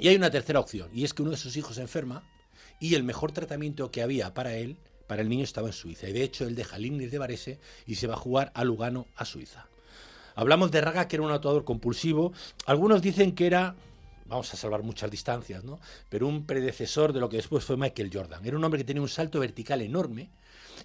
Y 0.00 0.08
hay 0.08 0.16
una 0.16 0.30
tercera 0.30 0.60
opción, 0.60 0.88
y 0.94 1.04
es 1.04 1.12
que 1.12 1.22
uno 1.22 1.32
de 1.32 1.36
sus 1.36 1.56
hijos 1.56 1.76
se 1.76 1.82
enferma 1.82 2.22
y 2.80 2.94
el 2.94 3.02
mejor 3.02 3.32
tratamiento 3.32 3.90
que 3.90 4.02
había 4.02 4.32
para 4.32 4.54
él, 4.54 4.78
para 5.06 5.20
el 5.22 5.28
niño, 5.28 5.44
estaba 5.44 5.68
en 5.68 5.74
Suiza. 5.74 6.08
Y 6.08 6.12
de 6.12 6.22
hecho 6.22 6.46
él 6.46 6.54
deja 6.54 6.76
el 6.76 6.86
Ignis 6.86 7.10
de 7.10 7.18
Varese 7.18 7.60
y 7.86 7.96
se 7.96 8.06
va 8.06 8.14
a 8.14 8.16
jugar 8.16 8.50
a 8.54 8.64
Lugano, 8.64 9.06
a 9.16 9.24
Suiza. 9.24 9.66
Hablamos 10.34 10.70
de 10.70 10.80
Raga, 10.80 11.06
que 11.06 11.16
era 11.16 11.24
un 11.24 11.32
actuador 11.32 11.64
compulsivo. 11.64 12.32
Algunos 12.64 13.02
dicen 13.02 13.34
que 13.34 13.46
era, 13.46 13.74
vamos 14.26 14.52
a 14.54 14.56
salvar 14.56 14.82
muchas 14.82 15.10
distancias, 15.10 15.64
¿no? 15.64 15.78
Pero 16.08 16.26
un 16.26 16.46
predecesor 16.46 17.12
de 17.12 17.20
lo 17.20 17.28
que 17.28 17.36
después 17.36 17.64
fue 17.64 17.76
Michael 17.76 18.10
Jordan. 18.10 18.46
Era 18.46 18.56
un 18.56 18.64
hombre 18.64 18.78
que 18.78 18.84
tenía 18.84 19.02
un 19.02 19.08
salto 19.08 19.40
vertical 19.40 19.82
enorme 19.82 20.30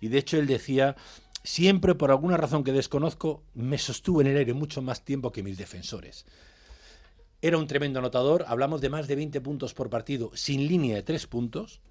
y 0.01 0.09
de 0.09 0.17
hecho 0.17 0.37
él 0.37 0.47
decía, 0.47 0.97
siempre 1.43 1.95
por 1.95 2.11
alguna 2.11 2.35
razón 2.35 2.65
que 2.65 2.73
desconozco, 2.73 3.43
me 3.53 3.77
sostuve 3.77 4.23
en 4.23 4.31
el 4.31 4.37
aire 4.37 4.53
mucho 4.53 4.81
más 4.81 5.05
tiempo 5.05 5.31
que 5.31 5.43
mis 5.43 5.57
defensores. 5.57 6.25
Era 7.41 7.57
un 7.57 7.67
tremendo 7.67 7.99
anotador, 7.99 8.45
hablamos 8.47 8.81
de 8.81 8.89
más 8.89 9.07
de 9.07 9.15
20 9.15 9.41
puntos 9.41 9.73
por 9.73 9.89
partido 9.89 10.31
sin 10.33 10.67
línea 10.67 10.95
de 10.95 11.03
3 11.03 11.27
puntos 11.27 11.81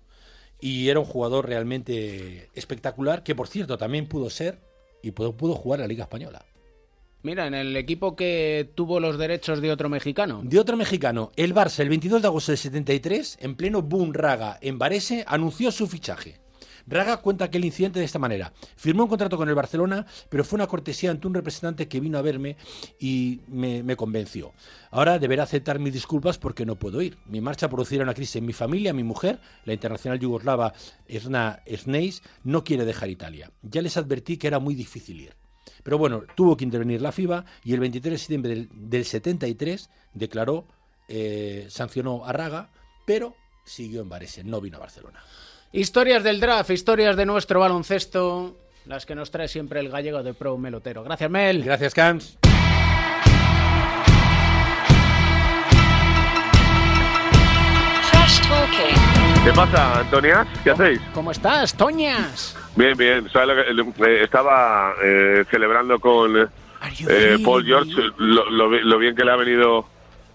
y 0.61 0.89
era 0.89 1.01
un 1.01 1.07
jugador 1.07 1.47
realmente 1.47 2.51
espectacular 2.55 3.23
que 3.23 3.35
por 3.35 3.49
cierto 3.49 3.79
también 3.79 4.09
pudo 4.09 4.31
ser 4.31 4.61
y 5.03 5.11
pudo, 5.11 5.37
pudo 5.37 5.55
jugar 5.55 5.81
la 5.81 5.87
Liga 5.87 6.05
Española. 6.05 6.45
Mira, 7.23 7.47
en 7.47 7.55
el 7.55 7.75
equipo 7.77 8.17
que 8.17 8.71
tuvo 8.75 9.01
los 9.01 9.17
derechos 9.17 9.63
de 9.63 9.73
otro 9.73 9.89
mexicano. 9.89 10.43
De 10.45 10.61
otro 10.61 10.77
mexicano, 10.77 11.33
el 11.37 11.55
Barça, 11.55 11.81
el 11.81 11.89
22 11.89 12.21
de 12.21 12.29
agosto 12.29 12.53
del 12.53 12.59
73, 12.59 13.39
en 13.41 13.55
pleno 13.55 13.81
boom 13.81 14.13
Raga 14.13 14.59
en 14.61 14.79
Varese, 14.79 15.25
anunció 15.27 15.73
su 15.73 15.87
fichaje. 15.87 16.44
Raga 16.87 17.19
cuenta 17.19 17.47
aquel 17.47 17.65
incidente 17.65 17.99
de 17.99 18.05
esta 18.05 18.19
manera. 18.19 18.53
Firmó 18.77 19.05
un 19.05 19.09
contrato 19.09 19.37
con 19.37 19.49
el 19.49 19.55
Barcelona, 19.55 20.07
pero 20.29 20.45
fue 20.45 20.57
una 20.57 20.67
cortesía 20.67 21.11
ante 21.11 21.27
un 21.27 21.35
representante 21.35 21.89
que 21.89 22.01
vino 22.01 22.19
a 22.19 22.23
verme 22.23 22.57
y 22.99 23.41
me, 23.49 23.97
convenció. 23.97 24.53
Ahora 24.91 25.19
deberá 25.19 25.45
aceptar 25.45 25.79
mis 25.79 25.93
disculpas 25.93 26.39
porque 26.39 26.67
no 26.67 26.77
puedo 26.77 27.01
ir. 27.01 27.19
Mi 27.27 27.41
marcha 27.41 27.69
producirá 27.69 28.03
una 28.03 28.15
crisis 28.15 28.37
en 28.37 28.47
mi 28.47 28.53
familia, 28.53 28.93
mi 28.93 29.05
mujer, 29.05 29.41
la 29.65 29.73
internacional 29.73 30.19
yugoslava 30.19 30.73
Esna 31.07 31.63
Sneis, 31.67 32.23
no 32.43 32.65
quiere 32.65 32.85
dejar 32.85 33.09
Italia. 33.09 33.51
Ya 33.63 33.83
les 33.83 33.97
advertí 33.97 34.37
que 34.37 34.47
era 34.47 34.59
muy 34.59 34.75
difícil 34.75 35.21
ir. 35.21 35.37
Pero 35.83 35.99
bueno, 35.99 36.25
tuvo 36.35 36.57
que 36.57 36.65
intervenir 36.65 37.01
la 37.01 37.13
FIBA 37.13 37.45
y 37.63 37.75
el 37.75 37.81
23 37.81 38.13
de 38.13 38.19
septiembre 38.19 38.55
del, 38.55 38.69
del 38.73 39.05
73 39.05 39.91
declaró, 40.15 40.67
eh, 41.09 41.67
sancionó 41.69 42.25
a 42.25 42.33
Raga, 42.33 42.71
pero 43.07 43.35
siguió 43.65 44.01
en 44.01 44.09
Varese, 44.09 44.45
no 44.45 44.61
vino 44.61 44.79
a 44.79 44.81
Barcelona. 44.81 45.23
Historias 45.77 46.23
del 46.23 46.39
draft, 46.39 46.71
historias 46.71 47.17
de 47.17 47.27
nuestro 47.27 47.59
baloncesto, 47.59 48.57
las 48.87 49.05
que 49.07 49.17
nos 49.17 49.33
trae 49.33 49.49
siempre 49.49 49.81
el 49.81 49.89
gallego 49.89 50.23
de 50.23 50.33
Pro 50.33 50.57
Melotero. 50.57 51.03
Gracias, 51.03 51.29
Mel. 51.29 51.65
Gracias, 51.65 51.93
Camps. 51.93 52.39
¿Qué 59.45 59.53
pasa, 59.53 60.01
Antonias? 60.01 60.47
¿Qué 60.63 60.71
hacéis? 60.71 61.01
¿Cómo 61.13 61.31
estás, 61.31 61.77
Toñas? 61.77 62.57
Bien, 62.77 62.97
bien. 62.97 63.29
¿Sabes 63.31 63.75
lo 63.75 63.93
que- 63.93 64.05
eh, 64.05 64.23
estaba 64.25 64.95
eh, 65.03 65.45
celebrando 65.51 65.99
con 65.99 66.37
eh, 66.39 67.39
Paul 67.45 67.65
George 67.65 67.93
lo, 68.19 68.49
lo 68.51 68.71
bi- 68.71 68.81
lo 68.83 68.99
bien 68.99 69.15
que 69.15 69.25
le 69.25 69.33
ha 69.33 69.37
venido 69.37 69.87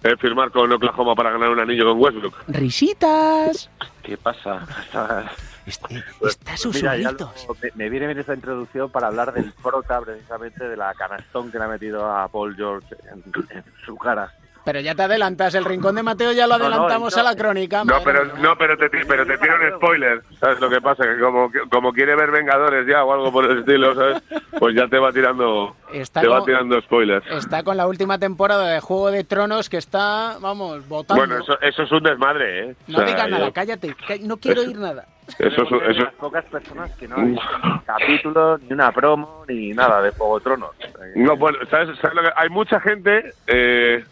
eh, 0.04 0.16
firmar 0.18 0.52
con 0.52 0.72
Oklahoma 0.72 1.16
para 1.16 1.32
ganar 1.32 1.50
un 1.50 1.60
anillo 1.60 1.86
con 1.86 2.00
Westbrook. 2.00 2.36
Risitas. 2.48 3.70
¿Qué 4.04 4.18
pasa? 4.18 4.66
Está 5.66 5.88
Pues 6.20 6.40
susurritos. 6.56 7.46
lo- 7.48 7.54
me, 7.62 7.70
me 7.76 7.90
viene 7.90 8.08
bien 8.08 8.18
esta 8.20 8.34
introducción 8.34 8.90
para 8.90 9.08
hablar 9.08 9.32
del 9.34 9.52
prota 9.62 10.02
precisamente 10.02 10.68
de 10.68 10.76
la 10.76 10.94
canastón 10.96 11.52
que 11.52 11.60
le 11.60 11.66
ha 11.66 11.68
metido 11.68 12.10
a 12.12 12.28
Paul 12.28 12.56
George 12.56 12.96
en, 13.12 13.24
en 13.56 13.64
su 13.86 13.96
cara. 13.98 14.34
Pero 14.66 14.82
ya 14.82 14.94
te 14.94 15.04
adelantas, 15.04 15.56
el 15.56 15.66
rincón 15.66 15.96
de 15.96 16.04
Mateo 16.04 16.32
ya 16.32 16.46
lo 16.46 16.58
No, 16.58 16.60
no, 16.60 16.66
adelantamos 16.76 17.16
no. 17.16 17.22
a 17.22 17.24
la 17.24 17.36
crónica. 17.36 17.84
No, 17.86 17.96
pero, 18.04 18.26
no, 18.38 18.58
pero 18.58 18.78
te, 18.78 18.90
pero 19.06 19.26
te 19.26 19.38
tiro 19.38 19.56
un 19.56 19.78
spoiler. 19.78 20.22
¿Sabes 20.40 20.60
lo 20.60 20.70
que 20.70 20.82
pasa? 20.82 21.04
Que 21.06 21.20
como, 21.20 21.50
como 21.72 21.94
quiere 21.94 22.16
ver 22.16 22.30
Vengadores 22.32 22.86
ya 22.88 23.04
o 23.04 23.14
algo 23.14 23.32
por 23.32 23.46
el 23.50 23.60
estilo, 23.60 23.96
¿sabes? 23.96 24.22
Pues 24.60 24.76
ya 24.76 24.88
te 24.88 25.00
va 25.00 25.12
tirando, 25.12 25.76
Está 25.94 26.22
te 26.22 26.28
va 26.28 26.44
tirando 26.44 26.80
spoilers. 26.82 27.26
Está 27.32 27.64
con 27.64 27.78
la 27.78 27.88
última 27.88 28.20
temporada 28.20 28.68
de 28.72 28.80
Juego 28.82 29.12
de 29.12 29.24
Tronos 29.24 29.70
que 29.70 29.78
está, 29.78 30.38
vamos, 30.40 30.88
votando. 30.88 31.22
Bueno, 31.26 31.42
eso, 31.42 31.60
eso 31.62 31.84
es 31.84 31.92
un 31.92 32.04
desmadre, 32.04 32.60
¿eh? 32.72 32.76
O 32.90 32.92
no 32.92 32.98
sea, 33.00 33.08
digas 33.08 33.26
yo- 33.26 33.38
nable, 33.38 33.52
cállate, 33.54 33.96
no 34.22 34.38
quiero 34.38 34.62
oír 34.62 34.78
nada. 34.78 35.06
Eso 35.38 35.62
es, 35.64 35.72
eso, 35.96 36.04
las 36.06 36.14
pocas 36.16 36.44
personas 36.46 36.92
que 36.96 37.08
no 37.08 37.16
han 37.16 37.32
visto 37.36 37.48
ni 37.64 37.80
capítulo, 37.86 38.58
ni 38.58 38.74
una 38.74 38.92
promo, 38.92 39.46
ni 39.48 39.70
nada 39.74 40.02
de 40.02 40.10
Juego 40.12 40.40
de 40.40 40.44
Tronos. 40.44 40.72
No, 41.16 41.38
bueno, 41.38 41.60
¿sabes, 41.70 41.98
sabes 42.00 42.16
lo 42.16 42.24
que- 42.24 42.32
Hay 42.36 42.50
mucha 42.50 42.80
gente 42.80 43.34
eh, 43.46 44.04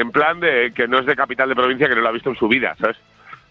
en 0.00 0.10
plan 0.10 0.40
de 0.40 0.72
que 0.74 0.86
no 0.88 0.98
es 0.98 1.06
de 1.06 1.16
capital 1.16 1.48
de 1.48 1.54
provincia 1.56 1.88
que 1.88 1.94
no 1.94 2.00
lo 2.02 2.08
ha 2.08 2.12
visto 2.12 2.30
en 2.30 2.36
su 2.36 2.48
vida, 2.48 2.74
¿sabes? 2.80 2.96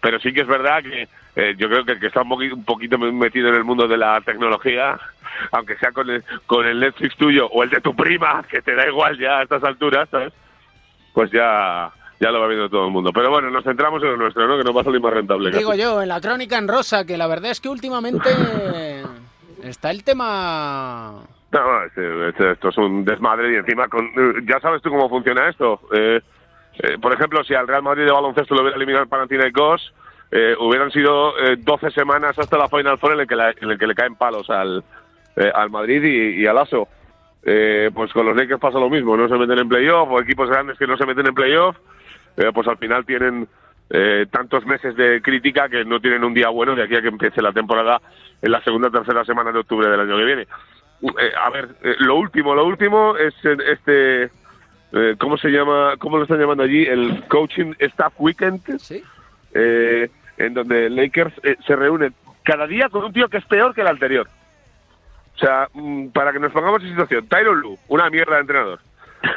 Pero 0.02 0.20
sí 0.20 0.32
que 0.32 0.42
es 0.42 0.48
verdad 0.48 0.82
que 0.84 1.08
eh, 1.36 1.56
yo 1.58 1.68
creo 1.68 1.84
que 1.84 1.94
el 1.94 2.00
que 2.00 2.08
está 2.08 2.22
un 2.22 2.30
poquito, 2.30 2.56
un 2.56 2.64
poquito 2.66 2.98
metido 3.00 3.50
en 3.50 3.56
el 3.56 3.64
mundo 3.64 3.88
de 3.88 3.98
la 3.98 4.22
tecnología, 4.22 4.98
aunque 5.52 5.76
sea 5.78 5.92
con 5.92 6.10
el, 6.10 6.24
con 6.46 6.66
el 6.68 6.80
Netflix 6.80 7.16
tuyo 7.18 7.48
o 7.48 7.64
el 7.64 7.70
de 7.70 7.82
tu 7.82 7.96
prima, 7.96 8.44
que 8.50 8.62
te 8.62 8.76
da 8.76 8.88
igual 8.88 9.18
ya 9.18 9.40
a 9.40 9.44
estas 9.44 9.64
alturas, 9.64 10.08
¿sabes? 10.10 10.34
Pues 11.14 11.32
ya, 11.32 11.90
ya 12.20 12.30
lo 12.32 12.40
va 12.40 12.48
viendo 12.48 12.70
todo 12.70 12.86
el 12.86 12.92
mundo. 12.92 13.12
Pero 13.12 13.32
bueno, 13.32 13.50
nos 13.50 13.64
centramos 13.64 14.02
en 14.04 14.10
lo 14.10 14.18
nuestro, 14.18 14.48
¿no? 14.48 14.58
Que 14.58 14.64
nos 14.64 14.76
va 14.78 14.82
a 14.82 14.84
salir 14.84 15.02
más 15.02 15.14
rentable. 15.14 15.50
Digo 15.52 15.72
casi. 15.72 15.82
yo, 15.82 16.02
en 16.04 16.10
la 16.10 16.22
crónica 16.22 16.58
en 16.60 16.68
rosa, 16.68 17.04
que 17.06 17.18
la 17.18 17.26
verdad 17.28 17.50
es 17.52 17.60
que 17.60 17.70
últimamente 17.70 18.30
está 19.64 19.90
el 19.92 20.04
tema... 20.04 21.24
No, 21.52 21.60
no, 21.64 21.84
este- 21.86 22.30
este- 22.30 22.52
esto 22.52 22.70
es 22.70 22.78
un 22.78 23.04
desmadre 23.06 23.54
y 23.54 23.56
encima 23.56 23.88
con, 23.88 24.06
eh, 24.06 24.44
ya 24.48 24.60
sabes 24.60 24.82
tú 24.82 24.90
cómo 24.90 25.10
funciona 25.10 25.50
esto. 25.50 25.80
Eh, 25.94 26.22
eh, 26.80 26.98
por 27.02 27.14
ejemplo, 27.14 27.44
si 27.44 27.54
al 27.56 27.68
Real 27.68 27.84
Madrid 27.84 28.06
de 28.06 28.12
baloncesto 28.12 28.56
lo 28.56 28.62
hubiera 28.62 28.78
eliminado 28.78 29.04
el 29.04 29.10
Panathinaikos, 29.10 29.94
eh, 30.32 30.56
hubieran 30.60 30.92
sido 30.92 31.38
eh, 31.40 31.56
12 31.58 31.92
semanas 31.92 32.38
hasta 32.38 32.58
la 32.58 32.68
Final 32.70 32.98
Four 32.98 33.14
en 33.14 33.20
el 33.22 33.28
que, 33.28 33.36
la- 33.36 33.52
en 33.60 33.72
el 33.72 33.78
que 33.80 33.88
le 33.88 33.96
caen 33.96 34.16
palos 34.16 34.50
al, 34.50 34.84
eh, 35.36 35.52
al 35.54 35.70
Madrid 35.70 36.04
y, 36.04 36.42
y 36.42 36.46
al 36.48 36.58
ASO. 36.58 36.88
Eh, 37.44 37.92
pues 37.94 38.12
con 38.12 38.26
los 38.26 38.36
Lakers 38.36 38.60
pasa 38.60 38.78
lo 38.80 38.90
mismo, 38.90 39.16
no 39.16 39.30
se 39.30 39.36
meten 39.38 39.60
en 39.60 39.70
playoff 39.70 40.10
o 40.12 40.20
equipos 40.20 40.50
grandes 40.50 40.78
que 40.78 40.86
no 40.88 40.98
se 40.98 41.06
meten 41.06 41.28
en 41.28 41.34
playoff, 41.34 41.78
pues 42.54 42.68
al 42.68 42.78
final 42.78 43.06
tienen 43.06 43.48
tantos 44.32 44.66
meses 44.66 44.96
de 44.98 45.22
crítica 45.22 45.70
que 45.70 45.86
no 45.86 46.02
tienen 46.02 46.26
un 46.26 46.34
día 46.34 46.50
bueno 46.50 46.76
de 46.76 46.84
aquí 46.84 46.96
a 46.96 47.02
que 47.02 47.08
empiece 47.08 47.42
la 47.42 47.54
temporada 47.54 48.02
en 48.42 48.52
la 48.52 48.62
segunda 48.62 48.90
o 48.90 48.92
tercera 48.92 49.24
semana 49.24 49.52
de 49.54 49.60
octubre 49.60 49.88
del 49.88 50.02
año 50.02 50.18
que 50.18 50.26
viene. 50.26 50.48
A 51.42 51.50
ver, 51.52 51.70
lo 52.00 52.16
último, 52.16 52.54
lo 52.54 52.66
último 52.66 53.16
es 53.16 53.34
este, 53.46 54.30
eh, 54.94 55.16
¿cómo 55.20 55.38
se 55.38 55.50
llama? 55.50 55.96
¿Cómo 56.00 56.18
lo 56.18 56.24
están 56.24 56.40
llamando 56.40 56.64
allí? 56.64 56.86
El 56.86 57.24
Coaching 57.28 57.74
Staff 57.80 58.14
Weekend. 58.18 58.62
Eh, 59.54 60.10
en 60.38 60.54
donde 60.54 60.90
Lakers 60.90 61.34
eh, 61.44 61.56
se 61.66 61.76
reúne 61.76 62.12
cada 62.44 62.68
día 62.68 62.90
con 62.90 63.04
un 63.04 63.14
tío 63.14 63.28
que 63.28 63.38
es 63.38 63.46
peor 63.46 63.74
que 63.74 63.82
el 63.82 63.88
anterior. 63.88 64.28
O 65.36 65.40
sea, 65.40 65.68
mm, 65.74 66.08
para 66.10 66.32
que 66.32 66.40
nos 66.40 66.52
pongamos 66.52 66.82
en 66.84 66.90
situación, 66.90 67.28
Tyron 67.28 67.60
Lu, 67.60 67.78
una 67.88 68.10
mierda 68.10 68.36
de 68.36 68.42
entrenador. 68.42 68.80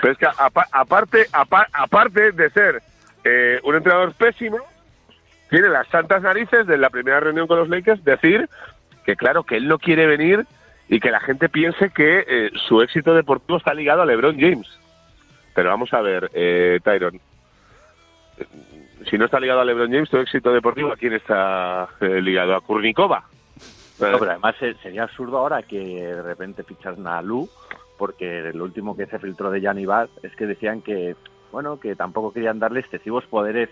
Pero 0.01 0.13
es 0.13 0.19
que 0.19 0.27
apa- 0.27 0.67
aparte, 0.73 1.27
apa- 1.33 1.67
aparte 1.73 2.33
de 2.33 2.51
ser 2.51 2.83
eh, 3.25 3.61
un 3.65 3.75
entrenador 3.77 4.13
pésimo, 4.15 4.59
tiene 5.51 5.69
las 5.69 5.89
santas 5.89 6.23
narices 6.23 6.67
de 6.67 6.79
la 6.79 6.91
primera 6.91 7.21
reunión 7.21 7.47
con 7.47 7.59
los 7.59 7.69
Lakers 7.69 8.05
decir 8.05 8.49
que 9.05 9.17
claro, 9.17 9.43
que 9.45 9.57
él 9.57 9.67
no 9.69 9.79
quiere 9.79 10.07
venir 10.07 10.47
y 10.89 11.01
que 11.01 11.11
la 11.11 11.21
gente 11.21 11.49
piense 11.49 11.91
que 11.91 12.25
eh, 12.29 12.51
su 12.69 12.81
éxito 12.83 13.15
deportivo 13.15 13.59
está 13.59 13.75
ligado 13.75 14.03
a 14.03 14.07
LeBron 14.07 14.39
James. 14.39 14.69
Pero 15.55 15.71
vamos 15.71 15.93
a 15.93 16.01
ver, 16.01 16.31
eh, 16.35 16.81
Tyron. 16.83 17.17
eh, 18.39 18.47
Si 19.11 19.17
no 19.19 19.25
está 19.25 19.41
ligado 19.41 19.61
a 19.61 19.65
LeBron 19.65 19.91
James, 19.91 20.11
tu 20.11 20.19
éxito 20.19 20.53
deportivo, 20.53 20.93
¿a 20.93 20.97
quién 20.97 21.15
está 21.15 21.89
eh, 22.01 22.21
ligado? 22.21 22.55
¿A 22.55 22.61
Kurnikova? 22.61 23.25
No, 23.99 24.19
pero 24.19 24.31
además 24.31 24.55
se- 24.59 24.75
sería 24.75 25.03
absurdo 25.05 25.39
ahora 25.39 25.63
que 25.63 25.79
de 25.79 26.23
repente 26.23 26.65
ficharan 26.65 27.07
a 27.07 27.21
Lu, 27.23 27.49
porque 27.99 28.51
lo 28.55 28.65
último 28.65 28.97
que 28.97 29.07
se 29.07 29.19
filtró 29.19 29.51
de 29.51 29.61
Gianni 29.61 29.85
Bad 29.87 30.09
es 30.23 30.35
que 30.37 30.47
decían 30.47 30.81
que, 30.83 31.17
bueno, 31.53 31.79
que 31.81 31.97
tampoco 31.97 32.33
querían 32.33 32.59
darle 32.59 32.81
excesivos 32.81 33.27
poderes 33.27 33.69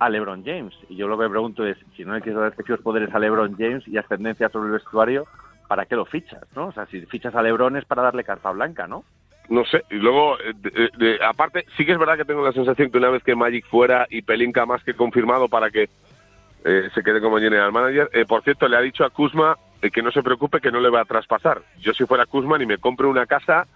a 0.00 0.08
LeBron 0.08 0.44
James. 0.44 0.74
Y 0.88 0.96
yo 0.96 1.06
lo 1.08 1.16
que 1.18 1.24
me 1.24 1.30
pregunto 1.30 1.64
es, 1.64 1.76
si 1.96 2.04
no 2.04 2.14
le 2.14 2.20
quieres 2.22 2.40
dar 2.40 2.48
excesivos 2.48 2.80
poderes 2.80 3.14
a 3.14 3.18
LeBron 3.18 3.56
James 3.56 3.86
y 3.86 3.96
ascendencia 3.98 4.48
sobre 4.48 4.66
el 4.68 4.72
vestuario, 4.74 5.26
¿para 5.68 5.84
qué 5.86 5.94
lo 5.94 6.04
fichas? 6.04 6.42
¿no? 6.56 6.68
O 6.68 6.72
sea, 6.72 6.86
si 6.86 7.04
fichas 7.06 7.34
a 7.34 7.42
LeBron 7.42 7.76
es 7.76 7.84
para 7.84 8.02
darle 8.02 8.24
carta 8.24 8.50
blanca, 8.50 8.86
¿no? 8.88 9.04
No 9.50 9.64
sé, 9.66 9.82
y 9.90 9.96
luego, 9.96 10.38
eh, 10.40 10.52
de- 10.54 10.90
de- 10.96 11.18
aparte, 11.24 11.66
sí 11.76 11.84
que 11.84 11.92
es 11.92 11.98
verdad 11.98 12.16
que 12.16 12.24
tengo 12.24 12.42
la 12.44 12.52
sensación 12.52 12.90
que 12.90 12.96
una 12.98 13.10
vez 13.10 13.22
que 13.22 13.34
Magic 13.34 13.66
fuera 13.66 14.06
y 14.08 14.22
Pelinka 14.22 14.64
más 14.64 14.82
que 14.84 14.94
confirmado 14.94 15.48
para 15.48 15.70
que 15.70 15.88
eh, 16.64 16.88
se 16.94 17.02
quede 17.02 17.20
como 17.20 17.38
general 17.38 17.72
manager, 17.72 18.08
eh, 18.12 18.24
por 18.26 18.42
cierto, 18.44 18.68
le 18.68 18.76
ha 18.76 18.80
dicho 18.80 19.02
a 19.04 19.10
Kuzma 19.10 19.56
eh, 19.82 19.90
que 19.90 20.02
no 20.02 20.10
se 20.12 20.22
preocupe, 20.22 20.60
que 20.60 20.70
no 20.70 20.78
le 20.80 20.90
va 20.90 21.00
a 21.00 21.04
traspasar. 21.06 21.62
Yo 21.80 21.92
si 21.94 22.04
fuera 22.04 22.26
Kuzma 22.26 22.58
ni 22.58 22.66
me 22.66 22.76
compro 22.78 23.08
una 23.10 23.24
casa, 23.26 23.66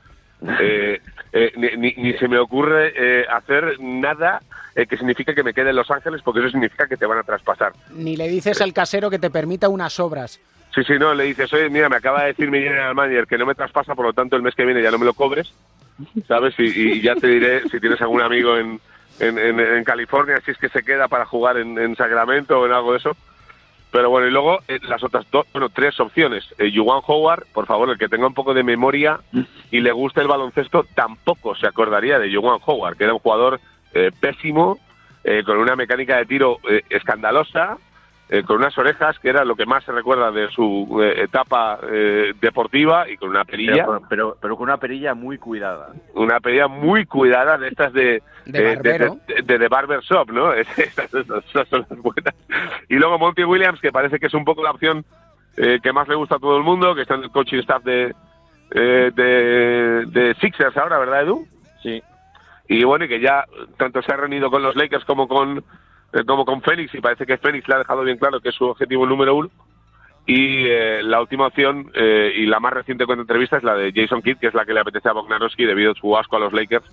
eh, 0.61 1.01
eh, 1.33 1.53
ni, 1.57 1.69
ni- 1.79 1.95
ni 1.97 2.13
se 2.19 2.29
me 2.29 2.39
ocurre 2.39 2.93
eh, 2.95 3.25
hacer 3.29 3.81
nada 3.81 4.41
eh, 4.77 4.87
que 4.87 4.97
signifique 4.99 5.35
que 5.35 5.43
me 5.43 5.55
quede 5.55 5.71
en 5.71 5.77
Los 5.77 5.91
Ángeles, 5.91 6.21
porque 6.23 6.41
eso 6.41 6.51
significa 6.51 6.87
que 6.87 6.97
te 6.99 7.07
van 7.07 7.19
a 7.19 7.23
traspasar. 7.23 7.73
Ni 7.95 8.17
le 8.17 8.29
dices 8.29 8.61
al 8.61 8.73
casero 8.73 9.09
que 9.11 9.19
te 9.19 9.31
permita 9.31 9.69
unas 9.71 9.99
obras. 9.99 10.39
Sí, 10.75 10.83
sí, 10.85 10.95
no, 10.99 11.15
le 11.15 11.25
dices, 11.25 11.53
oye, 11.53 11.71
mira, 11.71 11.89
me 11.89 11.97
acaba 11.97 12.23
de 12.23 12.29
decir 12.29 12.51
mi 12.51 12.59
general 12.59 12.95
manager 12.95 13.27
que 13.27 13.39
no 13.39 13.47
me 13.47 13.55
traspasa, 13.55 13.95
por 13.95 14.07
lo 14.07 14.13
tanto 14.13 14.35
el 14.35 14.43
mes 14.43 14.55
que 14.55 14.65
viene 14.65 14.83
ya 14.83 14.91
no 14.91 14.99
me 14.99 15.05
lo 15.05 15.15
cobres, 15.15 15.55
¿sabes? 16.27 16.55
Y, 16.59 17.01
ya 17.01 17.15
te 17.15 17.29
diré 17.29 17.63
si 17.69 17.79
tienes 17.79 18.01
algún 18.01 18.23
amigo 18.23 18.57
en, 18.57 18.81
en, 19.21 19.85
California, 19.85 20.41
si 20.45 20.51
es 20.51 20.59
que 20.59 20.69
se 20.69 20.83
queda 20.83 21.07
para 21.07 21.27
jugar 21.27 21.59
en, 21.59 21.79
en 21.79 21.95
Sacramento 21.95 22.59
o 22.59 22.67
en 22.67 22.73
algo 22.73 22.93
de 22.93 22.99
eso. 22.99 23.17
Pero 23.93 24.11
bueno, 24.11 24.27
y 24.27 24.33
luego 24.33 24.59
eh, 24.67 24.81
las 24.89 25.05
otras 25.05 25.25
dos, 25.31 25.47
bueno, 25.53 25.69
tres 25.69 26.01
opciones. 26.01 26.45
Eh, 26.59 26.73
Howard, 26.77 27.45
por 27.53 27.67
favor, 27.67 27.89
el 27.91 27.97
que 27.97 28.09
tenga 28.09 28.27
un 28.27 28.35
poco 28.35 28.53
de 28.53 28.65
memoria 28.65 29.21
y 29.71 29.79
le 29.79 29.93
guste 29.93 30.21
el 30.21 30.27
baloncesto, 30.27 30.85
tampoco 30.97 31.55
se 31.55 31.69
acordaría 31.69 32.19
de 32.19 32.35
Juwan 32.35 32.59
Howard, 32.67 32.97
que 32.97 33.05
era 33.05 33.13
un 33.13 33.21
jugador 33.21 33.61
eh, 33.93 34.11
pésimo, 34.19 34.81
eh, 35.23 35.45
con 35.45 35.59
una 35.59 35.77
mecánica 35.77 36.17
de 36.17 36.27
tiro 36.27 36.59
eh, 36.69 36.83
escandalosa, 36.91 37.79
eh, 38.31 38.43
con 38.43 38.57
unas 38.57 38.77
orejas, 38.79 39.19
que 39.19 39.29
era 39.29 39.45
lo 39.45 39.55
que 39.55 39.67
más 39.67 39.85
se 39.85 39.93
recuerda 39.93 40.31
de 40.31 40.49
su 40.51 41.01
eh, 41.03 41.23
etapa 41.25 41.79
eh, 41.91 42.33
deportiva, 42.41 43.09
y 43.09 43.17
con 43.19 43.29
una 43.31 43.45
perilla, 43.45 43.85
Pero, 43.87 44.03
pero, 44.09 44.37
pero 44.41 44.57
con 44.57 44.65
una 44.69 44.79
perilla 44.79 45.15
muy 45.15 45.37
cuidada. 45.39 45.89
una 46.15 46.41
perilla 46.41 46.67
muy 46.69 47.05
cuidada 47.07 47.59
de 47.59 47.69
estas 47.69 47.93
de 47.93 48.23
De 48.47 48.73
eh, 48.73 48.75
barbero. 48.77 49.17
de, 49.29 49.43
de- 49.43 49.59
de 49.59 49.69
Barber 49.69 50.01
Shop, 50.01 50.31
¿no? 50.31 50.53
Esas, 50.55 50.79
esas- 50.79 51.15
esas 51.15 51.69
son 51.69 51.87
las 51.91 51.99
buenas. 52.01 52.35
Y 52.89 52.95
luego 52.97 53.19
Monty 53.19 53.45
Williams, 53.45 53.81
que 53.81 53.93
parece 53.93 54.19
que 54.19 54.27
es 54.27 54.35
un 54.35 54.45
poco 54.45 54.63
la 54.63 54.71
opción 54.71 55.05
eh, 55.57 55.79
que 55.83 55.93
más 55.93 56.09
le 56.09 56.15
gusta 56.17 56.37
a 56.37 56.39
todo 56.41 56.57
el 56.57 56.65
mundo, 56.65 56.95
que 56.95 57.03
está 57.03 57.15
en 57.15 57.25
el 57.25 57.31
coaching 57.31 57.59
staff 57.59 57.85
de, 57.85 58.15
eh, 58.73 59.11
de, 59.15 60.05
de 60.07 60.35
Sixers 60.41 60.77
ahora, 60.77 60.99
¿verdad, 60.99 61.23
Edu? 61.23 61.47
Sí. 61.83 62.03
Y 62.69 62.83
bueno, 62.85 63.05
y 63.05 63.09
que 63.09 63.21
ya 63.21 63.45
tanto 63.77 64.01
se 64.01 64.11
ha 64.13 64.17
reunido 64.17 64.51
con 64.51 64.63
los 64.63 64.75
Lakers 64.75 65.05
como 65.05 65.29
con 65.29 65.63
eh, 66.15 66.25
como 66.25 66.45
con 66.45 66.63
Phoenix, 66.63 66.95
y 66.95 67.01
parece 67.01 67.27
que 67.27 67.37
Phoenix 67.37 67.69
le 67.69 67.75
ha 67.75 67.79
dejado 67.79 68.03
bien 68.03 68.17
claro 68.17 68.41
que 68.41 68.49
es 68.49 68.55
su 68.55 68.65
objetivo 68.65 69.05
número 69.07 69.35
uno. 69.35 69.51
Y 70.27 70.67
eh, 70.69 71.03
la 71.03 71.21
última 71.21 71.49
opción 71.49 71.91
eh, 71.93 72.33
y 72.35 72.47
la 72.47 72.59
más 72.59 72.73
reciente 72.73 73.05
con 73.05 73.21
entrevista 73.21 73.59
es 73.59 73.63
la 73.63 73.75
de 73.75 73.93
Jason 73.95 74.23
Kidd, 74.23 74.39
que 74.39 74.47
es 74.47 74.55
la 74.55 74.65
que 74.65 74.73
le 74.73 74.81
apetece 74.81 75.11
a 75.11 75.13
Bognanovsky 75.13 75.67
debido 75.67 75.93
a 75.93 75.95
su 75.95 76.17
asco 76.17 76.37
a 76.37 76.41
los 76.41 76.53
Lakers, 76.55 76.87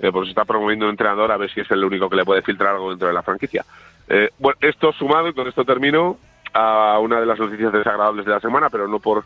eh, 0.00 0.12
pues 0.12 0.28
está 0.28 0.44
promoviendo 0.44 0.84
un 0.84 0.90
entrenador 0.90 1.32
a 1.32 1.38
ver 1.38 1.50
si 1.50 1.60
es 1.60 1.70
el 1.70 1.82
único 1.82 2.10
que 2.10 2.16
le 2.16 2.26
puede 2.26 2.42
filtrar 2.42 2.74
algo 2.74 2.90
dentro 2.90 3.08
de 3.08 3.14
la 3.14 3.22
franquicia. 3.22 3.64
Eh, 4.08 4.28
bueno, 4.38 4.58
esto 4.60 4.92
sumado, 4.92 5.28
y 5.28 5.32
con 5.32 5.48
esto 5.48 5.64
termino, 5.64 6.18
a 6.52 6.98
una 6.98 7.20
de 7.20 7.26
las 7.26 7.38
noticias 7.38 7.72
desagradables 7.72 8.26
de 8.26 8.32
la 8.32 8.40
semana, 8.40 8.68
pero 8.68 8.86
no 8.86 8.98
por 8.98 9.24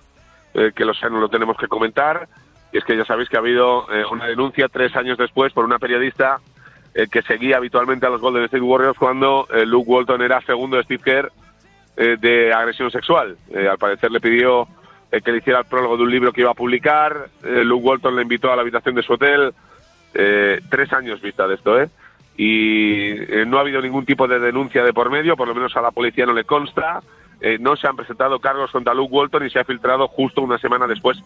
eh, 0.55 0.73
que 0.75 0.85
lo 0.85 0.95
sea, 0.95 1.09
no 1.09 1.21
lo 1.21 1.29
tenemos 1.29 1.57
que 1.57 1.67
comentar, 1.67 2.29
y 2.73 2.79
es 2.79 2.85
que 2.85 2.97
ya 2.97 3.05
sabéis 3.05 3.29
que 3.29 3.37
ha 3.37 3.41
habido 3.41 3.93
eh, 3.93 4.05
una 4.11 4.27
denuncia 4.27 4.69
tres 4.69 4.95
años 4.95 5.19
después 5.19 5.53
por 5.53 5.65
una 5.65 5.79
periodista 5.79 6.39
eh, 6.95 7.07
que 7.11 7.23
seguía 7.23 7.57
habitualmente 7.57 8.07
a 8.07 8.11
los 8.11 8.21
Golden 8.21 8.45
State 8.45 8.63
Warriors 8.63 8.99
cuando 8.99 9.47
eh, 9.53 9.65
Luke 9.67 9.91
Walton 9.91 10.23
era 10.23 10.41
segundo 10.43 10.77
de 10.77 10.85
Steve 10.85 11.03
Kerr 11.03 11.33
eh, 11.97 12.17
de 12.19 12.53
agresión 12.53 12.91
sexual. 12.91 13.37
Al 13.55 13.79
parecer 13.79 14.11
le 14.11 14.21
pidió 14.21 14.67
que 15.11 15.33
le 15.33 15.39
hiciera 15.39 15.61
el 15.61 15.65
prólogo 15.65 15.97
de 15.97 16.03
un 16.03 16.11
libro 16.11 16.33
que 16.33 16.43
iba 16.43 16.51
a 16.51 16.55
publicar. 16.55 17.31
Luke 17.43 17.87
Walton 17.87 18.15
le 18.15 18.23
invitó 18.23 18.53
a 18.53 18.57
la 18.57 18.63
habitación 18.63 18.95
de 18.95 19.03
su 19.03 19.15
hotel. 19.15 19.55
Tres 20.13 20.93
años 20.93 21.23
vista 21.23 21.49
de 21.49 21.55
esto, 21.55 21.81
¿eh? 21.81 21.89
Y 22.37 23.15
no 23.47 23.57
ha 23.57 23.63
habido 23.63 23.81
ningún 23.81 24.05
tipo 24.05 24.29
de 24.29 24.39
denuncia 24.39 24.85
de 24.85 24.93
por 24.93 25.11
medio, 25.11 25.35
por 25.35 25.49
lo 25.49 25.55
menos 25.55 25.75
a 25.77 25.81
la 25.81 25.93
policía 25.93 26.27
no 26.27 26.35
le 26.35 26.45
consta. 26.45 27.01
Eh, 27.41 27.59
no 27.61 27.77
se 27.77 27.87
han 27.87 27.97
presentado 27.97 28.41
cargos 28.41 28.71
contra 28.71 28.95
Luke 28.95 29.15
Walton 29.15 29.47
y 29.47 29.51
se 29.51 29.61
ha 29.61 29.65
filtrado 29.65 30.09
justo 30.09 30.43
una 30.43 30.59
semana 30.59 30.87
después 30.87 31.19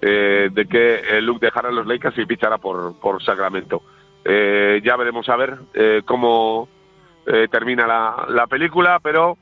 eh, 0.00 0.48
de 0.52 0.66
que 0.66 1.20
Luke 1.20 1.44
dejara 1.44 1.72
los 1.72 1.86
Lakers 1.86 2.16
y 2.18 2.26
fichara 2.26 2.58
por, 2.58 2.98
por 3.00 3.22
Sacramento. 3.22 3.82
Eh, 4.30 4.82
ya 4.84 4.94
veremos 4.96 5.26
a 5.30 5.36
ver 5.36 5.56
eh, 5.72 6.02
cómo 6.04 6.68
eh, 7.26 7.48
termina 7.50 7.86
la, 7.86 8.26
la 8.28 8.46
película, 8.46 9.00
pero 9.02 9.38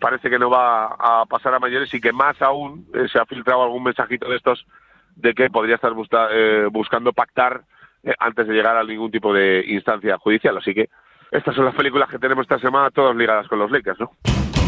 parece 0.00 0.30
que 0.30 0.38
no 0.38 0.48
va 0.48 0.86
a 0.96 1.26
pasar 1.26 1.52
a 1.52 1.58
mayores 1.58 1.92
y 1.92 2.00
que 2.00 2.12
más 2.12 2.40
aún 2.40 2.86
se 3.12 3.18
ha 3.18 3.26
filtrado 3.26 3.64
algún 3.64 3.82
mensajito 3.82 4.28
de 4.28 4.36
estos 4.36 4.64
de 5.16 5.34
que 5.34 5.50
podría 5.50 5.74
estar 5.74 5.92
busca- 5.92 6.28
buscando 6.70 7.12
pactar 7.12 7.62
antes 8.20 8.46
de 8.46 8.54
llegar 8.54 8.76
a 8.76 8.84
ningún 8.84 9.10
tipo 9.10 9.34
de 9.34 9.64
instancia 9.66 10.18
judicial. 10.18 10.56
Así 10.56 10.72
que 10.72 10.88
estas 11.32 11.56
son 11.56 11.64
las 11.64 11.74
películas 11.74 12.08
que 12.08 12.20
tenemos 12.20 12.44
esta 12.44 12.60
semana, 12.60 12.90
todas 12.92 13.16
ligadas 13.16 13.48
con 13.48 13.58
los 13.58 13.68
Lakers, 13.72 13.98
¿no? 13.98 14.12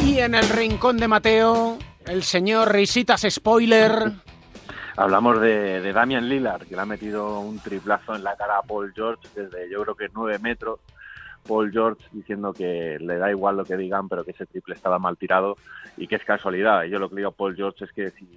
Y 0.04 0.18
en 0.18 0.34
el 0.34 0.48
rincón 0.48 0.96
de 0.96 1.06
Mateo, 1.06 1.78
el 2.06 2.24
señor 2.24 2.72
Risitas 2.72 3.24
Spoiler. 3.30 3.92
Hablamos 4.98 5.40
de, 5.40 5.80
de 5.80 5.92
Damian 5.92 6.28
Lillard, 6.28 6.66
que 6.66 6.74
le 6.74 6.82
ha 6.82 6.84
metido 6.84 7.38
un 7.38 7.60
triplazo 7.60 8.16
en 8.16 8.24
la 8.24 8.34
cara 8.34 8.58
a 8.58 8.62
Paul 8.62 8.92
George 8.92 9.28
desde 9.32 9.70
yo 9.70 9.80
creo 9.84 9.94
que 9.94 10.08
9 10.12 10.40
metros. 10.40 10.80
Paul 11.46 11.70
George 11.70 12.04
diciendo 12.10 12.52
que 12.52 12.98
le 12.98 13.16
da 13.16 13.30
igual 13.30 13.58
lo 13.58 13.64
que 13.64 13.76
digan, 13.76 14.08
pero 14.08 14.24
que 14.24 14.32
ese 14.32 14.46
triple 14.46 14.74
estaba 14.74 14.98
mal 14.98 15.16
tirado 15.16 15.56
y 15.96 16.08
que 16.08 16.16
es 16.16 16.24
casualidad. 16.24 16.82
Yo 16.82 16.98
lo 16.98 17.08
que 17.08 17.14
digo 17.14 17.28
a 17.28 17.32
Paul 17.32 17.54
George 17.54 17.84
es 17.84 17.92
que 17.92 18.10
si 18.10 18.28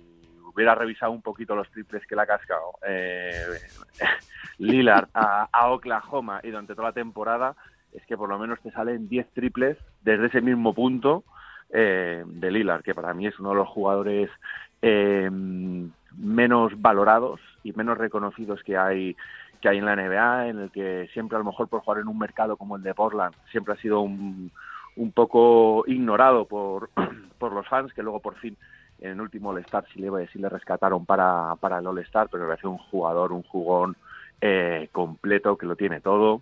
hubiera 0.53 0.75
revisado 0.75 1.11
un 1.11 1.23
poquito 1.23 1.55
los 1.55 1.67
triples 1.71 2.05
que 2.05 2.15
le 2.15 2.21
ha 2.21 2.27
cascado 2.27 2.73
eh, 2.87 3.57
Lillard 4.59 5.09
a, 5.15 5.49
a 5.51 5.71
Oklahoma 5.71 6.41
y 6.43 6.51
durante 6.51 6.75
toda 6.75 6.89
la 6.89 6.93
temporada, 6.93 7.55
es 7.91 8.05
que 8.05 8.15
por 8.15 8.29
lo 8.29 8.37
menos 8.37 8.61
te 8.61 8.69
salen 8.69 9.09
10 9.09 9.31
triples 9.31 9.79
desde 10.03 10.27
ese 10.27 10.41
mismo 10.41 10.75
punto 10.75 11.23
eh, 11.71 12.23
de 12.23 12.51
Lillard, 12.51 12.83
que 12.83 12.93
para 12.93 13.15
mí 13.15 13.25
es 13.25 13.39
uno 13.39 13.49
de 13.49 13.55
los 13.55 13.67
jugadores 13.67 14.29
eh, 14.83 15.27
menos 16.17 16.79
valorados 16.81 17.39
y 17.63 17.73
menos 17.73 17.97
reconocidos 17.97 18.63
que 18.63 18.77
hay 18.77 19.15
que 19.61 19.69
hay 19.69 19.77
en 19.77 19.85
la 19.85 19.95
NBA, 19.95 20.47
en 20.47 20.59
el 20.59 20.71
que 20.71 21.07
siempre 21.13 21.35
a 21.35 21.39
lo 21.39 21.45
mejor 21.45 21.67
por 21.67 21.81
jugar 21.81 22.01
en 22.01 22.07
un 22.07 22.17
mercado 22.17 22.57
como 22.57 22.77
el 22.77 22.81
de 22.81 22.95
Portland 22.95 23.35
siempre 23.51 23.75
ha 23.75 23.77
sido 23.77 24.01
un, 24.01 24.51
un 24.95 25.11
poco 25.11 25.83
ignorado 25.85 26.45
por, 26.45 26.89
por 27.37 27.53
los 27.53 27.67
fans, 27.67 27.93
que 27.93 28.01
luego 28.01 28.19
por 28.19 28.35
fin 28.35 28.57
en 28.99 29.11
el 29.11 29.21
último 29.21 29.49
All-Star 29.49 29.85
sí 29.93 29.99
le, 29.99 30.27
sí 30.27 30.39
le 30.39 30.49
rescataron 30.49 31.05
para, 31.05 31.55
para 31.59 31.79
el 31.79 31.87
All-Star, 31.87 32.27
pero 32.31 32.43
me 32.43 32.49
parece 32.49 32.67
un 32.67 32.77
jugador, 32.77 33.31
un 33.31 33.43
jugón 33.43 33.95
eh, 34.41 34.89
completo 34.91 35.57
que 35.57 35.65
lo 35.65 35.75
tiene 35.75 36.01
todo, 36.01 36.41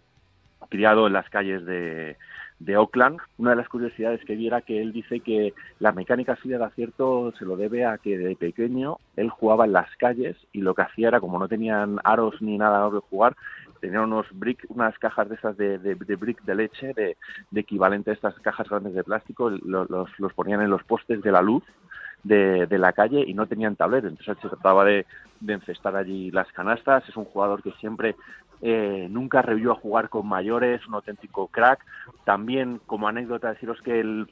criado 0.69 1.07
en 1.07 1.13
las 1.13 1.29
calles 1.29 1.65
de, 1.65 2.17
de 2.59 2.77
Oakland. 2.77 3.19
Una 3.37 3.51
de 3.51 3.55
las 3.55 3.69
curiosidades 3.69 4.23
que 4.25 4.35
vi 4.35 4.47
era 4.47 4.61
que 4.61 4.81
él 4.81 4.91
dice 4.91 5.21
que 5.21 5.53
la 5.79 5.91
mecánica 5.91 6.35
suya 6.35 6.57
de 6.57 6.65
acierto 6.65 7.33
se 7.37 7.45
lo 7.45 7.55
debe 7.55 7.85
a 7.85 7.97
que 7.97 8.17
de 8.17 8.35
pequeño 8.35 8.97
él 9.15 9.29
jugaba 9.29 9.65
en 9.65 9.73
las 9.73 9.93
calles 9.97 10.35
y 10.51 10.61
lo 10.61 10.75
que 10.75 10.83
hacía 10.83 11.07
era, 11.07 11.19
como 11.19 11.39
no 11.39 11.47
tenían 11.47 11.99
aros 12.03 12.41
ni 12.41 12.57
nada 12.57 12.79
donde 12.79 12.99
jugar, 13.09 13.35
tenían 13.79 14.03
unos 14.03 14.27
brick, 14.33 14.65
unas 14.69 14.97
cajas 14.99 15.29
de 15.29 15.35
esas 15.35 15.57
de, 15.57 15.77
de, 15.77 15.95
brick 16.15 16.43
de 16.43 16.55
leche, 16.55 16.93
de, 16.93 17.17
equivalente 17.55 18.11
a 18.11 18.13
estas 18.13 18.37
cajas 18.39 18.69
grandes 18.69 18.93
de 18.93 19.03
plástico, 19.03 19.49
los, 19.49 19.89
los, 19.89 20.09
los 20.19 20.33
ponían 20.33 20.61
en 20.61 20.69
los 20.69 20.83
postes 20.83 21.21
de 21.21 21.31
la 21.31 21.41
luz 21.41 21.63
de, 22.23 22.65
de, 22.67 22.77
la 22.77 22.91
calle 22.91 23.23
y 23.25 23.33
no 23.33 23.47
tenían 23.47 23.77
tablero. 23.77 24.09
Entonces 24.09 24.37
se 24.41 24.49
trataba 24.49 24.83
de, 24.83 25.05
de 25.39 25.53
encestar 25.53 25.95
allí 25.95 26.31
las 26.31 26.51
canastas. 26.51 27.07
Es 27.07 27.15
un 27.15 27.25
jugador 27.25 27.63
que 27.63 27.71
siempre 27.73 28.15
eh, 28.61 29.07
nunca 29.09 29.41
revió 29.41 29.71
a 29.71 29.75
jugar 29.75 30.09
con 30.09 30.27
mayores, 30.27 30.85
un 30.87 30.95
auténtico 30.95 31.47
crack. 31.47 31.79
También, 32.25 32.79
como 32.85 33.07
anécdota, 33.07 33.49
deciros 33.49 33.81
que, 33.81 33.99
el, 33.99 34.27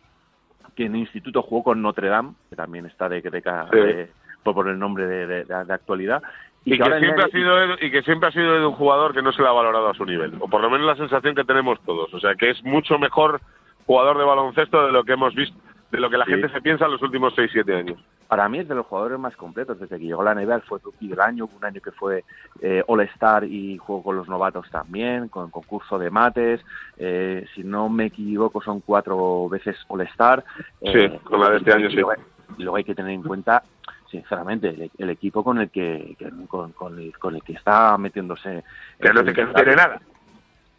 que 0.75 0.85
en 0.85 0.95
el 0.95 1.01
instituto 1.01 1.41
jugó 1.41 1.63
con 1.63 1.81
Notre 1.81 2.09
Dame, 2.09 2.33
que 2.49 2.55
también 2.55 2.85
está 2.85 3.09
de, 3.09 3.21
de, 3.21 3.29
de 3.31 4.09
por, 4.43 4.53
por 4.55 4.67
el 4.67 4.79
nombre 4.79 5.07
de, 5.07 5.45
de 5.45 5.73
actualidad. 5.73 6.21
Y, 6.65 6.73
y, 6.73 6.77
que 6.77 6.83
que 6.83 6.99
siempre 6.99 7.23
ha 7.23 7.29
sido, 7.29 7.73
y 7.79 7.91
que 7.91 8.03
siempre 8.03 8.29
ha 8.29 8.31
sido 8.31 8.59
de 8.59 8.65
un 8.65 8.73
jugador 8.73 9.13
que 9.13 9.21
no 9.21 9.31
se 9.31 9.41
le 9.41 9.47
ha 9.47 9.53
valorado 9.53 9.89
a 9.89 9.93
su 9.93 10.05
nivel, 10.05 10.33
o 10.39 10.49
por 10.49 10.61
lo 10.61 10.69
menos 10.69 10.85
la 10.85 10.97
sensación 10.97 11.33
que 11.33 11.45
tenemos 11.45 11.79
todos. 11.85 12.13
O 12.13 12.19
sea, 12.19 12.35
que 12.35 12.49
es 12.49 12.63
mucho 12.63 12.99
mejor 12.99 13.39
jugador 13.85 14.17
de 14.17 14.25
baloncesto 14.25 14.85
de 14.85 14.91
lo 14.91 15.03
que 15.03 15.13
hemos 15.13 15.33
visto 15.33 15.57
de 15.91 15.99
lo 15.99 16.09
que 16.09 16.17
la 16.17 16.25
sí. 16.25 16.31
gente 16.31 16.49
se 16.49 16.61
piensa 16.61 16.85
en 16.85 16.91
los 16.91 17.01
últimos 17.01 17.33
6-7 17.35 17.73
años. 17.73 17.99
Para 18.27 18.49
mí 18.49 18.59
es 18.59 18.67
de 18.67 18.75
los 18.75 18.85
jugadores 18.85 19.19
más 19.19 19.35
completos. 19.35 19.79
Desde 19.79 19.97
que 19.97 20.05
llegó 20.05 20.21
a 20.21 20.33
la 20.33 20.35
NBA, 20.35 20.61
fue 20.61 20.79
rookie 20.79 21.07
del 21.07 21.21
año, 21.21 21.45
un 21.45 21.63
año 21.63 21.81
que 21.81 21.91
fue 21.91 22.23
eh, 22.61 22.83
All-Star 22.87 23.45
y 23.45 23.77
jugó 23.77 24.03
con 24.03 24.17
los 24.17 24.27
novatos 24.27 24.69
también, 24.69 25.29
con 25.29 25.49
concurso 25.49 25.97
de 25.97 26.09
mates. 26.09 26.61
Eh, 26.97 27.45
si 27.55 27.63
no 27.63 27.89
me 27.89 28.05
equivoco, 28.05 28.61
son 28.61 28.81
cuatro 28.81 29.47
veces 29.49 29.77
All-Star. 29.87 30.43
Sí, 30.81 30.99
eh, 30.99 31.19
con 31.23 31.39
la 31.39 31.51
de 31.51 31.57
este 31.57 31.73
año, 31.73 31.89
sí. 31.89 31.95
Luego, 31.95 32.13
luego 32.57 32.75
hay 32.75 32.83
que 32.83 32.95
tener 32.95 33.11
en 33.11 33.23
cuenta 33.23 33.63
sinceramente 34.09 34.69
el, 34.69 34.91
el, 34.97 35.09
equipo 35.09 35.43
con 35.43 35.59
el 35.59 35.69
que, 35.69 36.15
que 36.17 36.29
con, 36.47 36.71
con, 36.71 36.99
el, 36.99 37.17
con, 37.17 37.35
el, 37.35 37.43
que 37.43 37.53
está 37.53 37.97
metiéndose 37.97 38.63
que 38.99 39.09
no, 39.09 39.23
que 39.23 39.43
no 39.43 39.53
tiene 39.53 39.75
nada 39.75 40.01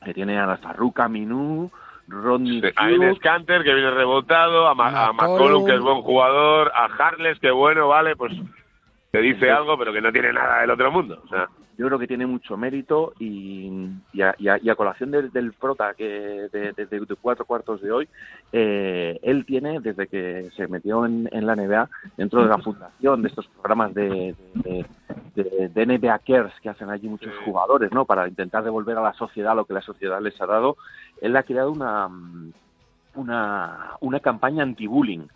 que 0.02 0.14
tiene 0.14 0.38
a 0.38 0.56
Farruca 0.56 1.08
Minú 1.08 1.70
Rodney 2.08 2.60
sí, 2.60 2.68
a 2.76 2.90
Ines 2.90 3.18
Canter 3.20 3.62
que 3.62 3.74
viene 3.74 3.90
rebotado, 3.90 4.66
a, 4.66 4.74
Ma 4.74 5.08
a 5.08 5.12
McCollum 5.12 5.66
que 5.66 5.74
es 5.74 5.80
buen 5.80 6.02
jugador, 6.02 6.72
a 6.74 6.84
Harles 6.84 7.38
que 7.38 7.50
bueno, 7.50 7.88
vale, 7.88 8.16
pues 8.16 8.32
te 9.10 9.20
dice 9.20 9.50
algo 9.50 9.78
pero 9.78 9.92
que 9.92 10.00
no 10.00 10.12
tiene 10.12 10.32
nada 10.32 10.60
del 10.60 10.70
otro 10.70 10.90
mundo. 10.90 11.20
O 11.24 11.28
sea. 11.28 11.48
Yo 11.78 11.86
creo 11.86 11.98
que 12.00 12.08
tiene 12.08 12.26
mucho 12.26 12.56
mérito 12.56 13.12
y, 13.20 13.70
y, 14.12 14.20
a, 14.20 14.34
y, 14.36 14.48
a, 14.48 14.58
y 14.60 14.68
a, 14.68 14.74
colación 14.74 15.12
del, 15.12 15.30
del 15.30 15.52
prota 15.52 15.94
que 15.94 16.48
de, 16.52 16.72
de, 16.72 16.86
de, 16.86 17.16
cuatro 17.20 17.44
cuartos 17.44 17.80
de 17.80 17.92
hoy, 17.92 18.08
eh, 18.52 19.16
él 19.22 19.46
tiene, 19.46 19.78
desde 19.78 20.08
que 20.08 20.50
se 20.56 20.66
metió 20.66 21.06
en, 21.06 21.28
en, 21.30 21.46
la 21.46 21.54
NBA, 21.54 21.88
dentro 22.16 22.42
de 22.42 22.48
la 22.48 22.58
fundación 22.58 23.22
de 23.22 23.28
estos 23.28 23.46
programas 23.46 23.94
de, 23.94 24.34
de, 24.54 25.68
de 25.68 25.86
NBA 25.86 26.18
Cares 26.26 26.52
que 26.60 26.68
hacen 26.68 26.90
allí 26.90 27.08
muchos 27.08 27.32
jugadores, 27.44 27.92
¿no? 27.92 28.04
Para 28.06 28.26
intentar 28.26 28.64
devolver 28.64 28.98
a 28.98 29.02
la 29.02 29.12
sociedad 29.12 29.54
lo 29.54 29.64
que 29.64 29.74
la 29.74 29.82
sociedad 29.82 30.20
les 30.20 30.40
ha 30.40 30.46
dado, 30.46 30.76
él 31.20 31.36
ha 31.36 31.44
creado 31.44 31.70
una, 31.70 32.08
una, 33.14 33.92
una 34.00 34.18
campaña 34.18 34.64
anti-bullying. 34.64 35.28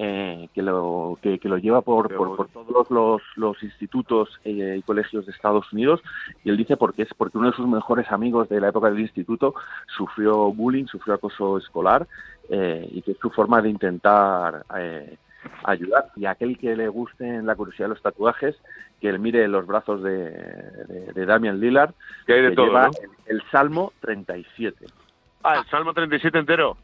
Eh, 0.00 0.48
que, 0.54 0.62
lo, 0.62 1.18
que, 1.20 1.40
que, 1.40 1.48
lo 1.48 1.58
lleva 1.58 1.80
por, 1.82 2.14
por, 2.14 2.36
por 2.36 2.48
todos 2.50 2.88
los, 2.88 3.20
los 3.34 3.60
institutos 3.64 4.28
eh, 4.44 4.76
y 4.78 4.82
colegios 4.82 5.26
de 5.26 5.32
Estados 5.32 5.72
Unidos 5.72 6.00
y 6.44 6.50
él 6.50 6.56
dice 6.56 6.76
porque 6.76 7.02
es 7.02 7.12
porque 7.14 7.36
uno 7.36 7.50
de 7.50 7.56
sus 7.56 7.66
mejores 7.66 8.08
amigos 8.12 8.48
de 8.48 8.60
la 8.60 8.68
época 8.68 8.90
del 8.90 9.00
instituto 9.00 9.56
sufrió 9.96 10.52
bullying, 10.52 10.86
sufrió 10.86 11.14
acoso 11.14 11.58
escolar 11.58 12.06
eh, 12.48 12.88
y 12.92 13.02
que 13.02 13.10
es 13.10 13.18
su 13.18 13.30
forma 13.30 13.60
de 13.60 13.70
intentar 13.70 14.64
eh, 14.78 15.16
ayudar 15.64 16.12
y 16.14 16.26
a 16.26 16.30
aquel 16.30 16.58
que 16.58 16.76
le 16.76 16.86
guste 16.86 17.42
la 17.42 17.56
curiosidad 17.56 17.86
de 17.86 17.94
los 17.94 18.02
tatuajes 18.02 18.54
que 19.00 19.08
él 19.08 19.18
mire 19.18 19.48
los 19.48 19.66
brazos 19.66 20.04
de, 20.04 20.30
de, 20.30 21.12
de 21.12 21.26
Damian 21.26 21.58
Lillard 21.58 21.90
que, 22.24 22.34
hay 22.34 22.42
de 22.42 22.50
que 22.50 22.54
todo, 22.54 22.66
lleva 22.66 22.86
¿no? 22.86 22.92
el, 23.26 23.36
el 23.38 23.42
Salmo 23.50 23.92
37 24.00 24.86
Ah, 25.42 25.60
el 25.60 25.70
Salmo 25.70 25.94
37 25.94 26.38
entero. 26.38 26.76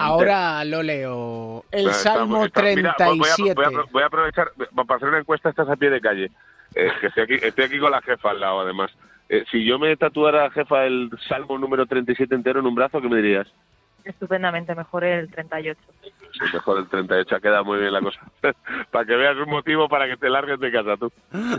Ahora 0.00 0.64
lo 0.64 0.82
leo. 0.82 1.64
El 1.70 1.84
bueno, 1.84 1.98
Salmo 1.98 2.44
está, 2.44 2.60
37. 2.60 2.76
Mira, 2.76 2.94
voy, 2.98 3.28
a, 3.28 3.54
voy, 3.54 3.64
a, 3.64 3.84
voy, 3.90 4.02
a, 4.02 4.06
aprovechar 4.06 4.52
para 4.74 4.96
hacer 4.96 5.08
una 5.08 5.18
encuesta, 5.18 5.50
estás 5.50 5.68
a 5.68 5.76
pie 5.76 5.90
de 5.90 6.00
calle. 6.00 6.30
Eh, 6.74 6.90
que 7.00 7.08
estoy 7.08 7.24
aquí, 7.24 7.34
estoy 7.34 7.64
aquí 7.64 7.78
con 7.78 7.90
la 7.90 8.02
jefa 8.02 8.30
al 8.30 8.40
lado, 8.40 8.60
además. 8.60 8.90
Eh, 9.28 9.44
si 9.50 9.64
yo 9.64 9.78
me 9.78 9.96
tatuara, 9.96 10.50
jefa, 10.50 10.86
el 10.86 11.10
Salmo 11.28 11.58
número 11.58 11.86
37 11.86 12.34
entero 12.34 12.60
en 12.60 12.66
un 12.66 12.74
brazo, 12.74 13.00
¿qué 13.00 13.08
me 13.08 13.16
dirías? 13.16 13.46
Estupendamente, 14.04 14.74
mejor 14.74 15.04
el 15.04 15.30
38. 15.30 15.78
Sí, 16.32 16.44
mejor 16.52 16.78
el 16.78 16.88
38, 16.88 17.36
ha 17.36 17.40
quedado 17.40 17.64
muy 17.64 17.78
bien 17.78 17.92
la 17.92 18.00
cosa. 18.00 18.20
para 18.90 19.04
que 19.04 19.14
veas 19.14 19.36
un 19.36 19.50
motivo 19.50 19.88
para 19.88 20.08
que 20.08 20.16
te 20.16 20.30
largues 20.30 20.58
de 20.58 20.72
casa 20.72 20.96
tú. 20.96 21.12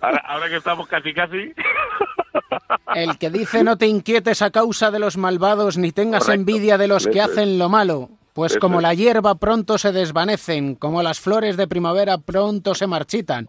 Ahora, 0.00 0.22
ahora 0.26 0.48
que 0.48 0.56
estamos 0.56 0.86
casi 0.86 1.12
casi. 1.12 1.52
El 2.94 3.18
que 3.18 3.30
dice 3.30 3.62
no 3.64 3.76
te 3.78 3.86
inquietes 3.86 4.42
a 4.42 4.50
causa 4.50 4.90
de 4.90 4.98
los 4.98 5.16
malvados 5.16 5.76
ni 5.78 5.92
tengas 5.92 6.24
Correcto. 6.24 6.40
envidia 6.40 6.78
de 6.78 6.88
los 6.88 7.06
que 7.06 7.20
hacen 7.20 7.58
lo 7.58 7.68
malo, 7.68 8.10
pues 8.32 8.52
Eso 8.52 8.60
como 8.60 8.78
es. 8.78 8.82
la 8.82 8.94
hierba 8.94 9.34
pronto 9.36 9.78
se 9.78 9.92
desvanecen, 9.92 10.74
como 10.74 11.02
las 11.02 11.20
flores 11.20 11.56
de 11.56 11.68
primavera 11.68 12.18
pronto 12.18 12.74
se 12.74 12.86
marchitan. 12.86 13.46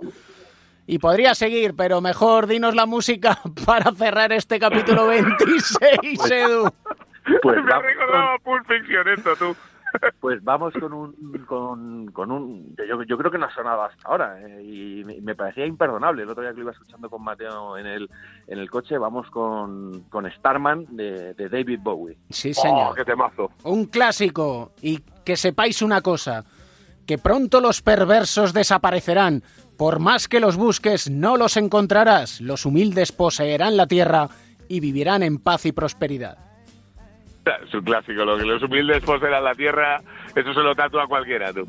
Y 0.86 1.00
podría 1.00 1.36
seguir, 1.36 1.74
pero 1.76 2.00
mejor 2.00 2.48
dinos 2.48 2.74
la 2.76 2.86
música 2.86 3.40
para 3.66 3.92
cerrar 3.92 4.32
este 4.32 4.60
capítulo 4.60 5.08
26, 5.08 6.32
Edu. 6.32 6.70
Pues 7.42 7.58
me 7.64 7.74
ha 7.74 7.80
recordado 7.80 8.38
Pulp 8.44 8.66
Fiction 8.68 9.08
esto, 9.10 9.36
tú. 9.36 9.56
Pues 10.20 10.44
vamos 10.44 10.74
con 10.74 10.94
un, 10.94 11.14
con, 11.48 12.12
con 12.12 12.32
un 12.32 12.76
yo, 12.76 13.04
yo, 13.04 13.18
creo 13.18 13.32
que 13.32 13.38
no 13.38 13.46
ha 13.46 13.54
sonado 13.54 13.84
hasta 13.84 14.08
ahora 14.08 14.40
eh, 14.42 14.64
y 14.64 15.04
me 15.22 15.36
parecía 15.36 15.66
imperdonable. 15.66 16.24
El 16.24 16.30
otro 16.30 16.44
día 16.44 16.52
que 16.52 16.58
lo 16.58 16.64
iba 16.64 16.72
escuchando 16.72 17.10
con 17.10 17.24
Mateo 17.24 17.78
en 17.78 17.86
el, 17.86 18.10
en 18.48 18.60
el 18.60 18.70
coche, 18.70 18.98
vamos 18.98 19.30
con, 19.30 20.04
con 20.10 20.30
Starman 20.32 20.86
de, 20.96 21.34
de 21.34 21.50
David 21.50 21.80
Bowie. 21.82 22.18
Sí, 22.30 22.54
señor. 22.54 22.92
Oh, 22.92 22.94
qué 22.94 23.06
temazo. 23.06 23.52
Un 23.64 23.86
clásico. 23.86 24.72
Y 24.82 25.00
que 25.24 25.38
sepáis 25.38 25.82
una 25.82 26.02
cosa, 26.02 26.46
que 27.06 27.18
pronto 27.18 27.62
los 27.62 27.82
perversos 27.82 28.54
desaparecerán. 28.54 29.44
Por 29.78 30.00
más 30.00 30.28
que 30.28 30.40
los 30.40 30.58
busques, 30.58 31.10
no 31.10 31.38
los 31.38 31.58
encontrarás. 31.58 32.42
Los 32.42 32.66
humildes 32.66 33.12
poseerán 33.12 33.78
la 33.78 33.88
tierra 33.88 34.30
y 34.68 34.80
vivirán 34.80 35.24
en 35.24 35.38
paz 35.38 35.66
y 35.66 35.72
prosperidad. 35.72 36.38
Es 37.66 37.74
un 37.74 37.82
clásico, 37.82 38.26
lo 38.26 38.38
que 38.38 38.46
los 38.46 38.62
humildes 38.64 39.04
poseerán 39.04 39.44
la 39.44 39.56
tierra, 39.56 40.02
eso 40.36 40.54
se 40.54 40.60
lo 40.60 40.76
tatúa 40.76 41.04
a 41.04 41.08
cualquiera, 41.08 41.54
tú. 41.54 41.68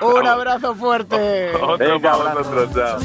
un 0.00 0.26
abrazo 0.26 0.74
fuerte. 0.74 1.52
Otro 1.60 1.78
Venga, 1.78 2.16
para 2.16 2.34
vosotros, 2.34 2.74
chao. 2.74 2.98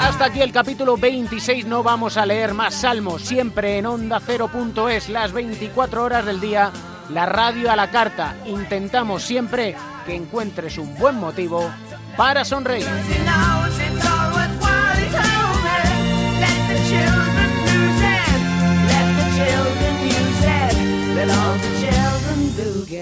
Hasta 0.00 0.26
aquí 0.26 0.42
el 0.42 0.52
capítulo 0.52 0.96
26, 0.96 1.66
no 1.66 1.82
vamos 1.82 2.16
a 2.16 2.26
leer 2.26 2.52
más 2.52 2.74
salmos, 2.74 3.22
siempre 3.22 3.78
en 3.78 3.86
onda 3.86 4.20
0.es, 4.20 5.08
las 5.08 5.32
24 5.32 6.04
horas 6.04 6.26
del 6.26 6.40
día, 6.40 6.70
la 7.10 7.26
radio 7.26 7.70
a 7.70 7.76
la 7.76 7.90
carta. 7.90 8.36
Intentamos 8.46 9.22
siempre 9.22 9.74
que 10.04 10.14
encuentres 10.14 10.78
un 10.78 10.94
buen 10.98 11.16
motivo 11.16 11.70
para 12.16 12.44
sonreír. 12.44 12.86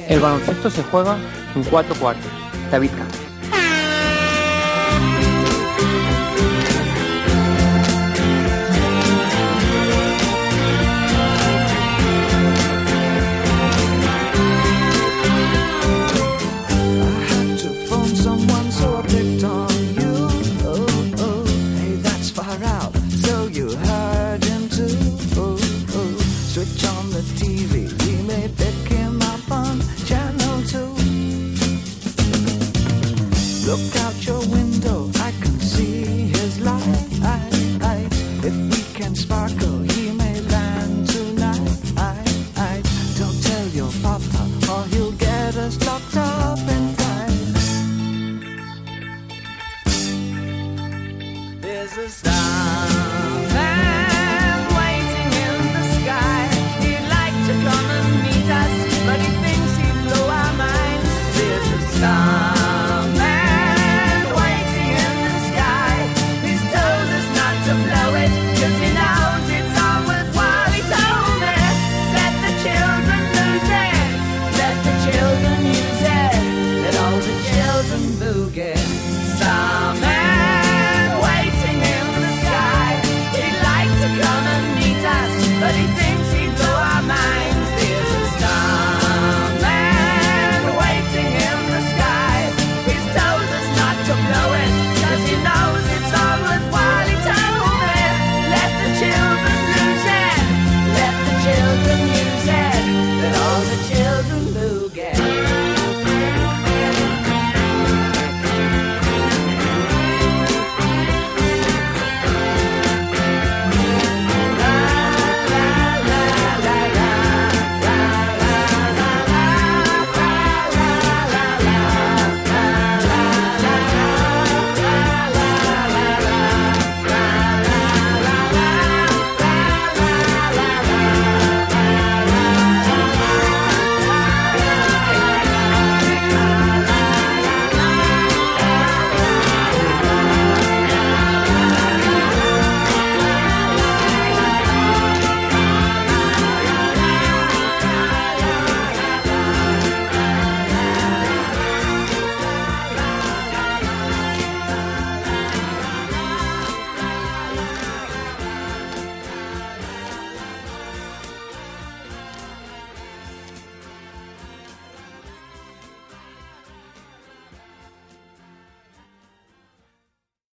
El 0.08 0.20
baloncesto 0.20 0.70
se 0.70 0.82
juega 0.84 1.16
en 1.54 1.64
cuatro 1.64 1.94
cuartos. 1.96 2.30
David 2.70 2.90
Campos. 2.96 3.21